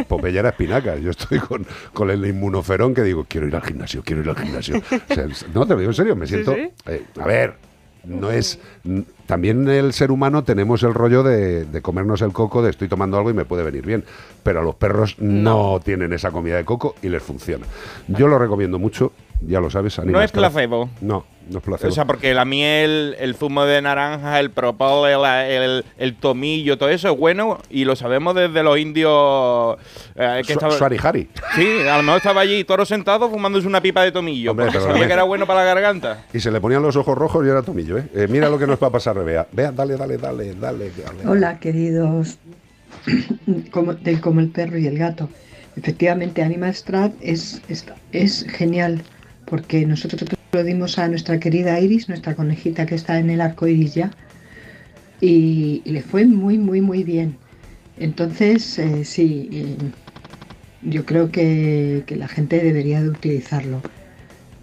Popeye 0.09 0.39
era 0.39 0.49
espinaca. 0.49 0.97
Yo 0.97 1.11
estoy 1.11 1.39
con, 1.39 1.67
con 1.93 2.11
el 2.11 2.25
inmunoferón 2.27 2.95
que 2.95 3.03
digo, 3.03 3.27
quiero 3.29 3.47
ir 3.47 3.55
al 3.55 3.63
gimnasio, 3.63 4.03
quiero 4.05 4.23
ir 4.23 4.29
al 4.31 4.37
gimnasio. 4.39 4.79
O 5.11 5.15
sea, 5.15 5.27
no, 5.55 5.67
te 5.67 5.75
lo 5.75 5.79
digo 5.81 5.91
en 5.91 5.95
serio, 5.95 6.17
me 6.17 6.27
siento... 6.27 6.55
sí. 6.55 6.71
eh, 6.87 7.05
a 7.21 7.27
ver, 7.27 7.55
no 8.05 8.31
es... 8.31 8.59
También 9.31 9.69
el 9.69 9.93
ser 9.93 10.11
humano 10.11 10.45
tenemos 10.45 10.83
el 10.83 10.93
rollo 10.93 11.23
de, 11.23 11.65
de 11.65 11.83
comernos 11.83 12.21
el 12.23 12.33
coco, 12.33 12.63
de 12.63 12.71
estoy 12.71 12.89
tomando 12.89 13.17
algo 13.17 13.31
y 13.31 13.35
me 13.35 13.45
puede 13.45 13.63
venir 13.63 13.87
bien. 13.87 14.05
Pero 14.43 14.63
los 14.63 14.75
perros 14.75 15.17
no, 15.19 15.81
tienen 15.85 16.13
esa 16.13 16.31
comida 16.31 16.57
de 16.57 16.65
coco 16.65 16.95
y 17.03 17.09
les 17.09 17.23
funciona. 17.23 17.65
Yo 18.09 18.27
lo 18.27 18.39
recomiendo 18.39 18.79
mucho, 18.79 19.13
ya 19.47 19.61
lo 19.61 19.71
sabes. 19.71 19.97
No 19.99 20.03
Animal 20.05 20.25
es 20.25 20.33
placebo. 20.33 20.89
No, 21.01 21.25
no 21.51 21.59
es 21.59 21.65
placebo. 21.65 21.91
O 21.91 21.95
sea, 21.95 22.07
porque 22.07 22.33
la 22.35 22.45
miel, 22.47 23.15
el 23.21 23.35
zumo 23.35 23.65
de 23.67 23.81
naranja, 23.83 24.41
el 24.41 24.51
propol, 24.51 25.09
el, 25.11 25.25
el- 25.25 25.85
el 25.99 26.15
tomillo, 26.17 26.79
todo 26.79 26.89
eso 26.89 27.11
es 27.13 27.19
bueno 27.19 27.59
y 27.69 27.85
lo 27.85 27.97
sabemos 27.97 28.35
desde 28.35 28.63
los 28.63 28.79
indios 28.79 29.77
eh, 30.15 30.39
que 30.47 30.55
Su- 30.55 30.59
estaba-. 30.59 30.73
Sí, 31.55 31.69
a 31.87 31.97
lo 31.99 32.03
mejor 32.03 32.17
estaba 32.19 32.41
allí 32.41 32.65
toro 32.65 32.85
sentado 32.87 33.29
fumándose 33.29 33.67
una 33.67 33.81
pipa 33.83 34.03
de 34.03 34.13
tomillo, 34.13 34.53
Hombre, 34.53 34.67
porque 34.67 34.81
sabía 34.81 35.03
no 35.03 35.07
que 35.07 35.13
era 35.13 35.23
bueno 35.25 35.47
para 35.47 35.61
la 35.61 35.67
garganta. 35.75 36.25
Y 36.33 36.41
se 36.41 36.51
le 36.51 36.61
ponían 36.63 36.83
los 36.83 36.97
ojos 36.97 37.17
rojos 37.17 37.45
y 37.47 37.51
era 37.51 37.61
tomillo, 37.63 37.99
¿eh? 37.99 38.05
Eh, 38.15 38.27
mira 38.29 38.49
lo 38.49 38.59
que 38.59 38.67
nos 38.67 38.83
va 38.83 38.87
a 38.87 38.91
pasar, 38.91 39.19
Vea, 39.25 39.47
dale, 39.53 39.97
dale, 39.97 40.17
dale, 40.17 40.55
dale. 40.55 40.91
Hola, 41.27 41.59
queridos 41.59 42.39
como, 43.71 43.95
del 43.95 44.21
Como 44.21 44.41
el 44.41 44.49
perro 44.51 44.79
y 44.79 44.87
el 44.87 44.99
gato. 44.99 45.29
Efectivamente, 45.77 46.43
Animal 46.43 46.75
Strat 46.75 47.13
es, 47.21 47.63
es, 47.69 47.85
es 48.13 48.45
genial 48.51 49.03
porque 49.47 49.85
nosotros 49.87 50.29
lo 50.53 50.65
dimos 50.65 50.99
a 50.99 51.09
nuestra 51.09 51.39
querida 51.39 51.79
Iris, 51.81 52.09
nuestra 52.09 52.35
conejita 52.35 52.87
que 52.87 52.95
está 52.95 53.19
en 53.19 53.31
el 53.31 53.41
arco 53.41 53.67
iris 53.67 53.95
ya, 53.95 54.11
y, 55.21 55.83
y 55.85 55.91
le 55.91 56.03
fue 56.03 56.25
muy, 56.27 56.59
muy, 56.59 56.81
muy 56.81 57.05
bien. 57.05 57.37
Entonces, 57.99 58.79
eh, 58.79 59.05
sí, 59.05 59.49
eh, 59.53 59.77
yo 60.83 61.05
creo 61.05 61.31
que, 61.31 62.03
que 62.07 62.17
la 62.17 62.29
gente 62.29 62.61
debería 62.61 63.03
de 63.03 63.11
utilizarlo. 63.11 63.83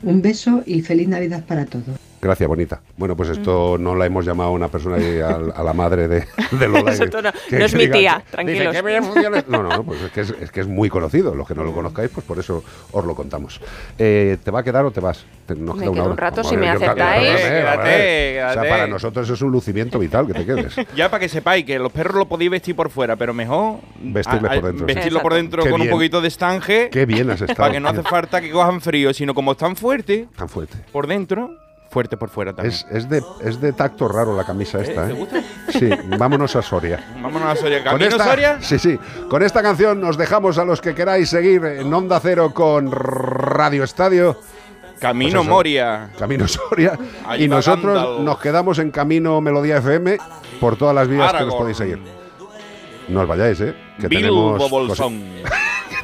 Un 0.03 0.21
beso 0.21 0.63
y 0.65 0.81
feliz 0.81 1.07
Navidad 1.07 1.45
para 1.45 1.65
todos. 1.65 2.06
Gracias, 2.19 2.47
bonita. 2.49 2.81
Bueno, 2.97 3.15
pues 3.15 3.29
esto 3.29 3.77
no 3.79 3.93
la 3.95 4.07
hemos 4.07 4.25
llamado 4.25 4.49
a 4.49 4.53
una 4.53 4.69
persona 4.69 4.97
y 4.97 5.19
a, 5.19 5.29
a 5.55 5.63
la 5.63 5.73
madre 5.73 6.07
de, 6.07 6.25
de 6.51 6.67
Lola. 6.67 6.91
Eso 6.93 7.05
que- 7.05 7.21
no- 7.21 7.31
que- 7.31 7.59
no 7.59 7.65
es 7.65 7.71
que 7.71 7.77
mi 7.77 7.83
diga, 7.85 7.97
tía, 7.97 8.15
dice, 8.17 8.31
tranquilos. 8.31 8.75
"¿Qué 8.75 8.81
bien 8.81 9.03
funciona?". 9.03 9.43
No, 9.47 9.61
no, 9.63 9.69
no, 9.69 9.83
pues 9.85 10.01
es 10.01 10.11
que 10.11 10.21
es, 10.21 10.29
es 10.41 10.51
que 10.51 10.61
es 10.61 10.67
muy 10.67 10.89
conocido. 10.89 11.35
Los 11.35 11.47
que 11.47 11.53
no 11.53 11.63
lo 11.63 11.73
conozcáis, 11.73 12.09
pues 12.09 12.25
por 12.25 12.39
eso 12.39 12.63
os 12.91 13.05
lo 13.05 13.13
contamos. 13.13 13.61
Eh, 13.99 14.37
¿Te 14.43 14.49
va 14.49 14.61
a 14.61 14.63
quedar 14.63 14.83
o 14.85 14.91
te 14.91 14.99
vas? 14.99 15.25
Te- 15.45 15.55
nos 15.55 15.75
Me 15.75 15.83
queda 15.83 15.93
quedo 15.93 16.09
un 16.11 16.17
rato, 16.17 16.35
Vamos 16.37 16.49
si 16.49 16.57
me 16.57 16.69
aceptáis. 16.69 17.35
Quédate. 17.39 18.43
O 18.45 18.53
sea, 18.53 18.61
para 18.69 18.87
nosotros 18.87 19.29
es 19.29 19.41
un 19.41 19.51
lucimiento 19.51 19.99
vital 19.99 20.25
que 20.27 20.33
te 20.33 20.45
quedes. 20.45 20.75
Ya 20.95 21.09
para 21.11 21.19
que 21.21 21.29
sepáis 21.29 21.65
que 21.65 21.77
los 21.77 21.91
perros 21.91 22.15
lo 22.15 22.25
podéis 22.27 22.49
vestir 22.49 22.75
por 22.75 22.89
fuera, 22.89 23.15
pero 23.15 23.33
mejor 23.33 23.75
Vestirles 23.99 24.59
por 24.59 24.65
dentro, 24.65 24.87
sí. 24.87 24.93
vestirlo 24.93 25.21
por 25.21 25.33
dentro 25.35 25.63
Qué 25.63 25.69
con 25.69 25.79
bien. 25.81 25.91
un 25.93 25.97
poquito 25.97 26.19
de 26.21 26.27
estange. 26.29 26.89
Qué 26.89 27.05
bien 27.05 27.29
has 27.29 27.41
estado. 27.41 27.57
Para 27.57 27.73
que 27.73 27.79
no 27.79 27.89
hace 27.89 28.01
falta 28.03 28.41
que 28.41 28.49
cojan 28.49 28.81
frío, 28.81 29.13
sino 29.13 29.35
como 29.35 29.51
están 29.51 29.75
fuertes 29.75 30.27
Tan 30.35 30.49
fuerte. 30.49 30.77
por 30.91 31.05
dentro, 31.07 31.51
fuerte 31.97 32.15
por 32.15 32.29
fuera 32.29 32.53
también. 32.53 32.75
Es, 32.75 32.85
es, 32.91 33.09
de, 33.09 33.23
es 33.41 33.59
de 33.59 33.73
tacto 33.73 34.07
raro 34.07 34.37
la 34.37 34.43
camisa 34.43 34.79
esta, 34.79 35.07
¿te 35.07 35.13
¿eh? 35.13 35.15
gusta? 35.15 35.41
Sí, 35.69 35.89
vámonos 36.15 36.55
a 36.55 36.61
Soria. 36.61 37.03
Vámonos 37.19 37.49
a 37.49 37.55
Soria. 37.55 37.77
Con 37.79 37.93
¿Camino 37.93 38.09
esta, 38.09 38.23
Soria? 38.23 38.57
Sí, 38.61 38.77
sí. 38.77 38.99
Con 39.27 39.41
esta 39.41 39.63
canción 39.63 39.99
nos 39.99 40.15
dejamos 40.15 40.59
a 40.59 40.63
los 40.65 40.79
que 40.79 40.93
queráis 40.93 41.29
seguir 41.29 41.65
en 41.65 41.91
Onda 41.91 42.19
Cero 42.19 42.53
con 42.53 42.91
Radio 42.91 43.83
Estadio. 43.83 44.39
Camino 44.99 45.39
Pues 45.39 45.49
Moria. 45.49 46.11
Camino 46.19 46.47
Soria. 46.47 46.99
Y 47.39 47.47
nosotros 47.47 47.95
Gándalo. 47.95 48.19
nos 48.19 48.37
quedamos 48.37 48.77
en 48.77 48.91
Camino 48.91 49.41
Melodía 49.41 49.77
FM 49.77 50.19
por 50.59 50.77
todas 50.77 50.93
las 50.93 51.07
vías 51.07 51.33
que 51.33 51.45
nos 51.45 51.55
podéis 51.55 51.77
seguir. 51.77 51.99
No 53.07 53.21
os 53.21 53.27
vayáis, 53.27 53.59
¿eh? 53.61 53.73
Que 53.99 54.07
Bilbo 54.07 54.55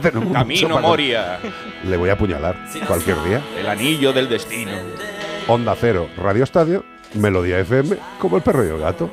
tenemos 0.01 0.33
Camino 0.33 0.79
Moria. 0.79 1.37
Le 1.87 1.97
voy 1.97 2.09
a 2.09 2.13
apuñalar 2.13 2.55
cualquier 2.87 3.21
día. 3.25 3.43
El 3.55 3.67
anillo 3.67 4.11
del 4.11 4.27
destino. 4.27 4.71
Onda 5.47 5.75
Cero, 5.79 6.07
Radio 6.17 6.43
Estadio, 6.43 6.85
Melodía 7.15 7.59
FM, 7.59 7.97
como 8.19 8.37
el 8.37 8.43
perro 8.43 8.65
y 8.65 8.69
el 8.69 8.79
gato. 8.79 9.09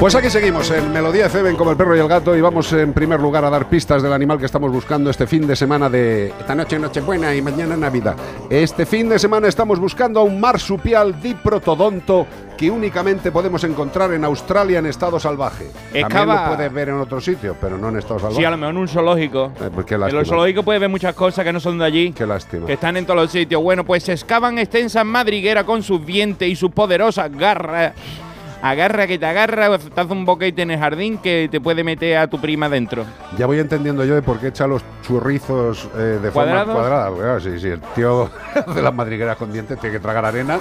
Pues 0.00 0.14
aquí 0.14 0.30
seguimos 0.30 0.70
en 0.70 0.90
Melodía 0.94 1.26
FM 1.26 1.56
como 1.56 1.72
el 1.72 1.76
perro 1.76 1.94
y 1.94 2.00
el 2.00 2.08
gato 2.08 2.34
y 2.34 2.40
vamos 2.40 2.72
en 2.72 2.94
primer 2.94 3.20
lugar 3.20 3.44
a 3.44 3.50
dar 3.50 3.68
pistas 3.68 4.02
del 4.02 4.14
animal 4.14 4.38
que 4.38 4.46
estamos 4.46 4.72
buscando 4.72 5.10
este 5.10 5.26
fin 5.26 5.46
de 5.46 5.54
semana 5.54 5.90
de 5.90 6.28
esta 6.28 6.54
noche 6.54 6.78
Nochebuena 6.78 7.34
y 7.34 7.42
mañana 7.42 7.76
Navidad. 7.76 8.16
Este 8.48 8.86
fin 8.86 9.10
de 9.10 9.18
semana 9.18 9.46
estamos 9.46 9.78
buscando 9.78 10.20
a 10.20 10.22
un 10.22 10.40
marsupial 10.40 11.20
diprotodonto 11.20 12.26
que 12.56 12.70
únicamente 12.70 13.30
podemos 13.30 13.62
encontrar 13.64 14.14
en 14.14 14.24
Australia 14.24 14.78
en 14.78 14.86
estado 14.86 15.20
salvaje. 15.20 15.66
También 15.92 16.28
lo 16.28 16.46
puedes 16.56 16.72
ver 16.72 16.88
en 16.88 16.94
otro 16.94 17.20
sitio, 17.20 17.54
pero 17.60 17.76
no 17.76 17.90
en 17.90 17.98
estado 17.98 18.20
salvaje. 18.20 18.40
Sí, 18.40 18.44
a 18.46 18.50
lo 18.50 18.56
mejor 18.56 18.74
en 18.74 18.80
un 18.80 18.88
zoológico. 18.88 19.52
Eh, 19.60 19.68
pues 19.74 19.92
En 19.92 20.14
los 20.14 20.26
zoológicos 20.26 20.64
puedes 20.64 20.80
ver 20.80 20.88
muchas 20.88 21.14
cosas 21.14 21.44
que 21.44 21.52
no 21.52 21.60
son 21.60 21.78
de 21.78 21.84
allí. 21.84 22.12
Qué 22.12 22.24
lástima. 22.24 22.64
Que 22.64 22.72
están 22.72 22.96
en 22.96 23.04
todos 23.04 23.20
los 23.20 23.30
sitios. 23.30 23.62
Bueno, 23.62 23.84
pues 23.84 24.04
se 24.04 24.12
excavan 24.12 24.58
extensas 24.58 25.04
madrigueras 25.04 25.64
con 25.64 25.82
sus 25.82 26.06
dientes 26.06 26.48
y 26.48 26.56
sus 26.56 26.70
poderosas 26.70 27.30
garras. 27.30 27.92
Agarra 28.62 29.06
que 29.06 29.18
te 29.18 29.26
agarra, 29.26 29.78
te 29.78 30.00
hace 30.00 30.12
un 30.12 30.24
boquete 30.26 30.62
en 30.62 30.70
el 30.72 30.78
jardín 30.78 31.18
que 31.18 31.48
te 31.50 31.60
puede 31.60 31.82
meter 31.82 32.18
a 32.18 32.26
tu 32.26 32.38
prima 32.40 32.68
dentro. 32.68 33.04
Ya 33.38 33.46
voy 33.46 33.58
entendiendo 33.58 34.04
yo 34.04 34.14
de 34.14 34.22
por 34.22 34.38
qué 34.38 34.48
echa 34.48 34.66
los 34.66 34.82
churrizos 35.02 35.88
eh, 35.96 36.18
de 36.22 36.30
¿Cuadrados? 36.30 36.74
forma 36.74 37.08
cuadrada. 37.10 37.40
Si, 37.40 37.58
si 37.58 37.68
el 37.68 37.80
tío 37.94 38.30
de 38.74 38.82
las 38.82 38.94
madrigueras 38.94 39.36
con 39.36 39.50
dientes 39.52 39.78
tiene 39.80 39.94
que 39.96 40.00
tragar 40.00 40.24
arena, 40.26 40.60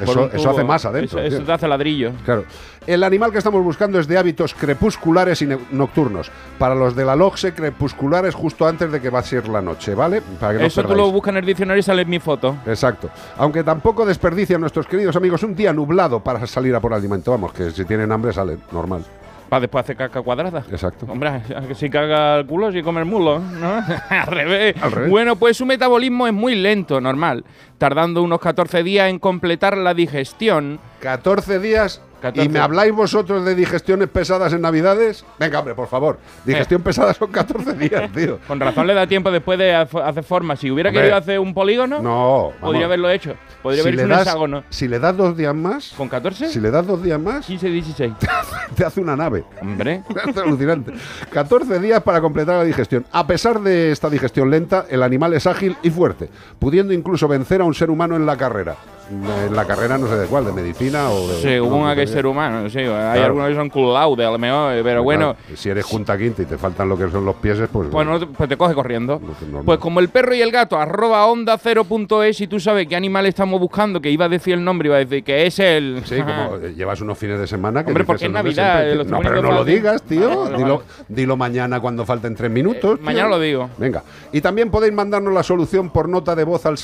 eso, 0.00 0.30
eso 0.32 0.50
hace 0.50 0.64
masa 0.64 0.90
dentro. 0.90 1.20
Eso, 1.20 1.42
te 1.42 1.52
hace 1.52 1.68
ladrillo. 1.68 2.12
Claro. 2.24 2.44
El 2.86 3.04
animal 3.04 3.32
que 3.32 3.38
estamos 3.38 3.62
buscando 3.62 3.98
es 3.98 4.08
de 4.08 4.16
hábitos 4.16 4.54
crepusculares 4.54 5.42
y 5.42 5.48
nocturnos. 5.72 6.30
Para 6.58 6.74
los 6.74 6.96
de 6.96 7.04
la 7.04 7.16
LOGSE, 7.16 7.52
crepusculares 7.52 8.34
justo 8.34 8.66
antes 8.66 8.90
de 8.90 9.00
que 9.00 9.10
va 9.10 9.18
a 9.18 9.22
ser 9.22 9.48
la 9.48 9.60
noche, 9.60 9.94
¿vale? 9.94 10.22
Para 10.40 10.54
que 10.54 10.60
no 10.60 10.66
Eso 10.66 10.82
tú 10.84 10.94
lo 10.94 11.10
buscas 11.10 11.32
en 11.32 11.38
el 11.38 11.46
diccionario 11.46 11.80
y 11.80 11.82
sale 11.82 12.02
en 12.02 12.08
mi 12.08 12.18
foto. 12.18 12.56
Exacto. 12.66 13.10
Aunque 13.36 13.62
tampoco 13.62 14.06
desperdician 14.06 14.60
nuestros 14.60 14.86
queridos 14.86 15.16
amigos 15.16 15.42
un 15.42 15.54
día 15.54 15.72
nublado 15.72 16.20
para 16.20 16.46
salir 16.46 16.74
a 16.74 16.80
por 16.80 16.94
alimento. 16.94 17.30
Vamos, 17.30 17.52
que 17.52 17.70
si 17.70 17.84
tienen 17.84 18.10
hambre 18.10 18.32
salen, 18.32 18.60
normal. 18.72 19.04
Para 19.48 19.60
después 19.60 19.84
hacer 19.84 19.96
caca 19.96 20.20
cuadrada. 20.20 20.62
Exacto. 20.70 21.06
Hombre, 21.08 21.40
si 21.74 21.88
caga 21.88 22.36
el 22.38 22.46
culo, 22.46 22.70
si 22.70 22.82
come 22.82 23.00
el 23.00 23.06
mulo, 23.06 23.38
¿no? 23.38 23.82
Al 24.10 24.26
revés. 24.26 24.74
Al 24.80 24.92
revés. 24.92 25.10
Bueno, 25.10 25.36
pues 25.36 25.56
su 25.56 25.64
metabolismo 25.64 26.26
es 26.26 26.34
muy 26.34 26.54
lento, 26.54 27.00
normal, 27.00 27.44
tardando 27.78 28.22
unos 28.22 28.40
14 28.40 28.82
días 28.82 29.08
en 29.08 29.18
completar 29.18 29.76
la 29.78 29.94
digestión. 29.94 30.78
14 31.00 31.58
días 31.58 32.00
14. 32.20 32.46
¿Y 32.46 32.48
me 32.52 32.58
habláis 32.58 32.92
vosotros 32.92 33.44
de 33.44 33.54
digestiones 33.54 34.08
pesadas 34.08 34.52
en 34.52 34.60
Navidades? 34.60 35.24
Venga, 35.38 35.60
hombre, 35.60 35.76
por 35.76 35.86
favor. 35.86 36.18
Digestión 36.44 36.82
pesada 36.82 37.14
son 37.14 37.30
14 37.30 37.74
días, 37.78 38.10
tío. 38.12 38.40
Con 38.48 38.58
razón 38.58 38.88
le 38.88 38.94
da 38.94 39.06
tiempo 39.06 39.30
después 39.30 39.56
de 39.56 39.72
hacer 39.72 40.24
forma. 40.24 40.56
Si 40.56 40.68
hubiera 40.68 40.90
Hombre. 40.90 41.02
querido 41.02 41.16
hacer 41.16 41.38
un 41.38 41.54
polígono, 41.54 42.02
No, 42.02 42.50
podría 42.60 42.88
vamos. 42.88 42.98
haber 42.98 43.14
hecho. 43.14 43.34
Podría 43.62 43.82
Si 43.84 43.88
haber 43.88 43.94
hecho 43.94 44.02
un 44.04 44.10
das- 44.10 44.20
hexágono. 44.22 44.64
Si 44.68 44.88
le 44.88 44.98
das 44.98 45.16
dos 45.16 45.36
días 45.36 45.54
más, 45.54 45.94
¿Con 45.96 46.08
14? 46.08 46.48
si 46.48 46.58
le 46.58 46.72
das 46.72 46.84
dos 46.88 47.00
días 47.00 47.20
más, 47.20 47.46
15, 47.46 47.68
16. 47.68 48.12
te 48.74 48.84
hace 48.84 49.00
una 49.00 49.14
nave. 49.14 49.44
Hombre. 49.62 50.02
Es 50.26 50.36
alucinante. 50.36 50.94
14 51.30 51.78
días 51.78 52.02
para 52.02 52.20
completar 52.20 52.56
la 52.56 52.64
digestión. 52.64 53.06
A 53.12 53.28
pesar 53.28 53.60
de 53.60 53.92
esta 53.92 54.10
digestión 54.10 54.50
lenta, 54.50 54.86
el 54.90 55.04
animal 55.04 55.34
es 55.34 55.46
ágil 55.46 55.76
y 55.84 55.90
fuerte, 55.90 56.28
pudiendo 56.58 56.92
incluso 56.92 57.28
vencer 57.28 57.60
a 57.60 57.64
un 57.64 57.74
ser 57.74 57.90
humano 57.90 58.16
en 58.16 58.26
la 58.26 58.36
carrera. 58.36 58.74
En 59.10 59.54
la 59.56 59.64
carrera 59.64 59.96
no 59.98 60.06
sé 60.06 60.16
de 60.16 60.26
cuál, 60.26 60.44
de 60.44 60.52
medicina 60.52 61.10
o 61.10 61.26
de... 61.28 61.34
Según 61.40 61.88
a 61.88 61.94
que 61.94 62.02
de- 62.02 62.06
ser 62.08 62.26
humano, 62.26 62.68
sí. 62.68 62.78
Hay 62.80 62.84
Claro. 62.86 63.24
algunos 63.24 63.48
que 63.48 63.54
son 63.54 63.94
laude, 63.94 64.24
a 64.24 64.30
lo 64.30 64.38
mejor, 64.38 64.74
pero 64.82 65.02
bueno. 65.02 65.34
Si 65.54 65.68
eres 65.70 65.84
junta 65.84 66.16
quinta 66.18 66.42
y 66.42 66.44
te 66.44 66.58
faltan 66.58 66.88
lo 66.88 66.96
que 66.98 67.08
son 67.10 67.24
los 67.24 67.36
pies, 67.36 67.58
pues... 67.72 67.88
Pues, 67.90 68.06
no 68.06 68.18
te- 68.20 68.26
pues 68.26 68.48
te 68.48 68.56
coge 68.56 68.74
corriendo. 68.74 69.20
normal. 69.20 69.62
Pues 69.64 69.78
como 69.78 70.00
el 70.00 70.08
perro 70.08 70.34
y 70.34 70.42
el 70.42 70.50
gato, 70.50 70.78
arroba 70.78 71.24
onda 71.26 71.56
cero 71.58 71.84
punto 71.84 72.22
es, 72.22 72.40
y 72.40 72.46
tú 72.46 72.60
sabes 72.60 72.86
qué 72.86 72.96
animal 72.96 73.26
estamos 73.26 73.58
buscando, 73.60 74.00
que 74.00 74.10
iba 74.10 74.26
a 74.26 74.28
decir 74.28 74.54
el 74.54 74.64
nombre, 74.64 74.88
iba 74.88 74.96
a 74.96 75.00
decir 75.00 75.24
que 75.24 75.46
es 75.46 75.58
el. 75.58 76.02
Sí, 76.04 76.16
como 76.20 76.56
eh, 76.56 76.74
llevas 76.76 77.00
unos 77.00 77.16
fines 77.16 77.38
de 77.40 77.46
semana 77.46 77.82
que 77.84 77.90
Hombre, 77.90 78.04
porque 78.04 78.26
es 78.26 78.30
Navidad, 78.30 78.82
siempre. 78.84 79.02
eh, 79.02 79.10
No, 79.10 79.20
pero 79.20 79.42
no 79.42 79.52
lo 79.52 79.64
digas, 79.64 80.02
tío. 80.02 80.44
Vale, 80.44 80.78
dilo, 81.08 81.36
mañana 81.36 81.80
cuando 81.80 82.04
falten 82.04 82.34
tres 82.34 82.50
minutos. 82.50 82.96
tío. 82.96 83.04
mañana 83.04 83.28
lo 83.30 83.40
digo. 83.40 83.70
Venga. 83.78 84.02
Y 84.32 84.40
también 84.40 84.70
podéis 84.70 84.92
mandarnos 84.92 85.32
la 85.32 85.42
solución 85.42 85.90
por 85.90 86.08
nota 86.08 86.34
de 86.36 86.44
voz 86.44 86.66
al 86.66 86.76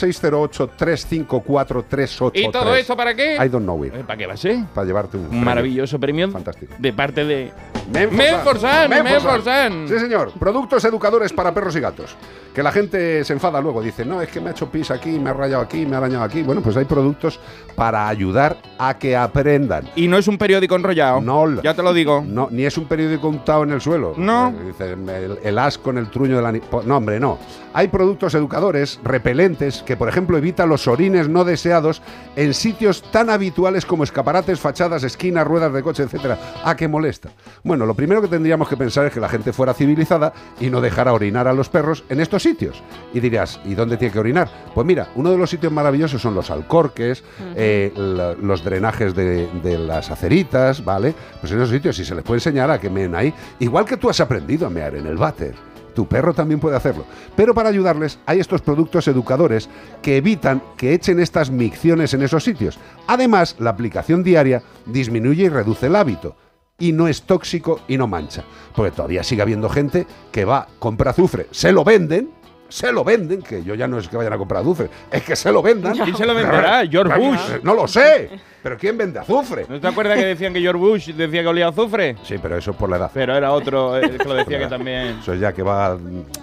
608-354-383. 2.18 2.30
¿Y 2.34 2.50
todo 2.50 2.76
esto 2.76 2.96
para 2.96 3.14
qué? 3.14 3.36
I 3.36 3.48
don't 3.48 3.64
know 3.64 3.84
it. 3.84 3.92
¿Para 3.92 4.16
qué 4.16 4.26
va 4.26 4.34
a 4.34 4.36
ser? 4.36 4.64
Para 4.74 4.86
llevarte 4.86 5.16
un, 5.16 5.44
maravilloso 5.44 5.98
premio 5.98 6.30
Fantástico. 6.30 6.74
de 6.78 6.92
parte 6.92 7.24
de. 7.24 7.52
Menforsan. 7.92 8.88
Menforsan. 8.88 9.88
Sí, 9.88 9.98
señor. 9.98 10.32
Productos 10.38 10.84
educadores 10.84 11.32
para 11.32 11.52
perros 11.52 11.76
y 11.76 11.80
gatos. 11.80 12.16
Que 12.54 12.62
la 12.62 12.70
gente 12.70 13.24
se 13.24 13.32
enfada 13.32 13.60
luego. 13.60 13.82
Dice, 13.82 14.04
no, 14.04 14.22
es 14.22 14.28
que 14.28 14.40
me 14.40 14.48
ha 14.48 14.52
hecho 14.52 14.70
pis 14.70 14.90
aquí, 14.90 15.18
me 15.18 15.30
ha 15.30 15.32
rayado 15.32 15.62
aquí, 15.62 15.84
me 15.84 15.96
ha 15.96 15.98
arañado 15.98 16.24
aquí. 16.24 16.42
Bueno, 16.42 16.60
pues 16.62 16.76
hay 16.76 16.84
productos 16.84 17.40
para 17.74 18.08
ayudar 18.08 18.56
a 18.78 18.96
que 18.96 19.16
aprendan. 19.16 19.90
Y 19.96 20.06
no 20.06 20.16
es 20.16 20.28
un 20.28 20.38
periódico 20.38 20.76
enrollado. 20.76 21.20
No. 21.20 21.60
Ya 21.62 21.74
te 21.74 21.82
lo 21.82 21.92
digo. 21.92 22.24
No, 22.26 22.48
ni 22.50 22.64
es 22.64 22.78
un 22.78 22.86
periódico 22.86 23.28
untado 23.28 23.64
en 23.64 23.72
el 23.72 23.80
suelo. 23.80 24.14
No. 24.16 24.50
Eh, 24.50 24.66
dice, 24.66 24.92
el, 24.92 25.38
el 25.42 25.58
as 25.58 25.78
con 25.78 25.98
el 25.98 26.08
truño 26.08 26.36
de 26.36 26.42
la... 26.42 26.52
No, 26.84 26.96
hombre, 26.96 27.18
no. 27.18 27.38
Hay 27.72 27.88
productos 27.88 28.34
educadores, 28.34 29.00
repelentes, 29.02 29.82
que 29.82 29.96
por 29.96 30.08
ejemplo 30.08 30.38
evitan 30.38 30.68
los 30.68 30.86
orines 30.86 31.28
no 31.28 31.44
deseados 31.44 32.02
en 32.36 32.52
sitios 32.54 33.02
tan 33.12 33.30
habituales 33.30 33.86
como 33.86 34.02
escaparates, 34.04 34.58
fachadas, 34.58 35.04
esquinas, 35.04 35.46
ruedas 35.46 35.72
de 35.72 35.82
coche, 35.82 36.02
etcétera. 36.02 36.38
¿A 36.64 36.74
qué 36.76 36.88
molesta? 36.88 37.30
Bueno, 37.62 37.86
lo 37.86 37.94
primero 37.94 38.20
que 38.20 38.28
tendríamos 38.28 38.68
que 38.68 38.76
pensar 38.76 39.06
es 39.06 39.12
que 39.12 39.20
la 39.20 39.28
gente 39.28 39.52
fuera 39.52 39.72
civilizada 39.74 40.32
y 40.60 40.68
no 40.68 40.80
dejara 40.80 41.12
orinar 41.12 41.46
a 41.46 41.52
los 41.52 41.68
perros 41.68 42.02
en 42.08 42.20
estos 42.20 42.42
sitios. 42.42 42.82
Y 43.12 43.20
dirás, 43.20 43.60
¿y 43.64 43.74
dónde 43.74 43.96
tiene 43.96 44.12
que 44.12 44.18
orinar? 44.18 44.48
Pues 44.74 44.84
mira, 44.86 45.08
uno 45.14 45.30
de 45.30 45.38
los 45.38 45.48
sitios 45.50 45.72
maravillosos 45.72 46.20
son 46.20 46.34
los 46.34 46.50
alcorques, 46.50 47.22
eh, 47.54 47.92
la- 47.96 48.32
los 48.34 48.64
drenajes 48.64 49.14
de, 49.14 49.46
de 49.62 49.78
las 49.78 50.10
aceritas, 50.10 50.84
¿vale? 50.84 51.14
Pues 51.40 51.52
en 51.52 51.58
esos 51.58 51.70
sitios, 51.70 51.94
si 51.96 52.04
se 52.04 52.14
les 52.16 52.24
puede 52.24 52.38
enseñar 52.38 52.70
a 52.70 52.80
que 52.80 52.90
meen 52.90 53.14
ahí, 53.14 53.32
igual 53.60 53.84
que 53.84 53.96
tú 53.96 54.10
has 54.10 54.18
aprendido 54.20 54.66
a 54.66 54.70
mear 54.70 54.96
en 54.96 55.06
el 55.06 55.16
váter. 55.16 55.54
Tu 55.94 56.06
perro 56.06 56.34
también 56.34 56.60
puede 56.60 56.76
hacerlo. 56.76 57.04
Pero 57.36 57.54
para 57.54 57.68
ayudarles 57.68 58.18
hay 58.26 58.40
estos 58.40 58.62
productos 58.62 59.08
educadores 59.08 59.68
que 60.02 60.16
evitan 60.16 60.62
que 60.76 60.94
echen 60.94 61.20
estas 61.20 61.50
micciones 61.50 62.14
en 62.14 62.22
esos 62.22 62.44
sitios. 62.44 62.78
Además, 63.06 63.56
la 63.58 63.70
aplicación 63.70 64.22
diaria 64.22 64.62
disminuye 64.86 65.44
y 65.44 65.48
reduce 65.48 65.86
el 65.86 65.96
hábito. 65.96 66.36
Y 66.78 66.92
no 66.92 67.06
es 67.06 67.22
tóxico 67.22 67.80
y 67.86 67.96
no 67.96 68.08
mancha. 68.08 68.44
Porque 68.74 68.90
todavía 68.90 69.22
sigue 69.22 69.42
habiendo 69.42 69.68
gente 69.68 70.06
que 70.32 70.44
va, 70.44 70.66
compra 70.80 71.12
azufre, 71.12 71.46
se 71.52 71.72
lo 71.72 71.84
venden, 71.84 72.30
se 72.74 72.90
lo 72.90 73.04
venden, 73.04 73.40
que 73.40 73.62
yo 73.62 73.76
ya 73.76 73.86
no 73.86 74.00
es 74.00 74.08
que 74.08 74.16
vayan 74.16 74.32
a 74.32 74.36
comprar 74.36 74.62
azufre, 74.62 74.90
es 75.08 75.22
que 75.22 75.36
se 75.36 75.52
lo 75.52 75.62
vendan. 75.62 75.92
¿Quién 75.92 76.16
se 76.16 76.26
lo 76.26 76.34
venderá? 76.34 76.84
George 76.84 77.16
Bush. 77.16 77.62
No 77.62 77.72
lo 77.72 77.86
sé, 77.86 78.28
pero 78.64 78.76
¿quién 78.76 78.98
vende 78.98 79.20
azufre? 79.20 79.64
¿No 79.68 79.80
te 79.80 79.86
acuerdas 79.86 80.18
que 80.18 80.24
decían 80.24 80.52
que 80.52 80.60
George 80.60 80.80
Bush 80.80 81.10
decía 81.12 81.42
que 81.42 81.46
olía 81.46 81.66
a 81.66 81.68
azufre? 81.68 82.16
Sí, 82.24 82.34
pero 82.42 82.56
eso 82.56 82.72
por 82.72 82.90
la 82.90 82.96
edad. 82.96 83.12
Pero 83.14 83.36
era 83.36 83.52
otro 83.52 83.96
el 83.98 84.18
que 84.18 84.24
lo 84.24 84.34
decía 84.34 84.58
que 84.58 84.66
también. 84.66 85.18
Eso 85.20 85.34
es 85.34 85.40
ya 85.40 85.52
que 85.52 85.62
va 85.62 85.96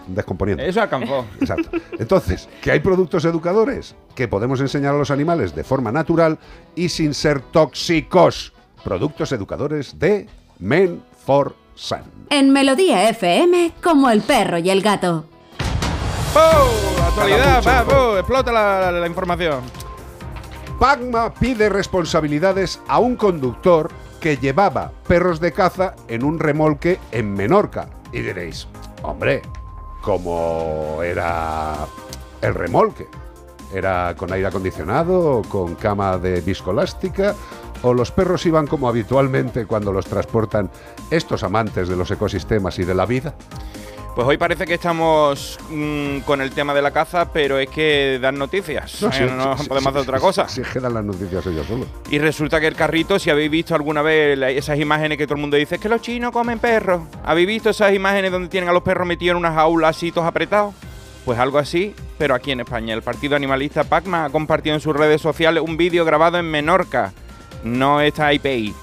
descomponiendo. 0.07 0.63
Eso 0.63 0.81
alcanzó. 0.81 1.25
Exacto. 1.41 1.69
Entonces, 1.99 2.47
que 2.61 2.71
hay 2.71 2.79
productos 2.79 3.25
educadores 3.25 3.93
que 4.15 4.29
podemos 4.29 4.61
enseñar 4.61 4.95
a 4.95 4.97
los 4.97 5.11
animales 5.11 5.53
de 5.53 5.65
forma 5.65 5.91
natural 5.91 6.39
y 6.75 6.87
sin 6.87 7.13
ser 7.13 7.41
tóxicos. 7.41 8.53
Productos 8.85 9.33
educadores 9.33 9.99
de 9.99 10.27
Men 10.59 11.03
for 11.25 11.57
Sun. 11.75 12.03
En 12.29 12.53
Melodía 12.53 13.09
FM, 13.09 13.73
como 13.83 14.09
el 14.09 14.21
perro 14.21 14.59
y 14.59 14.69
el 14.69 14.81
gato. 14.81 15.25
¡Oh! 16.35 17.03
Actualidad. 17.07 17.85
¡oh! 17.93 18.17
explota 18.17 18.51
la, 18.51 18.91
la- 18.91 18.99
la 18.99 19.07
información. 19.07 19.61
Pagma 20.79 21.33
pide 21.33 21.69
responsabilidades 21.69 22.79
a 22.87 22.99
un 22.99 23.15
conductor 23.15 23.91
que 24.19 24.37
llevaba 24.37 24.91
perros 25.07 25.39
de 25.39 25.51
caza 25.51 25.95
en 26.07 26.23
un 26.23 26.39
remolque 26.39 26.99
en 27.11 27.33
Menorca. 27.33 27.87
Y 28.11 28.21
diréis, 28.21 28.67
hombre, 29.03 29.41
¿cómo 30.01 30.99
era 31.03 31.75
el 32.41 32.53
remolque? 32.55 33.07
¿Era 33.73 34.15
con 34.17 34.31
aire 34.33 34.47
acondicionado, 34.47 35.41
con 35.47 35.75
cama 35.75 36.17
de 36.17 36.41
viscolástica? 36.41 37.35
¿O 37.83 37.93
los 37.93 38.11
perros 38.11 38.45
iban 38.45 38.67
como 38.67 38.87
habitualmente 38.89 39.65
cuando 39.65 39.91
los 39.91 40.05
transportan 40.05 40.69
estos 41.09 41.43
amantes 41.43 41.87
de 41.89 41.95
los 41.95 42.11
ecosistemas 42.11 42.77
y 42.79 42.83
de 42.83 42.93
la 42.93 43.05
vida? 43.05 43.33
Pues 44.15 44.27
hoy 44.27 44.37
parece 44.37 44.65
que 44.65 44.73
estamos 44.73 45.57
mm, 45.69 46.19
con 46.19 46.41
el 46.41 46.51
tema 46.51 46.73
de 46.73 46.81
la 46.81 46.91
caza, 46.91 47.31
pero 47.31 47.57
es 47.59 47.69
que 47.69 48.19
dan 48.21 48.37
noticias. 48.37 49.01
No, 49.01 49.09
sí, 49.11 49.23
Eh, 49.23 49.31
no 49.33 49.57
sí, 49.57 49.67
podemos 49.69 49.83
sí, 49.93 49.99
hacer 49.99 50.01
otra 50.09 50.19
cosa. 50.19 50.49
Sí, 50.49 50.61
es 50.61 50.67
que 50.67 50.79
dan 50.81 50.93
las 50.93 51.05
noticias 51.05 51.45
ellos 51.45 51.65
solos. 51.65 51.87
Y 52.09 52.19
resulta 52.19 52.59
que 52.59 52.67
el 52.67 52.75
carrito, 52.75 53.17
si 53.19 53.29
habéis 53.29 53.49
visto 53.49 53.73
alguna 53.73 54.01
vez 54.01 54.37
esas 54.57 54.77
imágenes 54.79 55.17
que 55.17 55.25
todo 55.25 55.35
el 55.35 55.41
mundo 55.41 55.55
dice, 55.55 55.75
es 55.75 55.81
que 55.81 55.87
los 55.87 56.01
chinos 56.01 56.31
comen 56.31 56.59
perros. 56.59 57.03
¿Habéis 57.23 57.47
visto 57.47 57.69
esas 57.69 57.93
imágenes 57.93 58.31
donde 58.33 58.49
tienen 58.49 58.69
a 58.69 58.73
los 58.73 58.83
perros 58.83 59.07
metidos 59.07 59.31
en 59.31 59.37
unas 59.37 59.53
jaulas 59.55 59.95
así 59.95 60.11
todos 60.11 60.27
apretados? 60.27 60.75
Pues 61.23 61.39
algo 61.39 61.57
así, 61.57 61.95
pero 62.17 62.35
aquí 62.35 62.51
en 62.51 62.59
España. 62.59 62.93
El 62.93 63.03
partido 63.03 63.37
animalista 63.37 63.85
Pacma 63.85 64.25
ha 64.25 64.29
compartido 64.29 64.75
en 64.75 64.81
sus 64.81 64.93
redes 64.95 65.21
sociales 65.21 65.63
un 65.65 65.77
vídeo 65.77 66.03
grabado 66.03 66.37
en 66.37 66.51
Menorca, 66.51 67.13
no 67.63 68.01
está 68.01 68.33
IPI, 68.33 68.73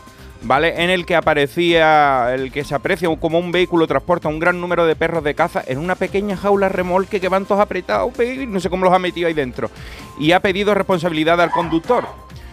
¿vale? 0.42 0.82
En 0.82 0.90
el 0.90 1.06
que 1.06 1.16
aparecía, 1.16 2.34
el 2.34 2.52
que 2.52 2.64
se 2.64 2.74
aprecia 2.74 3.08
como 3.16 3.38
un 3.38 3.52
vehículo 3.52 3.86
transporta 3.86 4.28
un 4.28 4.38
gran 4.38 4.60
número 4.60 4.86
de 4.86 4.96
perros 4.96 5.24
de 5.24 5.34
caza 5.34 5.62
en 5.66 5.78
una 5.78 5.94
pequeña 5.94 6.36
jaula 6.36 6.68
remolque 6.68 7.20
que 7.20 7.28
van 7.28 7.46
todos 7.46 7.60
apretados, 7.60 8.12
no 8.48 8.60
sé 8.60 8.70
cómo 8.70 8.84
los 8.84 8.94
ha 8.94 8.98
metido 8.98 9.28
ahí 9.28 9.34
dentro. 9.34 9.70
Y 10.18 10.32
ha 10.32 10.40
pedido 10.40 10.74
responsabilidad 10.74 11.40
al 11.40 11.50
conductor. 11.50 12.06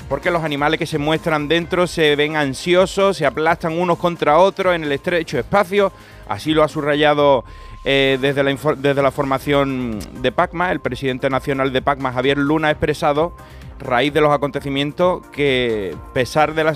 porque 0.08 0.30
los 0.30 0.44
animales 0.44 0.78
que 0.78 0.86
se 0.86 1.00
muestran 1.00 1.48
dentro 1.48 1.88
se 1.88 2.16
ven 2.16 2.36
ansiosos, 2.36 3.18
se 3.18 3.26
aplastan 3.26 3.78
unos 3.78 3.98
contra 3.98 4.38
otros 4.38 4.76
en 4.76 4.84
el 4.84 4.92
estrecho 4.92 5.40
espacio. 5.40 5.92
Así 6.28 6.54
lo 6.54 6.64
ha 6.64 6.68
subrayado 6.68 7.44
eh, 7.84 8.20
desde, 8.22 8.44
la 8.44 8.56
desde 8.78 9.02
la 9.02 9.12
formación 9.12 10.00
de 10.22 10.32
PACMA. 10.32 10.72
El 10.72 10.80
presidente 10.80 11.28
nacional 11.30 11.74
de 11.74 11.82
PACMA, 11.82 12.14
Javier 12.14 12.38
Luna, 12.38 12.68
ha 12.68 12.72
expresado 12.72 13.34
raíz 13.80 14.14
de 14.14 14.22
los 14.22 14.34
acontecimientos 14.34 15.26
que, 15.28 15.96
pesar 16.14 16.54
de 16.54 16.64
la, 16.64 16.76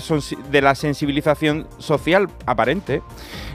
de 0.50 0.62
la 0.62 0.74
sensibilización 0.74 1.66
social 1.78 2.28
aparente, 2.46 3.02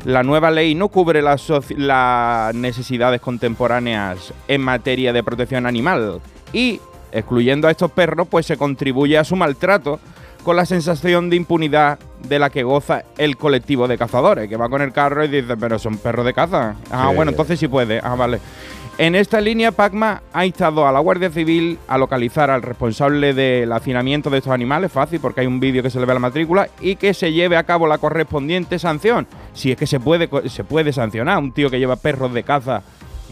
la 0.04 0.24
nueva 0.24 0.52
ley 0.52 0.76
no 0.76 0.90
cubre 0.90 1.22
las, 1.22 1.52
las 1.70 2.54
necesidades 2.56 3.22
contemporáneas 3.22 4.34
en 4.48 4.62
materia 4.62 5.14
de 5.14 5.24
protección 5.24 5.66
animal 5.66 6.22
y 6.54 6.80
excluyendo 7.12 7.68
a 7.68 7.72
estos 7.72 7.92
perros, 7.92 8.28
pues 8.30 8.46
se 8.46 8.58
contribuye 8.58 9.18
a 9.18 9.24
su 9.24 9.36
maltrato 9.36 10.00
con 10.44 10.56
la 10.56 10.66
sensación 10.66 11.30
de 11.30 11.38
impunidad 11.38 11.98
de 12.30 12.38
la 12.38 12.52
que 12.52 12.64
goza 12.64 13.04
el 13.18 13.36
colectivo 13.36 13.88
de 13.88 13.98
cazadores, 13.98 14.48
que 14.48 14.58
va 14.58 14.70
con 14.70 14.82
el 14.82 14.92
carro 14.92 15.26
y 15.26 15.28
dice, 15.28 15.58
pero 15.58 15.80
son 15.80 15.98
perros 15.98 16.24
de 16.26 16.34
caza. 16.34 16.76
Ah, 16.92 17.12
bueno, 17.16 17.32
entonces 17.32 17.60
sí 17.60 17.68
puede. 17.68 18.00
Ah, 18.04 18.16
vale. 18.16 18.40
En 18.98 19.14
esta 19.14 19.42
línea, 19.42 19.74
Pacma 19.74 20.22
ha 20.32 20.46
instado 20.46 20.88
a 20.88 20.92
la 20.94 21.02
Guardia 21.02 21.30
Civil 21.30 21.78
a 21.90 21.98
localizar 21.98 22.50
al 22.50 22.62
responsable 22.62 23.34
del 23.34 23.70
hacinamiento 23.74 24.30
de 24.30 24.38
estos 24.38 24.54
animales, 24.54 24.90
fácil 24.90 25.20
porque 25.20 25.42
hay 25.42 25.48
un 25.48 25.60
vídeo 25.60 25.84
que 25.84 25.90
se 25.90 26.00
le 26.00 26.06
ve 26.06 26.12
a 26.12 26.16
la 26.16 26.22
matrícula, 26.22 26.70
y 26.80 26.96
que 26.96 27.14
se 27.14 27.34
lleve 27.34 27.58
a 27.58 27.64
cabo 27.64 27.88
la 27.88 27.98
correspondiente 27.98 28.80
sanción. 28.80 29.28
Si 29.54 29.70
es 29.70 29.78
que 29.78 29.86
se 29.86 30.00
puede, 30.00 30.30
se 30.50 30.64
puede 30.64 30.94
sancionar 30.94 31.36
a 31.36 31.40
un 31.40 31.52
tío 31.52 31.70
que 31.70 31.78
lleva 31.78 31.98
perros 31.98 32.34
de 32.34 32.44
caza 32.44 32.84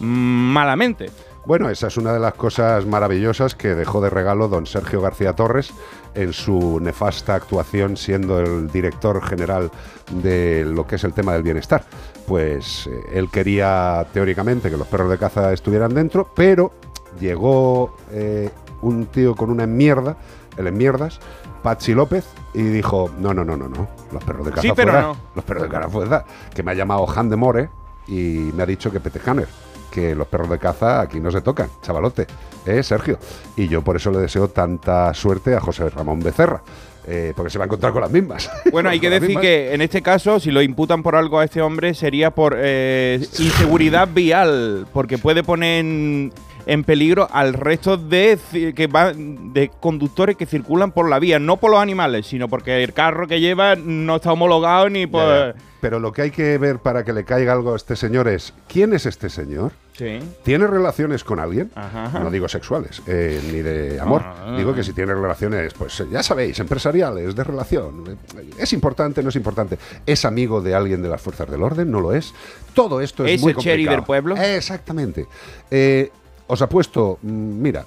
mm, 0.02 0.06
malamente. 0.06 1.10
Bueno, 1.46 1.70
esa 1.70 1.88
es 1.88 1.98
una 1.98 2.14
de 2.14 2.22
las 2.22 2.34
cosas 2.36 2.86
maravillosas 2.86 3.56
que 3.56 3.76
dejó 3.76 4.00
de 4.02 4.10
regalo 4.10 4.48
don 4.48 4.66
Sergio 4.66 5.02
García 5.02 5.34
Torres 5.34 5.74
en 6.16 6.32
su 6.32 6.80
nefasta 6.82 7.36
actuación 7.36 7.98
siendo 7.98 8.40
el 8.40 8.70
director 8.72 9.22
general 9.22 9.70
de 10.12 10.64
lo 10.66 10.88
que 10.88 10.96
es 10.96 11.04
el 11.04 11.14
tema 11.14 11.34
del 11.34 11.44
bienestar. 11.44 11.84
Pues 12.28 12.88
eh, 12.88 13.04
él 13.14 13.30
quería 13.30 14.06
teóricamente 14.14 14.70
que 14.70 14.78
los 14.78 14.88
perros 14.88 15.10
de 15.10 15.18
caza 15.18 15.52
estuvieran 15.54 15.94
dentro, 15.94 16.30
pero 16.34 16.72
llegó 17.20 17.96
eh, 18.12 18.50
un 18.82 19.08
tío 19.08 19.36
con 19.36 19.50
una 19.50 19.68
mierda, 19.68 20.18
el 20.58 20.68
enmierdas, 20.68 21.20
Pachi 21.62 21.94
López, 21.94 22.26
y 22.54 22.62
dijo, 22.64 23.10
no, 23.20 23.34
no, 23.34 23.44
no, 23.44 23.58
no, 23.58 23.68
no, 23.68 23.88
los 24.12 24.24
perros 24.24 24.46
de 24.46 24.52
caza 24.52 24.62
sí, 24.62 24.72
pero 24.76 24.92
no. 24.94 25.18
los 25.36 25.44
perros 25.44 25.64
de 25.64 25.70
caza 25.70 25.90
fuera, 25.90 26.26
que 26.54 26.64
me 26.64 26.72
ha 26.72 26.76
llamado 26.76 27.08
Han 27.16 27.30
de 27.30 27.36
More 27.36 27.70
y 28.08 28.52
me 28.54 28.64
ha 28.64 28.66
dicho 28.66 28.92
que 28.92 29.00
Pete 29.00 29.20
Hanner 29.26 29.48
que 29.94 30.16
los 30.16 30.28
perros 30.28 30.50
de 30.50 30.58
caza 30.58 31.02
aquí 31.02 31.20
no 31.20 31.30
se 31.30 31.42
tocan, 31.42 31.70
chavalote, 31.84 32.26
¿eh, 32.66 32.82
Sergio? 32.82 33.20
Y 33.56 33.68
yo 33.68 33.84
por 33.84 33.96
eso 33.96 34.10
le 34.10 34.18
deseo 34.18 34.48
tanta 34.48 35.14
suerte 35.14 35.56
a 35.56 35.60
José 35.60 35.88
Ramón 35.90 36.20
Becerra. 36.20 36.64
Eh, 37.06 37.34
porque 37.36 37.50
se 37.50 37.58
va 37.58 37.66
a 37.66 37.68
encontrar 37.68 37.92
con 37.92 38.02
las 38.02 38.12
mismas. 38.12 38.50
Bueno, 38.72 38.90
hay 38.90 39.00
que 39.00 39.10
decir 39.10 39.38
que 39.40 39.74
en 39.74 39.82
este 39.82 40.02
caso, 40.02 40.40
si 40.40 40.50
lo 40.50 40.62
imputan 40.62 41.04
por 41.04 41.16
algo 41.16 41.38
a 41.40 41.44
este 41.44 41.62
hombre, 41.62 41.94
sería 41.94 42.32
por 42.32 42.56
eh, 42.58 43.20
inseguridad 43.38 44.08
vial, 44.08 44.88
porque 44.94 45.18
puede 45.18 45.44
poner 45.44 45.80
en, 45.82 46.34
peligro 46.84 47.28
al 47.32 47.54
resto 47.54 47.98
de, 47.98 48.38
que 48.76 48.88
va, 48.88 49.14
de 49.14 49.72
conductores 49.80 50.38
que 50.38 50.46
circulan 50.46 50.92
por 50.92 51.10
la 51.10 51.20
vía, 51.20 51.40
no 51.40 51.58
por 51.58 51.72
los 51.72 51.80
animales, 51.80 52.28
sino 52.28 52.48
porque 52.48 52.84
el 52.84 52.94
carro 52.94 53.28
que 53.28 53.40
lleva 53.40 53.76
no 53.76 54.18
está 54.18 54.32
homologado 54.32 54.90
ni 54.90 55.08
por... 55.08 55.56
Pero 55.82 56.00
lo 56.00 56.14
que 56.14 56.22
hay 56.22 56.32
que 56.32 56.58
ver 56.58 56.80
para 56.80 57.04
que 57.04 57.12
le 57.12 57.26
caiga 57.26 57.52
algo 57.52 57.74
a 57.74 57.76
este 57.76 57.98
señor 57.98 58.30
es, 58.30 58.54
¿quién 58.70 58.94
es 58.94 59.06
este 59.06 59.30
señor? 59.30 59.74
¿Tiene 60.44 60.66
relaciones 60.66 61.26
con 61.26 61.40
alguien? 61.40 61.72
No 62.14 62.32
digo 62.32 62.48
sexuales, 62.48 63.02
eh, 63.06 63.42
ni 63.52 63.62
de 63.62 64.00
amor. 64.00 64.24
digo 64.58 64.74
que 64.74 64.84
si 64.84 64.94
tiene 64.94 65.14
relaciones, 65.14 65.74
pues 65.74 66.02
ya 66.10 66.24
sabéis, 66.24 66.58
empresariales, 66.60 67.36
de 67.36 67.44
relación. 67.44 68.18
¿Es 68.58 68.72
importante? 68.72 69.22
¿No 69.22 69.28
es 69.30 69.36
importante? 69.36 69.78
¿Es 70.06 70.24
amigo 70.26 70.62
de 70.62 70.74
alguien 70.74 71.02
de 71.02 71.10
las 71.10 71.22
fuerzas 71.22 71.52
del 71.52 71.62
orden? 71.62 71.92
¿No 71.92 72.00
lo 72.00 72.14
es? 72.14 72.34
Todo 72.74 73.02
esto 73.02 73.26
es, 73.26 73.34
¿Es 73.34 73.42
muy 73.42 73.52
el 73.52 73.58
cherry 73.58 73.86
del 73.86 74.04
pueblo? 74.04 74.36
Exactamente. 74.38 75.28
Eh, 75.70 76.12
os 76.54 76.62
apuesto, 76.62 77.20
mm, 77.22 77.62
mira, 77.62 77.86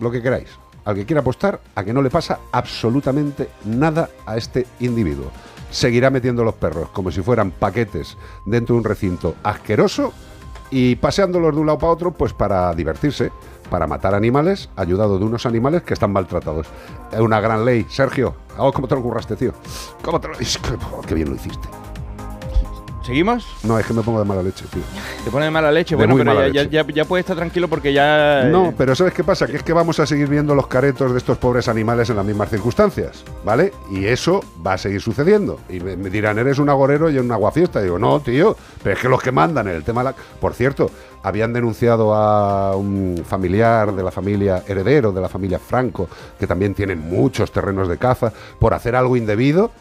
lo 0.00 0.10
que 0.10 0.22
queráis. 0.22 0.48
Al 0.84 0.94
que 0.94 1.06
quiera 1.06 1.20
apostar, 1.20 1.60
a 1.74 1.84
que 1.84 1.92
no 1.92 2.02
le 2.02 2.10
pasa 2.10 2.40
absolutamente 2.50 3.48
nada 3.64 4.10
a 4.26 4.36
este 4.36 4.66
individuo. 4.80 5.30
Seguirá 5.70 6.10
metiendo 6.10 6.44
los 6.44 6.54
perros 6.54 6.90
como 6.90 7.10
si 7.10 7.22
fueran 7.22 7.50
paquetes 7.50 8.16
dentro 8.44 8.74
de 8.74 8.78
un 8.80 8.84
recinto 8.84 9.36
asqueroso 9.42 10.12
y 10.70 10.96
paseándolos 10.96 11.54
de 11.54 11.60
un 11.60 11.66
lado 11.66 11.78
para 11.78 11.92
otro, 11.92 12.10
pues 12.12 12.32
para 12.32 12.74
divertirse, 12.74 13.30
para 13.70 13.86
matar 13.86 14.14
animales, 14.14 14.70
ayudado 14.76 15.18
de 15.18 15.24
unos 15.24 15.46
animales 15.46 15.82
que 15.82 15.94
están 15.94 16.12
maltratados. 16.12 16.66
Es 17.12 17.20
una 17.20 17.40
gran 17.40 17.64
ley. 17.64 17.86
Sergio, 17.88 18.34
¿cómo 18.56 18.88
te 18.88 18.94
lo 18.94 19.02
curraste, 19.02 19.36
tío? 19.36 19.52
¿Cómo 20.02 20.20
te 20.20 20.28
lo... 20.28 20.34
Qué 21.06 21.14
bien 21.14 21.30
lo 21.30 21.36
hiciste. 21.36 21.81
¿Seguimos? 23.04 23.44
No, 23.64 23.78
es 23.78 23.86
que 23.86 23.92
me 23.92 24.02
pongo 24.02 24.20
de 24.20 24.24
mala 24.24 24.42
leche, 24.42 24.64
tío. 24.72 24.82
Te 25.24 25.30
pone 25.30 25.46
de 25.46 25.50
mala 25.50 25.72
leche, 25.72 25.96
bueno, 25.96 26.16
pero 26.16 26.48
ya, 26.48 26.62
Ya, 26.62 26.86
ya, 26.86 27.04
puedes 27.04 27.24
estar 27.24 27.36
tranquilo 27.36 27.66
porque 27.68 27.92
ya. 27.92 28.44
No, 28.44 28.68
eh, 28.68 28.74
pero 28.78 28.94
¿sabes 28.94 29.12
qué 29.12 29.24
pasa? 29.24 29.46
Que 29.46 29.56
es 29.56 29.64
que 29.64 29.72
vamos 29.72 29.98
a 29.98 30.06
seguir 30.06 30.28
viendo 30.28 30.54
los 30.54 30.68
caretos 30.68 31.10
de 31.10 31.18
estos 31.18 31.36
pobres 31.38 31.68
animales 31.68 32.10
en 32.10 32.16
las 32.16 32.24
mismas 32.24 32.48
circunstancias, 32.48 33.24
¿vale? 33.44 33.72
Y 33.90 34.04
eso 34.04 34.44
va 34.64 34.74
a 34.74 34.78
seguir 34.78 35.00
sucediendo. 35.00 35.58
Y 35.68 35.80
me, 35.80 35.96
dirán, 36.10 36.38
eres 36.38 36.60
un 36.60 36.68
agorero 36.68 37.10
y 37.10 37.18
un 37.18 37.30
aguafiesta. 37.32 37.80
Y 37.80 37.84
digo, 37.84 37.98
no, 37.98 38.20
tío, 38.20 38.56
pero 38.82 38.94
es 38.94 39.02
que 39.02 39.08
los 39.08 39.20
que 39.20 39.32
mandan 39.32 39.66
en 39.66 39.74
el 39.74 39.82
tema 39.82 40.04
la. 40.04 40.14
Por 40.40 40.54
cierto, 40.54 40.88
habían 41.24 41.52
denunciado 41.52 42.14
a 42.14 42.76
un 42.76 43.24
familiar 43.26 43.92
de 43.92 44.02
la 44.02 44.12
familia 44.12 44.62
heredero 44.66 45.10
de 45.10 45.20
la 45.20 45.28
familia 45.28 45.58
Franco, 45.58 46.08
que 46.38 46.46
también 46.46 46.74
tienen 46.74 47.00
muchos 47.00 47.50
terrenos 47.50 47.88
de 47.88 47.98
caza, 47.98 48.32
por 48.60 48.74
hacer 48.74 48.94
algo 48.94 49.16
indebido. 49.16 49.72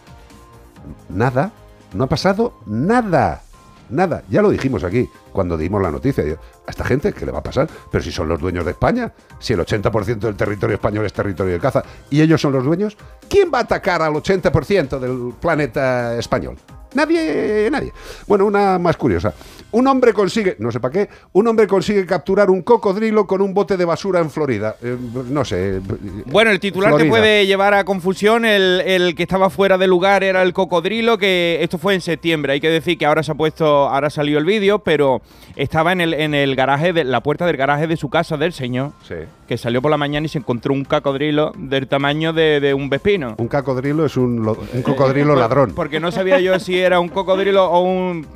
Nada, 1.09 1.51
no 1.93 2.05
ha 2.05 2.07
pasado 2.07 2.53
nada. 2.65 3.41
Nada. 3.89 4.23
Ya 4.29 4.41
lo 4.41 4.49
dijimos 4.49 4.85
aquí 4.85 5.09
cuando 5.33 5.57
dimos 5.57 5.81
la 5.81 5.91
noticia. 5.91 6.23
a 6.23 6.69
esta 6.69 6.85
gente, 6.85 7.11
¿qué 7.11 7.25
le 7.25 7.31
va 7.33 7.39
a 7.39 7.43
pasar? 7.43 7.69
Pero 7.91 8.01
si 8.01 8.11
son 8.11 8.29
los 8.29 8.39
dueños 8.39 8.63
de 8.63 8.71
España, 8.71 9.11
si 9.37 9.51
el 9.51 9.59
80% 9.59 10.19
del 10.19 10.35
territorio 10.35 10.75
español 10.75 11.05
es 11.05 11.11
territorio 11.11 11.53
de 11.53 11.59
caza 11.59 11.83
y 12.09 12.21
ellos 12.21 12.39
son 12.39 12.53
los 12.53 12.63
dueños, 12.63 12.97
¿quién 13.27 13.51
va 13.53 13.59
a 13.59 13.61
atacar 13.63 14.01
al 14.01 14.13
80% 14.13 14.97
del 14.97 15.33
planeta 15.39 16.17
español? 16.17 16.57
Nadie, 16.93 17.69
nadie. 17.69 17.93
Bueno, 18.27 18.45
una 18.45 18.79
más 18.79 18.95
curiosa. 18.95 19.33
Un 19.73 19.87
hombre 19.87 20.13
consigue, 20.13 20.55
no 20.59 20.71
sé 20.71 20.79
para 20.79 20.91
qué, 20.91 21.09
un 21.33 21.47
hombre 21.47 21.65
consigue 21.65 22.05
capturar 22.05 22.49
un 22.49 22.61
cocodrilo 22.61 23.25
con 23.25 23.41
un 23.41 23.53
bote 23.53 23.77
de 23.77 23.85
basura 23.85 24.19
en 24.19 24.29
Florida. 24.29 24.75
Eh, 24.81 24.97
no 25.29 25.45
sé. 25.45 25.79
Bueno, 26.25 26.51
el 26.51 26.59
titular 26.59 26.97
te 26.97 27.05
puede 27.05 27.45
llevar 27.45 27.73
a 27.73 27.85
confusión. 27.85 28.43
El, 28.45 29.13
que 29.15 29.23
estaba 29.23 29.49
fuera 29.49 29.77
de 29.77 29.87
lugar 29.87 30.23
era 30.23 30.41
el 30.41 30.53
cocodrilo, 30.53 31.17
que 31.17 31.59
esto 31.61 31.77
fue 31.77 31.93
en 31.93 32.01
septiembre. 32.01 32.53
Hay 32.53 32.61
que 32.61 32.69
decir 32.69 32.97
que 32.97 33.05
ahora 33.05 33.23
se 33.23 33.31
ha 33.31 33.35
puesto, 33.35 33.65
ahora 33.65 34.09
salió 34.09 34.37
el 34.37 34.45
vídeo, 34.45 34.79
pero 34.79 35.21
estaba 35.55 35.91
en 35.91 36.01
el, 36.01 36.13
en 36.13 36.33
el 36.33 36.55
garaje, 36.55 36.93
de 36.93 37.03
la 37.03 37.21
puerta 37.21 37.45
del 37.45 37.57
garaje 37.57 37.87
de 37.87 37.95
su 37.95 38.09
casa 38.09 38.37
del 38.37 38.53
señor. 38.53 38.91
Sí. 39.07 39.15
Que 39.47 39.57
salió 39.57 39.81
por 39.81 39.91
la 39.91 39.97
mañana 39.97 40.25
y 40.25 40.29
se 40.29 40.39
encontró 40.39 40.73
un 40.73 40.83
cocodrilo 40.83 41.53
del 41.57 41.87
tamaño 41.87 42.33
de, 42.33 42.73
un 42.73 42.89
vespino. 42.89 43.35
Un 43.37 43.47
cocodrilo 43.47 44.05
es 44.05 44.17
un, 44.17 44.45
un 44.47 44.81
cocodrilo 44.81 45.35
ladrón. 45.37 45.73
Porque 45.75 45.99
no 45.99 46.11
sabía 46.11 46.39
yo 46.39 46.59
si 46.59 46.77
era 46.77 46.99
un 46.99 47.09
cocodrilo 47.09 47.69
o 47.69 47.81
un 47.81 48.27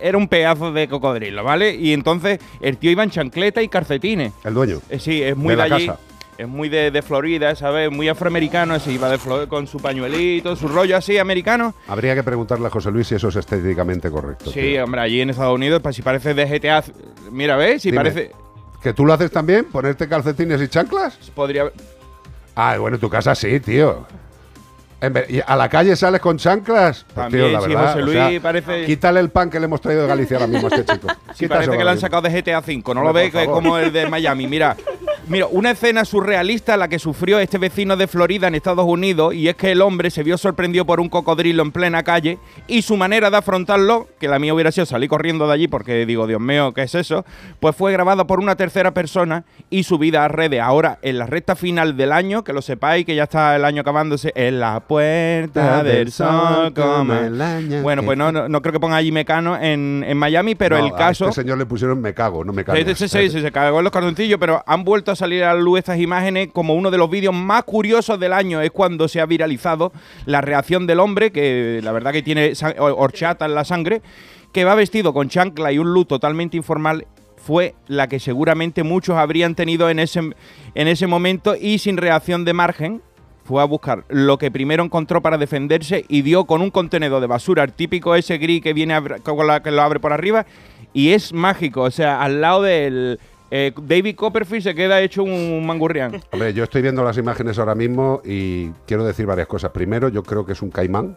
era 0.00 0.18
un 0.18 0.28
pedazo 0.28 0.72
de 0.72 0.88
cocodrilo, 0.88 1.44
¿vale? 1.44 1.74
Y 1.74 1.92
entonces 1.92 2.38
el 2.60 2.76
tío 2.76 2.90
iba 2.90 3.02
en 3.02 3.10
chancleta 3.10 3.62
y 3.62 3.68
calcetines. 3.68 4.32
El 4.44 4.54
dueño. 4.54 4.80
Eh, 4.88 4.98
sí, 4.98 5.22
es 5.22 5.36
muy 5.36 5.54
de, 5.54 5.62
allí. 5.62 5.90
Es 6.38 6.46
muy 6.46 6.68
de, 6.68 7.02
Florida, 7.02 7.54
¿sabes? 7.56 7.90
Muy 7.90 8.08
afroamericano, 8.08 8.74
así 8.74 8.92
iba 8.92 9.08
de 9.08 9.18
con 9.48 9.66
su 9.66 9.78
pañuelito, 9.80 10.54
su 10.54 10.68
rollo 10.68 10.96
así 10.96 11.18
americano. 11.18 11.74
Habría 11.88 12.14
que 12.14 12.22
preguntarle 12.22 12.68
a 12.68 12.70
José 12.70 12.90
Luis 12.90 13.08
si 13.08 13.16
eso 13.16 13.28
es 13.28 13.36
estéticamente 13.36 14.10
correcto. 14.10 14.50
Sí, 14.52 14.78
hombre, 14.78 15.00
allí 15.00 15.20
en 15.20 15.30
Estados 15.30 15.54
Unidos, 15.54 15.80
pues, 15.82 15.96
si 15.96 16.02
parece 16.02 16.34
de 16.34 16.46
GTA. 16.46 16.84
Mira, 17.32 17.56
¿ves? 17.56 17.82
Si 17.82 17.92
parece. 17.92 18.30
¿Que 18.82 18.92
tú 18.92 19.04
lo 19.04 19.12
haces 19.12 19.32
también? 19.32 19.64
¿Ponerte 19.64 20.08
calcetines 20.08 20.62
y 20.62 20.68
chanclas? 20.68 21.16
Podría. 21.34 21.72
Ah, 22.54 22.76
bueno, 22.78 22.96
en 22.96 23.00
tu 23.00 23.10
casa 23.10 23.34
sí, 23.34 23.58
tío. 23.58 24.06
¿A 25.46 25.56
la 25.56 25.68
calle 25.68 25.94
sales 25.94 26.20
con 26.20 26.38
chanclas? 26.38 27.06
Pues, 27.14 27.28
tío, 27.28 27.48
la 27.48 27.60
verdad, 27.60 27.92
José 27.92 28.02
Luis 28.02 28.40
parece... 28.40 28.84
Quítale 28.84 29.20
el 29.20 29.30
pan 29.30 29.48
que 29.48 29.60
le 29.60 29.66
hemos 29.66 29.80
traído 29.80 30.02
de 30.02 30.08
Galicia 30.08 30.36
ahora 30.36 30.48
mismo 30.48 30.68
a 30.68 30.74
este 30.74 30.84
chico. 30.94 31.08
Sí, 31.34 31.46
parece 31.46 31.76
que 31.76 31.84
lo 31.84 31.90
han 31.90 32.00
sacado 32.00 32.22
de 32.22 32.30
GTA 32.30 32.58
V. 32.58 32.82
No 32.94 33.02
lo 33.02 33.12
ves 33.12 33.32
como 33.46 33.78
el 33.78 33.92
de 33.92 34.08
Miami. 34.08 34.46
Mira, 34.48 34.76
Mira, 35.28 35.46
una 35.50 35.72
escena 35.72 36.06
surrealista 36.06 36.78
la 36.78 36.88
que 36.88 36.98
sufrió 36.98 37.38
este 37.38 37.58
vecino 37.58 37.98
de 37.98 38.06
Florida 38.06 38.48
en 38.48 38.54
Estados 38.54 38.86
Unidos 38.86 39.34
y 39.34 39.48
es 39.48 39.56
que 39.56 39.72
el 39.72 39.82
hombre 39.82 40.10
se 40.10 40.22
vio 40.22 40.38
sorprendido 40.38 40.86
por 40.86 41.00
un 41.00 41.10
cocodrilo 41.10 41.62
en 41.62 41.70
plena 41.70 42.02
calle 42.02 42.38
y 42.66 42.80
su 42.80 42.96
manera 42.96 43.28
de 43.30 43.36
afrontarlo, 43.36 44.08
que 44.18 44.26
la 44.26 44.38
mía 44.38 44.54
hubiera 44.54 44.72
sido 44.72 44.86
salir 44.86 45.10
corriendo 45.10 45.46
de 45.46 45.52
allí 45.52 45.68
porque 45.68 46.06
digo, 46.06 46.26
Dios 46.26 46.40
mío, 46.40 46.72
¿qué 46.72 46.84
es 46.84 46.94
eso? 46.94 47.26
Pues 47.60 47.76
fue 47.76 47.92
grabado 47.92 48.26
por 48.26 48.40
una 48.40 48.56
tercera 48.56 48.94
persona 48.94 49.44
y 49.68 49.82
subida 49.82 50.24
a 50.24 50.28
redes. 50.28 50.62
Ahora, 50.62 50.98
en 51.02 51.18
la 51.18 51.26
recta 51.26 51.56
final 51.56 51.98
del 51.98 52.12
año, 52.12 52.42
que 52.42 52.54
lo 52.54 52.62
sepáis, 52.62 53.04
que 53.04 53.14
ya 53.14 53.24
está 53.24 53.54
el 53.54 53.66
año 53.66 53.82
acabándose, 53.82 54.32
en 54.34 54.60
la 54.60 54.80
puerta 54.80 55.82
del 55.84 56.10
sol 56.10 56.72
como 56.72 57.12
el 57.12 57.38
año 57.42 57.82
Bueno, 57.82 58.02
pues 58.02 58.16
no, 58.16 58.32
no, 58.32 58.62
creo 58.62 58.72
que 58.72 58.80
ponga 58.80 58.96
allí 58.96 59.12
Mecano 59.12 59.58
en, 59.60 60.06
en 60.08 60.16
Miami, 60.16 60.54
pero 60.54 60.78
el 60.78 60.90
caso... 60.92 61.26
A 61.26 61.28
este 61.28 61.42
señor 61.42 61.58
le 61.58 61.66
pusieron 61.66 62.00
me 62.00 62.14
cago, 62.14 62.44
no 62.44 62.54
me 62.54 62.64
cago. 62.64 62.78
Sí, 62.78 63.08
sí, 63.08 63.28
sí, 63.28 63.42
se 63.42 63.52
cagó 63.52 63.76
en 63.76 63.84
los 63.84 63.92
cartoncillos, 63.92 64.40
pero 64.40 64.62
han 64.66 64.84
vuelto 64.84 65.12
a 65.12 65.17
salir 65.18 65.44
a 65.44 65.54
la 65.54 65.60
luz 65.60 65.80
estas 65.80 65.98
imágenes 65.98 66.48
como 66.52 66.74
uno 66.74 66.90
de 66.90 66.98
los 66.98 67.10
vídeos 67.10 67.34
más 67.34 67.64
curiosos 67.64 68.18
del 68.18 68.32
año. 68.32 68.60
Es 68.60 68.70
cuando 68.70 69.08
se 69.08 69.20
ha 69.20 69.26
viralizado 69.26 69.92
la 70.24 70.40
reacción 70.40 70.86
del 70.86 71.00
hombre, 71.00 71.30
que 71.30 71.80
la 71.82 71.92
verdad 71.92 72.12
que 72.12 72.22
tiene 72.22 72.52
horchata 72.78 73.44
en 73.44 73.54
la 73.54 73.64
sangre, 73.64 74.02
que 74.52 74.64
va 74.64 74.74
vestido 74.74 75.12
con 75.12 75.28
chancla 75.28 75.72
y 75.72 75.78
un 75.78 75.92
look 75.92 76.08
totalmente 76.08 76.56
informal 76.56 77.06
fue 77.36 77.74
la 77.86 78.08
que 78.08 78.20
seguramente 78.20 78.82
muchos 78.82 79.16
habrían 79.16 79.54
tenido 79.54 79.88
en 79.88 79.98
ese, 79.98 80.20
en 80.74 80.88
ese 80.88 81.06
momento 81.06 81.54
y 81.58 81.78
sin 81.78 81.96
reacción 81.96 82.44
de 82.44 82.52
margen, 82.52 83.02
fue 83.44 83.62
a 83.62 83.64
buscar 83.64 84.04
lo 84.08 84.36
que 84.36 84.50
primero 84.50 84.84
encontró 84.84 85.22
para 85.22 85.38
defenderse 85.38 86.04
y 86.08 86.20
dio 86.20 86.44
con 86.44 86.60
un 86.60 86.70
contenedor 86.70 87.22
de 87.22 87.26
basura, 87.26 87.64
el 87.64 87.72
típico 87.72 88.14
ese 88.14 88.36
gris 88.36 88.60
que 88.60 88.74
viene 88.74 89.00
la 89.00 89.62
que 89.62 89.70
lo 89.70 89.80
abre 89.80 90.00
por 90.00 90.12
arriba, 90.12 90.44
y 90.92 91.12
es 91.12 91.32
mágico, 91.32 91.82
o 91.82 91.90
sea, 91.90 92.20
al 92.20 92.42
lado 92.42 92.62
del 92.62 93.18
eh, 93.50 93.72
David 93.80 94.16
Copperfield 94.16 94.62
se 94.62 94.74
queda 94.74 95.00
hecho 95.00 95.22
un 95.22 95.66
mangurrián. 95.66 96.20
Hombre, 96.32 96.52
yo 96.52 96.64
estoy 96.64 96.82
viendo 96.82 97.02
las 97.02 97.16
imágenes 97.16 97.58
ahora 97.58 97.74
mismo 97.74 98.20
y 98.24 98.70
quiero 98.86 99.04
decir 99.04 99.26
varias 99.26 99.46
cosas. 99.46 99.70
Primero, 99.70 100.08
yo 100.08 100.22
creo 100.22 100.44
que 100.44 100.52
es 100.52 100.62
un 100.62 100.70
caimán. 100.70 101.14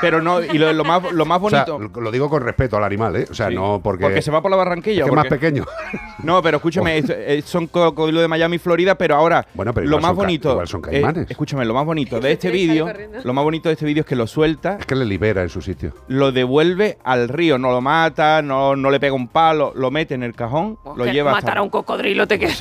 Pero 0.00 0.22
no, 0.22 0.42
y 0.42 0.58
lo, 0.58 0.84
más, 0.84 1.12
lo 1.12 1.24
más 1.24 1.40
bonito. 1.40 1.78
lo 1.78 2.10
digo 2.10 2.28
con 2.28 2.42
respeto 2.42 2.76
al 2.76 2.84
animal, 2.84 3.16
¿eh? 3.16 3.26
O 3.30 3.34
sea, 3.34 3.50
no 3.50 3.80
porque. 3.82 4.02
Porque 4.04 4.22
se 4.22 4.30
va 4.30 4.42
por 4.42 4.50
la 4.50 4.56
barranquilla. 4.56 5.04
Es 5.04 5.10
que 5.10 5.16
más 5.16 5.26
pequeño. 5.26 5.64
No, 6.22 6.40
pero 6.40 6.58
escúchame, 6.58 7.02
son 7.44 7.66
cocodrilos 7.66 8.22
de 8.22 8.28
Miami, 8.28 8.58
Florida, 8.58 8.96
pero 8.96 9.16
ahora. 9.16 9.44
Bueno, 9.54 9.74
pero 9.74 9.88
lo 9.88 9.98
más 9.98 10.14
bonito. 10.14 10.52
Igual 10.52 10.68
son 10.68 10.80
caimanes. 10.80 11.28
escúchame, 11.28 11.64
lo 11.64 11.74
más 11.74 11.84
bonito 11.84 12.20
de 12.20 12.32
este 12.32 12.50
vídeo. 12.50 12.86
Lo 13.24 13.32
más 13.32 13.42
bonito 13.42 13.68
de 13.68 13.72
este 13.72 13.84
vídeo 13.84 14.02
es 14.02 14.06
que 14.06 14.14
lo 14.14 14.28
suelta. 14.28 14.76
Es 14.78 14.86
que 14.86 14.94
le 14.94 15.04
libera 15.04 15.42
en 15.42 15.48
su 15.48 15.60
sitio. 15.60 15.94
Lo 16.06 16.30
devuelve 16.30 16.98
al 17.02 17.28
río, 17.28 17.58
no 17.58 17.72
lo 17.72 17.80
mata, 17.80 18.40
no, 18.40 18.76
no 18.76 18.90
le 18.90 19.00
pega 19.00 19.14
un 19.14 19.26
palo, 19.26 19.72
lo 19.74 19.90
mete 19.90 20.14
en 20.14 20.22
el 20.22 20.34
cajón, 20.34 20.78
lo 20.96 21.06
lleva. 21.06 21.32
Matar 21.32 21.58
a 21.58 21.62
un 21.62 21.70
cocodrilo 21.72 22.28
te 22.28 22.38
queda 22.38 22.52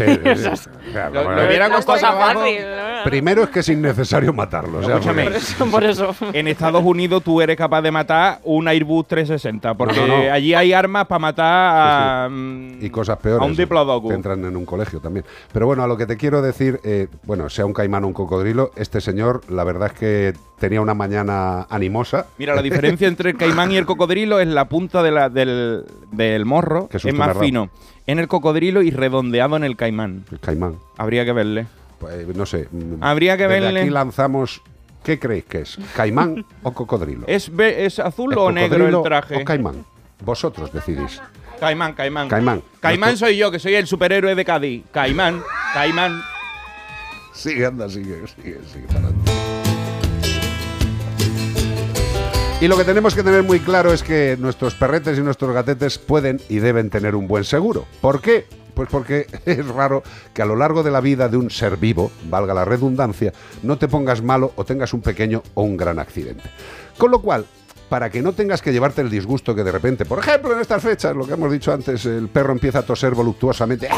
Primero 3.04 3.44
es 3.44 3.50
que 3.50 3.60
es 3.60 3.70
innecesario 3.70 4.34
matarlo. 4.34 4.82
escúchame, 4.82 5.30
por 5.70 5.84
eso. 5.84 6.16
En 6.34 6.48
Estados 6.48 6.84
Unidos 6.84 7.24
tú 7.24 7.42
eres 7.42 7.56
capaz 7.56 7.82
de 7.82 7.92
matar 7.92 8.40
un 8.44 8.68
Airbus 8.68 9.08
360, 9.08 9.76
porque 9.76 10.30
allí 10.32 10.54
hay 10.54 10.74
armas 10.74 11.06
para 11.06 11.20
matar 11.20 11.46
a, 11.46 12.30
y 12.80 12.90
cosas 12.90 13.18
peores. 13.18 13.42
A 13.42 13.46
un 13.46 13.56
diplodocus. 13.56 14.10
Que 14.10 14.16
entran 14.16 14.44
en 14.46 14.56
un 14.56 14.66
colegio 14.66 15.00
también. 15.00 15.26
Pero 15.52 15.68
bueno, 15.68 15.84
a 15.84 15.88
lo 15.88 15.98
que 15.98 16.06
te 16.06 16.18
quiero 16.18 16.42
decir, 16.42 16.80
eh, 16.84 17.08
bueno, 17.24 17.50
sea 17.50 17.66
un 17.66 17.74
caimán 17.74 18.04
o 18.06 18.08
un 18.08 18.14
cocodrilo, 18.14 18.72
este 18.76 19.02
señor, 19.02 19.42
la 19.50 19.64
verdad 19.64 19.92
es 19.94 20.00
que 20.00 20.34
tenía 20.58 20.82
una 20.82 20.94
mañana 20.94 21.68
animosa. 21.70 22.28
Mira, 22.38 22.56
la 22.56 22.62
diferencia 22.62 23.08
entre 23.08 23.32
el 23.32 23.38
caimán 23.38 23.72
y 23.72 23.78
el 23.78 23.86
cocodrilo 23.86 24.40
es 24.40 24.48
la 24.48 24.66
punta 24.66 25.04
de 25.04 25.12
la, 25.12 25.30
del, 25.30 25.84
del 26.12 26.46
morro, 26.46 26.88
que 26.88 26.98
es 26.98 27.14
más 27.14 27.38
fino 27.38 27.70
en 28.12 28.20
el 28.20 28.28
cocodrilo 28.28 28.82
y 28.82 28.92
redondeado 28.92 29.56
en 29.56 29.64
el 29.64 29.78
caimán. 29.78 30.26
El 30.32 30.40
caimán. 30.40 30.78
Habría 30.98 31.24
que 31.24 31.32
verle. 31.32 31.68
Pues 32.00 32.28
no 32.36 32.46
sé. 32.46 32.68
Mm, 32.72 33.02
Habría 33.02 33.38
que 33.38 33.48
verle. 33.48 33.82
Aquí 33.82 33.90
lanzamos. 33.90 34.62
¿Qué 35.04 35.18
creéis 35.18 35.46
que 35.46 35.62
es? 35.62 35.80
¿Caimán 35.96 36.46
o 36.62 36.74
cocodrilo? 36.74 37.24
¿Es, 37.28 37.50
es 37.58 38.00
azul 38.00 38.38
o 38.38 38.52
negro 38.52 38.88
el 38.88 39.02
traje? 39.02 39.38
O 39.38 39.46
caimán. 39.46 39.86
Vosotros 40.24 40.72
decidís. 40.72 41.22
Caimán, 41.60 41.94
caimán. 41.94 42.28
Caimán. 42.28 42.62
Caimán 42.80 43.18
soy 43.18 43.38
yo, 43.38 43.50
que 43.50 43.60
soy 43.60 43.76
el 43.76 43.88
superhéroe 43.88 44.36
de 44.36 44.46
Cádiz. 44.46 44.84
Caimán, 44.92 45.42
caimán. 45.74 46.22
Sigue, 47.34 47.66
anda, 47.66 47.90
sigue, 47.90 48.22
sigue, 48.36 48.60
sigue 48.72 48.88
para 48.88 49.10
Y 52.62 52.68
lo 52.68 52.78
que 52.78 52.84
tenemos 52.84 53.16
que 53.16 53.24
tener 53.24 53.42
muy 53.42 53.60
claro 53.60 53.92
es 53.92 54.04
que 54.04 54.38
nuestros 54.40 54.76
perretes 54.76 55.18
y 55.18 55.22
nuestros 55.22 55.52
gatetes 55.52 55.98
pueden 55.98 56.40
y 56.48 56.60
deben 56.60 56.92
tener 56.92 57.16
un 57.16 57.28
buen 57.28 57.44
seguro. 57.44 57.88
¿Por 58.02 58.22
qué? 58.22 58.46
Pues 58.76 58.88
porque 58.88 59.26
es 59.46 59.68
raro 59.68 60.04
que 60.32 60.44
a 60.44 60.46
lo 60.46 60.56
largo 60.56 60.84
de 60.84 60.92
la 60.92 61.02
vida 61.02 61.28
de 61.28 61.38
un 61.38 61.50
ser 61.50 61.78
vivo, 61.78 62.12
valga 62.30 62.54
la 62.54 62.64
redundancia, 62.64 63.34
no 63.64 63.80
te 63.80 63.88
pongas 63.88 64.22
malo 64.22 64.54
o 64.58 64.64
tengas 64.64 64.94
un 64.94 65.02
pequeño 65.02 65.42
o 65.56 65.64
un 65.64 65.76
gran 65.76 65.98
accidente. 65.98 66.44
Con 67.00 67.10
lo 67.10 67.20
cual, 67.24 67.48
para 67.90 68.12
que 68.12 68.22
no 68.22 68.34
tengas 68.34 68.62
que 68.62 68.72
llevarte 68.72 69.02
el 69.02 69.10
disgusto 69.10 69.56
que 69.56 69.64
de 69.64 69.72
repente, 69.72 70.06
por 70.06 70.20
ejemplo, 70.20 70.54
en 70.54 70.60
estas 70.62 70.84
fechas, 70.84 71.16
lo 71.16 71.26
que 71.26 71.34
hemos 71.34 71.52
dicho 71.52 71.74
antes, 71.74 72.06
el 72.06 72.30
perro 72.30 72.54
empieza 72.54 72.80
a 72.80 72.84
toser 72.84 73.16
voluptuosamente. 73.16 73.90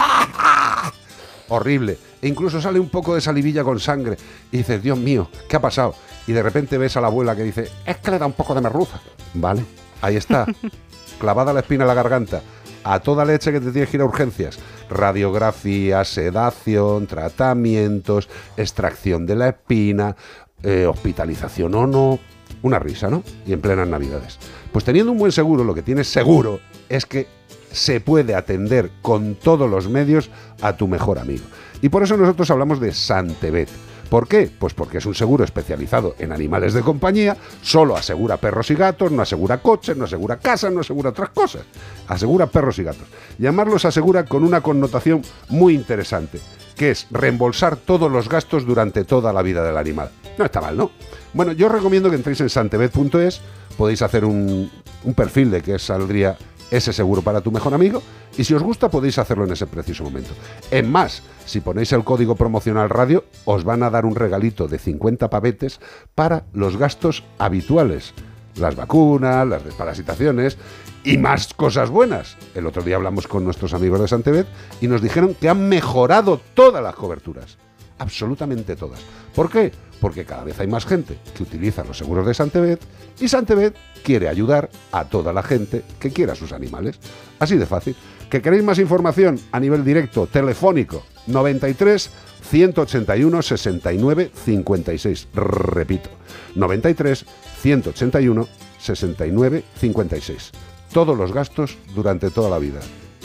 Horrible. 1.49 1.97
E 2.23 2.27
incluso 2.27 2.59
sale 2.59 2.79
un 2.79 2.89
poco 2.89 3.13
de 3.13 3.21
salivilla 3.21 3.63
con 3.63 3.79
sangre. 3.79 4.17
Y 4.51 4.57
dices, 4.57 4.81
Dios 4.81 4.97
mío, 4.97 5.29
¿qué 5.47 5.57
ha 5.57 5.61
pasado? 5.61 5.93
y 6.27 6.31
de 6.31 6.43
repente 6.43 6.77
ves 6.77 6.95
a 6.97 7.01
la 7.01 7.07
abuela 7.07 7.35
que 7.35 7.43
dice, 7.43 7.69
es 7.85 7.97
que 7.97 8.11
le 8.11 8.19
da 8.19 8.25
un 8.25 8.33
poco 8.33 8.55
de 8.55 8.61
merluza. 8.61 9.01
Vale, 9.33 9.63
ahí 10.01 10.15
está, 10.15 10.45
clavada 11.19 11.53
la 11.53 11.61
espina 11.61 11.83
en 11.83 11.89
la 11.89 11.93
garganta, 11.93 12.41
a 12.83 12.99
toda 12.99 13.25
leche 13.25 13.51
que 13.51 13.59
te 13.59 13.71
tienes 13.71 13.89
que 13.89 13.97
ir 13.97 14.01
a 14.01 14.05
urgencias. 14.05 14.59
Radiografía, 14.89 16.03
sedación, 16.03 17.07
tratamientos, 17.07 18.29
extracción 18.57 19.25
de 19.25 19.35
la 19.35 19.49
espina, 19.49 20.15
eh, 20.61 20.85
hospitalización 20.85 21.73
o 21.75 21.87
no. 21.87 22.19
Una 22.61 22.79
risa, 22.79 23.09
¿no? 23.09 23.23
Y 23.45 23.53
en 23.53 23.61
plenas 23.61 23.87
navidades. 23.87 24.37
Pues 24.71 24.85
teniendo 24.85 25.11
un 25.11 25.17
buen 25.17 25.31
seguro, 25.31 25.63
lo 25.63 25.73
que 25.73 25.81
tienes 25.81 26.07
seguro 26.07 26.59
es 26.87 27.05
que 27.05 27.27
se 27.71 27.99
puede 27.99 28.35
atender 28.35 28.91
con 29.01 29.35
todos 29.35 29.69
los 29.69 29.89
medios 29.89 30.29
a 30.61 30.77
tu 30.77 30.87
mejor 30.87 31.19
amigo. 31.19 31.43
Y 31.83 31.89
por 31.89 32.01
eso 32.01 32.17
nosotros 32.17 32.49
hablamos 32.49 32.79
de 32.79 32.91
Santebet 32.93 33.69
¿Por 34.13 34.27
qué? 34.27 34.47
Pues 34.59 34.75
porque 34.75 34.99
es 34.99 35.07
un 35.07 35.15
seguro 35.15 35.43
especializado 35.43 36.13
en 36.19 36.31
animales 36.31 36.75
de 36.75 36.81
compañía, 36.81 37.35
solo 37.63 37.97
asegura 37.97 38.37
perros 38.37 38.69
y 38.69 38.75
gatos, 38.75 39.11
no 39.11 39.23
asegura 39.23 39.57
coches, 39.57 39.97
no 39.97 40.05
asegura 40.05 40.37
casas, 40.37 40.71
no 40.71 40.81
asegura 40.81 41.09
otras 41.09 41.29
cosas. 41.29 41.63
Asegura 42.07 42.45
perros 42.45 42.77
y 42.77 42.83
gatos. 42.83 43.07
Llamarlos 43.39 43.85
asegura 43.85 44.25
con 44.25 44.43
una 44.43 44.61
connotación 44.61 45.23
muy 45.49 45.73
interesante, 45.73 46.39
que 46.75 46.91
es 46.91 47.07
reembolsar 47.09 47.75
todos 47.75 48.11
los 48.11 48.29
gastos 48.29 48.67
durante 48.67 49.03
toda 49.03 49.33
la 49.33 49.41
vida 49.41 49.63
del 49.63 49.77
animal. 49.77 50.11
No 50.37 50.45
está 50.45 50.61
mal, 50.61 50.77
¿no? 50.77 50.91
Bueno, 51.33 51.51
yo 51.53 51.67
recomiendo 51.67 52.11
que 52.11 52.15
entréis 52.15 52.41
en 52.41 52.51
santebet.es, 52.51 53.41
podéis 53.75 54.03
hacer 54.03 54.25
un, 54.25 54.69
un 55.05 55.13
perfil 55.15 55.49
de 55.49 55.63
que 55.63 55.79
saldría 55.79 56.37
ese 56.71 56.93
seguro 56.93 57.21
para 57.21 57.41
tu 57.41 57.51
mejor 57.51 57.73
amigo 57.73 58.01
y 58.37 58.43
si 58.43 58.53
os 58.53 58.63
gusta 58.63 58.89
podéis 58.89 59.17
hacerlo 59.17 59.45
en 59.45 59.51
ese 59.51 59.67
preciso 59.67 60.03
momento. 60.03 60.31
En 60.71 60.91
más, 60.91 61.21
si 61.45 61.61
ponéis 61.61 61.91
el 61.91 62.03
código 62.03 62.35
promocional 62.35 62.89
radio, 62.89 63.25
os 63.45 63.63
van 63.63 63.83
a 63.83 63.89
dar 63.89 64.05
un 64.05 64.15
regalito 64.15 64.67
de 64.67 64.79
50 64.79 65.29
pavetes 65.29 65.79
para 66.15 66.45
los 66.53 66.77
gastos 66.77 67.23
habituales. 67.37 68.13
Las 68.55 68.75
vacunas, 68.75 69.47
las 69.47 69.63
desparasitaciones 69.63 70.57
y 71.03 71.17
más 71.17 71.53
cosas 71.53 71.89
buenas. 71.89 72.37
El 72.53 72.67
otro 72.67 72.83
día 72.83 72.95
hablamos 72.95 73.27
con 73.27 73.43
nuestros 73.43 73.73
amigos 73.73 73.99
de 73.99 74.07
Santebet 74.07 74.47
y 74.79 74.87
nos 74.87 75.01
dijeron 75.01 75.33
que 75.33 75.49
han 75.49 75.67
mejorado 75.69 76.39
todas 76.53 76.83
las 76.83 76.95
coberturas. 76.95 77.57
Absolutamente 77.97 78.75
todas. 78.75 78.99
¿Por 79.35 79.49
qué? 79.49 79.71
Porque 80.03 80.25
cada 80.25 80.43
vez 80.43 80.59
hay 80.59 80.67
más 80.67 80.85
gente 80.85 81.17
que 81.33 81.43
utiliza 81.43 81.85
los 81.85 81.97
seguros 81.97 82.27
de 82.27 82.33
Santebet 82.33 82.81
y 83.21 83.29
Santebet 83.29 83.73
quiere 84.03 84.27
ayudar 84.27 84.69
a 84.91 85.05
toda 85.05 85.31
la 85.31 85.41
gente 85.41 85.81
que 85.97 86.11
quiera 86.11 86.35
sus 86.35 86.51
animales. 86.51 86.99
Así 87.39 87.55
de 87.55 87.65
fácil. 87.65 87.95
¿Que 88.29 88.41
queréis 88.41 88.65
más 88.65 88.79
información 88.79 89.39
a 89.53 89.61
nivel 89.61 89.85
directo, 89.85 90.27
telefónico? 90.27 91.05
93 91.27 92.09
181 92.49 93.41
69 93.41 94.31
56. 94.43 95.27
Repito, 95.35 96.09
93 96.55 97.25
181 97.61 98.47
69 98.79 99.63
56. 99.79 100.51
Todos 100.91 101.17
los 101.17 101.31
gastos 101.31 101.77
durante 101.95 102.29
toda 102.29 102.49
la 102.49 102.59
vida. 102.59 102.81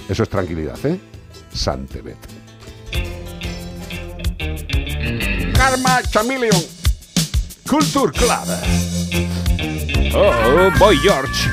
Eso 0.09 0.23
es 0.23 0.29
tranquilidad, 0.29 0.79
¿eh? 0.87 1.01
Santebet. 1.53 2.48
Karma 5.59 6.01
Chameleon. 6.09 6.65
Culture 7.69 8.13
Club. 8.13 8.47
Oh, 10.15 10.71
Boy 10.79 10.97
George. 10.99 11.51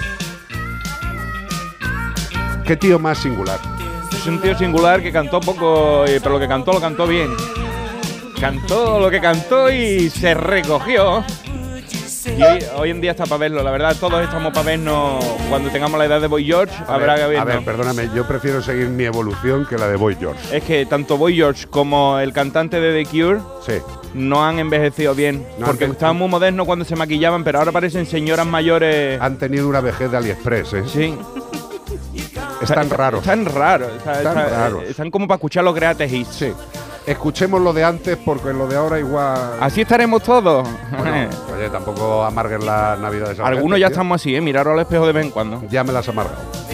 Qué 2.63 2.75
tío 2.75 2.99
más 2.99 3.17
singular. 3.17 3.59
Es 4.13 4.27
un 4.27 4.39
tío 4.39 4.55
singular 4.55 5.01
que 5.01 5.11
cantó 5.11 5.39
poco, 5.39 6.05
eh, 6.05 6.19
pero 6.21 6.35
lo 6.35 6.39
que 6.39 6.47
cantó 6.47 6.71
lo 6.71 6.79
cantó 6.79 7.07
bien. 7.07 7.35
Cantó 8.39 8.99
lo 8.99 9.09
que 9.09 9.19
cantó 9.19 9.71
y 9.71 10.11
se 10.11 10.35
recogió. 10.35 11.25
Y 12.25 12.41
hoy, 12.75 12.89
en 12.89 13.01
día 13.01 13.11
está 13.11 13.25
para 13.25 13.37
verlo, 13.37 13.61
la 13.61 13.71
verdad, 13.71 13.95
todos 13.99 14.23
estamos 14.23 14.51
para 14.51 14.65
vernos 14.65 15.23
cuando 15.49 15.69
tengamos 15.69 15.97
la 15.99 16.05
edad 16.05 16.19
de 16.19 16.27
Boy 16.27 16.43
George, 16.43 16.73
habrá 16.87 17.15
que 17.15 17.27
verlo. 17.27 17.41
A 17.41 17.45
ver, 17.45 17.63
perdóname, 17.63 18.09
yo 18.15 18.27
prefiero 18.27 18.61
seguir 18.61 18.87
mi 18.89 19.03
evolución 19.03 19.65
que 19.65 19.77
la 19.77 19.87
de 19.87 19.95
Boy 19.95 20.15
George. 20.19 20.57
Es 20.57 20.63
que 20.63 20.85
tanto 20.85 21.17
Boy 21.17 21.35
George 21.35 21.67
como 21.69 22.19
el 22.19 22.33
cantante 22.33 22.79
de 22.79 23.03
The 23.03 23.09
Cure 23.09 23.39
sí. 23.65 23.73
no 24.13 24.43
han 24.43 24.59
envejecido 24.59 25.13
bien. 25.13 25.45
porque 25.63 25.85
estaban 25.85 26.17
muy 26.17 26.27
modernos 26.27 26.65
cuando 26.65 26.83
se 26.83 26.95
maquillaban, 26.95 27.43
pero 27.43 27.59
ahora 27.59 27.71
parecen 27.71 28.05
señoras 28.05 28.47
mayores. 28.47 29.21
Han 29.21 29.37
tenido 29.37 29.69
una 29.69 29.81
vejez 29.81 30.09
de 30.09 30.17
AliExpress, 30.17 30.73
¿eh? 30.73 30.83
Sí. 30.87 31.15
Están 32.61 32.89
raros. 32.89 33.21
Están 33.21 33.45
raros. 33.45 33.91
Están, 33.95 34.35
raros. 34.35 34.83
Están 34.83 35.11
como 35.11 35.27
para 35.27 35.35
escuchar 35.35 35.63
los 35.63 35.75
greatest 35.75 36.13
hits. 36.13 36.35
Sí. 36.35 36.53
Escuchemos 37.05 37.61
lo 37.61 37.71
de 37.73 37.83
antes 37.83 38.17
porque 38.17 38.51
lo 38.51 38.67
de 38.67 38.75
ahora 38.75 38.99
igual. 38.99 39.57
Así 39.59 39.81
estaremos 39.81 40.23
todos. 40.23 40.67
oye, 41.53 41.69
tampoco 41.69 42.23
amarguen 42.23 42.65
la 42.65 42.97
Navidad 42.99 43.35
de 43.35 43.43
Algunos 43.43 43.79
ya 43.79 43.87
estamos 43.87 44.21
así, 44.21 44.35
¿eh? 44.35 44.41
Miraros 44.41 44.73
al 44.73 44.79
espejo 44.79 45.05
de 45.05 45.13
vez 45.13 45.25
en 45.25 45.31
cuando. 45.31 45.61
Ya 45.69 45.83
me 45.83 45.93
las 45.93 46.07
amargado. 46.09 46.65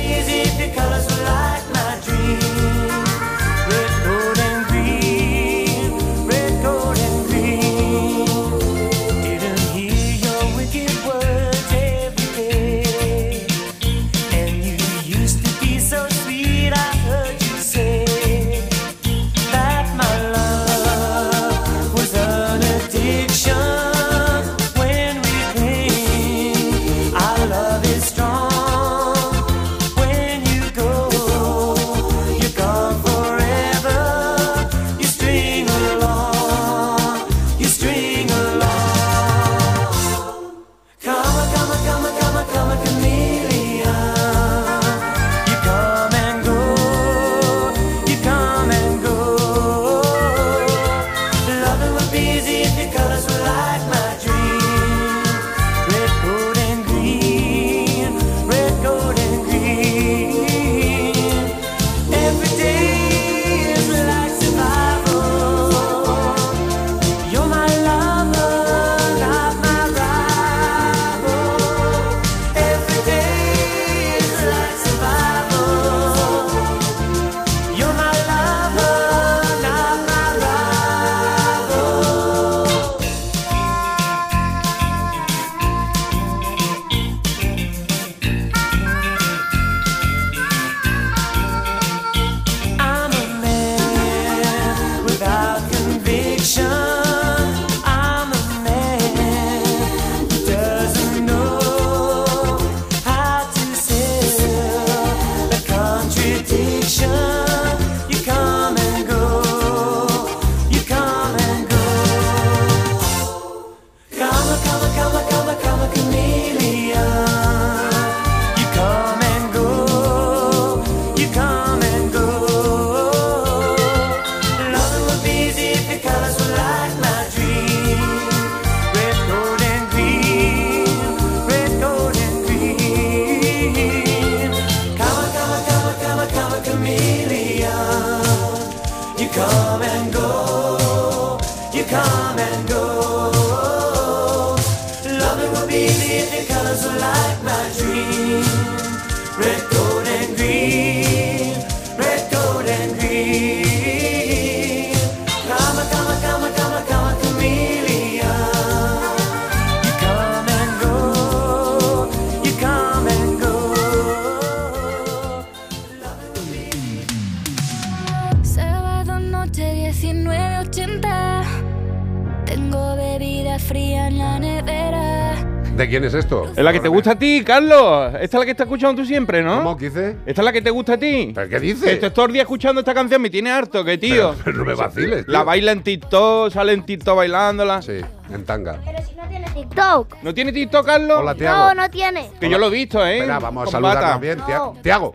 Quién 175.92 176.04
es 176.06 176.14
esto? 176.14 176.46
Es 176.56 176.64
la 176.64 176.72
que 176.74 176.80
te 176.80 176.88
gusta 176.88 177.12
a 177.12 177.16
ti, 177.20 177.44
Carlos. 177.46 178.14
Esta 178.20 178.38
es 178.38 178.40
la 178.40 178.46
que 178.46 178.52
estás 178.52 178.66
escuchando 178.66 179.02
tú 179.02 179.06
siempre, 179.08 179.44
¿no? 179.44 179.58
¿Cómo 179.58 179.76
dice? 179.76 180.16
Esta 180.26 180.42
es 180.42 180.46
la 180.46 180.52
que 180.52 180.62
te 180.62 180.70
gusta 180.72 180.94
a 180.94 180.98
ti. 180.98 181.32
¿Pero 181.36 181.50
qué 181.50 181.60
dice? 181.60 181.86
Que 181.86 181.92
estoy 181.94 182.10
todo 182.12 182.26
el 182.28 182.34
día 182.34 182.42
escuchando 182.44 182.80
esta 182.80 182.94
canción, 182.94 183.22
me 183.22 183.30
tiene 183.30 183.52
harto, 183.52 183.84
que 183.86 183.98
tío. 183.98 184.32
Pero, 184.32 184.44
pero 184.46 184.58
no 184.58 184.66
me 184.66 184.74
vaciles, 184.74 185.26
tío. 185.26 185.34
La 185.34 185.44
baila 185.44 185.72
en 185.74 185.84
TikTok, 185.84 186.52
sale 186.52 186.74
en 186.74 186.84
TikTok 186.86 187.16
bailándola. 187.18 187.82
Sí, 187.82 188.00
en 188.34 188.46
tanga. 188.46 188.80
Pero 188.84 188.98
si 189.08 189.16
no 189.16 189.28
tiene 189.28 189.48
TikTok. 189.52 190.16
¿No 190.24 190.34
tiene 190.34 190.52
TikTok, 190.54 190.86
Carlos? 190.86 191.18
Hola, 191.20 191.34
No, 191.34 191.38
Tiago. 191.38 191.74
no 191.76 191.90
tiene. 191.90 192.32
Que 192.40 192.50
yo 192.50 192.58
lo 192.58 192.68
he 192.68 192.72
visto, 192.72 193.06
¿eh? 193.06 193.18
Espera, 193.20 193.40
vamos 193.40 193.74
a 193.76 193.80
bata. 193.80 194.18
bien. 194.18 194.40
Tia- 194.46 194.72
Tiago. 194.82 195.14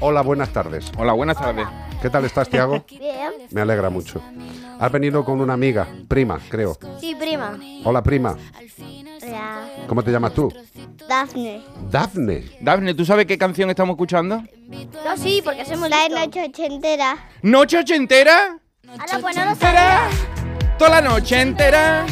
Hola, 0.00 0.22
buenas 0.22 0.48
tardes. 0.48 0.90
Hola, 0.96 1.12
buenas 1.12 1.36
tardes. 1.38 1.66
¿Qué 2.00 2.08
tal 2.08 2.24
estás, 2.24 2.48
Tiago? 2.48 2.82
Bien. 2.90 3.32
Me 3.50 3.60
alegra 3.60 3.90
mucho. 3.90 4.22
Has 4.78 4.90
venido 4.90 5.22
con 5.26 5.42
una 5.42 5.52
amiga, 5.52 5.86
prima, 6.08 6.38
creo. 6.48 6.78
Sí, 6.98 7.14
prima. 7.20 7.58
Hola, 7.84 8.02
prima. 8.02 8.34
¿Cómo 9.90 10.04
te 10.04 10.12
llamas 10.12 10.32
tú? 10.32 10.54
Dafne. 11.08 11.64
Dafne. 11.90 12.44
Dafne, 12.60 12.94
¿tú 12.94 13.04
sabes 13.04 13.26
qué 13.26 13.36
canción 13.36 13.68
estamos 13.70 13.94
escuchando? 13.94 14.40
No, 14.68 15.16
sí, 15.16 15.40
porque 15.44 15.62
hacemos 15.62 15.90
la 15.90 16.08
noche 16.08 16.44
ochentera. 16.44 17.28
¿Noche 17.42 17.78
ochentera? 17.78 18.56
Ahora, 18.88 19.18
pues 19.20 19.36
no 19.36 19.44
lo 19.46 19.54
sabía. 19.56 20.02
Toda 20.78 21.00
la 21.00 21.08
noche 21.08 21.40
entera. 21.40 22.06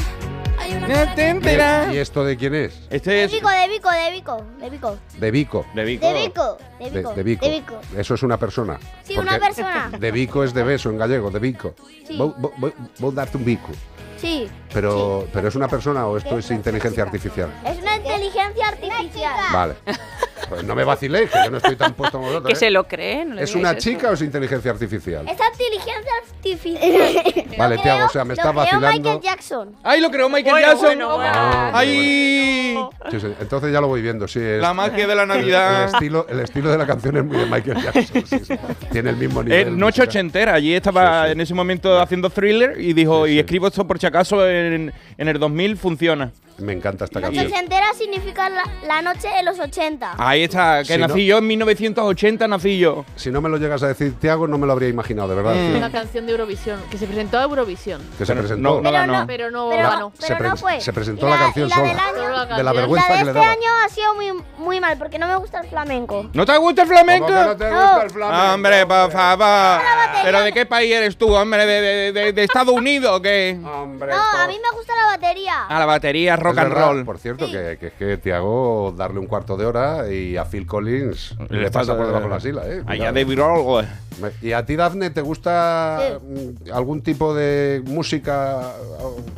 Noche 0.88 1.28
entera. 1.28 1.94
¿Y 1.94 1.98
esto 1.98 2.24
de 2.24 2.36
quién 2.36 2.56
es? 2.56 2.80
Este 2.90 3.12
De 3.12 3.26
Vico, 3.28 3.48
de 3.48 3.68
Vico, 3.68 3.90
de 3.92 4.10
Vico, 4.10 4.44
de 4.58 4.70
Vico. 4.70 4.98
De 5.16 5.30
Vico. 5.30 5.66
de 5.76 5.84
Vico. 5.84 6.06
De 6.08 6.12
Vico, 6.14 6.58
de 6.80 6.90
De, 6.90 6.98
Vico. 6.98 7.14
de 7.14 7.22
Vico. 7.22 7.46
De 7.46 7.50
Vico. 7.52 7.80
Eso 7.96 8.14
es 8.14 8.22
una 8.24 8.38
persona. 8.38 8.76
Sí, 9.04 9.16
una 9.16 9.38
persona. 9.38 9.88
De 9.96 10.10
Vico 10.10 10.42
es 10.42 10.52
de 10.52 10.64
beso 10.64 10.90
en 10.90 10.98
gallego, 10.98 11.30
de 11.30 11.38
Vico. 11.38 11.76
Sí. 12.04 12.16
Vou, 12.18 12.34
vou- 12.36 12.52
vou- 12.58 12.72
vou 12.98 13.12
darte 13.12 13.36
un 13.36 13.44
bico. 13.44 13.70
Sí. 14.18 14.48
Pero, 14.72 15.26
pero 15.32 15.48
es 15.48 15.54
una 15.54 15.68
persona 15.68 16.06
o 16.06 16.16
esto 16.16 16.38
es 16.38 16.50
inteligencia 16.50 17.02
artificial. 17.02 17.50
Es 17.64 17.78
una 17.78 17.96
inteligencia 17.96 18.68
artificial. 18.68 19.34
Vale. 19.52 19.74
Pues 20.48 20.64
no 20.64 20.74
me 20.74 20.84
vaciléis, 20.84 21.30
que 21.30 21.38
yo 21.44 21.50
no 21.50 21.56
estoy 21.58 21.76
tan 21.76 21.92
puesto 21.94 22.18
como 22.18 22.28
vosotros. 22.28 22.48
Que 22.48 22.54
¿eh? 22.54 22.56
se 22.56 22.70
lo 22.70 22.84
cree. 22.88 23.24
no 23.24 23.38
¿Es 23.38 23.54
una 23.54 23.72
eso. 23.72 23.80
chica 23.80 24.10
o 24.10 24.14
es 24.14 24.22
inteligencia 24.22 24.70
artificial? 24.70 25.26
Es 25.28 25.36
inteligencia 25.52 26.12
artificial. 26.26 27.54
Vale, 27.58 27.76
Lo 27.76 27.82
Tiago, 27.82 28.06
o 28.06 28.08
sea, 28.08 28.24
me 28.24 28.28
lo 28.28 28.32
estás 28.34 28.46
creó 28.52 28.54
vacilando. 28.64 28.98
Michael 29.10 29.20
Jackson. 29.20 29.76
¡Ay, 29.82 30.00
lo 30.00 30.10
creó 30.10 30.28
Michael 30.28 30.52
Bueno, 30.52 30.66
Jackson! 30.68 30.86
bueno, 30.86 31.16
bueno. 31.16 31.32
Ah, 31.34 31.70
¡Ay! 31.74 32.78
Sí, 33.10 33.20
sí, 33.20 33.26
Entonces 33.40 33.72
ya 33.72 33.80
lo 33.80 33.88
voy 33.88 34.00
viendo, 34.02 34.26
sí. 34.28 34.40
es- 34.40 34.60
La 34.60 34.72
magia 34.74 35.06
de 35.06 35.14
la 35.14 35.22
el, 35.22 35.28
Navidad. 35.28 35.84
estilo, 35.86 36.26
el 36.28 36.40
estilo 36.40 36.70
de 36.70 36.78
la 36.78 36.86
canción 36.86 37.16
es 37.16 37.24
muy 37.24 37.36
de 37.36 37.46
Michael 37.46 37.82
Jackson. 37.82 38.24
sí, 38.26 38.38
sí. 38.44 38.54
Tiene 38.90 39.10
el 39.10 39.16
mismo 39.16 39.42
nivel. 39.42 39.68
Eh, 39.68 39.70
noche 39.70 40.02
ochentera. 40.02 40.54
Allí 40.54 40.74
estaba 40.74 41.28
en 41.30 41.40
ese 41.40 41.54
momento 41.54 42.00
haciendo 42.00 42.30
thriller 42.30 42.80
y 42.80 42.92
dijo, 42.92 43.26
y 43.26 43.38
escribo 43.38 43.66
esto 43.68 43.86
por 43.86 43.98
si 43.98 44.06
acaso 44.06 44.46
en, 44.48 44.92
en 45.16 45.28
el 45.28 45.38
2000 45.38 45.76
funciona. 45.76 46.30
Me 46.58 46.72
encanta 46.72 47.04
esta 47.04 47.20
Noche 47.20 47.36
canción. 47.36 47.52
ochentera 47.52 47.94
significa 47.94 48.48
la, 48.48 48.64
la 48.86 49.00
noche 49.02 49.28
de 49.28 49.42
los 49.44 49.58
80. 49.58 50.14
Ahí 50.18 50.42
está, 50.44 50.78
que 50.80 50.94
Si 50.94 50.98
nací 50.98 51.12
no- 51.12 51.18
yo 51.18 51.38
en 51.38 51.46
1980, 51.46 52.48
nací 52.48 52.78
yo. 52.78 53.04
Si 53.16 53.30
no 53.30 53.40
me 53.40 53.48
lo 53.48 53.58
llegas 53.58 53.82
a 53.82 53.88
decir, 53.88 54.18
Tiago, 54.18 54.48
no 54.48 54.58
me 54.58 54.66
lo 54.66 54.72
habría 54.72 54.88
imaginado, 54.88 55.28
de 55.28 55.34
verdad. 55.36 55.54
Mm. 55.54 55.76
Una 55.76 55.90
canción 55.92 56.26
de 56.26 56.32
Eurovisión, 56.32 56.80
que 56.90 56.98
se 56.98 57.06
presentó 57.06 57.38
a 57.38 57.44
Eurovisión. 57.44 58.02
Que 58.18 58.26
se 58.26 58.34
presentó. 58.34 58.62
no- 58.62 58.80
no 58.80 58.90
Pero 58.90 59.06
no, 59.06 59.26
Pero 59.26 59.50
no 59.50 59.68
pero, 59.70 60.12
se, 60.18 60.34
pero 60.36 60.48
no 60.50 60.56
fue. 60.56 60.80
se 60.80 60.92
presentó 60.92 61.28
la, 61.28 61.36
la- 61.36 61.42
canción 61.44 61.66
y 61.66 61.70
la 61.70 61.76
del 61.82 61.90
sola. 61.92 62.02
año- 62.42 62.56
de 62.56 62.62
la 62.64 62.72
vergüenza 62.72 63.08
la 63.08 63.14
de 63.14 63.18
que 63.20 63.24
le 63.24 63.30
este 63.30 63.40
daba. 63.40 63.52
año 63.52 63.70
ha 63.84 63.88
sido 63.88 64.14
muy, 64.14 64.44
muy 64.58 64.80
mal 64.80 64.98
porque 64.98 65.18
no 65.18 65.28
me 65.28 65.36
gusta 65.36 65.60
el 65.60 65.68
flamenco. 65.68 66.28
¿No 66.32 66.44
te 66.44 66.56
gusta 66.56 66.82
el 66.82 66.88
flamenco? 66.88 67.26
¿Cómo 67.26 67.38
que 67.40 67.46
no 67.46 67.56
te 67.56 67.70
No. 67.70 67.80
gusta 67.80 68.02
el 68.02 68.10
flamenco? 68.10 68.54
Hombre, 68.54 68.86
por 68.86 69.12
favor. 69.12 69.80
¿Pero 70.24 70.40
de 70.40 70.52
qué 70.52 70.66
país 70.66 70.92
eres 70.92 71.16
tú, 71.16 71.34
hombre? 71.34 71.66
¿De, 71.66 71.80
de- 71.80 72.12
de- 72.12 72.32
de 72.32 72.44
Estados 72.44 72.74
Unidos 72.74 73.12
o 73.16 73.22
qué? 73.22 73.58
Hombre, 73.64 74.12
No, 74.12 74.20
a 74.20 74.46
mí 74.48 74.54
me 74.60 74.76
gusta 74.76 74.92
la 74.96 75.04
batería. 75.16 75.64
A 75.68 75.78
la 75.78 75.86
batería 75.86 76.34
Es 76.34 76.40
rock 76.50 76.58
and 76.58 76.68
verdad, 76.74 76.86
roll. 76.92 77.04
Por 77.04 77.18
cierto, 77.18 77.46
que, 77.46 77.76
que 77.78 77.86
es 77.88 77.92
que 77.94 78.16
Tiago 78.18 78.92
darle 78.96 79.18
un 79.20 79.26
cuarto 79.26 79.56
de 79.56 79.66
hora 79.66 80.10
y 80.12 80.36
a 80.36 80.44
Phil 80.44 80.66
Collins 80.66 81.36
le 81.50 81.70
pasa 81.70 81.96
por 81.96 82.06
debajo 82.06 82.24
de 82.24 82.30
la 82.30 82.40
sila. 82.40 82.62
¿eh? 82.66 82.82
Allá 82.86 83.10
Cuidado. 83.10 83.14
David 83.14 83.34
Grohl. 83.36 83.86
Me- 84.20 84.48
¿Y 84.48 84.52
a 84.52 84.64
ti, 84.66 84.74
Dafne, 84.76 85.10
te 85.10 85.20
gusta 85.20 86.18
mm, 86.22 86.72
algún 86.72 87.02
tipo 87.02 87.34
de 87.34 87.82
música, 87.86 88.72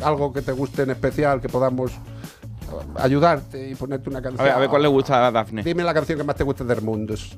algo 0.03 0.33
que 0.33 0.43
te 0.43 0.53
guste 0.53 0.83
en 0.83 0.91
especial, 0.91 1.41
que 1.41 1.49
podamos 1.49 1.93
eh, 1.93 1.97
ayudarte 2.97 3.69
y 3.71 3.75
ponerte 3.75 4.09
una 4.11 4.23
canción? 4.23 4.41
A 4.41 4.45
ver, 4.45 4.53
a 4.55 4.59
ver 4.59 4.69
cuál 4.71 4.83
le 4.83 4.89
gusta 4.89 5.27
a 5.27 5.31
Daphne. 5.31 5.63
Dime 5.63 5.83
la 5.85 5.93
canción 5.95 6.17
que 6.19 6.25
más 6.25 6.37
te 6.37 6.45
guste 6.45 6.65
del 6.65 6.81
Mundos. 6.83 7.37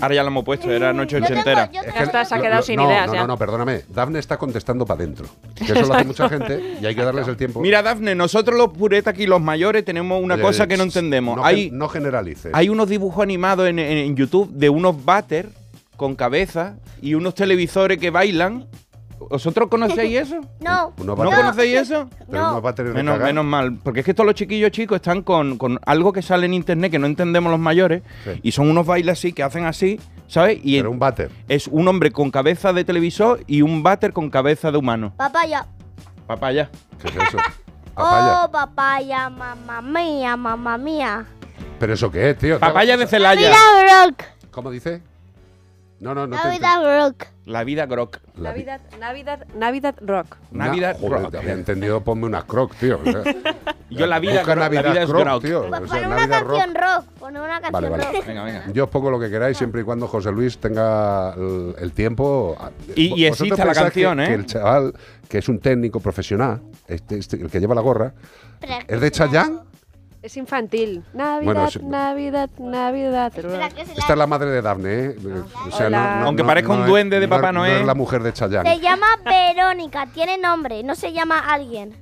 Ahora 0.00 0.14
ya 0.14 0.22
lo 0.22 0.28
hemos 0.28 0.44
puesto, 0.44 0.70
era 0.70 0.92
noche 0.92 1.18
Yo 1.20 1.26
tengo- 1.26 1.40
ochentera. 1.40 1.70
yo 1.72 1.82
Ya 1.82 2.02
está, 2.02 2.24
se 2.24 2.34
ha 2.34 2.40
quedado 2.40 2.56
lo- 2.56 2.62
sin 2.62 2.76
no, 2.76 2.86
ideas 2.88 3.06
No, 3.08 3.14
ya. 3.14 3.20
no, 3.22 3.26
no, 3.28 3.36
perdóname. 3.38 3.82
Dafne 3.88 4.18
está 4.18 4.36
contestando 4.36 4.84
para 4.86 5.02
adentro. 5.02 5.26
Que 5.54 5.64
eso 5.72 5.86
lo 5.86 5.94
hace 5.94 6.04
mucha 6.04 6.28
gente 6.28 6.76
y 6.80 6.86
hay 6.86 6.94
que 6.94 7.02
darles 7.02 7.26
el 7.28 7.36
tiempo. 7.36 7.60
Mira, 7.60 7.82
Dafne, 7.82 8.14
nosotros 8.14 8.56
los 8.58 8.70
puretas 8.70 9.12
aquí, 9.14 9.26
los 9.26 9.40
mayores, 9.40 9.84
tenemos 9.84 10.22
una 10.22 10.34
Oye, 10.34 10.42
cosa 10.42 10.66
que 10.66 10.76
no 10.76 10.82
entendemos. 10.84 11.36
No, 11.36 11.44
hay, 11.44 11.64
gen- 11.70 11.78
no 11.78 11.88
generalices. 11.88 12.52
hay 12.54 12.68
unos 12.68 12.88
dibujos 12.88 13.22
animados 13.22 13.68
en, 13.68 13.78
en- 13.78 13.98
en 13.98 14.16
YouTube 14.16 14.50
de 14.52 14.68
unos 14.70 15.04
váter 15.04 15.48
con 15.96 16.14
cabeza 16.16 16.76
y 17.02 17.14
unos 17.14 17.34
televisores 17.34 17.98
que 17.98 18.10
bailan. 18.10 18.66
¿Vosotros 19.28 19.68
conocéis 19.70 20.20
eso? 20.20 20.40
No. 20.60 20.92
Unos 20.98 21.06
¿No 21.18 21.24
conocéis 21.30 21.78
eso? 21.80 22.08
Pero 22.28 22.40
No. 22.42 22.50
unos 22.52 22.62
váteres 22.62 22.94
de 22.94 23.02
Menos, 23.02 23.44
mal, 23.44 23.78
porque 23.82 24.00
es 24.00 24.06
que 24.06 24.14
todos 24.14 24.26
los 24.26 24.34
chiquillos 24.34 24.70
chicos 24.70 24.96
están 24.96 25.22
con, 25.22 25.58
con 25.58 25.78
algo 25.84 26.12
que 26.12 26.22
sale 26.22 26.46
en 26.46 26.54
internet 26.54 26.90
que 26.90 26.98
no 26.98 27.06
entendemos 27.06 27.50
los 27.50 27.60
mayores 27.60 28.02
Sí. 28.24 28.40
y 28.42 28.52
son 28.52 28.68
unos 28.70 28.86
bailes 28.86 29.12
así 29.18 29.32
que 29.32 29.42
hacen 29.42 29.64
así, 29.66 30.00
¿sabes? 30.26 30.58
Y 30.62 30.78
Pero 30.78 30.90
un 30.90 30.98
váter. 30.98 31.30
es 31.48 31.68
un 31.68 31.86
hombre 31.86 32.10
con 32.10 32.30
cabeza 32.30 32.72
de 32.72 32.84
televisor 32.84 33.40
y 33.46 33.62
un 33.62 33.82
váter 33.82 34.12
con 34.12 34.30
cabeza 34.30 34.70
de 34.72 34.78
humano. 34.78 35.12
Papaya. 35.16 35.66
Papaya. 36.26 36.70
¿Qué 37.00 37.08
es 37.08 37.14
eso? 37.16 37.38
Papaya. 37.94 38.44
Oh, 38.44 38.50
papaya, 38.50 39.28
mamá 39.28 39.82
mía, 39.82 40.36
mamá 40.36 40.78
mía. 40.78 41.26
¿Pero 41.78 41.92
eso 41.94 42.10
qué 42.10 42.30
es, 42.30 42.38
tío? 42.38 42.58
Papaya 42.58 42.96
de 42.96 43.06
Celaya. 43.06 43.50
Rock. 44.06 44.22
¿Cómo 44.50 44.70
dice? 44.70 45.02
No, 46.00 46.14
no, 46.14 46.26
no 46.26 46.36
te 46.36 46.42
Navidad 46.48 47.04
Rock. 47.06 47.26
La 47.44 47.62
vida 47.64 47.84
grok. 47.86 48.18
La 48.36 48.52
vi- 48.52 48.64
Navidad, 48.64 48.80
Navidad, 48.98 49.46
Navidad 49.54 49.94
Rock. 50.00 50.36
Na- 50.50 50.66
Navidad 50.68 50.96
Joder, 50.98 51.22
rock. 51.22 51.30
te 51.32 51.38
había 51.38 51.52
entendido, 51.52 52.00
ponme 52.02 52.24
unas 52.26 52.44
croc, 52.44 52.74
tío. 52.76 53.00
O 53.04 53.10
sea, 53.10 53.22
Yo 53.90 54.06
la 54.06 54.18
vida 54.18 54.42
la 54.44 54.54
Navidad 54.54 54.92
vida 54.92 55.02
es 55.02 55.10
croc, 55.10 55.42
tío. 55.42 55.68
Pues 55.68 55.82
O 55.82 55.86
sea, 55.88 55.98
una 56.06 56.16
Navidad 56.16 56.40
rock. 56.42 56.56
canción 56.58 56.74
rock. 56.74 57.04
Pon 57.18 57.36
una 57.36 57.48
canción 57.60 57.72
Vale, 57.72 57.88
vale. 57.90 58.04
rock. 58.04 58.26
Venga, 58.26 58.44
venga. 58.44 58.64
Yo 58.72 58.84
os 58.84 58.90
pongo 58.90 59.10
lo 59.10 59.20
que 59.20 59.28
queráis 59.28 59.58
siempre 59.58 59.82
y 59.82 59.84
cuando 59.84 60.06
José 60.08 60.32
Luis 60.32 60.56
tenga 60.58 61.34
el, 61.34 61.74
el 61.78 61.92
tiempo. 61.92 62.56
Y- 62.96 63.02
y 63.24 63.28
Vosotros 63.28 63.40
exista 63.58 63.64
la 63.66 63.74
canción, 63.74 64.16
que, 64.18 64.24
¿eh? 64.24 64.28
Que 64.28 64.34
el 64.34 64.46
chaval, 64.46 64.94
que 65.28 65.38
es 65.38 65.48
un 65.50 65.58
técnico 65.58 66.00
profesional, 66.00 66.62
este, 66.88 67.18
este, 67.18 67.36
el 67.36 67.50
que 67.50 67.60
lleva 67.60 67.74
la 67.74 67.82
gorra, 67.82 68.14
¿es 68.88 69.00
de 69.00 69.10
Chayanne? 69.10 69.58
Es 70.22 70.36
infantil. 70.36 71.02
Navidad, 71.14 71.70
Bueno. 71.80 71.88
Navidad, 71.88 72.50
Navidad. 72.58 73.32
Se, 73.32 73.40
Esta 73.98 74.12
es 74.12 74.18
la 74.18 74.26
madre 74.26 74.50
de 74.50 74.60
Dafne, 74.60 75.04
¿eh? 75.06 75.16
O 75.66 75.70
sea, 75.70 75.86
Hola. 75.86 76.22
Aunque 76.24 76.44
parezca 76.44 76.72
un 76.74 76.82
es- 76.82 76.86
duende 76.88 77.18
de 77.20 77.26
no 77.26 77.36
Papá 77.36 77.52
No 77.52 77.60
Noel. 77.60 77.80
es 77.80 77.86
la 77.86 77.94
mujer 77.94 78.22
de 78.22 78.30
se 78.30 78.36
Chayanne. 78.36 78.78
llama 78.80 79.06
Verónica. 79.24 80.06
Tiene 80.12 80.36
nombre. 80.36 80.82
No 80.82 80.94
se 80.94 81.12
llama 81.14 81.38
alguien. 81.38 81.96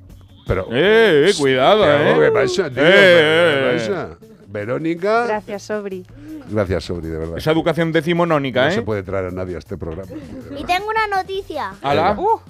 Pero, 0.49 0.67
Eh, 0.73 1.29
eh, 1.31 1.35
cuidado, 1.39 1.85
Tío, 1.85 2.21
¿Qué 2.21 2.27
eh. 2.27 2.31
pasa, 2.33 2.71
tío? 2.71 2.83
Eh, 2.85 3.77
¿Qué 3.79 3.79
pasa? 3.89 4.09
Verónica. 4.49 5.27
Gracias, 5.27 5.63
Sobri. 5.63 6.05
Gracias, 6.51 6.85
Sobri, 6.85 7.09
de 7.09 7.19
verdad. 7.19 7.39
Esa 7.39 7.53
educación 7.53 7.93
decimonónica, 7.93 8.63
no 8.63 8.69
¿eh? 8.69 8.73
se 8.73 8.83
puede 8.83 9.03
traer 9.05 9.27
a 9.27 9.31
nadie 9.31 9.55
a 9.55 9.59
este 9.59 9.77
programa. 9.77 10.11
Y 10.59 10.65
tengo 10.65 10.89
una 10.89 11.07
noticia. 11.19 11.75
Ala. 11.83 12.15
Venga. 12.15 12.43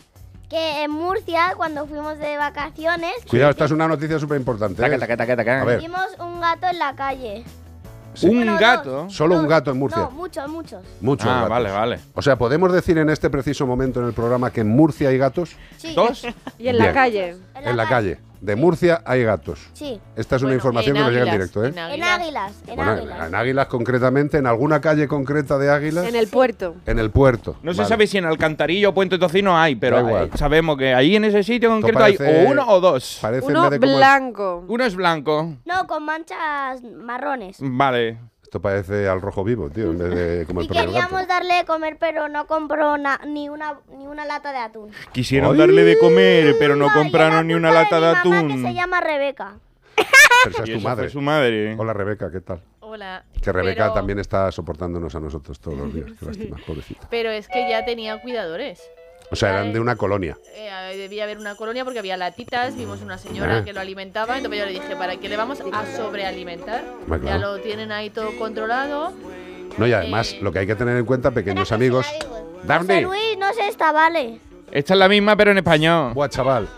Que 0.49 0.85
en 0.85 0.91
Murcia, 0.91 1.53
cuando 1.57 1.87
fuimos 1.87 2.19
de 2.19 2.37
vacaciones, 2.39 3.13
Cuidado, 3.29 3.51
esta 3.51 3.67
es 3.67 3.71
una 3.71 3.87
noticia 3.87 4.19
súper 4.19 4.39
importante. 4.39 4.81
Ver, 4.81 5.79
vimos 5.81 6.07
un 6.19 6.41
gato 6.41 6.67
en 6.71 6.79
la 6.79 6.95
calle. 6.97 7.45
Un 8.23 8.31
Bueno, 8.37 8.53
dos. 8.53 8.61
gato. 8.61 9.11
solo 9.11 9.37
un 9.39 9.47
gato 9.47 9.71
en 9.71 9.79
Murcia. 9.79 10.03
No, 10.03 10.11
muchos, 10.11 10.49
muchos. 10.49 10.83
Muchos 11.01 11.27
Ah, 11.29 11.35
gatos. 11.35 11.51
vale, 11.51 11.71
vale. 11.71 12.01
O 12.15 12.23
sea, 12.23 12.37
¿podemos 12.37 12.73
decir 12.73 12.97
en 12.99 13.11
este 13.11 13.29
preciso 13.31 13.67
momento 13.67 14.01
en 14.01 14.07
el 14.07 14.13
programa 14.15 14.51
que 14.51 14.63
en 14.63 14.69
Murcia 14.71 15.11
hay 15.11 15.19
gatos? 15.19 15.55
Sí. 15.77 15.95
¿Dos? 15.95 16.23
Y 16.59 16.67
en 16.69 16.77
Bien. 16.77 16.79
la 16.79 16.93
calle. 16.93 17.37
En 17.55 17.77
la 17.77 17.87
calle. 17.89 18.19
De 18.41 18.57
Murcia 18.57 19.03
hay 19.05 19.25
gatos. 19.25 19.69
Sí. 19.73 20.01
Esta 20.17 20.37
es 20.37 20.43
una 20.43 20.55
información 20.55 20.97
que 20.97 21.03
nos 21.03 21.13
llega 21.13 21.27
en 21.27 21.33
directo, 21.33 21.65
¿eh? 21.65 21.69
En 21.69 21.79
águilas, 22.03 22.63
en 22.67 22.77
Bueno, 22.77 22.93
águilas. 22.93 23.29
en 23.29 23.35
Águilas 23.35 23.67
concretamente, 23.67 24.39
en 24.39 24.47
alguna 24.47 24.81
calle 24.81 25.09
concreta 25.09 25.59
de 25.59 25.71
Águilas. 25.71 26.07
En 26.07 26.17
el 26.17 26.29
puerto. 26.29 26.77
En 26.87 26.99
el 26.99 27.11
puerto. 27.11 27.57
No 27.63 27.75
se 27.75 27.85
sabe 27.85 28.07
si 28.07 28.19
en 28.19 28.25
Alcantarillo 28.25 28.91
o 28.91 28.95
Puente 28.95 29.19
Tocino 29.19 29.59
hay, 29.59 29.77
pero 29.77 30.29
sabemos 30.37 30.77
que 30.77 30.95
ahí 30.95 31.17
en 31.17 31.25
ese 31.25 31.43
sitio 31.43 31.71
concreto 31.71 32.03
hay 32.03 32.17
o 32.17 32.51
uno 32.51 32.65
o 32.69 32.81
dos. 32.81 33.19
Parece 33.21 33.47
Uno 33.47 33.71
blanco. 33.71 34.65
Uno 34.69 34.85
es 34.85 34.95
blanco. 34.95 35.57
No, 35.65 35.87
con 35.87 36.05
manchas 36.05 36.83
marrones. 36.83 37.57
Vale. 37.61 38.19
Esto 38.49 38.63
parece 38.63 39.07
al 39.07 39.21
rojo 39.21 39.45
vivo, 39.45 39.69
tío, 39.69 39.91
en 39.91 39.99
vez 39.99 40.09
de 40.15 40.47
como 40.47 40.61
el 40.63 40.67
Y 40.67 40.71
queríamos 40.71 41.29
darle 41.29 41.53
de 41.57 41.65
comer, 41.67 41.99
pero 42.01 42.31
no 42.31 42.47
compró 42.47 42.97
na- 42.97 43.21
ni, 43.27 43.51
una, 43.51 43.79
ni 43.95 44.07
una 44.07 44.25
lata 44.25 44.53
de 44.53 44.59
atún. 44.59 44.91
Quisieron 45.13 45.53
Ay. 45.53 45.59
darle 45.59 45.85
de 45.85 45.99
comer, 45.99 46.57
pero 46.59 46.75
no 46.75 46.89
compraron 46.91 47.47
ni 47.47 47.53
una 47.53 47.71
lata 47.71 48.01
de 48.01 48.07
Mi 48.07 48.15
mamá 48.15 48.23
que 48.23 48.53
atún. 48.55 48.63
se 48.63 48.73
llama 48.75 49.01
Rebeca. 49.03 49.59
Pero 49.95 50.51
esa 50.51 50.63
es 50.63 50.69
Y 50.71 50.73
tu 50.73 50.79
eso 50.79 50.89
madre. 50.89 51.09
su 51.11 51.21
madre. 51.21 51.75
Hola 51.77 51.93
Rebeca, 51.93 52.31
¿qué 52.33 52.41
tal? 52.41 52.63
Hola. 52.81 53.23
Que 53.43 53.53
Rebeca 53.53 53.83
Pero- 53.85 53.93
también 53.95 54.19
está 54.19 54.51
soportándonos 54.51 55.15
a 55.15 55.21
nosotros 55.21 55.61
todos 55.61 55.77
los 55.77 55.93
días. 55.93 56.07
Qué 56.19 56.25
lástima, 56.25 56.57
pobrecita. 56.67 57.07
Pero 57.11 57.29
es 57.31 57.49
que 57.49 57.69
ya 57.69 57.85
tenía 57.85 58.19
cuidadores. 58.23 58.81
O 59.31 59.37
sea, 59.37 59.51
eran 59.51 59.73
de 59.73 59.81
una 59.81 59.97
colonia. 59.97 60.39
Eh, 60.55 60.97
debía 60.97 61.25
haber 61.25 61.39
una 61.39 61.55
colonia 61.55 61.85
porque 61.85 61.99
había 61.99 62.17
latitas, 62.17 62.77
vimos 62.77 63.03
una 63.03 63.19
señora 63.19 63.59
Ah. 63.59 63.65
que 63.65 63.73
lo 63.75 63.81
alimentaba, 63.81 64.37
entonces 64.37 64.61
yo 64.61 64.67
le 64.67 64.73
dije, 64.73 64.97
¿para 64.97 65.17
qué 65.19 65.29
le 65.29 65.37
vamos 65.37 65.61
a 65.73 65.97
sobrealimentar? 65.97 66.83
Hombre, 67.03 67.19
Ya 67.21 67.37
claro. 67.37 67.57
lo 67.57 67.63
tienen 67.63 67.93
ahí 67.93 68.09
todo 68.11 68.37
controlado. 68.39 69.13
No, 69.77 69.87
y 69.87 69.93
además, 69.93 70.33
Eh, 70.33 70.39
lo 70.41 70.51
que 70.51 70.61
hay 70.61 70.67
que 70.67 70.75
tener 70.75 70.97
en 70.97 71.05
cuenta, 71.05 71.31
pequeños 71.31 71.71
amigos. 71.73 72.07
José 72.07 72.27
Daphne. 72.65 73.03
Luis, 73.03 73.37
no 73.39 73.53
sé 73.53 73.69
esta, 73.69 73.93
vale. 73.93 74.41
Esta 74.73 74.95
es 74.95 74.99
la 74.99 75.09
misma, 75.09 75.37
pero 75.37 75.51
en 75.53 75.59
español. 75.59 76.15
Buah, 76.15 76.29
chaval. 76.29 76.69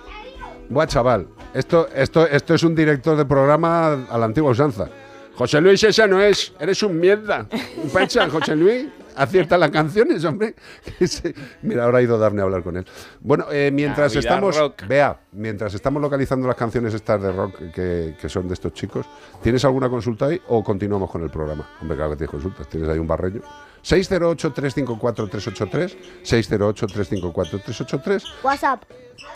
Buah, 0.68 0.86
chaval. 0.86 1.28
Esto, 1.54 1.88
esto, 1.94 2.26
esto 2.26 2.54
es 2.54 2.62
un 2.62 2.74
director 2.74 3.16
de 3.16 3.24
programa 3.24 4.06
a 4.10 4.18
la 4.18 4.24
antigua 4.26 4.50
usanza. 4.50 4.88
José 5.34 5.60
Luis, 5.60 5.82
esa 5.84 6.06
no 6.06 6.20
es. 6.20 6.52
Eres 6.60 6.82
un 6.82 6.98
mierda. 7.00 7.46
Pancha, 7.92 8.28
José 8.28 8.54
Luis. 8.54 8.86
Acierta 9.16 9.58
las 9.58 9.70
canciones, 9.70 10.24
hombre. 10.24 10.54
Mira, 11.62 11.84
ahora 11.84 11.98
ha 11.98 12.02
ido 12.02 12.18
Daphne 12.18 12.40
a 12.40 12.44
hablar 12.44 12.62
con 12.62 12.76
él. 12.76 12.86
Bueno, 13.20 13.46
eh, 13.50 13.70
mientras 13.72 14.14
Navidad 14.14 14.32
estamos. 14.32 14.56
rock. 14.56 14.86
Vea, 14.86 15.18
mientras 15.32 15.74
estamos 15.74 16.00
localizando 16.02 16.46
las 16.46 16.56
canciones 16.56 16.94
estas 16.94 17.20
de 17.22 17.32
rock 17.32 17.58
que, 17.74 18.16
que 18.20 18.28
son 18.28 18.46
de 18.48 18.54
estos 18.54 18.72
chicos, 18.72 19.06
¿tienes 19.42 19.64
alguna 19.64 19.88
consulta 19.88 20.26
ahí 20.26 20.40
o 20.48 20.62
continuamos 20.64 21.10
con 21.10 21.22
el 21.22 21.30
programa? 21.30 21.68
Hombre, 21.80 21.96
claro 21.96 22.10
que 22.12 22.16
tienes 22.18 22.30
consultas. 22.30 22.68
Tienes 22.68 22.88
ahí 22.88 22.98
un 22.98 23.06
barreño. 23.06 23.40
608-354-383. 23.82 25.96
608-354-383. 26.24 28.24
WhatsApp. 28.42 28.82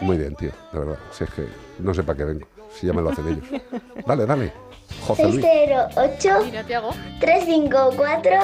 Muy 0.01 0.17
bien, 0.19 0.35
tío, 0.35 0.51
de 0.73 0.79
verdad. 0.79 0.99
Si 1.11 1.25
es 1.25 1.31
que 1.31 1.47
no 1.79 1.95
sé 1.95 2.03
para 2.03 2.17
qué 2.19 2.25
vengo, 2.25 2.47
si 2.73 2.87
ya 2.87 2.93
me 2.93 3.01
lo 3.03 3.11
hacen 3.11 3.29
ellos. 3.29 3.45
Dale, 4.07 4.27
dale. 4.27 4.53
José 5.07 5.25
Luis. 5.25 5.41
608 5.41 6.39
Mira, 6.45 6.65
te 6.65 6.75
hago. 6.75 6.91
354 7.21 8.37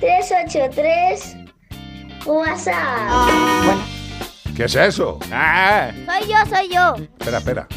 383 0.00 1.36
WhatsApp. 2.26 3.78
¿Qué 4.56 4.64
es 4.64 4.74
eso? 4.76 5.18
Ah, 5.32 5.90
Soy 6.06 6.28
yo, 6.30 6.56
soy 6.56 6.68
yo. 6.74 6.94
Espera, 7.18 7.38
espera. 7.38 7.68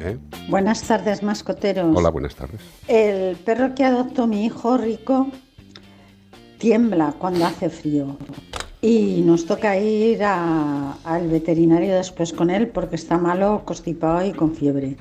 ¿Eh? 0.00 0.18
Buenas 0.48 0.82
tardes, 0.82 1.22
mascoteros. 1.22 1.96
Hola, 1.96 2.10
buenas 2.10 2.34
tardes. 2.34 2.60
El 2.86 3.36
perro 3.36 3.74
que 3.74 3.84
adoptó 3.84 4.26
mi 4.26 4.44
hijo 4.44 4.76
Rico 4.76 5.28
tiembla 6.58 7.14
cuando 7.18 7.46
hace 7.46 7.68
frío. 7.70 8.16
Y 8.82 9.22
nos 9.22 9.46
toca 9.46 9.76
ir 9.78 10.22
a- 10.22 10.92
al 11.04 11.28
veterinario 11.28 11.94
después 11.96 12.32
con 12.32 12.50
él 12.50 12.68
porque 12.68 12.96
está 12.96 13.18
malo, 13.18 13.62
constipado 13.64 14.24
y 14.24 14.32
con 14.32 14.54
fiebre. 14.54 14.96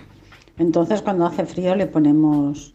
Entonces 0.58 1.02
cuando 1.02 1.26
hace 1.26 1.46
frío 1.46 1.76
le 1.76 1.86
ponemos 1.86 2.74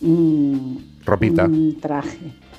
mm, 0.00 0.76
Ropita. 1.06 1.44
un 1.44 1.78
traje. 1.80 2.18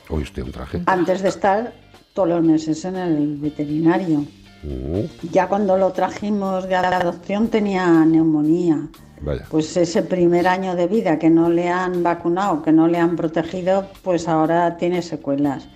Uy, 0.10 0.24
usted 0.24 0.44
un 0.44 0.52
traje. 0.52 0.82
Antes 0.86 1.22
de 1.22 1.30
estar 1.30 1.74
todos 2.14 2.30
los 2.30 2.44
meses 2.44 2.84
en 2.86 2.96
el 2.96 3.38
veterinario. 3.38 4.26
Uh, 4.64 5.04
Ya 5.32 5.48
cuando 5.48 5.78
lo 5.78 5.92
trajimos 5.92 6.68
de 6.68 6.76
adopción 6.76 7.48
tenía 7.50 7.86
neumonía. 8.06 8.88
vaya. 9.22 9.46
Pues 9.52 9.78
ese 9.78 10.02
primer 10.02 10.48
año 10.48 10.76
de 10.76 10.88
vida 10.88 11.20
que 11.20 11.30
no 11.30 11.50
le 11.50 11.70
han 11.70 12.02
vacunado, 12.02 12.64
que 12.64 12.72
no 12.72 12.88
le 12.88 12.98
han 12.98 13.16
protegido, 13.16 13.86
pues 14.04 14.28
ahora 14.28 14.78
tiene 14.78 15.02
secuelas. 15.04 15.68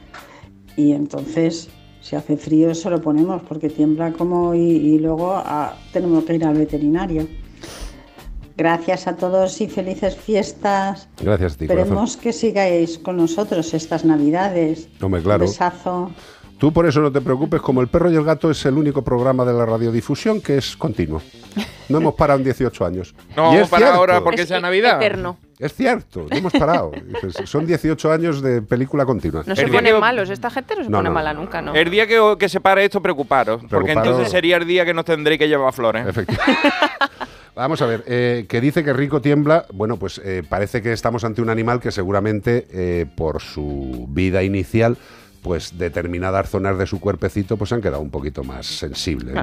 Y 0.77 0.93
entonces, 0.93 1.69
si 2.01 2.15
hace 2.15 2.37
frío, 2.37 2.73
se 2.73 2.89
lo 2.89 3.01
ponemos 3.01 3.43
porque 3.43 3.69
tiembla 3.69 4.13
como 4.13 4.55
y, 4.55 4.59
y 4.61 4.97
luego 4.99 5.33
ah, 5.35 5.75
tenemos 5.93 6.23
que 6.23 6.35
ir 6.35 6.45
al 6.45 6.55
veterinario. 6.57 7.27
Gracias 8.57 9.07
a 9.07 9.15
todos 9.15 9.59
y 9.61 9.67
felices 9.67 10.15
fiestas. 10.15 11.07
Gracias 11.21 11.53
a 11.53 11.57
ti, 11.57 11.65
Esperemos 11.65 11.89
corazón. 12.15 12.21
que 12.21 12.33
sigáis 12.33 12.97
con 12.99 13.17
nosotros 13.17 13.73
estas 13.73 14.05
navidades. 14.05 14.87
Hombre, 15.01 15.21
claro. 15.21 15.41
Besazo. 15.45 16.11
Tú 16.57 16.71
por 16.71 16.85
eso 16.85 16.99
no 16.99 17.11
te 17.11 17.21
preocupes, 17.21 17.59
como 17.59 17.81
El 17.81 17.87
Perro 17.87 18.11
y 18.11 18.15
el 18.15 18.23
Gato 18.23 18.51
es 18.51 18.63
el 18.67 18.77
único 18.77 19.01
programa 19.03 19.43
de 19.45 19.51
la 19.53 19.65
radiodifusión 19.65 20.41
que 20.41 20.57
es 20.59 20.77
continuo. 20.77 21.19
No 21.89 21.97
hemos 21.97 22.13
parado 22.13 22.37
en 22.37 22.43
18 22.45 22.85
años. 22.85 23.15
No, 23.35 23.51
Y 23.53 23.57
es 23.57 23.67
para 23.67 23.85
cierto. 23.87 23.97
ahora 23.99 24.21
porque 24.23 24.45
sea 24.45 24.59
Navidad. 24.59 25.01
Eterno. 25.01 25.37
Es 25.57 25.73
cierto, 25.73 26.27
no 26.29 26.35
hemos 26.37 26.53
parado. 26.53 26.91
Son 27.45 27.65
18 27.65 28.11
años 28.11 28.41
de 28.43 28.61
película 28.61 29.05
continua. 29.07 29.43
No 29.47 29.55
se 29.55 29.63
El 29.63 29.71
ponen 29.71 29.99
malos, 29.99 30.29
esta 30.29 30.51
gente 30.51 30.75
no 30.75 30.83
se 30.83 30.89
No, 30.91 30.99
pone 30.99 31.09
no, 31.09 31.15
mala 31.15 31.33
nunca, 31.33 31.61
¿no? 31.63 31.73
El 31.73 31.89
día 31.89 32.05
que, 32.05 32.35
que 32.37 32.47
se 32.49 32.59
pare 32.61 32.85
esto, 32.85 33.01
preocuparos. 33.01 33.61
Porque 33.61 33.67
Preocuparos. 33.69 34.05
entonces 34.07 34.31
sería 34.31 34.57
el 34.57 34.67
día 34.67 34.85
que 34.85 34.93
nos 34.93 35.05
tendréis 35.05 35.39
que 35.39 35.47
llevar 35.47 35.73
flores. 35.73 36.05
Efectivamente. 36.07 36.69
Vamos 37.53 37.81
a 37.81 37.85
ver, 37.85 38.03
eh, 38.07 38.45
que 38.47 38.61
dice 38.61 38.83
que 38.83 38.93
Rico 38.93 39.21
tiembla. 39.21 39.65
Bueno, 39.73 39.97
pues 39.97 40.21
eh, 40.23 40.41
parece 40.47 40.81
que 40.81 40.93
estamos 40.93 41.25
ante 41.25 41.41
un 41.41 41.49
animal 41.49 41.81
que 41.81 41.91
seguramente 41.91 42.65
eh, 42.71 43.05
por 43.15 43.41
su 43.41 44.07
vida 44.09 44.41
inicial 44.43 44.97
pues 45.41 45.77
determinadas 45.77 46.49
zonas 46.49 46.77
de 46.77 46.85
su 46.85 46.99
cuerpecito 46.99 47.57
pues 47.57 47.71
han 47.71 47.81
quedado 47.81 48.01
un 48.01 48.09
poquito 48.11 48.43
más 48.43 48.65
sensibles, 48.67 49.35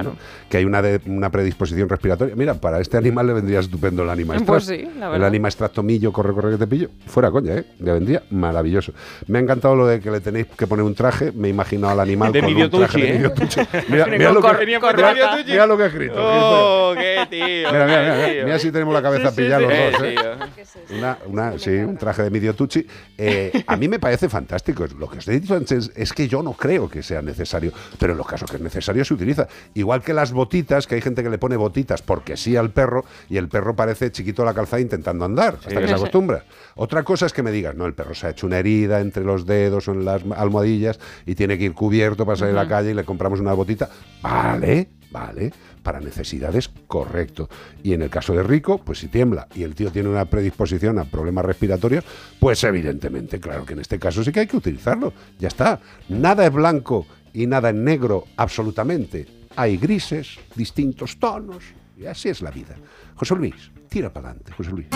que 0.49 0.57
hay 0.57 0.65
una, 0.65 0.81
de- 0.81 1.01
una 1.05 1.29
predisposición 1.29 1.89
respiratoria. 1.89 2.35
Mira, 2.35 2.53
para 2.55 2.79
este 2.79 2.97
animal 2.97 3.27
le 3.27 3.33
vendría 3.33 3.59
estupendo 3.59 4.03
el 4.03 4.09
anima 4.09 4.35
Pues 4.45 4.69
extract. 4.69 4.81
sí, 4.81 4.99
la 4.99 5.05
El 5.07 5.11
verdad. 5.13 5.27
anima 5.27 5.47
extractomillo, 5.47 6.11
corre, 6.13 6.33
corre 6.33 6.51
que 6.51 6.57
te 6.57 6.67
pillo. 6.67 6.89
Fuera 7.07 7.31
coña, 7.31 7.55
¿eh? 7.55 7.65
Le 7.79 7.91
vendría 7.93 8.23
maravilloso. 8.29 8.93
Me 9.27 9.39
ha 9.39 9.41
encantado 9.41 9.75
lo 9.75 9.87
de 9.87 9.99
que 9.99 10.09
le 10.11 10.21
tenéis 10.21 10.47
que 10.47 10.67
poner 10.67 10.83
un 10.85 10.95
traje. 10.95 11.31
Me 11.33 11.47
he 11.47 11.51
imaginado 11.51 11.93
al 11.93 11.99
animal 11.99 12.31
De 12.31 12.41
con 12.41 12.55
un 12.55 12.69
traje 12.69 12.99
de 12.99 13.25
¿eh? 13.25 13.33
Mira, 13.89 14.05
mira 14.07 14.31
lo 14.31 14.41
que, 14.41 14.65
mira- 14.65 15.65
lo 15.67 15.77
que 15.77 15.83
he 15.83 15.87
escrito. 15.87 16.13
Oh, 16.17 16.93
qué 16.95 17.27
tío. 17.29 17.71
Mira, 17.71 17.85
mira, 17.85 18.01
mira, 18.01 18.27
tío. 18.33 18.43
mira 18.45 18.59
si 18.59 18.71
tenemos 18.71 18.93
la 18.93 19.01
cabeza 19.01 19.29
Sí, 19.31 19.35
pillada 19.37 19.59
sí. 19.59 19.65
los 19.67 19.91
dos, 19.91 20.01
Eh, 20.03 20.15
¿eh? 20.15 20.97
Una, 20.97 21.17
una- 21.27 21.59
sí, 21.59 21.69
un 21.71 21.97
traje 21.97 22.23
de 22.23 22.29
Midio 22.29 22.53
Tucci. 22.55 22.85
Eh, 23.17 23.63
a 23.67 23.75
mí 23.77 23.87
me 23.87 23.99
parece 23.99 24.29
fantástico. 24.29 24.85
Lo 24.97 25.09
que 25.09 25.17
os 25.19 25.27
he 25.27 25.39
dicho 25.39 25.55
antes 25.55 25.88
es 25.95 26.13
que 26.13 26.27
yo 26.27 26.41
no 26.43 26.53
creo 26.53 26.89
que 26.89 27.03
sea 27.03 27.21
necesario, 27.21 27.71
pero 27.97 28.13
en 28.13 28.17
los 28.17 28.27
casos 28.27 28.49
que 28.49 28.57
es 28.57 28.61
necesario 28.61 29.03
se 29.05 29.13
utiliza. 29.13 29.47
Igual 29.73 30.01
que 30.01 30.13
las 30.13 30.31
botitas, 30.31 30.87
que 30.87 30.95
hay 30.95 31.01
gente 31.01 31.23
que 31.23 31.29
le 31.29 31.37
pone 31.37 31.55
botitas 31.57 32.01
porque 32.01 32.37
sí 32.37 32.55
al 32.55 32.71
perro 32.71 33.05
y 33.29 33.37
el 33.37 33.47
perro 33.49 33.75
parece 33.75 34.11
chiquito 34.11 34.41
a 34.43 34.45
la 34.45 34.53
calzada 34.53 34.81
intentando 34.81 35.25
andar, 35.25 35.55
hasta 35.55 35.69
Sí. 35.69 35.75
que 35.77 35.87
se 35.87 35.93
acostumbra. 35.93 36.43
Otra 36.75 37.03
cosa 37.03 37.25
es 37.25 37.33
que 37.33 37.43
me 37.43 37.51
digas, 37.51 37.75
no, 37.75 37.85
el 37.85 37.93
perro 37.93 38.13
se 38.15 38.27
ha 38.27 38.29
hecho 38.31 38.47
una 38.47 38.57
herida 38.59 38.99
entre 38.99 39.23
los 39.23 39.45
dedos 39.45 39.87
o 39.87 39.91
en 39.93 40.05
las 40.05 40.21
almohadillas 40.35 40.99
y 41.25 41.35
tiene 41.35 41.57
que 41.57 41.65
ir 41.65 41.73
cubierto 41.73 42.25
para 42.25 42.37
salir 42.37 42.57
a 42.57 42.63
la 42.63 42.69
calle 42.69 42.91
y 42.91 42.93
le 42.93 43.03
compramos 43.03 43.39
una 43.39 43.53
botita. 43.53 43.89
Vale, 44.21 44.89
vale, 45.11 45.51
para 45.83 45.99
necesidades, 45.99 46.69
correcto. 46.87 47.49
Y 47.83 47.93
en 47.93 48.01
el 48.01 48.09
caso 48.09 48.33
de 48.33 48.43
Rico, 48.43 48.79
pues 48.79 48.99
si 48.99 49.07
tiembla 49.07 49.47
y 49.55 49.63
el 49.63 49.75
tío 49.75 49.91
tiene 49.91 50.09
una 50.09 50.25
predisposición 50.25 50.99
a 50.99 51.05
problemas 51.05 51.45
respiratorios, 51.45 52.03
pues 52.39 52.63
evidentemente, 52.63 53.39
claro 53.39 53.65
que 53.65 53.73
en 53.73 53.79
este 53.79 53.99
caso 53.99 54.23
sí 54.23 54.31
que 54.31 54.41
hay 54.41 54.47
que 54.47 54.57
utilizarlo. 54.57 55.13
Ya 55.39 55.47
está. 55.47 55.79
Nada 56.09 56.45
es 56.45 56.53
blanco 56.53 57.05
y 57.33 57.47
nada 57.47 57.69
es 57.69 57.75
negro, 57.75 58.25
absolutamente. 58.37 59.27
Hay 59.55 59.77
grises, 59.77 60.37
distintos 60.55 61.17
tonos, 61.19 61.63
y 61.97 62.05
así 62.05 62.29
es 62.29 62.41
la 62.41 62.51
vida. 62.51 62.75
José 63.15 63.35
Luis, 63.35 63.71
tira 63.89 64.11
para 64.11 64.29
adelante, 64.29 64.51
José 64.53 64.71
Luis. 64.71 64.87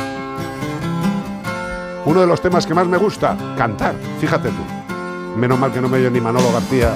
Uno 2.06 2.22
de 2.22 2.28
los 2.28 2.42
temas 2.42 2.66
que 2.66 2.74
más 2.74 2.88
me 2.88 2.98
gusta, 2.98 3.38
cantar, 3.58 3.96
fíjate 4.20 4.50
tú. 4.50 5.40
Menos 5.40 5.58
mal 5.58 5.72
que 5.72 5.82
no 5.82 5.90
me 5.90 5.98
oye 5.98 6.12
ni 6.12 6.22
Manolo 6.22 6.52
García 6.52 6.94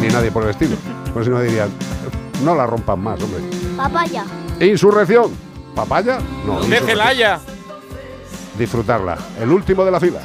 ni 0.00 0.08
nadie 0.08 0.30
por 0.30 0.44
el 0.44 0.50
estilo. 0.50 0.76
Pues 1.12 1.26
si 1.26 1.30
no 1.30 1.40
dirían, 1.40 1.70
no 2.42 2.54
la 2.54 2.66
rompan 2.66 3.00
más, 3.00 3.22
hombre. 3.22 3.42
Papaya. 3.76 4.24
Insurrección. 4.60 5.32
¿Papaya? 5.74 6.18
No. 6.46 6.60
De. 6.62 6.80
Celaya. 6.80 7.40
Disfrutarla. 8.58 9.18
El 9.40 9.50
último 9.50 9.84
de 9.84 9.90
la 9.90 10.00
fila. 10.00 10.20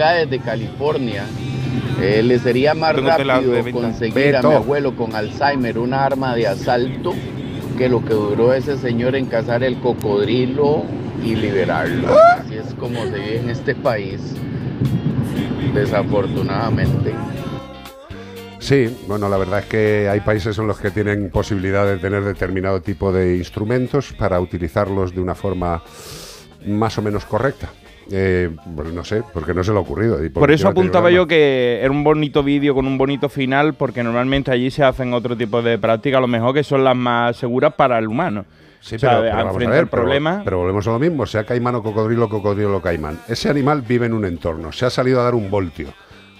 Acá 0.00 0.12
desde 0.14 0.38
California. 0.38 1.24
Eh, 2.00 2.22
le 2.22 2.38
sería 2.38 2.74
más 2.74 2.96
de 2.96 3.02
rápido 3.02 3.72
conseguir 3.72 4.36
a 4.36 4.42
mi 4.42 4.54
abuelo 4.54 4.96
con 4.96 5.14
Alzheimer 5.14 5.78
una 5.78 6.04
arma 6.04 6.34
de 6.34 6.46
asalto 6.46 7.14
que 7.76 7.88
lo 7.88 8.02
que 8.04 8.14
duró 8.14 8.54
ese 8.54 8.78
señor 8.78 9.14
en 9.14 9.26
cazar 9.26 9.62
el 9.62 9.78
cocodrilo 9.80 10.84
y 11.22 11.34
liberarlo. 11.34 12.08
Así 12.38 12.56
es 12.56 12.74
como 12.74 13.02
se 13.04 13.18
vive 13.18 13.38
en 13.38 13.50
este 13.50 13.74
país, 13.74 14.20
desafortunadamente. 15.74 17.14
Sí, 18.58 18.96
bueno, 19.06 19.28
la 19.28 19.36
verdad 19.36 19.60
es 19.60 19.66
que 19.66 20.08
hay 20.08 20.20
países 20.20 20.58
en 20.58 20.66
los 20.66 20.78
que 20.78 20.90
tienen 20.90 21.30
posibilidad 21.30 21.86
de 21.86 21.98
tener 21.98 22.24
determinado 22.24 22.80
tipo 22.80 23.12
de 23.12 23.36
instrumentos 23.36 24.12
para 24.12 24.40
utilizarlos 24.40 25.14
de 25.14 25.20
una 25.20 25.34
forma 25.34 25.82
más 26.66 26.96
o 26.98 27.02
menos 27.02 27.24
correcta. 27.24 27.68
Eh, 28.10 28.50
pues 28.74 28.92
no 28.92 29.04
sé, 29.04 29.22
porque 29.32 29.54
no 29.54 29.62
se 29.62 29.72
le 29.72 29.78
ha 29.78 29.80
ocurrido. 29.80 30.18
Por 30.32 30.50
eso 30.50 30.68
apuntaba 30.68 31.10
yo 31.10 31.26
que 31.26 31.80
era 31.80 31.90
un 31.90 32.02
bonito 32.02 32.42
vídeo 32.42 32.74
con 32.74 32.86
un 32.86 32.98
bonito 32.98 33.28
final, 33.28 33.74
porque 33.74 34.02
normalmente 34.02 34.50
allí 34.50 34.70
se 34.70 34.82
hacen 34.82 35.12
otro 35.12 35.36
tipo 35.36 35.62
de 35.62 35.78
prácticas, 35.78 36.18
a 36.18 36.20
lo 36.20 36.26
mejor 36.26 36.54
que 36.54 36.64
son 36.64 36.82
las 36.84 36.96
más 36.96 37.36
seguras 37.36 37.74
para 37.74 37.98
el 37.98 38.08
humano. 38.08 38.44
Sí, 38.80 38.96
O 38.96 38.98
sea, 38.98 39.20
pero, 39.20 39.36
vamos 39.36 39.54
a 39.54 39.58
ver, 39.58 39.68
pero- 39.70 39.88
problemas. 39.88 40.42
Pero, 40.42 40.58
volvemos 40.58 40.86
a 40.88 40.92
lo 40.92 40.98
mismo, 40.98 41.26
sea 41.26 41.44
caimán 41.44 41.74
o 41.74 41.82
cocodrilo, 41.82 42.28
cocodrilo 42.28 42.78
o 42.78 42.80
caimán. 42.82 43.18
Ese 43.28 43.50
animal 43.50 43.82
vive 43.82 44.06
en 44.06 44.14
un 44.14 44.24
entorno, 44.24 44.72
se 44.72 44.86
ha 44.86 44.90
salido 44.90 45.20
a 45.20 45.24
dar 45.24 45.34
un 45.34 45.50
voltio. 45.50 45.92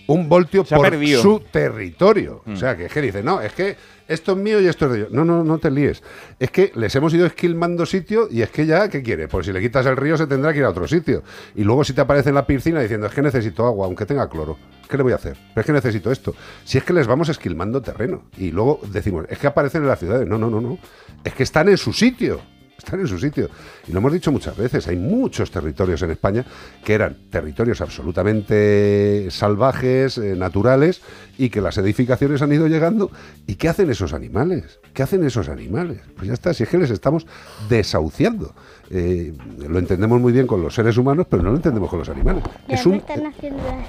Un 0.06 0.28
voltio 0.28 0.64
Se 0.64 0.74
por 0.74 0.90
su 1.06 1.40
territorio. 1.52 2.42
Mm. 2.44 2.52
O 2.54 2.56
sea, 2.56 2.76
que 2.76 2.86
es 2.86 2.92
que 2.92 3.00
dice, 3.00 3.22
no, 3.22 3.40
es 3.40 3.52
que 3.52 3.76
esto 4.10 4.32
es 4.32 4.38
mío 4.38 4.60
y 4.60 4.66
esto 4.66 4.86
es 4.86 4.92
de 4.92 4.98
ellos. 4.98 5.12
No, 5.12 5.24
no, 5.24 5.44
no 5.44 5.58
te 5.58 5.70
líes. 5.70 6.02
Es 6.38 6.50
que 6.50 6.72
les 6.74 6.94
hemos 6.96 7.14
ido 7.14 7.26
esquilmando 7.26 7.86
sitio 7.86 8.26
y 8.28 8.42
es 8.42 8.50
que 8.50 8.66
ya, 8.66 8.88
¿qué 8.88 9.02
quieres? 9.02 9.28
Pues 9.28 9.46
si 9.46 9.52
le 9.52 9.60
quitas 9.60 9.86
el 9.86 9.96
río 9.96 10.16
se 10.16 10.26
tendrá 10.26 10.52
que 10.52 10.58
ir 10.58 10.64
a 10.64 10.70
otro 10.70 10.88
sitio. 10.88 11.22
Y 11.54 11.62
luego 11.62 11.84
si 11.84 11.92
te 11.92 12.00
aparece 12.00 12.30
en 12.30 12.34
la 12.34 12.44
piscina 12.44 12.80
diciendo, 12.80 13.06
es 13.06 13.14
que 13.14 13.22
necesito 13.22 13.64
agua, 13.64 13.86
aunque 13.86 14.06
tenga 14.06 14.28
cloro. 14.28 14.58
¿Qué 14.88 14.96
le 14.96 15.04
voy 15.04 15.12
a 15.12 15.16
hacer? 15.16 15.36
Es 15.54 15.64
que 15.64 15.72
necesito 15.72 16.10
esto. 16.10 16.34
Si 16.64 16.76
es 16.76 16.82
que 16.82 16.92
les 16.92 17.06
vamos 17.06 17.28
esquilmando 17.28 17.80
terreno. 17.80 18.24
Y 18.36 18.50
luego 18.50 18.80
decimos, 18.90 19.26
es 19.28 19.38
que 19.38 19.46
aparecen 19.46 19.82
en 19.82 19.88
las 19.88 20.00
ciudades. 20.00 20.26
No, 20.26 20.36
no, 20.36 20.50
no, 20.50 20.60
no. 20.60 20.78
Es 21.22 21.32
que 21.32 21.44
están 21.44 21.68
en 21.68 21.78
su 21.78 21.92
sitio. 21.92 22.40
Están 22.80 23.00
en 23.00 23.06
su 23.06 23.18
sitio. 23.18 23.48
Y 23.86 23.92
lo 23.92 23.98
hemos 23.98 24.12
dicho 24.12 24.32
muchas 24.32 24.56
veces, 24.56 24.88
hay 24.88 24.96
muchos 24.96 25.50
territorios 25.50 26.00
en 26.02 26.10
España 26.10 26.44
que 26.84 26.94
eran 26.94 27.16
territorios 27.30 27.80
absolutamente 27.80 29.28
salvajes, 29.30 30.16
eh, 30.18 30.34
naturales, 30.34 31.02
y 31.36 31.50
que 31.50 31.60
las 31.60 31.78
edificaciones 31.78 32.42
han 32.42 32.52
ido 32.52 32.66
llegando. 32.68 33.10
¿Y 33.46 33.56
qué 33.56 33.68
hacen 33.68 33.90
esos 33.90 34.12
animales? 34.12 34.80
¿Qué 34.94 35.02
hacen 35.02 35.24
esos 35.24 35.48
animales? 35.48 36.00
Pues 36.16 36.28
ya 36.28 36.34
está, 36.34 36.54
si 36.54 36.62
es 36.62 36.68
que 36.68 36.78
les 36.78 36.90
estamos 36.90 37.26
desahuciando. 37.68 38.54
Eh, 38.90 39.34
lo 39.68 39.78
entendemos 39.78 40.20
muy 40.20 40.32
bien 40.32 40.46
con 40.46 40.62
los 40.62 40.74
seres 40.74 40.96
humanos, 40.96 41.26
pero 41.28 41.42
no 41.42 41.50
lo 41.50 41.56
entendemos 41.56 41.90
con 41.90 41.98
los 41.98 42.08
animales. 42.08 42.44
Es 42.66 42.86
un, 42.86 43.00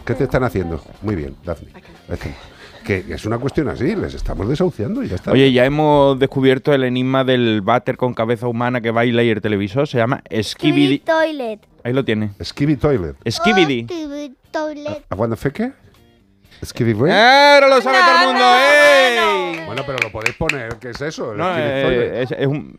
¿Qué 0.06 0.14
te 0.14 0.26
están 0.26 0.44
haciendo? 0.44 0.84
Muy 1.02 1.16
bien, 1.16 1.36
Daphne. 1.44 1.72
Que 2.86 3.06
es 3.10 3.26
una 3.26 3.38
cuestión 3.38 3.70
así, 3.70 3.96
les 3.96 4.14
estamos 4.14 4.48
desahuciando 4.50 5.04
y 5.04 5.08
ya 5.08 5.16
está. 5.16 5.32
Oye, 5.32 5.52
ya 5.52 5.66
hemos 5.66 6.18
descubierto 6.18 6.74
el 6.74 6.84
enigma 6.84 7.24
del 7.24 7.62
váter 7.62 7.98
con 7.98 8.14
cabeza 8.14 8.48
humana 8.48 8.82
que 8.82 8.92
baila 8.92 9.24
y 9.24 9.30
el 9.30 9.42
televisor. 9.42 9.88
Se 9.88 9.98
llama 9.98 10.24
Skibidi. 10.42 11.00
Toilet. 11.00 11.60
Ahí 11.84 11.94
lo 11.94 12.04
tiene. 12.04 12.32
Skibidi 12.44 12.78
Toilet. 12.78 13.16
Skibidi. 13.30 13.88
Toilet. 14.52 15.06
¿Aguanta 15.10 15.36
feque? 15.36 15.72
Skibidi 16.64 16.98
Toilet. 16.98 17.16
¡Ahora 17.16 17.68
lo 17.68 17.82
sabe 17.82 17.98
todo 18.00 18.22
el 18.22 18.28
mundo! 18.28 18.44
¡Ey! 18.46 19.66
Bueno, 19.66 19.84
pero 19.86 19.98
lo 20.04 20.12
podéis 20.12 20.36
poner, 20.36 20.76
¿qué 20.80 20.90
es 20.92 21.02
eso? 21.02 21.32
El 21.32 21.38
No, 21.38 21.52
Skibidi 21.52 21.70
eh, 21.70 22.22
es, 22.24 22.32
es 22.32 22.48
un- 22.48 22.76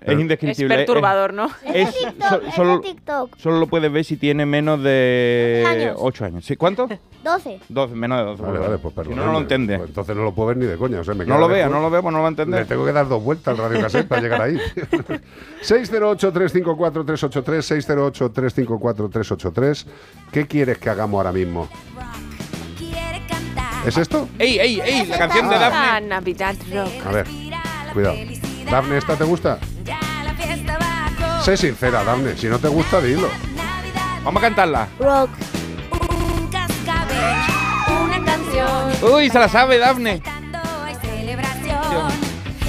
es 0.00 0.18
indescriptible. 0.18 0.74
Es 0.74 0.78
perturbador, 0.86 1.34
¿no? 1.34 1.50
Es, 1.64 1.90
so- 2.28 2.40
solo, 2.54 2.80
TikTok. 2.80 3.36
solo 3.36 3.58
lo 3.58 3.66
puedes 3.66 3.92
ver 3.92 4.04
si 4.04 4.16
tiene 4.16 4.46
menos 4.46 4.82
de 4.82 5.64
Años. 5.66 5.96
8 5.98 6.24
años. 6.24 6.44
¿Sí? 6.46 6.56
¿Cuánto? 6.56 6.88
12. 7.22 7.60
12, 7.68 7.94
menos 7.94 8.18
de 8.18 8.24
12. 8.24 8.42
Vale, 8.42 8.58
vale, 8.60 8.78
pues 8.78 8.94
Si 8.94 9.00
perdón. 9.00 9.16
no, 9.16 9.26
no 9.26 9.32
lo 9.32 9.38
entiende. 9.40 9.74
entonces 9.74 10.16
no 10.16 10.22
lo 10.22 10.32
puedo 10.32 10.48
ver 10.48 10.56
ni 10.56 10.64
de 10.66 10.76
coña. 10.78 11.00
O 11.00 11.04
sea, 11.04 11.12
me 11.14 11.26
No 11.26 11.36
lo 11.36 11.48
vea, 11.48 11.66
lejos. 11.66 11.72
no 11.72 11.80
lo 11.82 11.90
vea, 11.90 12.00
pues 12.00 12.12
no 12.12 12.18
lo 12.18 12.22
va 12.22 12.28
a 12.28 12.30
Le 12.30 12.34
entender. 12.42 12.66
tengo 12.66 12.86
que 12.86 12.92
dar 12.92 13.08
dos 13.08 13.22
vueltas 13.22 13.58
al 13.58 13.64
radio 13.68 13.82
cassette 13.82 14.08
para 14.08 14.22
llegar 14.22 14.40
ahí. 14.40 14.56
608-354-383, 15.62 18.22
608-354-383. 18.32 19.86
¿Qué 20.32 20.46
quieres 20.46 20.78
que 20.78 20.88
hagamos 20.90 21.18
ahora 21.18 21.32
mismo? 21.32 21.68
¿Es 23.88 23.96
esto? 23.96 24.28
¡Ey, 24.38 24.58
ey, 24.58 24.80
ey! 24.84 25.06
La 25.06 25.16
canción 25.16 25.48
de 25.48 25.56
Ah, 25.56 25.58
Daphne. 25.70 26.08
Navidad 26.08 26.54
Rock. 26.74 27.06
A 27.06 27.10
ver, 27.10 27.26
cuidado. 27.94 28.16
Dafne, 28.70 28.98
¿esta 28.98 29.16
te 29.16 29.24
gusta? 29.24 29.58
Sé 31.42 31.56
sincera, 31.56 32.04
Dafne. 32.04 32.36
Si 32.36 32.48
no 32.48 32.58
te 32.58 32.68
gusta, 32.68 33.00
dilo. 33.00 33.30
Vamos 34.22 34.42
a 34.42 34.46
cantarla. 34.46 34.88
Rock. 34.98 35.30
Una 38.04 38.24
canción. 38.26 39.10
Uy, 39.14 39.30
se 39.30 39.38
la 39.38 39.48
sabe, 39.48 39.78
Daphne. 39.78 40.20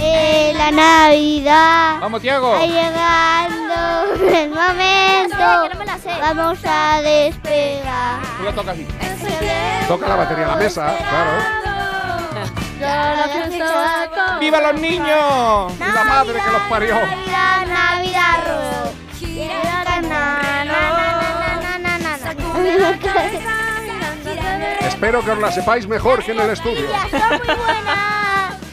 Eh, 0.01 0.53
la 0.55 0.71
Navidad. 0.71 1.99
Vamos, 2.01 2.21
Tiago. 2.21 2.51
Va 2.51 2.65
llegando 2.65 4.30
el 4.30 4.49
momento. 4.49 5.69
Vamos 6.21 6.59
a 6.65 7.01
despegar. 7.01 8.19
Tú 8.38 8.43
la 8.43 8.51
tocas 8.53 8.73
así. 8.73 8.88
Toca 9.88 10.07
la 10.07 10.15
batería 10.15 10.45
a 10.45 10.49
la 10.49 10.55
mesa, 10.55 10.95
claro. 10.97 11.31
¡Viva 14.39 14.61
los 14.61 14.80
niños! 14.80 15.73
¡Y 15.76 15.91
la 15.91 16.03
madre 16.03 16.39
que 16.39 16.51
los 16.51 16.61
parió! 16.69 16.95
Navidad, 16.95 17.65
Navidad, 17.67 18.38
rock. 18.47 18.93
Espero 24.81 25.23
que 25.23 25.31
os 25.31 25.39
la 25.39 25.51
sepáis 25.51 25.88
mejor 25.88 26.23
que 26.23 26.31
en 26.31 26.39
el 26.41 26.49
estudio. 26.51 26.88
Son 27.09 27.30
muy 27.30 27.39
buenas. 27.55 28.39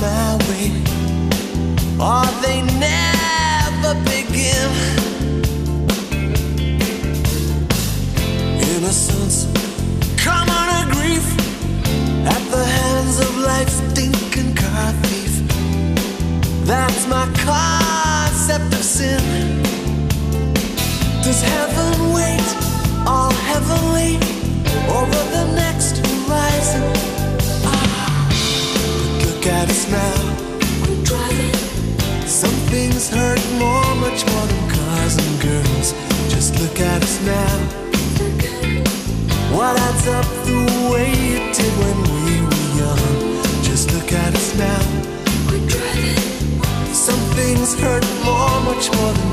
My 0.00 0.36
way, 0.48 0.70
or 2.00 2.24
they 2.40 2.62
never 2.80 3.92
begin. 4.08 4.70
Innocence, 8.72 9.46
common 10.16 10.88
grief 10.90 11.26
at 12.26 12.42
the 12.50 12.64
hands 12.64 13.20
of 13.20 13.36
life's 13.38 13.74
stinking 13.90 14.54
car 14.54 14.92
thief. 15.02 15.34
That's 16.64 17.06
my 17.06 17.26
concept 17.44 18.72
of 18.72 18.82
sin. 18.82 19.20
Does 21.22 21.42
heaven 21.42 22.14
wait 22.14 22.48
all 23.06 23.32
heavenly 23.50 24.16
over 24.88 25.20
the 25.36 25.52
next 25.54 25.98
horizon? 26.06 27.09
At 29.50 29.68
us 29.68 29.90
now. 29.90 30.14
We're 30.86 31.02
driving. 31.04 32.26
Some 32.26 32.54
things 32.70 33.10
hurt 33.10 33.40
more, 33.58 33.94
much 33.96 34.24
more 34.30 34.46
than 34.46 34.70
cars 34.70 35.16
and 35.16 35.42
girls. 35.42 35.92
Just 36.30 36.54
look 36.60 36.78
at 36.78 37.02
us 37.02 37.20
now. 37.26 37.58
What 39.52 39.76
adds 39.76 40.06
up 40.06 40.24
the 40.46 40.60
way 40.92 41.10
it 41.36 41.54
did 41.56 41.72
when 41.82 41.98
we 42.14 42.40
were 42.46 42.68
young? 42.78 43.42
Just 43.64 43.92
look 43.92 44.12
at 44.12 44.34
us 44.34 44.54
now. 44.56 44.82
We're 45.50 45.66
driving. 45.66 46.94
Some 46.94 47.20
things 47.34 47.74
hurt 47.74 48.06
more, 48.24 48.60
much 48.70 48.86
more 48.94 49.12
than 49.12 49.29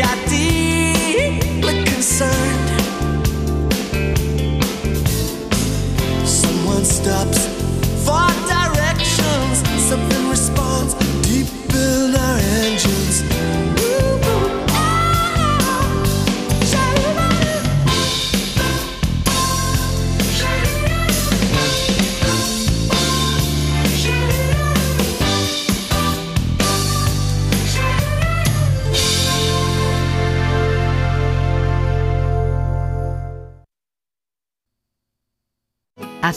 Yeah. 0.00 0.29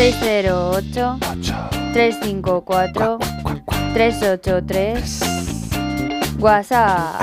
608 0.00 1.18
354 1.92 3.18
383 3.92 5.20
WhatsApp. 6.38 7.20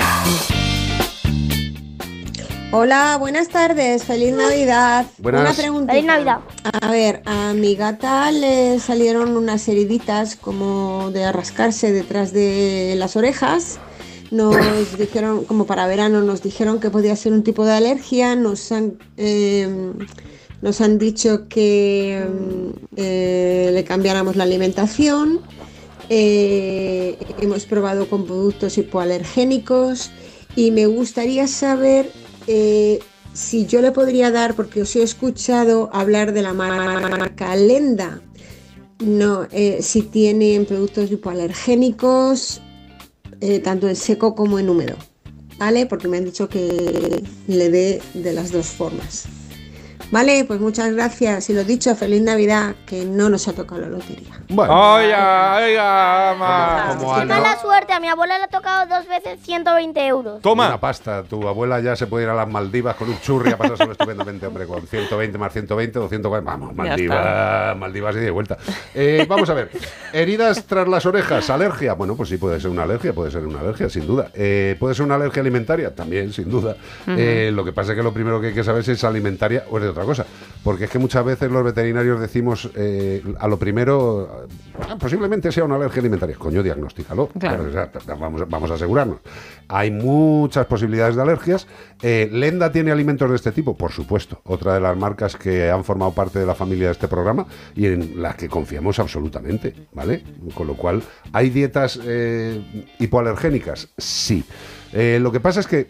Hola, 2.70 3.16
buenas 3.18 3.48
tardes, 3.48 4.04
feliz 4.04 4.32
Navidad. 4.32 5.06
Buenas. 5.18 5.58
Una. 5.58 5.86
Feliz 5.88 6.04
Navidad. 6.04 6.38
A 6.80 6.88
ver, 6.88 7.20
a 7.26 7.52
mi 7.52 7.74
gata 7.74 8.30
le 8.30 8.78
salieron 8.78 9.36
unas 9.36 9.66
heriditas 9.66 10.36
como 10.36 11.10
de 11.10 11.32
rascarse 11.32 11.90
detrás 11.90 12.32
de 12.32 12.94
las 12.96 13.16
orejas. 13.16 13.80
Nos 14.30 14.56
dijeron, 14.98 15.44
como 15.46 15.66
para 15.66 15.88
verano, 15.88 16.20
nos 16.20 16.44
dijeron 16.44 16.78
que 16.78 16.90
podía 16.90 17.16
ser 17.16 17.32
un 17.32 17.42
tipo 17.42 17.64
de 17.64 17.72
alergia. 17.72 18.36
Nos 18.36 18.70
han, 18.70 19.00
eh, 19.16 19.94
nos 20.62 20.80
han 20.80 20.98
dicho 20.98 21.48
que 21.48 22.24
mm, 22.26 22.86
eh, 22.96 23.70
le 23.72 23.84
cambiáramos 23.84 24.36
la 24.36 24.44
alimentación. 24.44 25.40
Eh, 26.10 27.18
hemos 27.40 27.66
probado 27.66 28.08
con 28.08 28.24
productos 28.24 28.78
hipoalergénicos 28.78 30.10
y 30.56 30.70
me 30.70 30.86
gustaría 30.86 31.46
saber 31.46 32.10
eh, 32.46 32.98
si 33.34 33.66
yo 33.66 33.82
le 33.82 33.92
podría 33.92 34.30
dar, 34.30 34.54
porque 34.54 34.82
os 34.82 34.96
he 34.96 35.02
escuchado 35.02 35.90
hablar 35.92 36.32
de 36.32 36.42
la 36.42 36.54
marca 36.54 37.54
Lenda, 37.54 38.20
no, 39.00 39.46
si 39.80 40.02
tienen 40.02 40.64
productos 40.64 41.12
hipoalergénicos, 41.12 42.60
tanto 43.62 43.88
en 43.88 43.94
seco 43.94 44.34
como 44.34 44.58
en 44.58 44.70
húmedo, 44.70 44.96
¿vale? 45.56 45.86
Porque 45.86 46.08
me 46.08 46.16
han 46.16 46.24
dicho 46.24 46.48
que 46.48 47.22
le 47.46 47.70
dé 47.70 48.02
de 48.14 48.32
las 48.32 48.50
dos 48.50 48.66
formas. 48.66 49.28
Vale, 50.10 50.44
pues 50.46 50.58
muchas 50.58 50.94
gracias 50.94 51.50
y 51.50 51.52
lo 51.52 51.64
dicho, 51.64 51.94
feliz 51.94 52.22
Navidad, 52.22 52.74
que 52.86 53.04
no 53.04 53.28
nos 53.28 53.46
ha 53.46 53.52
tocado 53.52 53.82
la 53.82 53.88
lotería. 53.88 54.40
Oiga, 54.48 55.56
oiga, 55.56 56.34
ma. 56.38 56.96
Como 56.98 57.14
Qué 57.14 57.26
mala 57.26 57.60
suerte, 57.60 57.92
a 57.92 58.00
mi 58.00 58.08
abuela 58.08 58.38
le 58.38 58.44
ha 58.44 58.48
tocado 58.48 58.86
dos 58.86 59.06
veces 59.06 59.38
120 59.42 60.06
euros. 60.06 60.40
Toma. 60.40 60.68
Una 60.68 60.80
pasta. 60.80 61.24
Tu 61.24 61.46
abuela 61.46 61.80
ya 61.80 61.94
se 61.94 62.06
puede 62.06 62.24
ir 62.24 62.30
a 62.30 62.34
las 62.34 62.48
Maldivas 62.48 62.96
con 62.96 63.10
un 63.10 63.20
churri 63.20 63.52
a 63.52 63.58
pasárselo 63.58 63.92
estupendamente, 63.92 64.46
hombre, 64.46 64.66
con 64.66 64.86
120 64.86 65.36
más 65.36 65.52
120, 65.52 65.98
240. 65.98 66.50
Vamos, 66.50 66.74
Maldivas, 66.74 67.76
Maldivas 67.76 68.16
y 68.16 68.20
de 68.20 68.30
vuelta. 68.30 68.56
Eh, 68.94 69.26
vamos 69.28 69.50
a 69.50 69.54
ver. 69.54 69.70
Heridas 70.14 70.64
tras 70.64 70.88
las 70.88 71.04
orejas, 71.04 71.50
alergia. 71.50 71.92
Bueno, 71.92 72.16
pues 72.16 72.30
sí, 72.30 72.38
puede 72.38 72.58
ser 72.60 72.70
una 72.70 72.84
alergia, 72.84 73.12
puede 73.12 73.30
ser 73.30 73.46
una 73.46 73.60
alergia, 73.60 73.90
sin 73.90 74.06
duda. 74.06 74.30
Eh, 74.32 74.74
puede 74.80 74.94
ser 74.94 75.04
una 75.04 75.16
alergia 75.16 75.42
alimentaria, 75.42 75.94
también, 75.94 76.32
sin 76.32 76.48
duda. 76.48 76.76
Eh, 77.06 77.50
lo 77.52 77.62
que 77.62 77.72
pasa 77.72 77.92
es 77.92 77.96
que 77.98 78.02
lo 78.02 78.14
primero 78.14 78.40
que 78.40 78.48
hay 78.48 78.54
que 78.54 78.64
saber 78.64 78.80
es 78.80 78.86
si 78.86 78.92
es 78.92 79.04
alimentaria 79.04 79.64
o 79.70 79.76
es 79.76 79.84
de 79.84 79.97
otra 79.98 80.06
cosa. 80.06 80.26
Porque 80.62 80.84
es 80.84 80.90
que 80.90 80.98
muchas 80.98 81.24
veces 81.24 81.50
los 81.50 81.64
veterinarios 81.64 82.20
decimos 82.20 82.70
eh, 82.74 83.22
a 83.38 83.48
lo 83.48 83.58
primero, 83.58 84.46
ah, 84.80 84.96
posiblemente 84.98 85.50
sea 85.52 85.64
una 85.64 85.76
alergia 85.76 86.00
alimentaria. 86.00 86.36
Coño, 86.36 86.62
diagnostícalo. 86.62 87.28
Claro. 87.38 87.64
Vamos, 88.18 88.48
vamos 88.48 88.70
a 88.70 88.74
asegurarnos. 88.74 89.18
Hay 89.68 89.90
muchas 89.90 90.66
posibilidades 90.66 91.16
de 91.16 91.22
alergias. 91.22 91.66
Eh, 92.02 92.28
¿Lenda 92.30 92.70
tiene 92.70 92.90
alimentos 92.90 93.28
de 93.28 93.36
este 93.36 93.52
tipo? 93.52 93.76
Por 93.76 93.92
supuesto. 93.92 94.40
Otra 94.44 94.74
de 94.74 94.80
las 94.80 94.96
marcas 94.96 95.36
que 95.36 95.70
han 95.70 95.84
formado 95.84 96.12
parte 96.12 96.38
de 96.38 96.46
la 96.46 96.54
familia 96.54 96.86
de 96.86 96.92
este 96.92 97.08
programa 97.08 97.46
y 97.74 97.86
en 97.86 98.22
las 98.22 98.36
que 98.36 98.48
confiamos 98.48 98.98
absolutamente, 98.98 99.74
¿vale? 99.92 100.22
Con 100.54 100.66
lo 100.66 100.74
cual, 100.74 101.02
¿hay 101.32 101.50
dietas 101.50 101.98
eh, 102.04 102.86
hipoalergénicas? 102.98 103.88
Sí. 103.96 104.44
Eh, 104.92 105.18
lo 105.20 105.30
que 105.30 105.40
pasa 105.40 105.60
es 105.60 105.66
que 105.66 105.86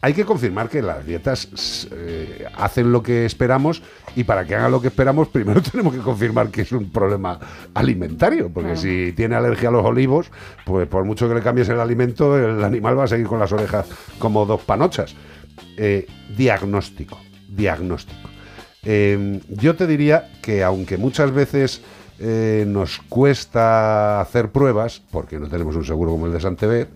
hay 0.00 0.12
que 0.14 0.24
confirmar 0.24 0.68
que 0.68 0.82
las 0.82 1.04
dietas 1.04 1.88
eh, 1.90 2.46
hacen 2.56 2.92
lo 2.92 3.02
que 3.02 3.24
esperamos 3.24 3.82
y 4.14 4.24
para 4.24 4.44
que 4.44 4.54
hagan 4.54 4.70
lo 4.70 4.80
que 4.80 4.88
esperamos 4.88 5.28
primero 5.28 5.60
tenemos 5.72 5.94
que 5.94 6.00
confirmar 6.00 6.50
que 6.50 6.62
es 6.62 6.72
un 6.72 6.90
problema 6.90 7.38
alimentario, 7.74 8.50
porque 8.52 8.72
Claro. 8.72 8.80
si 8.80 9.12
tiene 9.16 9.34
alergia 9.34 9.68
a 9.68 9.72
los 9.72 9.84
olivos, 9.84 10.30
pues 10.64 10.86
por 10.86 11.04
mucho 11.04 11.28
que 11.28 11.34
le 11.34 11.42
cambies 11.42 11.68
el 11.70 11.80
alimento, 11.80 12.36
el 12.36 12.62
animal 12.62 12.98
va 12.98 13.04
a 13.04 13.08
seguir 13.08 13.26
con 13.26 13.38
las 13.40 13.52
orejas 13.52 13.86
como 14.18 14.46
dos 14.46 14.60
panochas. 14.62 15.14
Eh, 15.78 16.06
diagnóstico, 16.36 17.18
diagnóstico. 17.48 18.28
Eh, 18.84 19.40
yo 19.48 19.74
te 19.74 19.86
diría 19.86 20.30
que 20.42 20.62
aunque 20.62 20.96
muchas 20.98 21.32
veces 21.32 21.80
eh, 22.18 22.64
nos 22.66 22.98
cuesta 23.08 24.20
hacer 24.20 24.50
pruebas, 24.50 25.02
porque 25.10 25.38
no 25.38 25.48
tenemos 25.48 25.76
un 25.76 25.84
seguro 25.84 26.12
como 26.12 26.26
el 26.26 26.32
de 26.32 26.40
Santebet, 26.40 26.88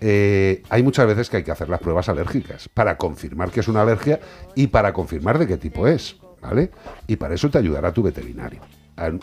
eh, 0.00 0.62
hay 0.68 0.82
muchas 0.82 1.06
veces 1.06 1.30
que 1.30 1.38
hay 1.38 1.44
que 1.44 1.52
hacer 1.52 1.68
las 1.68 1.80
pruebas 1.80 2.08
alérgicas 2.08 2.68
para 2.68 2.96
confirmar 2.96 3.50
que 3.50 3.60
es 3.60 3.68
una 3.68 3.82
alergia 3.82 4.20
y 4.56 4.66
para 4.66 4.92
confirmar 4.92 5.38
de 5.38 5.46
qué 5.46 5.56
tipo 5.56 5.86
es, 5.86 6.16
¿vale? 6.40 6.70
Y 7.06 7.16
para 7.16 7.34
eso 7.34 7.48
te 7.50 7.58
ayudará 7.58 7.92
tu 7.92 8.02
veterinario. 8.02 8.60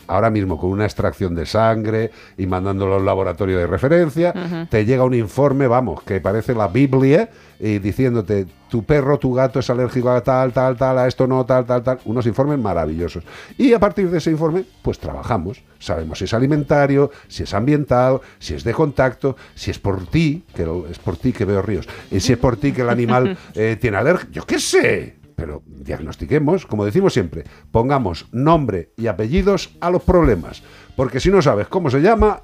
Ahora 0.08 0.30
mismo 0.30 0.58
con 0.58 0.72
una 0.72 0.86
extracción 0.86 1.36
de 1.36 1.46
sangre 1.46 2.12
y 2.38 2.48
mandándolo 2.48 2.96
a 2.96 2.98
un 2.98 3.06
laboratorio 3.06 3.58
de 3.60 3.68
referencia, 3.68 4.34
te 4.70 4.86
llega 4.86 5.04
un 5.04 5.14
informe, 5.14 5.68
vamos, 5.68 6.02
que 6.04 6.20
parece 6.20 6.56
la 6.56 6.68
Biblia, 6.68 7.30
y 7.60 7.80
diciéndote, 7.80 8.48
tu 8.70 8.84
perro, 8.84 9.20
tu 9.20 9.34
gato 9.34 9.60
es 9.60 9.70
alérgico 9.70 10.10
a 10.10 10.22
tal, 10.22 10.54
tal, 10.54 10.78
tal, 10.78 10.98
a 10.98 11.08
esto 11.08 11.28
no, 11.28 11.46
tal, 11.46 11.66
tal, 11.66 11.84
tal. 11.84 12.00
Unos 12.06 12.26
informes 12.26 12.58
maravillosos. 12.58 13.24
Y 13.58 13.74
a 13.74 13.80
partir 13.80 14.10
de 14.10 14.20
ese 14.20 14.32
informe, 14.32 14.64
pues 14.82 14.98
trabajamos. 14.98 15.62
Sabemos 15.78 16.20
si 16.20 16.26
es 16.26 16.34
alimentario, 16.34 17.12
si 17.28 17.44
es 17.44 17.54
ambiental, 17.54 18.22
si 18.40 18.54
es 18.54 18.64
de 18.64 18.74
contacto, 18.74 19.36
si 19.56 19.72
es 19.72 19.80
por 19.80 20.08
ti, 20.08 20.46
que 20.56 20.68
es 20.90 21.00
por 21.00 21.18
ti 21.18 21.34
que 21.34 21.46
veo 21.46 21.62
ríos, 21.62 21.88
y 22.10 22.20
si 22.22 22.34
es 22.34 22.40
por 22.40 22.58
ti 22.58 22.72
que 22.72 22.82
el 22.82 22.90
animal 22.90 23.38
eh, 23.56 23.78
tiene 23.80 23.98
alergia. 23.98 24.30
Yo 24.32 24.46
qué 24.46 24.60
sé. 24.60 25.19
Pero 25.40 25.64
diagnostiquemos, 25.66 26.66
como 26.66 26.86
decimos 26.86 27.14
siempre, 27.14 27.46
pongamos 27.72 28.28
nombre 28.32 28.92
y 28.98 29.08
apellidos 29.08 29.76
a 29.80 29.90
los 29.90 30.04
problemas. 30.04 30.62
Porque 30.96 31.20
si 31.20 31.30
no 31.30 31.42
sabes 31.42 31.68
cómo 31.68 31.90
se 31.90 32.02
llama, 32.02 32.44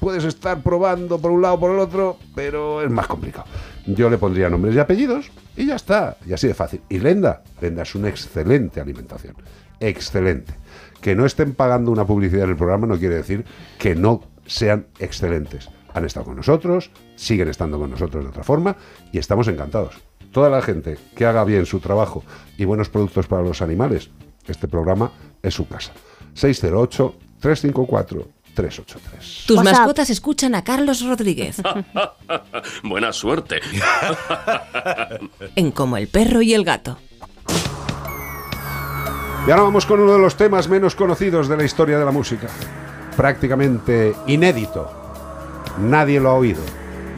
puedes 0.00 0.24
estar 0.24 0.62
probando 0.62 1.18
por 1.18 1.30
un 1.30 1.42
lado 1.42 1.58
por 1.58 1.70
el 1.70 1.78
otro, 1.78 2.18
pero 2.34 2.82
es 2.82 2.90
más 2.90 3.06
complicado. 3.06 3.46
Yo 3.86 4.10
le 4.10 4.18
pondría 4.18 4.50
nombres 4.50 4.74
y 4.74 4.78
apellidos 4.78 5.30
y 5.56 5.66
ya 5.66 5.76
está, 5.76 6.16
y 6.26 6.32
así 6.32 6.46
de 6.46 6.54
fácil. 6.54 6.82
Y 6.88 6.98
Lenda, 6.98 7.42
Lenda 7.60 7.82
es 7.82 7.94
una 7.94 8.08
excelente 8.08 8.80
alimentación, 8.80 9.36
excelente. 9.80 10.54
Que 11.00 11.14
no 11.14 11.24
estén 11.24 11.54
pagando 11.54 11.90
una 11.90 12.06
publicidad 12.06 12.44
en 12.44 12.50
el 12.50 12.56
programa 12.56 12.86
no 12.86 12.98
quiere 12.98 13.14
decir 13.14 13.44
que 13.78 13.94
no 13.94 14.22
sean 14.46 14.86
excelentes. 14.98 15.70
Han 15.94 16.04
estado 16.04 16.26
con 16.26 16.36
nosotros, 16.36 16.90
siguen 17.14 17.48
estando 17.48 17.78
con 17.78 17.90
nosotros 17.90 18.24
de 18.24 18.30
otra 18.30 18.44
forma 18.44 18.76
y 19.12 19.18
estamos 19.18 19.48
encantados. 19.48 20.05
Toda 20.36 20.50
la 20.50 20.60
gente 20.60 20.98
que 21.14 21.24
haga 21.24 21.44
bien 21.44 21.64
su 21.64 21.80
trabajo 21.80 22.22
y 22.58 22.66
buenos 22.66 22.90
productos 22.90 23.26
para 23.26 23.40
los 23.40 23.62
animales, 23.62 24.10
este 24.46 24.68
programa 24.68 25.10
es 25.42 25.54
su 25.54 25.66
casa. 25.66 25.92
608 26.34 27.14
354 27.40 28.28
383. 28.52 29.44
Tus 29.46 29.64
mascotas 29.64 30.10
escuchan 30.10 30.54
a 30.54 30.62
Carlos 30.62 31.00
Rodríguez 31.00 31.62
Buena 32.84 33.14
suerte. 33.14 33.60
en 35.56 35.70
Como 35.70 35.96
el 35.96 36.06
perro 36.06 36.42
y 36.42 36.52
el 36.52 36.64
gato. 36.64 36.98
Y 39.46 39.50
ahora 39.50 39.62
vamos 39.62 39.86
con 39.86 40.00
uno 40.00 40.12
de 40.12 40.18
los 40.18 40.36
temas 40.36 40.68
menos 40.68 40.94
conocidos 40.94 41.48
de 41.48 41.56
la 41.56 41.64
historia 41.64 41.98
de 41.98 42.04
la 42.04 42.12
música. 42.12 42.48
Prácticamente 43.16 44.14
inédito. 44.26 44.90
Nadie 45.78 46.20
lo 46.20 46.28
ha 46.28 46.34
oído. 46.34 46.60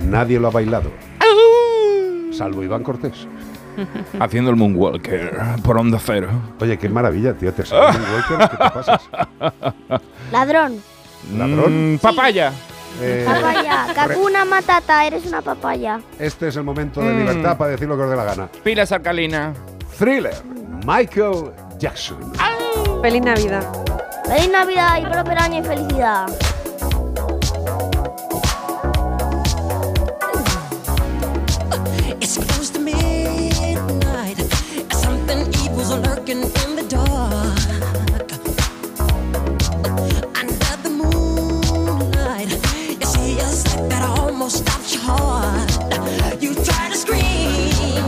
Nadie 0.04 0.38
lo 0.38 0.46
ha 0.46 0.52
bailado. 0.52 1.07
Salvo 2.38 2.62
Iván 2.62 2.82
Cortés. 2.84 3.26
Haciendo 4.20 4.50
el 4.50 4.56
Moonwalker 4.56 5.36
por 5.64 5.76
onda 5.76 5.98
cero. 6.00 6.28
Oye, 6.60 6.78
qué 6.78 6.88
maravilla, 6.88 7.34
tío. 7.34 7.52
¿Te 7.52 7.64
sale 7.66 7.90
el 7.96 8.00
Moonwalker? 8.00 8.38
¿Qué 8.50 8.56
te 8.56 8.70
pasas? 8.70 9.08
Ladrón. 10.32 10.80
¿Ladrón? 11.36 11.94
Mm, 11.94 11.98
papaya. 11.98 12.52
Eh, 13.00 13.24
Papaya. 13.26 13.86
Kakuna 13.94 14.44
Matata, 14.44 15.04
eres 15.06 15.26
una 15.26 15.42
papaya. 15.42 16.00
este 16.18 16.48
es 16.48 16.56
el 16.56 16.64
momento 16.64 17.00
de 17.00 17.12
Mm. 17.12 17.18
libertad 17.18 17.56
para 17.58 17.70
decir 17.72 17.86
lo 17.88 17.96
que 17.96 18.02
os 18.04 18.10
dé 18.10 18.16
la 18.16 18.24
gana. 18.24 18.48
Pilas 18.64 18.90
alcalina. 18.92 19.52
Thriller. 19.98 20.34
Michael 20.86 21.50
Jackson. 21.78 22.18
Feliz 23.02 23.22
Navidad. 23.22 23.64
Feliz 24.26 24.50
Navidad 24.50 24.98
y 25.00 25.06
próspero 25.06 25.40
año 25.40 25.58
y 25.60 25.62
felicidad. 25.62 26.26
Lurking 36.28 36.42
in 36.42 36.76
the 36.76 36.82
dark. 36.88 37.58
Under 40.36 40.76
the 40.82 40.90
moonlight, 40.90 42.50
you 43.00 43.06
see 43.06 43.38
a 43.38 43.44
sight 43.44 43.88
that 43.88 44.02
almost 44.02 44.58
stops 44.58 44.94
your 44.94 45.02
heart. 45.02 46.42
You 46.42 46.54
try 46.54 46.88
to 46.90 46.96
scream, 46.96 48.02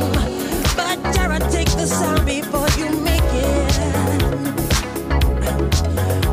but 0.77 0.97
terror 1.15 1.39
takes 1.51 1.75
the 1.75 1.87
sound 1.87 2.27
before 2.27 2.69
you 2.79 2.91
make 3.01 3.23
it. 3.23 3.79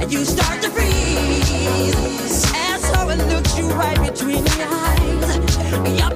And 0.01 0.11
you 0.11 0.25
start 0.25 0.61
to 0.63 0.69
freeze 0.69 2.45
as 2.55 2.83
horror 2.95 3.15
looks 3.15 3.57
you 3.57 3.69
right 3.69 3.99
between 4.01 4.43
the 4.43 4.67
eyes. 4.69 6.06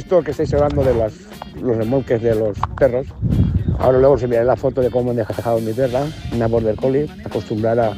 Visto 0.00 0.22
que 0.22 0.30
estáis 0.30 0.54
hablando 0.54 0.82
de 0.82 0.94
los 0.94 1.76
remolques 1.76 2.22
de 2.22 2.34
los 2.34 2.56
perros, 2.78 3.06
ahora 3.78 3.98
luego 3.98 4.14
os 4.14 4.22
enviaré 4.22 4.46
la 4.46 4.56
foto 4.56 4.80
de 4.80 4.88
cómo 4.88 5.10
han 5.10 5.16
dejado 5.16 5.60
mi 5.60 5.74
perra, 5.74 6.04
una 6.32 6.46
border 6.46 6.74
collie, 6.74 7.06
acostumbrada 7.22 7.92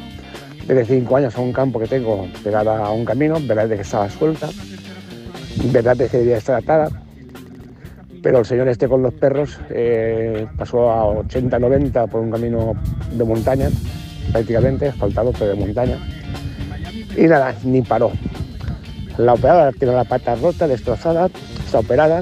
desde 0.67 0.83
5 0.83 1.15
años 1.15 1.37
a 1.37 1.39
un 1.39 1.53
campo 1.53 1.79
que 1.79 1.87
tengo 1.87 2.27
pegada 2.43 2.85
a 2.85 2.91
un 2.91 3.05
camino, 3.05 3.37
verdad 3.47 3.69
de 3.69 3.77
que 3.77 3.83
estaba 3.83 4.09
suelta, 4.09 4.49
verdad 5.71 5.95
de 5.95 6.09
que 6.09 6.17
debía 6.17 6.35
estar 6.35 6.57
atada, 6.61 6.89
pero 8.21 8.39
el 8.39 8.45
señor 8.45 8.67
este 8.67 8.89
con 8.89 9.01
los 9.01 9.13
perros 9.13 9.57
eh, 9.69 10.45
pasó 10.57 10.91
a 10.91 11.05
80-90 11.23 12.09
por 12.09 12.19
un 12.19 12.31
camino 12.31 12.73
de 13.13 13.23
montaña, 13.23 13.69
prácticamente, 14.33 14.89
asfaltado, 14.89 15.31
pero 15.31 15.51
de 15.51 15.55
montaña, 15.55 15.97
y 17.15 17.27
nada, 17.27 17.55
ni 17.63 17.81
paró. 17.81 18.11
La 19.17 19.35
operada 19.35 19.71
tiene 19.71 19.93
la 19.93 20.03
pata 20.03 20.35
rota, 20.35 20.67
destrozada, 20.67 21.29
está 21.73 21.79
operada 21.79 22.21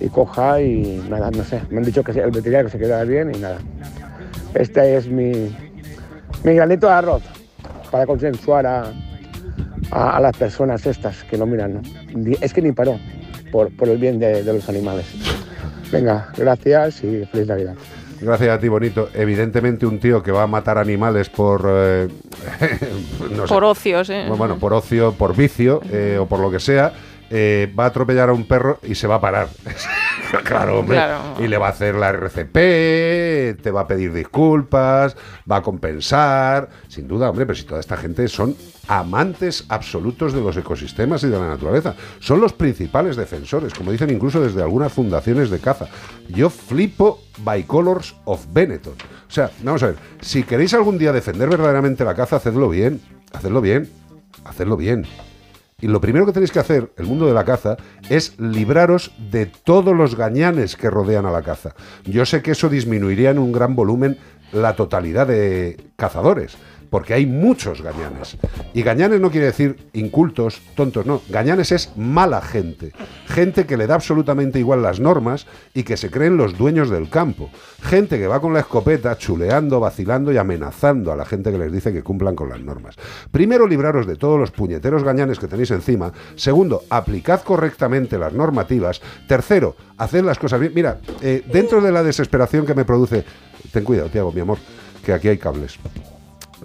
y 0.00 0.08
coja 0.08 0.60
y 0.62 1.04
nada, 1.10 1.30
no 1.30 1.44
sé. 1.44 1.60
Me 1.70 1.78
han 1.78 1.84
dicho 1.84 2.02
que 2.02 2.12
el 2.12 2.30
veterinario 2.30 2.70
se 2.70 2.78
quedará 2.78 3.04
bien 3.04 3.34
y 3.34 3.38
nada. 3.38 3.58
Este 4.54 4.96
es 4.96 5.06
mi, 5.08 5.54
mi 6.42 6.54
granito 6.54 6.86
de 6.86 6.92
arroz 6.92 7.22
para 7.90 8.06
consensuar 8.06 8.66
a, 8.66 8.92
a, 9.90 10.16
a 10.16 10.20
las 10.20 10.34
personas 10.36 10.86
estas 10.86 11.22
que 11.24 11.36
no 11.36 11.44
miran. 11.44 11.82
Es 12.40 12.54
que 12.54 12.62
ni 12.62 12.72
paró 12.72 12.98
por, 13.50 13.74
por 13.76 13.88
el 13.90 13.98
bien 13.98 14.18
de, 14.18 14.42
de 14.42 14.52
los 14.54 14.66
animales. 14.70 15.04
Venga, 15.92 16.28
gracias 16.38 17.04
y 17.04 17.26
feliz 17.26 17.48
Navidad. 17.48 17.74
Gracias 18.22 18.50
a 18.50 18.58
ti, 18.58 18.68
bonito. 18.68 19.08
Evidentemente, 19.14 19.84
un 19.84 19.98
tío 19.98 20.22
que 20.22 20.30
va 20.32 20.44
a 20.44 20.46
matar 20.46 20.78
animales 20.78 21.28
por. 21.28 21.62
eh, 21.68 22.08
no 23.36 23.46
sé. 23.46 23.52
Por 23.52 23.64
ocios, 23.64 24.08
¿eh? 24.10 24.20
Bueno, 24.28 24.36
bueno, 24.36 24.56
por 24.58 24.72
ocio, 24.72 25.12
por 25.12 25.36
vicio 25.36 25.80
eh, 25.90 26.18
o 26.20 26.26
por 26.26 26.38
lo 26.38 26.48
que 26.50 26.60
sea, 26.60 26.92
eh, 27.34 27.72
va 27.78 27.84
a 27.84 27.86
atropellar 27.86 28.28
a 28.28 28.34
un 28.34 28.44
perro 28.44 28.78
y 28.82 28.94
se 28.94 29.06
va 29.06 29.14
a 29.14 29.20
parar. 29.22 29.48
claro, 30.44 30.80
hombre. 30.80 30.98
Claro. 30.98 31.42
Y 31.42 31.48
le 31.48 31.56
va 31.56 31.68
a 31.68 31.70
hacer 31.70 31.94
la 31.94 32.10
RCP, 32.10 33.62
te 33.62 33.70
va 33.70 33.80
a 33.80 33.86
pedir 33.86 34.12
disculpas, 34.12 35.16
va 35.50 35.56
a 35.56 35.62
compensar. 35.62 36.68
Sin 36.88 37.08
duda, 37.08 37.30
hombre, 37.30 37.46
pero 37.46 37.56
si 37.56 37.64
toda 37.64 37.80
esta 37.80 37.96
gente 37.96 38.28
son 38.28 38.54
amantes 38.86 39.64
absolutos 39.70 40.34
de 40.34 40.42
los 40.42 40.54
ecosistemas 40.58 41.22
y 41.24 41.28
de 41.28 41.38
la 41.38 41.48
naturaleza. 41.48 41.94
Son 42.20 42.38
los 42.38 42.52
principales 42.52 43.16
defensores, 43.16 43.72
como 43.72 43.92
dicen 43.92 44.10
incluso 44.10 44.38
desde 44.38 44.62
algunas 44.62 44.92
fundaciones 44.92 45.48
de 45.48 45.58
caza. 45.58 45.86
Yo 46.28 46.50
flipo 46.50 47.22
Bicolors 47.38 48.14
of 48.26 48.44
Benetton. 48.52 48.92
O 48.92 49.32
sea, 49.32 49.50
vamos 49.62 49.82
a 49.84 49.86
ver, 49.86 49.96
si 50.20 50.42
queréis 50.42 50.74
algún 50.74 50.98
día 50.98 51.14
defender 51.14 51.48
verdaderamente 51.48 52.04
la 52.04 52.14
caza, 52.14 52.36
hacedlo 52.36 52.68
bien, 52.68 53.00
hacedlo 53.32 53.62
bien, 53.62 53.88
hacedlo 54.44 54.76
bien. 54.76 55.06
Y 55.82 55.88
lo 55.88 56.00
primero 56.00 56.24
que 56.24 56.32
tenéis 56.32 56.52
que 56.52 56.60
hacer, 56.60 56.92
el 56.96 57.06
mundo 57.06 57.26
de 57.26 57.34
la 57.34 57.44
caza, 57.44 57.76
es 58.08 58.38
libraros 58.38 59.12
de 59.18 59.46
todos 59.46 59.94
los 59.96 60.14
gañanes 60.14 60.76
que 60.76 60.88
rodean 60.88 61.26
a 61.26 61.32
la 61.32 61.42
caza. 61.42 61.74
Yo 62.04 62.24
sé 62.24 62.40
que 62.40 62.52
eso 62.52 62.68
disminuiría 62.68 63.30
en 63.30 63.40
un 63.40 63.50
gran 63.50 63.74
volumen 63.74 64.16
la 64.52 64.76
totalidad 64.76 65.26
de 65.26 65.90
cazadores, 65.96 66.56
porque 66.92 67.14
hay 67.14 67.24
muchos 67.24 67.80
gañanes. 67.80 68.36
Y 68.74 68.82
gañanes 68.82 69.18
no 69.18 69.30
quiere 69.30 69.46
decir 69.46 69.88
incultos, 69.94 70.60
tontos, 70.76 71.06
no. 71.06 71.22
Gañanes 71.30 71.72
es 71.72 71.96
mala 71.96 72.42
gente. 72.42 72.92
Gente 73.28 73.64
que 73.64 73.78
le 73.78 73.86
da 73.86 73.94
absolutamente 73.94 74.58
igual 74.58 74.82
las 74.82 75.00
normas 75.00 75.46
y 75.72 75.84
que 75.84 75.96
se 75.96 76.10
creen 76.10 76.36
los 76.36 76.58
dueños 76.58 76.90
del 76.90 77.08
campo. 77.08 77.48
Gente 77.80 78.18
que 78.18 78.26
va 78.26 78.42
con 78.42 78.52
la 78.52 78.60
escopeta 78.60 79.16
chuleando, 79.16 79.80
vacilando 79.80 80.32
y 80.32 80.36
amenazando 80.36 81.10
a 81.10 81.16
la 81.16 81.24
gente 81.24 81.50
que 81.50 81.56
les 81.56 81.72
dice 81.72 81.94
que 81.94 82.02
cumplan 82.02 82.36
con 82.36 82.50
las 82.50 82.60
normas. 82.60 82.96
Primero, 83.30 83.66
libraros 83.66 84.06
de 84.06 84.16
todos 84.16 84.38
los 84.38 84.50
puñeteros 84.50 85.02
gañanes 85.02 85.38
que 85.38 85.48
tenéis 85.48 85.70
encima. 85.70 86.12
Segundo, 86.34 86.82
aplicad 86.90 87.40
correctamente 87.40 88.18
las 88.18 88.34
normativas. 88.34 89.00
Tercero, 89.26 89.76
haced 89.96 90.24
las 90.24 90.38
cosas 90.38 90.60
bien. 90.60 90.72
Mira, 90.74 91.00
eh, 91.22 91.42
dentro 91.50 91.80
de 91.80 91.90
la 91.90 92.02
desesperación 92.02 92.66
que 92.66 92.74
me 92.74 92.84
produce, 92.84 93.24
ten 93.72 93.82
cuidado, 93.82 94.10
Tiago, 94.10 94.30
mi 94.30 94.42
amor, 94.42 94.58
que 95.02 95.14
aquí 95.14 95.28
hay 95.28 95.38
cables 95.38 95.78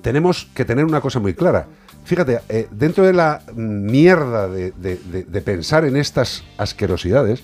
tenemos 0.02 0.48
que 0.54 0.66
tener 0.66 0.86
una 0.86 1.02
cosa 1.02 1.20
muy 1.20 1.34
clara. 1.34 1.68
Fíjate, 2.06 2.40
eh, 2.48 2.68
dentro 2.72 3.06
de 3.06 3.14
la 3.14 3.42
mierda 3.56 4.48
de, 4.48 4.72
de- 4.72 4.98
de- 4.98 5.24
de 5.24 5.42
pensar 5.42 5.84
en 5.86 5.98
estas 5.98 6.44
asquerosidades, 6.58 7.44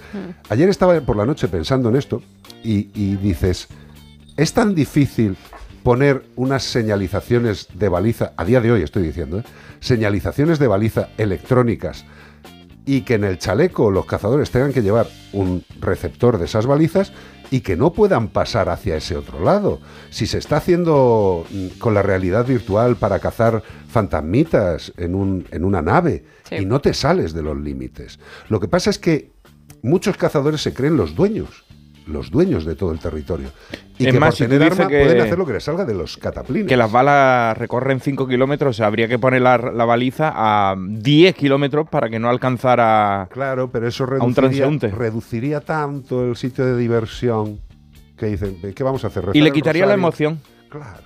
ayer 0.50 0.70
estaba 0.70 1.00
por 1.02 1.18
la 1.18 1.26
noche 1.26 1.48
pensando 1.50 1.90
en 1.90 1.98
esto 1.98 2.22
y, 2.64 2.90
y 2.94 3.18
dices, 3.18 3.68
es 4.38 4.54
tan 4.54 4.74
difícil 4.74 5.36
poner 5.84 6.24
unas 6.38 6.64
señalizaciones 6.64 7.68
de 7.74 7.90
baliza, 7.90 8.32
a 8.38 8.46
día 8.46 8.62
de 8.62 8.72
hoy 8.72 8.84
estoy 8.84 9.04
diciendo, 9.04 9.40
¿eh? 9.40 9.44
señalizaciones 9.82 10.60
de 10.60 10.68
baliza 10.68 11.10
electrónicas 11.18 12.06
y 12.86 13.02
que 13.02 13.16
en 13.16 13.26
el 13.26 13.38
chaleco 13.38 13.92
los 13.92 14.06
cazadores 14.06 14.50
tengan 14.50 14.72
que 14.72 14.82
llevar 14.82 15.08
un 15.34 15.64
receptor 15.82 16.38
de 16.38 16.46
esas 16.46 16.66
balizas 16.68 17.12
y 17.54 17.62
que 17.62 17.76
no 17.76 17.94
puedan 17.94 18.30
pasar 18.30 18.68
hacia 18.70 18.96
ese 18.96 19.16
otro 19.16 19.44
lado. 19.44 19.80
Si 20.10 20.26
se 20.26 20.40
está 20.40 20.58
haciendo 20.58 21.46
mm, 21.52 21.68
con 21.78 21.94
la 21.94 22.02
realidad 22.02 22.48
virtual 22.48 22.96
para 22.96 23.20
cazar 23.20 23.62
fantasmitas 23.90 24.92
en, 24.98 25.14
un, 25.14 25.46
en 25.52 25.64
una 25.64 25.84
nave 25.84 26.24
Sí. 26.50 26.56
y 26.56 26.66
no 26.66 26.82
te 26.82 26.96
sales 26.96 27.32
de 27.34 27.44
los 27.44 27.56
límites. 27.56 28.20
Lo 28.50 28.60
que 28.60 28.68
pasa 28.68 28.90
es 28.90 28.98
que 28.98 29.32
muchos 29.84 30.18
cazadores 30.18 30.62
se 30.62 30.74
creen 30.74 30.98
los 30.98 31.14
dueños, 31.16 31.63
los 32.08 32.30
dueños 32.32 32.66
de 32.66 32.76
todo 32.76 32.92
el 32.92 33.00
territorio. 33.00 33.48
Y 33.98 34.08
Es 34.08 34.14
que 34.14 34.20
más, 34.20 34.30
por 34.32 34.38
si 34.38 34.44
tener 34.48 34.72
arma 34.74 34.88
que- 34.88 35.00
pueden 35.04 35.22
hacer 35.22 35.38
lo 35.38 35.46
que 35.46 35.54
les 35.54 35.64
salga 35.64 35.86
de 35.86 35.94
los 35.94 36.18
cataplines. 36.18 36.68
Que 36.68 36.76
las 36.78 36.92
balas 36.92 37.58
recorren 37.58 38.00
5 38.00 38.28
kilómetros, 38.28 38.76
o 38.76 38.78
sea, 38.78 38.88
habría 38.88 39.08
que 39.08 39.20
poner 39.20 39.42
la, 39.42 39.58
la 39.58 39.86
baliza 39.86 40.32
a 40.36 40.76
10 40.78 41.36
kilómetros 41.36 41.88
para 41.90 42.10
que 42.10 42.20
no 42.20 42.30
alcanzara 42.30 43.28
Claro, 43.32 43.72
pero 43.72 43.88
eso 43.88 44.04
a 44.04 44.08
un 44.08 44.12
reduciría, 44.34 44.34
transeúnte. 44.66 44.88
reduciría 44.90 45.60
tanto 45.62 46.26
el 46.28 46.36
sitio 46.36 46.66
de 46.66 46.78
diversión 46.78 47.60
que 48.18 48.26
dicen, 48.28 48.58
¿qué 48.76 48.84
vamos 48.84 49.04
a 49.04 49.08
hacer? 49.08 49.24
Y 49.24 49.28
¿Rezar 49.28 49.44
le 49.44 49.52
quitaría 49.52 49.86
la 49.86 49.94
emoción. 49.96 50.40
Claro. 50.70 51.04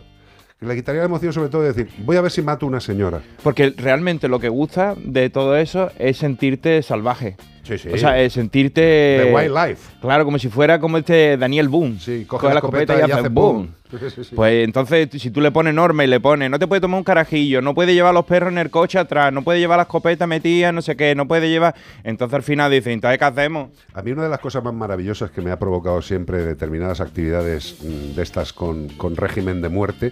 Le 0.59 0.75
quitaría 0.75 1.01
la 1.01 1.05
emoción 1.05 1.31
sobre 1.33 1.49
todo 1.49 1.61
de 1.61 1.67
decir, 1.73 1.87
voy 2.03 2.17
a 2.17 2.21
ver 2.21 2.31
si 2.31 2.41
mato 2.41 2.65
a 2.65 2.69
una 2.69 2.79
señora. 2.79 3.21
Porque 3.43 3.73
realmente 3.77 4.27
lo 4.27 4.39
que 4.39 4.49
gusta 4.49 4.95
de 4.97 5.29
todo 5.29 5.55
eso 5.55 5.91
es 5.99 6.17
sentirte 6.17 6.81
salvaje. 6.81 7.35
Sí, 7.67 7.77
sí. 7.77 7.89
O 7.89 7.97
sea, 7.97 8.29
sentirte. 8.29 9.23
The 9.25 9.33
wildlife. 9.33 9.99
Claro, 9.99 10.23
como 10.23 10.39
si 10.39 10.47
fuera 10.47 10.79
como 10.79 10.97
este 10.97 11.35
Daniel 11.37 11.67
Boone. 11.67 11.99
Sí, 11.99 12.25
coge, 12.25 12.47
la 12.47 12.55
escopeta, 12.55 12.97
y, 12.97 13.11
hace 13.11 13.27
boom. 13.27 13.75
Sí. 13.89 14.35
Pues 14.35 14.65
entonces, 14.65 15.09
si 15.13 15.31
tú 15.31 15.41
le 15.41 15.51
pones 15.51 15.73
norma 15.73 16.03
y 16.03 16.07
le 16.07 16.19
pones, 16.19 16.49
no 16.49 16.59
te 16.59 16.67
puede 16.67 16.81
tomar 16.81 16.97
un 16.97 17.03
carajillo, 17.03 17.61
no 17.61 17.73
puede 17.73 17.93
llevar 17.93 18.11
a 18.11 18.13
los 18.13 18.25
perros 18.25 18.51
en 18.51 18.57
el 18.57 18.69
coche 18.69 18.99
atrás, 18.99 19.31
no 19.31 19.43
puede 19.43 19.59
llevar 19.59 19.77
la 19.77 19.83
escopeta 19.83 20.27
metida, 20.27 20.71
no 20.71 20.81
sé 20.81 20.95
qué, 20.95 21.15
no 21.15 21.27
puede 21.27 21.49
llevar. 21.49 21.75
Entonces 22.03 22.35
al 22.35 22.43
final 22.43 22.71
dicen, 22.71 22.93
entonces, 22.93 23.17
¿qué 23.19 23.25
hacemos? 23.25 23.69
A 23.93 24.01
mí 24.01 24.11
una 24.11 24.23
de 24.23 24.29
las 24.29 24.39
cosas 24.39 24.63
más 24.63 24.73
maravillosas 24.73 25.31
que 25.31 25.41
me 25.41 25.51
ha 25.51 25.59
provocado 25.59 26.01
siempre 26.01 26.43
determinadas 26.43 27.01
actividades 27.01 27.77
mm, 27.81 28.15
de 28.15 28.23
estas 28.23 28.53
con, 28.53 28.89
con 28.89 29.15
régimen 29.15 29.61
de 29.61 29.69
muerte 29.69 30.11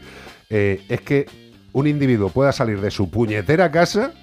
eh, 0.49 0.82
es 0.90 1.02
que 1.02 1.26
un 1.73 1.88
individuo 1.88 2.30
pueda 2.30 2.52
salir 2.52 2.80
de 2.80 2.91
su 2.91 3.10
puñetera 3.10 3.72
casa 3.72 4.14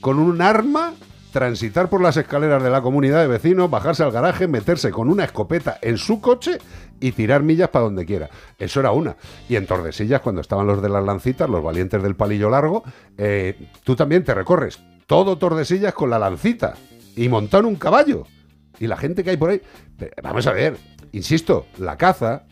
con 0.00 0.18
un 0.18 0.42
arma, 0.42 0.94
transitar 1.32 1.88
por 1.88 2.00
las 2.00 2.16
escaleras 2.16 2.62
de 2.62 2.70
la 2.70 2.82
comunidad 2.82 3.20
de 3.20 3.28
vecinos, 3.28 3.70
bajarse 3.70 4.02
al 4.02 4.12
garaje, 4.12 4.48
meterse 4.48 4.90
con 4.90 5.08
una 5.08 5.24
escopeta 5.24 5.78
en 5.82 5.98
su 5.98 6.20
coche 6.20 6.58
y 7.00 7.12
tirar 7.12 7.42
millas 7.42 7.68
para 7.68 7.84
donde 7.84 8.06
quiera. 8.06 8.28
Eso 8.58 8.80
era 8.80 8.92
una. 8.92 9.16
Y 9.48 9.56
en 9.56 9.66
Tordesillas, 9.66 10.20
cuando 10.20 10.40
estaban 10.40 10.66
los 10.66 10.82
de 10.82 10.88
las 10.88 11.04
lancitas, 11.04 11.48
los 11.48 11.62
valientes 11.62 12.02
del 12.02 12.16
palillo 12.16 12.50
largo, 12.50 12.82
eh, 13.16 13.70
tú 13.84 13.94
también 13.94 14.24
te 14.24 14.34
recorres 14.34 14.78
todo 15.08 15.38
Tordesillas 15.38 15.94
con 15.94 16.10
la 16.10 16.18
lancita 16.18 16.74
y 17.16 17.28
montar 17.30 17.64
un 17.64 17.76
caballo. 17.76 18.26
Y 18.78 18.86
la 18.86 18.96
gente 18.98 19.24
que 19.24 19.30
hay 19.30 19.36
por 19.38 19.50
ahí. 19.50 19.62
Vamos 20.22 20.46
a 20.46 20.52
ver, 20.52 20.76
insisto, 21.12 21.66
la 21.78 21.96
caza, 21.96 22.44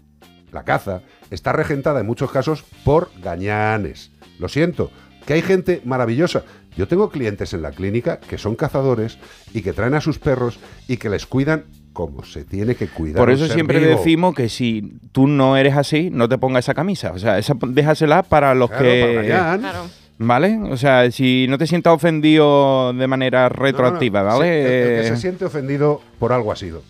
la 0.50 0.64
caza, 0.64 1.02
está 1.30 1.52
regentada 1.52 2.00
en 2.00 2.06
muchos 2.06 2.32
casos 2.32 2.64
por 2.82 3.10
gañanes. 3.20 4.10
Lo 4.38 4.48
siento, 4.48 4.90
que 5.26 5.34
hay 5.34 5.42
gente 5.42 5.82
maravillosa. 5.84 6.44
Yo 6.76 6.86
tengo 6.88 7.08
clientes 7.10 7.52
en 7.54 7.62
la 7.62 7.70
clínica 7.70 8.18
que 8.20 8.38
son 8.38 8.54
cazadores 8.54 9.18
y 9.54 9.62
que 9.62 9.72
traen 9.72 9.94
a 9.94 10.00
sus 10.00 10.18
perros 10.18 10.58
y 10.88 10.96
que 10.98 11.08
les 11.08 11.26
cuidan 11.26 11.64
como 11.92 12.22
se 12.24 12.44
tiene 12.44 12.74
que 12.74 12.88
cuidar. 12.88 13.16
Por 13.16 13.30
eso 13.30 13.46
siempre 13.48 13.78
vivo. 13.78 13.92
decimos 13.92 14.34
que 14.34 14.48
si 14.50 14.98
tú 15.12 15.26
no 15.26 15.56
eres 15.56 15.76
así, 15.76 16.10
no 16.12 16.28
te 16.28 16.36
pongas 16.36 16.64
esa 16.66 16.74
camisa. 16.74 17.12
O 17.12 17.18
sea, 17.18 17.38
esa 17.38 17.54
déjasela 17.66 18.22
para 18.22 18.54
los 18.54 18.68
Claro, 18.68 18.84
que. 18.84 19.22
para. 19.28 19.58
Claro. 19.58 19.78
¿Vale? 20.18 20.58
O 20.70 20.76
sea, 20.76 21.10
si 21.10 21.46
no 21.48 21.58
te 21.58 21.66
sientas 21.66 21.92
ofendido 21.94 22.92
de 22.94 23.06
manera 23.06 23.44
No, 23.44 23.48
no, 23.50 23.54
no. 23.56 23.62
retroactiva, 23.64 24.20
Sí, 24.20 24.26
¿vale? 24.38 24.60
el- 24.60 24.66
el 24.66 25.00
que 25.02 25.06
Eh, 25.06 25.08
se 25.10 25.16
siente 25.16 25.44
ofendido 25.46 26.00
por 26.18 26.32
algo 26.32 26.52
ha 26.52 26.56
sido. 26.56 26.82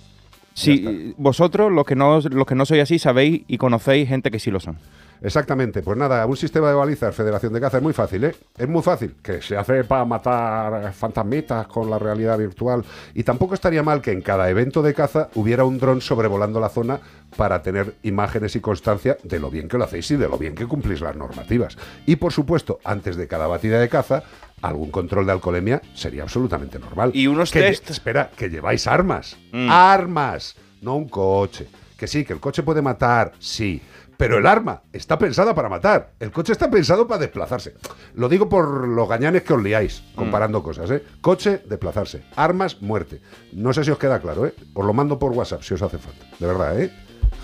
Si 0.55 1.15
vosotros, 1.19 1.71
los 1.71 1.85
que 1.85 1.95
no 1.97 2.21
los 2.21 2.47
que 2.47 2.55
no 2.55 2.65
sois 2.67 2.83
así, 2.83 2.99
sabéis 2.99 3.43
y 3.47 3.59
conocéis 3.59 4.09
gente 4.09 4.31
que 4.31 4.39
sí 4.39 4.51
lo 4.51 4.59
son. 4.59 4.79
Exactamente, 5.23 5.83
pues 5.83 5.97
nada, 5.97 6.25
un 6.27 6.37
sistema 6.37 6.69
de 6.69 6.75
balizas, 6.75 7.15
Federación 7.15 7.53
de 7.53 7.61
Caza, 7.61 7.79
es 7.79 7.83
muy 7.83 7.93
fácil, 7.93 8.25
¿eh? 8.25 8.35
Es 8.57 8.69
muy 8.69 8.83
fácil, 8.83 9.15
que 9.23 9.41
se 9.43 9.57
hace 9.57 9.85
para 9.85 10.05
matar 10.05 10.93
fantasmitas 10.93 11.67
con 11.67 11.91
la 11.91 11.99
realidad 11.99 12.39
virtual. 12.39 12.85
Y 13.15 13.23
tampoco 13.23 13.55
estaría 13.55 13.83
mal 13.83 14.01
que 14.01 14.13
en 14.13 14.23
cada 14.23 14.49
evento 14.51 14.83
de 14.83 14.95
caza 14.95 15.29
hubiera 15.35 15.65
un 15.65 15.79
dron 15.79 16.01
sobrevolando 16.01 16.61
la 16.61 16.69
zona 16.69 17.01
para 17.37 17.63
tener 17.63 17.95
imágenes 18.03 18.57
y 18.57 18.61
constancia 18.61 19.17
de 19.23 19.39
lo 19.39 19.51
bien 19.51 19.69
que 19.69 19.79
lo 19.79 19.85
hacéis 19.85 20.11
y 20.11 20.17
de 20.17 20.29
lo 20.29 20.39
bien 20.39 20.55
que 20.55 20.67
cumplís 20.67 21.01
las 21.01 21.17
normativas. 21.17 21.77
Y 22.07 22.17
por 22.17 22.33
supuesto, 22.33 22.79
antes 22.85 23.17
de 23.17 23.29
cada 23.29 23.47
batida 23.47 23.81
de 23.81 23.89
caza, 23.89 24.23
algún 24.63 24.91
control 24.91 25.27
de 25.27 25.33
alcoholemia 25.33 25.83
sería 25.95 26.23
absolutamente 26.23 26.79
normal. 26.79 27.11
Y 27.15 27.27
unos 27.27 27.51
Que 27.51 27.61
test. 27.61 27.91
Espera, 27.91 28.31
que 28.37 28.49
lleváis 28.49 28.87
armas. 28.87 29.37
Mm. 29.53 29.69
Armas, 29.71 30.57
no 30.81 30.97
un 30.97 31.09
coche. 31.09 31.67
Que 31.97 32.07
sí, 32.07 32.25
que 32.25 32.35
el 32.35 32.41
coche 32.41 32.63
puede 32.63 32.83
matar, 32.83 33.33
sí. 33.39 33.81
Pero 34.17 34.39
el 34.39 34.47
arma 34.47 34.83
está 34.93 35.19
pensada 35.19 35.55
para 35.55 35.69
matar. 35.69 36.13
El 36.21 36.31
coche 36.33 36.53
está 36.53 36.71
pensado 36.71 37.07
para 37.07 37.21
desplazarse. 37.21 37.75
Lo 38.15 38.29
digo 38.29 38.49
por 38.49 38.89
los 38.89 39.09
gañanes 39.09 39.43
que 39.43 39.53
os 39.53 39.63
liáis 39.63 40.03
comparando 40.15 40.63
cosas, 40.63 40.91
¿eh? 40.91 41.03
Coche, 41.21 41.63
desplazarse. 41.69 42.23
Armas, 42.35 42.81
muerte. 42.81 43.21
No 43.53 43.73
sé 43.73 43.85
si 43.85 43.91
os 43.91 43.99
queda 43.99 44.21
claro, 44.21 44.47
¿eh? 44.47 44.55
Os 44.75 44.87
lo 44.87 44.93
mando 44.95 45.19
por 45.19 45.33
WhatsApp 45.33 45.63
si 45.63 45.75
os 45.75 45.83
hace 45.83 45.99
falta. 45.99 46.25
De 46.39 46.47
verdad, 46.47 46.81
¿eh? 46.81 46.91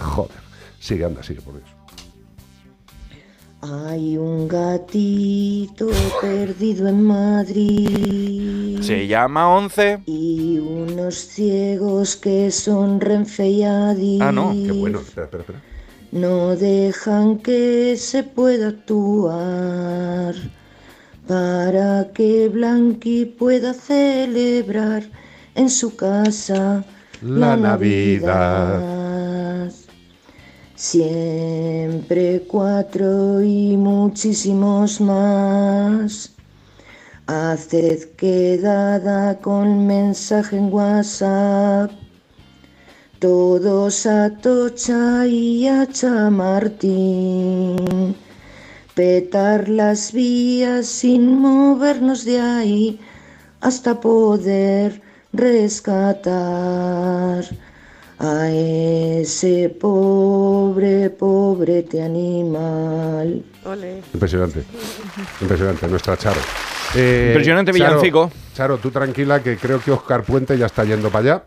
Joder. 0.00 0.38
Sigue, 0.80 1.04
anda, 1.04 1.22
sigue, 1.22 1.40
por 1.42 1.54
Dios. 1.54 1.68
Hay 3.64 4.16
un 4.16 4.48
gatito 4.48 5.86
perdido 6.20 6.88
en 6.88 7.00
Madrid 7.04 8.82
Se 8.82 9.06
llama 9.06 9.54
11. 9.54 10.00
y 10.06 10.58
unos 10.58 11.14
ciegos 11.14 12.16
que 12.16 12.50
son 12.50 13.00
Renfe 13.00 13.46
y 13.48 13.62
Adif 13.62 14.20
Ah, 14.20 14.32
no. 14.32 14.50
Qué 14.52 14.72
bueno. 14.72 14.98
Espera, 14.98 15.26
espera, 15.26 15.42
espera. 15.42 15.60
No 16.12 16.54
dejan 16.54 17.38
que 17.38 17.96
se 17.96 18.22
pueda 18.22 18.68
actuar 18.68 20.34
para 21.26 22.12
que 22.12 22.50
Blanqui 22.50 23.24
pueda 23.24 23.72
celebrar 23.72 25.04
en 25.54 25.70
su 25.70 25.96
casa 25.96 26.84
La 27.22 27.56
la, 27.56 27.56
Navidad. 27.56 28.80
Navidad. 28.80 29.72
Siempre 30.74 32.44
cuatro 32.46 33.42
y 33.42 33.76
muchísimos 33.78 35.00
más. 35.00 36.34
Haced 37.26 38.10
quedada 38.16 39.38
con 39.38 39.86
mensaje 39.86 40.58
en 40.58 40.72
WhatsApp. 40.72 42.01
Todos 43.22 44.04
a 44.06 44.30
Tocha 44.30 45.24
y 45.28 45.68
a 45.68 45.86
Chamartín. 45.86 46.96
Petar 48.96 49.68
las 49.68 50.12
vías 50.12 50.88
sin 50.88 51.38
movernos 51.38 52.24
de 52.24 52.40
ahí 52.40 52.98
hasta 53.60 54.00
poder 54.00 55.00
rescatar 55.32 56.32
a 58.18 58.50
ese 58.50 59.68
pobre, 59.80 61.08
pobrete 61.10 62.02
animal. 62.02 63.44
Impresionante. 64.12 64.64
Impresionante, 65.40 65.86
nuestra 65.86 66.16
Charo. 66.16 66.40
Eh, 66.96 67.26
Impresionante 67.28 67.70
Charo, 67.70 67.84
villancico. 67.84 68.32
Charo, 68.52 68.78
tú 68.78 68.90
tranquila 68.90 69.40
que 69.40 69.56
creo 69.56 69.78
que 69.80 69.92
Oscar 69.92 70.24
Puente 70.24 70.58
ya 70.58 70.66
está 70.66 70.82
yendo 70.82 71.08
para 71.08 71.34
allá. 71.34 71.44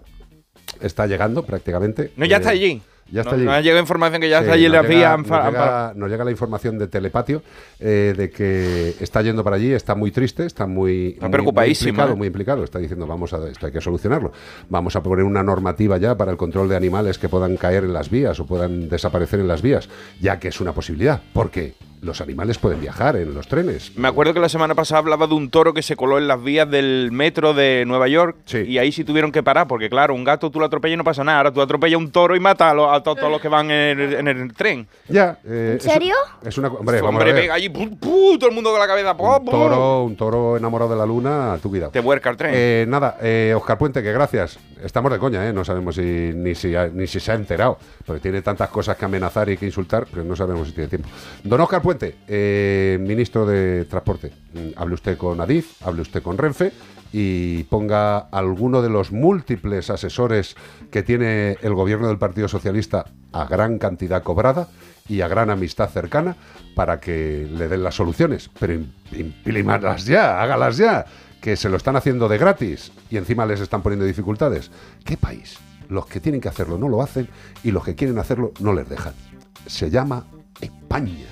Está 0.82 1.08
llegando 1.08 1.44
prácticamente. 1.44 2.12
No, 2.18 2.26
ya 2.26 2.38
Eh, 2.38 2.40
está 2.40 2.52
allí. 2.52 2.82
Ya 3.12 3.22
está 3.22 3.34
No- 3.34 3.38
allí. 3.38 3.46
Nos 3.46 3.54
ha 3.54 3.62
llegado 3.62 3.80
información 3.82 4.20
que 4.22 4.30
ya 4.30 4.40
Sí, 4.40 4.44
está 4.46 4.54
allí 4.56 4.68
la 4.68 4.82
llega- 4.82 4.96
vía. 4.96 5.18
nos, 5.18 5.28
llega, 5.28 5.94
nos 5.96 6.10
llega 6.10 6.24
la 6.26 6.32
información 6.32 6.80
de 6.80 6.88
Telepatio 6.88 7.44
eh, 7.80 8.16
de 8.18 8.32
que 8.32 8.96
está 9.00 9.22
yendo 9.22 9.44
para 9.44 9.58
allí, 9.58 9.72
está 9.74 9.94
muy 9.94 10.10
triste, 10.10 10.44
está 10.48 10.66
muy, 10.66 11.10
Está 11.10 11.26
muy- 11.28 11.32
preocupadísimo, 11.34 11.86
muy 11.86 11.92
implicado, 11.92 12.14
¿eh? 12.14 12.16
muy 12.18 12.28
implicado. 12.28 12.64
Está 12.64 12.80
diciendo, 12.80 13.06
vamos 13.06 13.32
a 13.34 13.48
esto 13.48 13.68
hay 13.68 13.72
que 13.72 13.80
solucionarlo. 13.82 14.32
Vamos 14.70 14.96
a 14.96 15.04
poner 15.04 15.24
una 15.24 15.44
normativa 15.44 15.98
ya 16.00 16.18
para 16.18 16.32
el 16.32 16.38
control 16.38 16.68
de 16.68 16.78
animales 16.78 17.20
que 17.20 17.30
puedan 17.30 17.58
caer 17.58 17.84
en 17.84 17.94
las 17.94 18.10
vías 18.10 18.40
o 18.40 18.48
puedan 18.48 18.90
desaparecer 18.90 19.40
en 19.40 19.48
las 19.50 19.62
vías, 19.62 19.88
ya 20.20 20.40
que 20.40 20.48
es 20.48 20.60
una 20.60 20.74
posibilidad, 20.74 21.22
porque 21.32 21.76
los 22.06 22.22
animales 22.22 22.58
pueden 22.58 22.80
viajar 22.80 23.16
en 23.16 23.34
los 23.34 23.48
trenes. 23.48 23.92
Me 23.98 24.08
acuerdo 24.08 24.34
que 24.34 24.40
la 24.40 24.50
semana 24.50 24.76
pasada 24.76 25.00
hablaba 25.00 25.28
de 25.28 25.34
un 25.34 25.50
toro 25.50 25.74
que 25.74 25.82
se 25.82 25.96
coló 25.96 26.18
en 26.18 26.28
las 26.28 26.42
vías 26.42 26.70
del 26.70 27.10
metro 27.12 27.54
de 27.54 27.84
Nueva 27.86 28.08
York 28.08 28.38
y 28.54 28.78
ahí 28.78 28.92
sí 28.92 29.04
tuvieron 29.04 29.32
que 29.32 29.44
parar, 29.44 29.68
porque 29.68 29.90
claro, 29.90 30.14
un 30.14 30.24
gato 30.24 30.50
tú 30.52 30.60
lo 30.60 30.66
atropellas 30.68 30.94
y 30.94 30.98
no 30.98 31.04
pasa 31.04 31.24
nada. 31.24 31.40
Ahora 31.40 31.52
tú 31.52 31.62
atropellas 31.62 31.98
un 32.00 32.12
toro 32.12 32.36
y 32.36 32.40
mata 32.40 32.70
a, 32.70 32.74
los- 32.74 32.92
a 32.92 33.02
to- 33.04 33.16
todos 33.16 33.32
los 33.32 33.42
que 33.42 33.48
van 33.50 33.72
en 33.72 34.00
el, 34.00 34.14
en 34.14 34.28
el 34.28 34.54
tren. 34.54 34.88
Ya. 35.10 35.40
eh, 35.46 35.72
¿En 35.74 35.78
es- 35.78 35.84
serio? 35.84 36.16
Es 36.46 36.58
una, 36.58 36.68
hombre, 36.70 37.02
vamos 37.02 37.16
Hombre, 37.16 37.32
a 37.32 37.34
ver. 37.34 37.42
pega 37.44 37.54
allí, 37.56 37.70
todo 37.70 38.48
el 38.48 38.54
mundo 38.56 38.72
con 38.72 38.80
la 38.80 38.88
cabeza. 38.88 39.16
¡pum, 39.18 39.28
Un 39.40 39.46
toro, 39.46 40.04
un 40.04 40.16
toro 40.16 40.58
enamorado 40.58 40.92
de 40.92 40.98
la 40.98 41.06
luna, 41.06 41.58
tú 41.62 41.70
cuidado. 41.70 41.92
Te 41.92 42.00
vuelca 42.02 42.30
el 42.30 42.38
tren. 42.38 42.52
Eh, 42.54 42.86
nada, 42.88 43.18
eh, 43.22 43.54
Oscar 43.56 43.78
Puente, 43.78 44.04
que 44.04 44.12
gracias. 44.12 44.60
Estamos 44.84 45.12
de 45.12 45.18
coña, 45.18 45.48
¿eh? 45.48 45.54
No 45.54 45.64
sabemos 45.66 45.96
si, 45.96 46.02
ni, 46.36 46.54
si, 46.54 46.76
ha- 46.76 46.88
ni 46.90 47.08
si 47.08 47.20
se 47.20 47.32
ha 47.32 47.36
enterado, 47.36 47.78
porque 48.06 48.22
tiene 48.22 48.42
tantas 48.42 48.70
cosas 48.70 48.98
que 48.98 49.06
amenazar 49.06 49.50
y 49.50 49.58
que 49.58 49.66
insultar, 49.66 50.06
pero 50.12 50.24
no 50.24 50.36
sabemos 50.36 50.68
si 50.68 50.74
tiene 50.74 50.90
tiempo. 50.90 51.08
Don 51.44 51.60
Oscar 51.62 51.82
Puente, 51.82 51.95
eh, 52.02 52.98
ministro 53.02 53.46
de 53.46 53.86
Transporte, 53.86 54.32
mm, 54.54 54.70
hable 54.80 54.94
usted 54.96 55.18
con 55.18 55.40
Adif, 55.42 55.82
hable 55.86 56.02
usted 56.02 56.22
con 56.22 56.38
Renfe 56.38 56.72
y 57.12 57.64
ponga 57.64 58.18
alguno 58.18 58.82
de 58.82 58.90
los 58.90 59.12
múltiples 59.12 59.90
asesores 59.90 60.56
que 60.92 61.04
tiene 61.04 61.58
el 61.62 61.74
gobierno 61.74 62.08
del 62.08 62.18
Partido 62.18 62.48
Socialista 62.48 63.06
a 63.32 63.46
gran 63.46 63.78
cantidad 63.80 64.24
cobrada 64.24 64.68
y 65.08 65.22
a 65.22 65.28
gran 65.28 65.50
amistad 65.50 65.90
cercana 65.90 66.36
para 66.76 67.00
que 67.00 67.48
le 67.52 67.68
den 67.68 67.84
las 67.84 67.96
soluciones. 67.96 68.50
Pero 68.60 68.74
im- 68.74 68.92
implímalas 69.14 70.06
ya, 70.06 70.42
hágalas 70.42 70.78
ya, 70.78 71.06
que 71.42 71.56
se 71.56 71.70
lo 71.70 71.78
están 71.78 71.96
haciendo 71.96 72.28
de 72.28 72.38
gratis 72.38 72.92
y 73.10 73.18
encima 73.18 73.46
les 73.46 73.62
están 73.62 73.82
poniendo 73.82 74.06
dificultades. 74.06 74.72
¿Qué 75.04 75.16
país? 75.16 75.58
Los 75.90 76.08
que 76.08 76.20
tienen 76.20 76.42
que 76.42 76.50
hacerlo 76.50 76.78
no 76.80 76.90
lo 76.90 77.02
hacen 77.04 77.30
y 77.64 77.72
los 77.72 77.84
que 77.86 77.94
quieren 77.96 78.18
hacerlo 78.18 78.52
no 78.60 78.74
les 78.74 78.90
dejan. 78.90 79.14
Se 79.68 79.90
llama 79.92 80.26
España. 80.60 81.28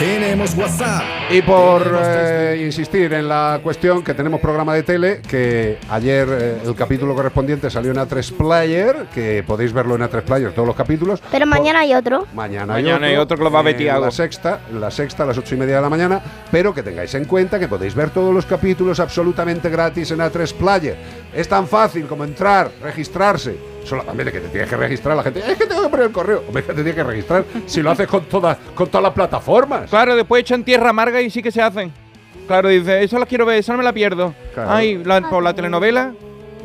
Tenemos 0.00 0.54
WhatsApp. 0.54 1.02
Y 1.28 1.42
por 1.42 1.82
eh, 2.02 2.62
insistir 2.64 3.12
en 3.12 3.28
la 3.28 3.60
cuestión 3.62 4.02
que 4.02 4.14
tenemos 4.14 4.40
programa 4.40 4.72
de 4.72 4.82
tele, 4.82 5.20
que 5.20 5.76
ayer 5.90 6.26
eh, 6.30 6.58
el 6.64 6.74
capítulo 6.74 7.14
correspondiente 7.14 7.68
salió 7.68 7.90
en 7.90 7.98
A3 7.98 8.32
Player, 8.32 8.96
que 9.14 9.44
podéis 9.46 9.74
verlo 9.74 9.96
en 9.96 10.00
A3 10.00 10.22
Player 10.22 10.52
todos 10.52 10.66
los 10.66 10.74
capítulos. 10.74 11.22
Pero 11.30 11.44
mañana 11.44 11.80
hay 11.80 11.92
otro. 11.92 12.26
Mañana, 12.32 12.72
Mañana 12.72 13.08
hay 13.08 13.12
hay 13.12 13.18
otro 13.18 13.36
que 13.36 13.44
lo 13.44 13.50
va 13.50 13.60
a. 13.60 13.62
La 14.00 14.10
sexta, 14.10 14.60
la 14.72 14.90
sexta 14.90 15.24
a 15.24 15.26
las 15.26 15.36
ocho 15.36 15.54
y 15.54 15.58
media 15.58 15.76
de 15.76 15.82
la 15.82 15.90
mañana, 15.90 16.22
pero 16.50 16.74
que 16.74 16.82
tengáis 16.82 17.14
en 17.14 17.26
cuenta 17.26 17.58
que 17.58 17.68
podéis 17.68 17.94
ver 17.94 18.08
todos 18.08 18.34
los 18.34 18.46
capítulos 18.46 19.00
absolutamente 19.00 19.68
gratis 19.68 20.10
en 20.12 20.20
A3 20.20 20.54
Player. 20.54 20.96
Es 21.34 21.46
tan 21.46 21.68
fácil 21.68 22.06
como 22.06 22.24
entrar, 22.24 22.70
registrarse. 22.82 23.69
Solamente 23.84 24.30
que 24.32 24.40
te 24.40 24.48
tienes 24.48 24.68
que 24.68 24.76
registrar 24.76 25.16
la 25.16 25.22
gente. 25.22 25.40
Es 25.40 25.56
que 25.58 25.66
tengo 25.66 25.82
que 25.82 25.88
poner 25.88 26.06
el 26.06 26.12
correo. 26.12 26.42
Hombre, 26.46 26.62
que 26.62 26.68
te 26.72 26.82
tienes 26.82 26.94
que 26.94 27.02
registrar 27.04 27.44
si 27.66 27.82
lo 27.82 27.90
haces 27.90 28.06
con 28.06 28.24
todas, 28.24 28.56
con 28.74 28.88
todas 28.88 29.02
las 29.02 29.12
plataformas. 29.12 29.88
Claro, 29.90 30.14
después 30.16 30.40
echan 30.42 30.62
tierra 30.64 30.90
amarga 30.90 31.20
y 31.20 31.30
sí 31.30 31.42
que 31.42 31.50
se 31.50 31.60
hacen. 31.62 31.90
Claro, 32.46 32.68
dice, 32.68 33.02
eso 33.02 33.18
la 33.18 33.26
quiero 33.26 33.46
ver, 33.46 33.58
eso 33.58 33.72
no 33.72 33.78
me 33.78 33.84
la 33.84 33.92
pierdo. 33.92 34.34
Claro. 34.54 34.70
Ay, 34.70 35.02
la- 35.04 35.28
por 35.28 35.42
la 35.42 35.54
telenovela 35.54 36.12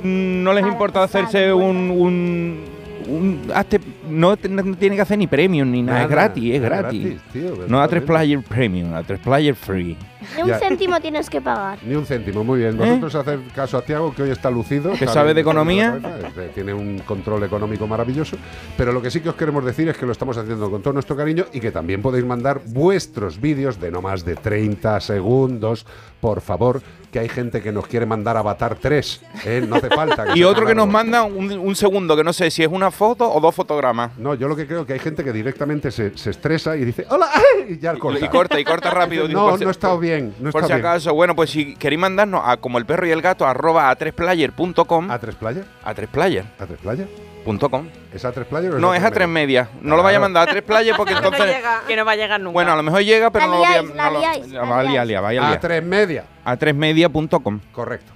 mm, 0.04 0.44
no 0.44 0.54
les 0.54 0.66
importa 0.66 1.04
hacerse 1.04 1.54
un... 1.54 1.92
un, 1.92 2.64
un- 3.08 3.42
hazte- 3.54 3.80
no, 4.10 4.36
no 4.50 4.76
tiene 4.76 4.96
que 4.96 5.02
hacer 5.02 5.18
ni 5.18 5.28
premium 5.28 5.70
ni 5.70 5.84
nada, 5.84 6.04
es 6.04 6.10
gratis, 6.10 6.56
es 6.56 6.62
gratis. 6.62 7.04
gratis, 7.04 7.22
tío, 7.32 7.54
no 7.68 7.80
a. 7.82 7.88
3 7.88 8.02
player 8.04 8.42
premium, 8.42 8.94
a 8.96 9.04
3 9.04 9.20
player 9.20 9.56
free. 9.56 9.96
Ni 10.36 10.42
un 10.44 10.48
Ya. 10.50 10.60
céntimo 10.60 11.00
tienes 11.00 11.30
que 11.30 11.42
pagar. 11.42 11.80
Ni 11.84 11.96
un 11.96 12.06
céntimo, 12.06 12.44
muy 12.44 12.60
bien. 12.60 12.78
Vosotros 12.78 13.16
hacer 13.16 13.40
caso 13.54 13.78
a 13.78 13.82
Tiago, 13.82 14.14
que 14.14 14.24
hoy 14.24 14.30
está 14.32 14.50
lucido. 14.50 14.92
¿Que 14.94 15.08
sabe 15.08 15.34
de 15.34 15.42
economía? 15.42 16.00
cabeza, 16.02 16.42
eh, 16.44 16.52
Tiene 16.54 16.74
un 16.74 17.00
control 17.00 17.44
económico 17.44 17.88
maravilloso. 17.88 18.38
Pero 18.78 18.92
lo 18.92 19.02
que 19.02 19.12
sí 19.12 19.22
que 19.22 19.30
os 19.30 19.36
queremos 19.36 19.64
decir 19.66 19.88
es 19.90 19.98
que 19.98 20.06
lo 20.06 20.12
estamos 20.12 20.38
haciendo 20.38 20.70
con 20.72 20.82
todo 20.82 20.94
nuestro 20.94 21.16
cariño 21.16 21.46
y 21.54 21.60
que 21.60 21.72
también 21.72 22.02
podéis 22.02 22.26
mandar 22.26 22.62
vuestros 22.66 23.40
vídeos 23.40 23.80
de 23.80 23.92
no 23.92 24.02
más 24.02 24.24
de 24.26 24.36
30 24.36 25.00
segundos, 25.02 25.86
por 26.22 26.42
favor, 26.42 26.82
que 27.12 27.20
hay 27.20 27.30
gente 27.30 27.62
que 27.62 27.72
nos 27.72 27.88
quiere 27.88 28.06
mandar 28.06 28.36
Avatar 28.38 28.76
3. 28.82 29.22
¿eh? 29.46 29.66
No 29.68 29.76
hace 29.76 29.90
falta. 29.90 30.26
Y 30.36 30.40
sea 30.40 30.48
otro 30.50 30.66
que 30.66 30.76
nos 30.76 30.88
manda 30.88 31.24
un, 31.24 31.52
un 31.52 31.76
segundo, 31.76 32.16
que 32.16 32.24
no 32.24 32.34
sé 32.34 32.52
si 32.52 32.64
es 32.64 32.70
una 32.70 32.92
foto 32.92 33.32
o 33.32 33.40
dos 33.40 33.54
fotogramas. 33.56 34.18
No, 34.18 34.34
yo 34.34 34.48
lo 34.48 34.56
que 34.56 34.68
creo 34.68 34.86
que 34.86 34.94
hay 34.94 35.00
gente 35.00 35.24
que 35.24 35.32
directamente 35.32 35.92
se, 35.92 36.18
se 36.18 36.32
estresa 36.32 36.76
y 36.76 36.84
dice 36.86 37.06
¡Hola! 37.10 37.28
Y 37.70 37.80
ya 37.80 37.96
corta. 37.98 38.24
Y 38.24 38.30
corta, 38.30 38.60
y 38.60 38.64
corta 38.64 38.92
rápido. 38.92 39.28
No, 39.36 39.58
no 39.58 39.68
ha 39.68 39.72
estado 39.72 39.98
bien. 40.00 40.15
No 40.22 40.52
por 40.52 40.62
está 40.64 40.68
si 40.68 40.74
bien. 40.74 40.86
acaso, 40.86 41.14
bueno, 41.14 41.36
pues 41.36 41.50
si 41.50 41.76
queréis 41.76 42.00
mandarnos 42.00 42.42
a 42.46 42.58
como 42.58 42.78
el 42.78 42.86
perro 42.86 43.08
y 43.08 43.12
el 43.12 43.22
gato 43.22 43.46
arroba 43.46 43.90
a 43.90 43.98
3player.com. 43.98 45.12
¿A 45.12 45.20
3 45.20 45.36
player? 45.36 45.66
A 45.84 45.94
3player. 45.94 46.44
¿A 46.60 46.66
3 46.66 46.80
player? 46.80 47.08
Punto 47.46 47.70
com. 47.70 47.88
¿Es 48.12 48.26
a 48.26 48.32
3 48.32 48.48
player 48.48 48.74
o 48.74 48.80
No, 48.80 48.94
es 48.96 49.04
a 49.04 49.12
3 49.12 49.28
media. 49.28 49.70
No 49.82 49.96
lo 49.96 50.02
vaya 50.04 50.18
a 50.18 50.22
mandar 50.22 50.50
a 50.50 50.52
3 50.52 50.64
player 50.64 50.96
porque 50.98 51.14
Que 51.16 51.22
no, 51.22 51.28
entonces. 51.28 51.56
llega, 51.56 51.82
que 51.88 51.96
no 51.96 52.04
va 52.06 52.14
a 52.14 52.16
llegar 52.16 52.42
nunca. 52.42 52.54
Bueno, 52.54 52.72
a 52.72 52.76
lo 52.76 52.84
mejor 52.84 53.04
llega, 53.04 53.30
pero 53.30 53.46
La 53.46 53.52
no 53.52 53.54
lo 53.54 53.60
voy 53.60 53.68
a. 53.68 53.70
liáis, 53.82 53.94
la 53.96 54.06
no 54.06 54.12
lo- 54.14 54.20
liáis, 54.20 54.52
la 54.52 54.62
va 54.64 54.80
a 54.80 54.84
liáis. 54.84 55.08
liar, 55.08 55.24
a 55.24 55.28
A 55.28 55.32
liar. 55.32 55.60
3 55.60 55.84
media. 55.84 56.24
A 56.44 56.58
3media.com. 56.58 57.60
Correcto. 57.72 58.14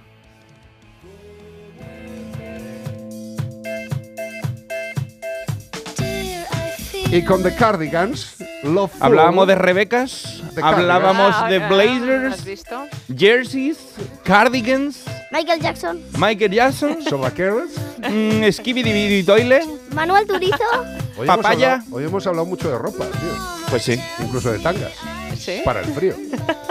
Y 7.12 7.24
con 7.24 7.42
The 7.42 7.56
Cardigans, 7.56 8.36
Love 8.64 8.92
Fool. 8.92 9.02
Hablábamos 9.04 9.48
de 9.48 9.56
Rebecas, 9.56 10.39
De 10.56 10.62
hablábamos 10.64 11.36
Ah, 11.38 11.50
de 11.50 11.58
ah, 11.58 11.64
¿Has 11.66 11.70
Blazers, 11.70 12.44
visto? 12.44 12.88
jerseys, 13.16 13.78
cardigans, 14.24 15.04
Michael 15.32 15.62
Jackson. 15.62 16.02
Michael 16.18 16.52
Jackson, 16.52 16.98
Sobaqueros. 17.10 17.70
mm, 18.00 18.44
Skibidi 18.52 19.24
Toilet, 19.24 19.66
Manuel 19.94 20.26
Turizo. 20.28 20.56
Hoy 21.18 21.28
Papaya. 21.28 21.74
Hemos 21.76 21.84
hablado, 21.86 21.96
hoy 21.98 22.04
hemos 22.06 22.28
hablado 22.28 22.46
mucho 22.46 22.72
de 22.72 22.78
ropa, 22.78 23.06
tío. 23.06 23.68
Pues 23.70 23.84
sí. 23.84 24.02
Incluso 24.20 24.52
de 24.52 24.60
tangas. 24.60 24.94
Sí. 25.38 25.62
Para 25.66 25.82
el 25.82 25.86
frío. 25.88 26.16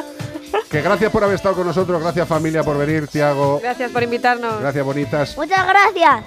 que 0.71 0.81
gracias 0.81 1.13
por 1.13 1.23
haber 1.23 1.35
estado 1.37 1.55
con 1.55 1.67
nosotros. 1.67 2.01
Gracias, 2.03 2.27
familia, 2.27 2.63
por 2.65 2.79
venir. 2.79 3.09
Tiago. 3.09 3.61
Gracias 3.63 3.91
por 3.93 4.03
invitarnos. 4.03 4.59
Gracias, 4.61 4.85
bonitas. 4.85 5.37
Muchas 5.37 5.67
gracias. 5.67 6.25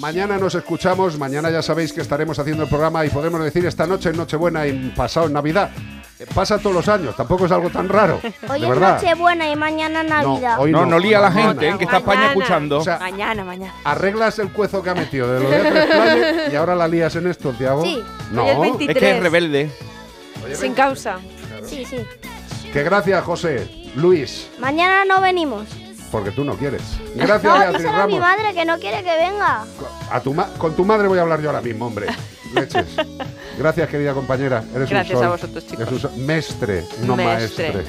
Mañana 0.00 0.38
nos 0.38 0.54
escuchamos. 0.54 1.18
Mañana 1.18 1.50
ya 1.50 1.60
sabéis 1.60 1.92
que 1.92 2.00
estaremos 2.00 2.38
haciendo 2.38 2.62
el 2.62 2.68
programa 2.70 3.04
y 3.04 3.10
podemos 3.10 3.42
decir 3.44 3.66
esta 3.66 3.86
noche 3.86 4.08
en 4.10 4.16
Nochebuena 4.16 4.66
y 4.66 4.90
pasado 4.96 5.26
en 5.26 5.34
Navidad. 5.34 5.68
Eh, 6.20 6.26
Pasa 6.34 6.58
todos 6.58 6.74
los 6.74 6.88
años, 6.88 7.14
tampoco 7.16 7.46
es 7.46 7.52
algo 7.52 7.70
tan 7.70 7.88
raro. 7.88 8.20
Hoy 8.48 8.60
de 8.60 8.66
es 8.66 8.68
verdad. 8.68 8.94
Nochebuena 9.00 9.48
y 9.50 9.54
mañana 9.56 10.02
Navidad. 10.02 10.58
hoy 10.58 10.72
No, 10.72 10.84
no 10.84 10.98
lía 10.98 11.18
a 11.18 11.20
la 11.22 11.30
mañana. 11.30 11.48
gente, 11.50 11.68
¿eh? 11.68 11.74
que 11.78 11.84
está 11.84 11.98
España 11.98 12.26
escuchando. 12.28 12.78
O 12.78 12.84
sea, 12.84 12.98
Mañana, 12.98 13.44
mañana. 13.44 13.72
arreglas 13.84 14.38
el 14.40 14.50
cuezo 14.52 14.82
que 14.82 14.90
ha 14.90 14.94
metido 14.94 15.32
de 15.32 15.40
lo 15.40 15.48
de 15.50 15.70
tres 15.70 16.52
y 16.52 16.56
ahora 16.56 16.74
la 16.74 16.88
lías 16.88 17.14
en 17.16 17.28
esto, 17.28 17.52
Tiago. 17.52 17.82
Sí. 17.84 18.02
No, 18.32 18.44
Hoy 18.44 18.50
es 18.50 18.78
23. 18.78 18.96
es 18.96 19.00
que 19.02 19.16
es 19.16 19.22
rebelde. 19.22 19.70
Sin 20.54 20.74
causa. 20.74 21.18
Sí, 21.64 21.84
sí. 21.84 21.96
que 22.72 22.82
gracias, 22.82 23.22
José. 23.24 23.68
Luis, 23.94 24.48
Mañana 24.58 25.04
no 25.04 25.20
venimos. 25.20 25.64
porque 26.10 26.30
tú 26.30 26.44
no 26.44 26.54
quieres. 26.56 26.82
Gracias, 27.14 27.42
No, 27.44 27.58
Beatriz 27.58 27.78
díselo 27.82 28.02
a 28.02 28.06
mi 28.06 28.18
Ramos. 28.18 28.20
madre 28.20 28.54
que 28.54 28.64
no 28.64 28.78
quiere 28.78 29.02
que 29.04 29.16
venga. 29.16 29.64
A 30.10 30.20
tu 30.20 30.34
ma- 30.34 30.48
con 30.58 30.74
tu 30.74 30.84
madre 30.84 31.06
voy 31.08 31.18
a 31.18 31.22
hablar 31.22 31.40
yo 31.40 31.48
ahora 31.50 31.60
mismo, 31.62 31.86
hombre. 31.86 32.06
Leches. 32.54 32.86
Gracias, 33.58 33.88
querida 33.88 34.12
compañera. 34.14 34.62
Eres 34.74 34.88
Gracias 34.90 35.14
un 35.14 35.20
sol. 35.20 35.24
a 35.26 35.30
vosotros, 35.30 35.66
chicos. 35.66 35.88
Eres 35.88 36.04
un. 36.04 36.26
Mestre, 36.26 36.84
no 37.04 37.16
Mestre. 37.16 37.72
maestre. 37.72 37.84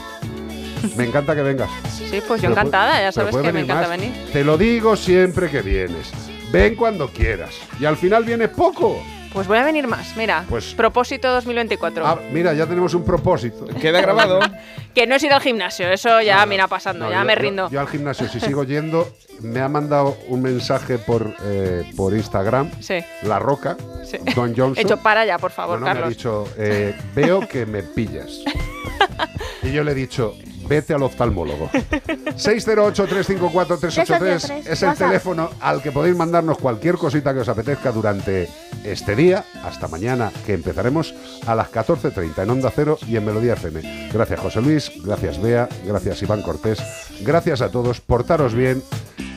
Me 0.96 1.06
encanta 1.06 1.36
que 1.36 1.42
vengas. 1.42 1.70
Sí, 1.94 2.22
pues 2.28 2.42
yo 2.42 2.50
Pero 2.50 2.52
encantada, 2.54 3.02
ya 3.02 3.12
sabes 3.12 3.36
que 3.36 3.52
me 3.52 3.62
encanta 3.62 3.88
más. 3.88 3.98
venir. 4.00 4.14
Te 4.32 4.44
lo 4.44 4.58
digo 4.58 4.96
siempre 4.96 5.50
que 5.50 5.62
vienes. 5.62 6.10
Ven 6.52 6.76
cuando 6.76 7.10
quieras. 7.10 7.52
Y 7.80 7.86
al 7.86 7.98
final 7.98 8.24
vienes 8.24 8.50
poco. 8.50 9.02
Pues 9.34 9.48
voy 9.48 9.58
a 9.60 9.64
venir 9.64 9.88
más, 9.88 10.16
mira. 10.18 10.44
Pues- 10.50 10.74
Propósito 10.74 11.32
2024. 11.32 12.06
Ah, 12.06 12.20
mira, 12.32 12.54
ya 12.54 12.66
tenemos 12.66 12.94
un 12.96 13.04
propósito. 13.06 13.66
Queda 13.80 14.02
grabado. 14.02 14.40
Que 14.96 15.06
no 15.06 15.16
he 15.16 15.20
ido 15.24 15.36
al 15.36 15.42
gimnasio, 15.42 15.88
eso 15.92 16.20
ya 16.20 16.44
me 16.48 16.56
irá 16.56 16.68
pasando, 16.68 17.06
No, 17.06 17.12
ya 17.12 17.20
yo- 17.20 17.26
me 17.26 17.36
rindo. 17.36 17.70
Yo, 17.70 17.80
al 17.80 17.88
gimnasio, 17.88 18.28
si 18.28 18.40
sigo 18.40 18.64
yendo, 18.64 19.08
me 19.40 19.62
ha 19.62 19.70
mandado 19.70 20.18
un 20.28 20.42
mensaje 20.42 20.98
por, 20.98 21.32
eh, 21.44 21.84
por 21.96 22.14
Instagram, 22.18 22.72
Sí. 22.82 22.96
La 23.22 23.38
Roca, 23.38 23.78
Sí. 24.04 24.18
Don 24.36 24.50
Johnson. 24.56 24.78
He 24.78 24.82
hecho 24.82 24.98
para 24.98 25.22
allá, 25.22 25.38
por 25.38 25.52
No, 25.52 25.56
favor, 25.56 25.80
no, 25.80 25.86
me 25.86 25.92
ha 25.92 25.94
Carlos. 25.94 26.10
dicho, 26.10 26.46
eh, 26.58 26.96
veo 27.16 27.48
que 27.48 27.68
me 27.68 27.84
pillas. 27.84 28.40
y 29.64 29.72
yo 29.72 29.84
le 29.84 29.92
he 29.92 29.96
dicho, 29.96 30.36
vete 30.70 30.94
al 30.94 31.04
oftalmólogo. 31.04 31.70
608-354-383 31.74 34.68
es 34.68 34.84
el 34.84 34.96
teléfono 34.96 35.50
al 35.60 35.82
que 35.82 35.92
podéis 35.92 36.16
mandarnos 36.16 36.58
cualquier 36.58 36.96
cosita 36.96 37.34
que 37.34 37.42
os 37.42 37.50
apetezca 37.50 37.92
durante 37.92 38.48
este 38.84 39.16
día, 39.16 39.44
hasta 39.64 39.88
mañana, 39.90 40.32
que 40.46 40.54
empezaremos 40.54 41.14
a 41.46 41.56
las 41.56 41.70
14.30 41.72 42.44
en 42.44 42.50
Onda 42.50 42.72
Cero 42.74 42.98
y 43.08 43.18
en 43.18 43.26
Melodía 43.26 43.54
FM. 43.54 44.10
Gracias 44.14 44.40
José 44.40 44.62
Luis, 44.62 44.92
gracias 45.04 45.42
Bea, 45.42 45.68
gracias 45.86 46.22
Iván 46.22 46.44
Cortés, 46.44 46.80
gracias 47.22 47.62
a 47.62 47.70
todos, 47.70 48.00
portaros 48.00 48.54
bien. 48.54 48.82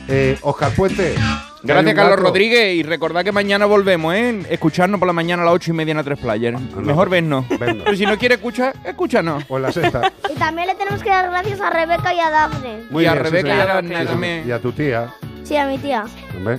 Eh, 0.07 0.37
Oscar 0.41 0.71
Puente. 0.73 1.15
Gracias, 1.63 1.95
Carlos 1.95 2.17
gato. 2.17 2.27
Rodríguez. 2.29 2.75
Y 2.75 2.83
recordad 2.83 3.23
que 3.23 3.31
mañana 3.31 3.65
volvemos, 3.65 4.13
¿eh? 4.13 4.41
Escucharnos 4.49 4.99
por 4.99 5.07
la 5.07 5.13
mañana 5.13 5.43
a 5.43 5.45
las 5.45 5.53
ocho 5.55 5.71
y 5.71 5.73
media 5.73 5.93
en 5.93 5.97
A3 5.99 6.17
Player. 6.17 6.59
Mejor 6.59 7.09
vernos. 7.09 7.47
Vernos. 7.49 7.83
Pero 7.85 7.97
si 7.97 8.05
no 8.05 8.17
quieres 8.17 8.37
escuchar, 8.37 8.75
escúchanos. 8.83 9.43
O 9.47 9.57
en 9.57 9.63
la 9.63 9.71
sexta. 9.71 10.11
Y 10.29 10.35
también 10.35 10.67
le 10.67 10.75
tenemos 10.75 11.01
que 11.01 11.09
dar 11.09 11.29
gracias 11.29 11.61
a 11.61 11.69
Rebeca 11.69 12.13
y 12.13 12.19
a 12.19 12.29
Dafne. 12.29 12.79
Y 12.91 13.05
a 13.05 13.13
sí, 13.13 13.19
Rebeca 13.19 13.47
y 13.47 13.59
a 13.59 13.81
sí. 13.81 14.07
también. 14.07 14.43
Y 14.47 14.51
a 14.51 14.59
tu 14.59 14.71
tía. 14.71 15.13
Sí, 15.43 15.55
a 15.57 15.65
mi 15.67 15.77
tía. 15.77 16.05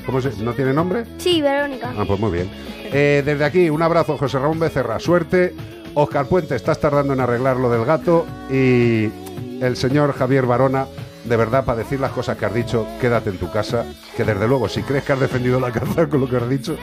¿Cómo 0.07 0.21
se, 0.21 0.31
¿No 0.43 0.53
tiene 0.53 0.73
nombre? 0.73 1.05
Sí, 1.19 1.41
Verónica. 1.43 1.93
Ah, 1.97 2.05
pues 2.07 2.19
muy 2.21 2.33
bien. 2.33 2.51
Eh, 2.85 3.23
desde 3.25 3.45
aquí, 3.45 3.71
un 3.71 3.83
abrazo, 3.83 4.17
José 4.17 4.39
Ramón 4.39 4.59
Becerra. 4.61 4.99
Suerte. 4.99 5.55
Oscar 5.95 6.27
Puente, 6.27 6.57
estás 6.57 6.81
tardando 6.81 7.13
en 7.13 7.21
arreglar 7.21 7.57
lo 7.57 7.71
del 7.71 7.85
gato. 7.85 8.27
Y 8.51 9.11
el 9.61 9.77
señor 9.77 10.13
Javier 10.13 10.45
Barona, 10.47 10.87
de 11.25 11.37
verdad, 11.37 11.65
para 11.65 11.79
decir 11.79 12.01
las 12.01 12.13
cosas 12.13 12.37
que 12.37 12.47
has 12.47 12.55
dicho, 12.55 12.87
quédate 13.01 13.31
en 13.31 13.39
tu 13.39 13.51
casa. 13.51 13.85
Que 14.17 14.25
desde 14.25 14.47
luego, 14.47 14.69
si 14.69 14.83
crees 14.83 15.05
que 15.05 15.13
has 15.13 15.21
defendido 15.21 15.59
la 15.59 15.73
caza 15.73 16.09
con 16.09 16.21
lo 16.21 16.29
que 16.29 16.37
has 16.37 16.49
dicho, 16.49 16.77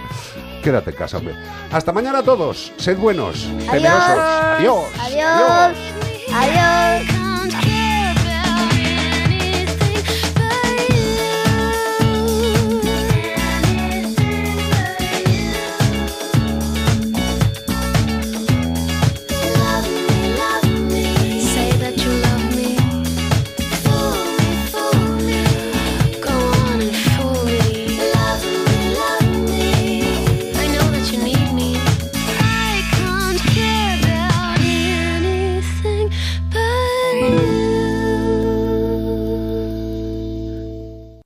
quédate 0.64 0.92
en 0.92 0.96
casa, 0.96 1.18
hombre. 1.18 1.36
Hasta 1.72 1.92
mañana 1.92 2.20
a 2.20 2.24
todos. 2.24 2.72
Sed 2.78 2.98
buenos. 2.98 3.46
Adiós. 3.46 3.72
Temerosos. 3.72 4.20
Adiós. 4.58 4.86
Adiós. 5.00 5.78
Adiós. 6.34 7.81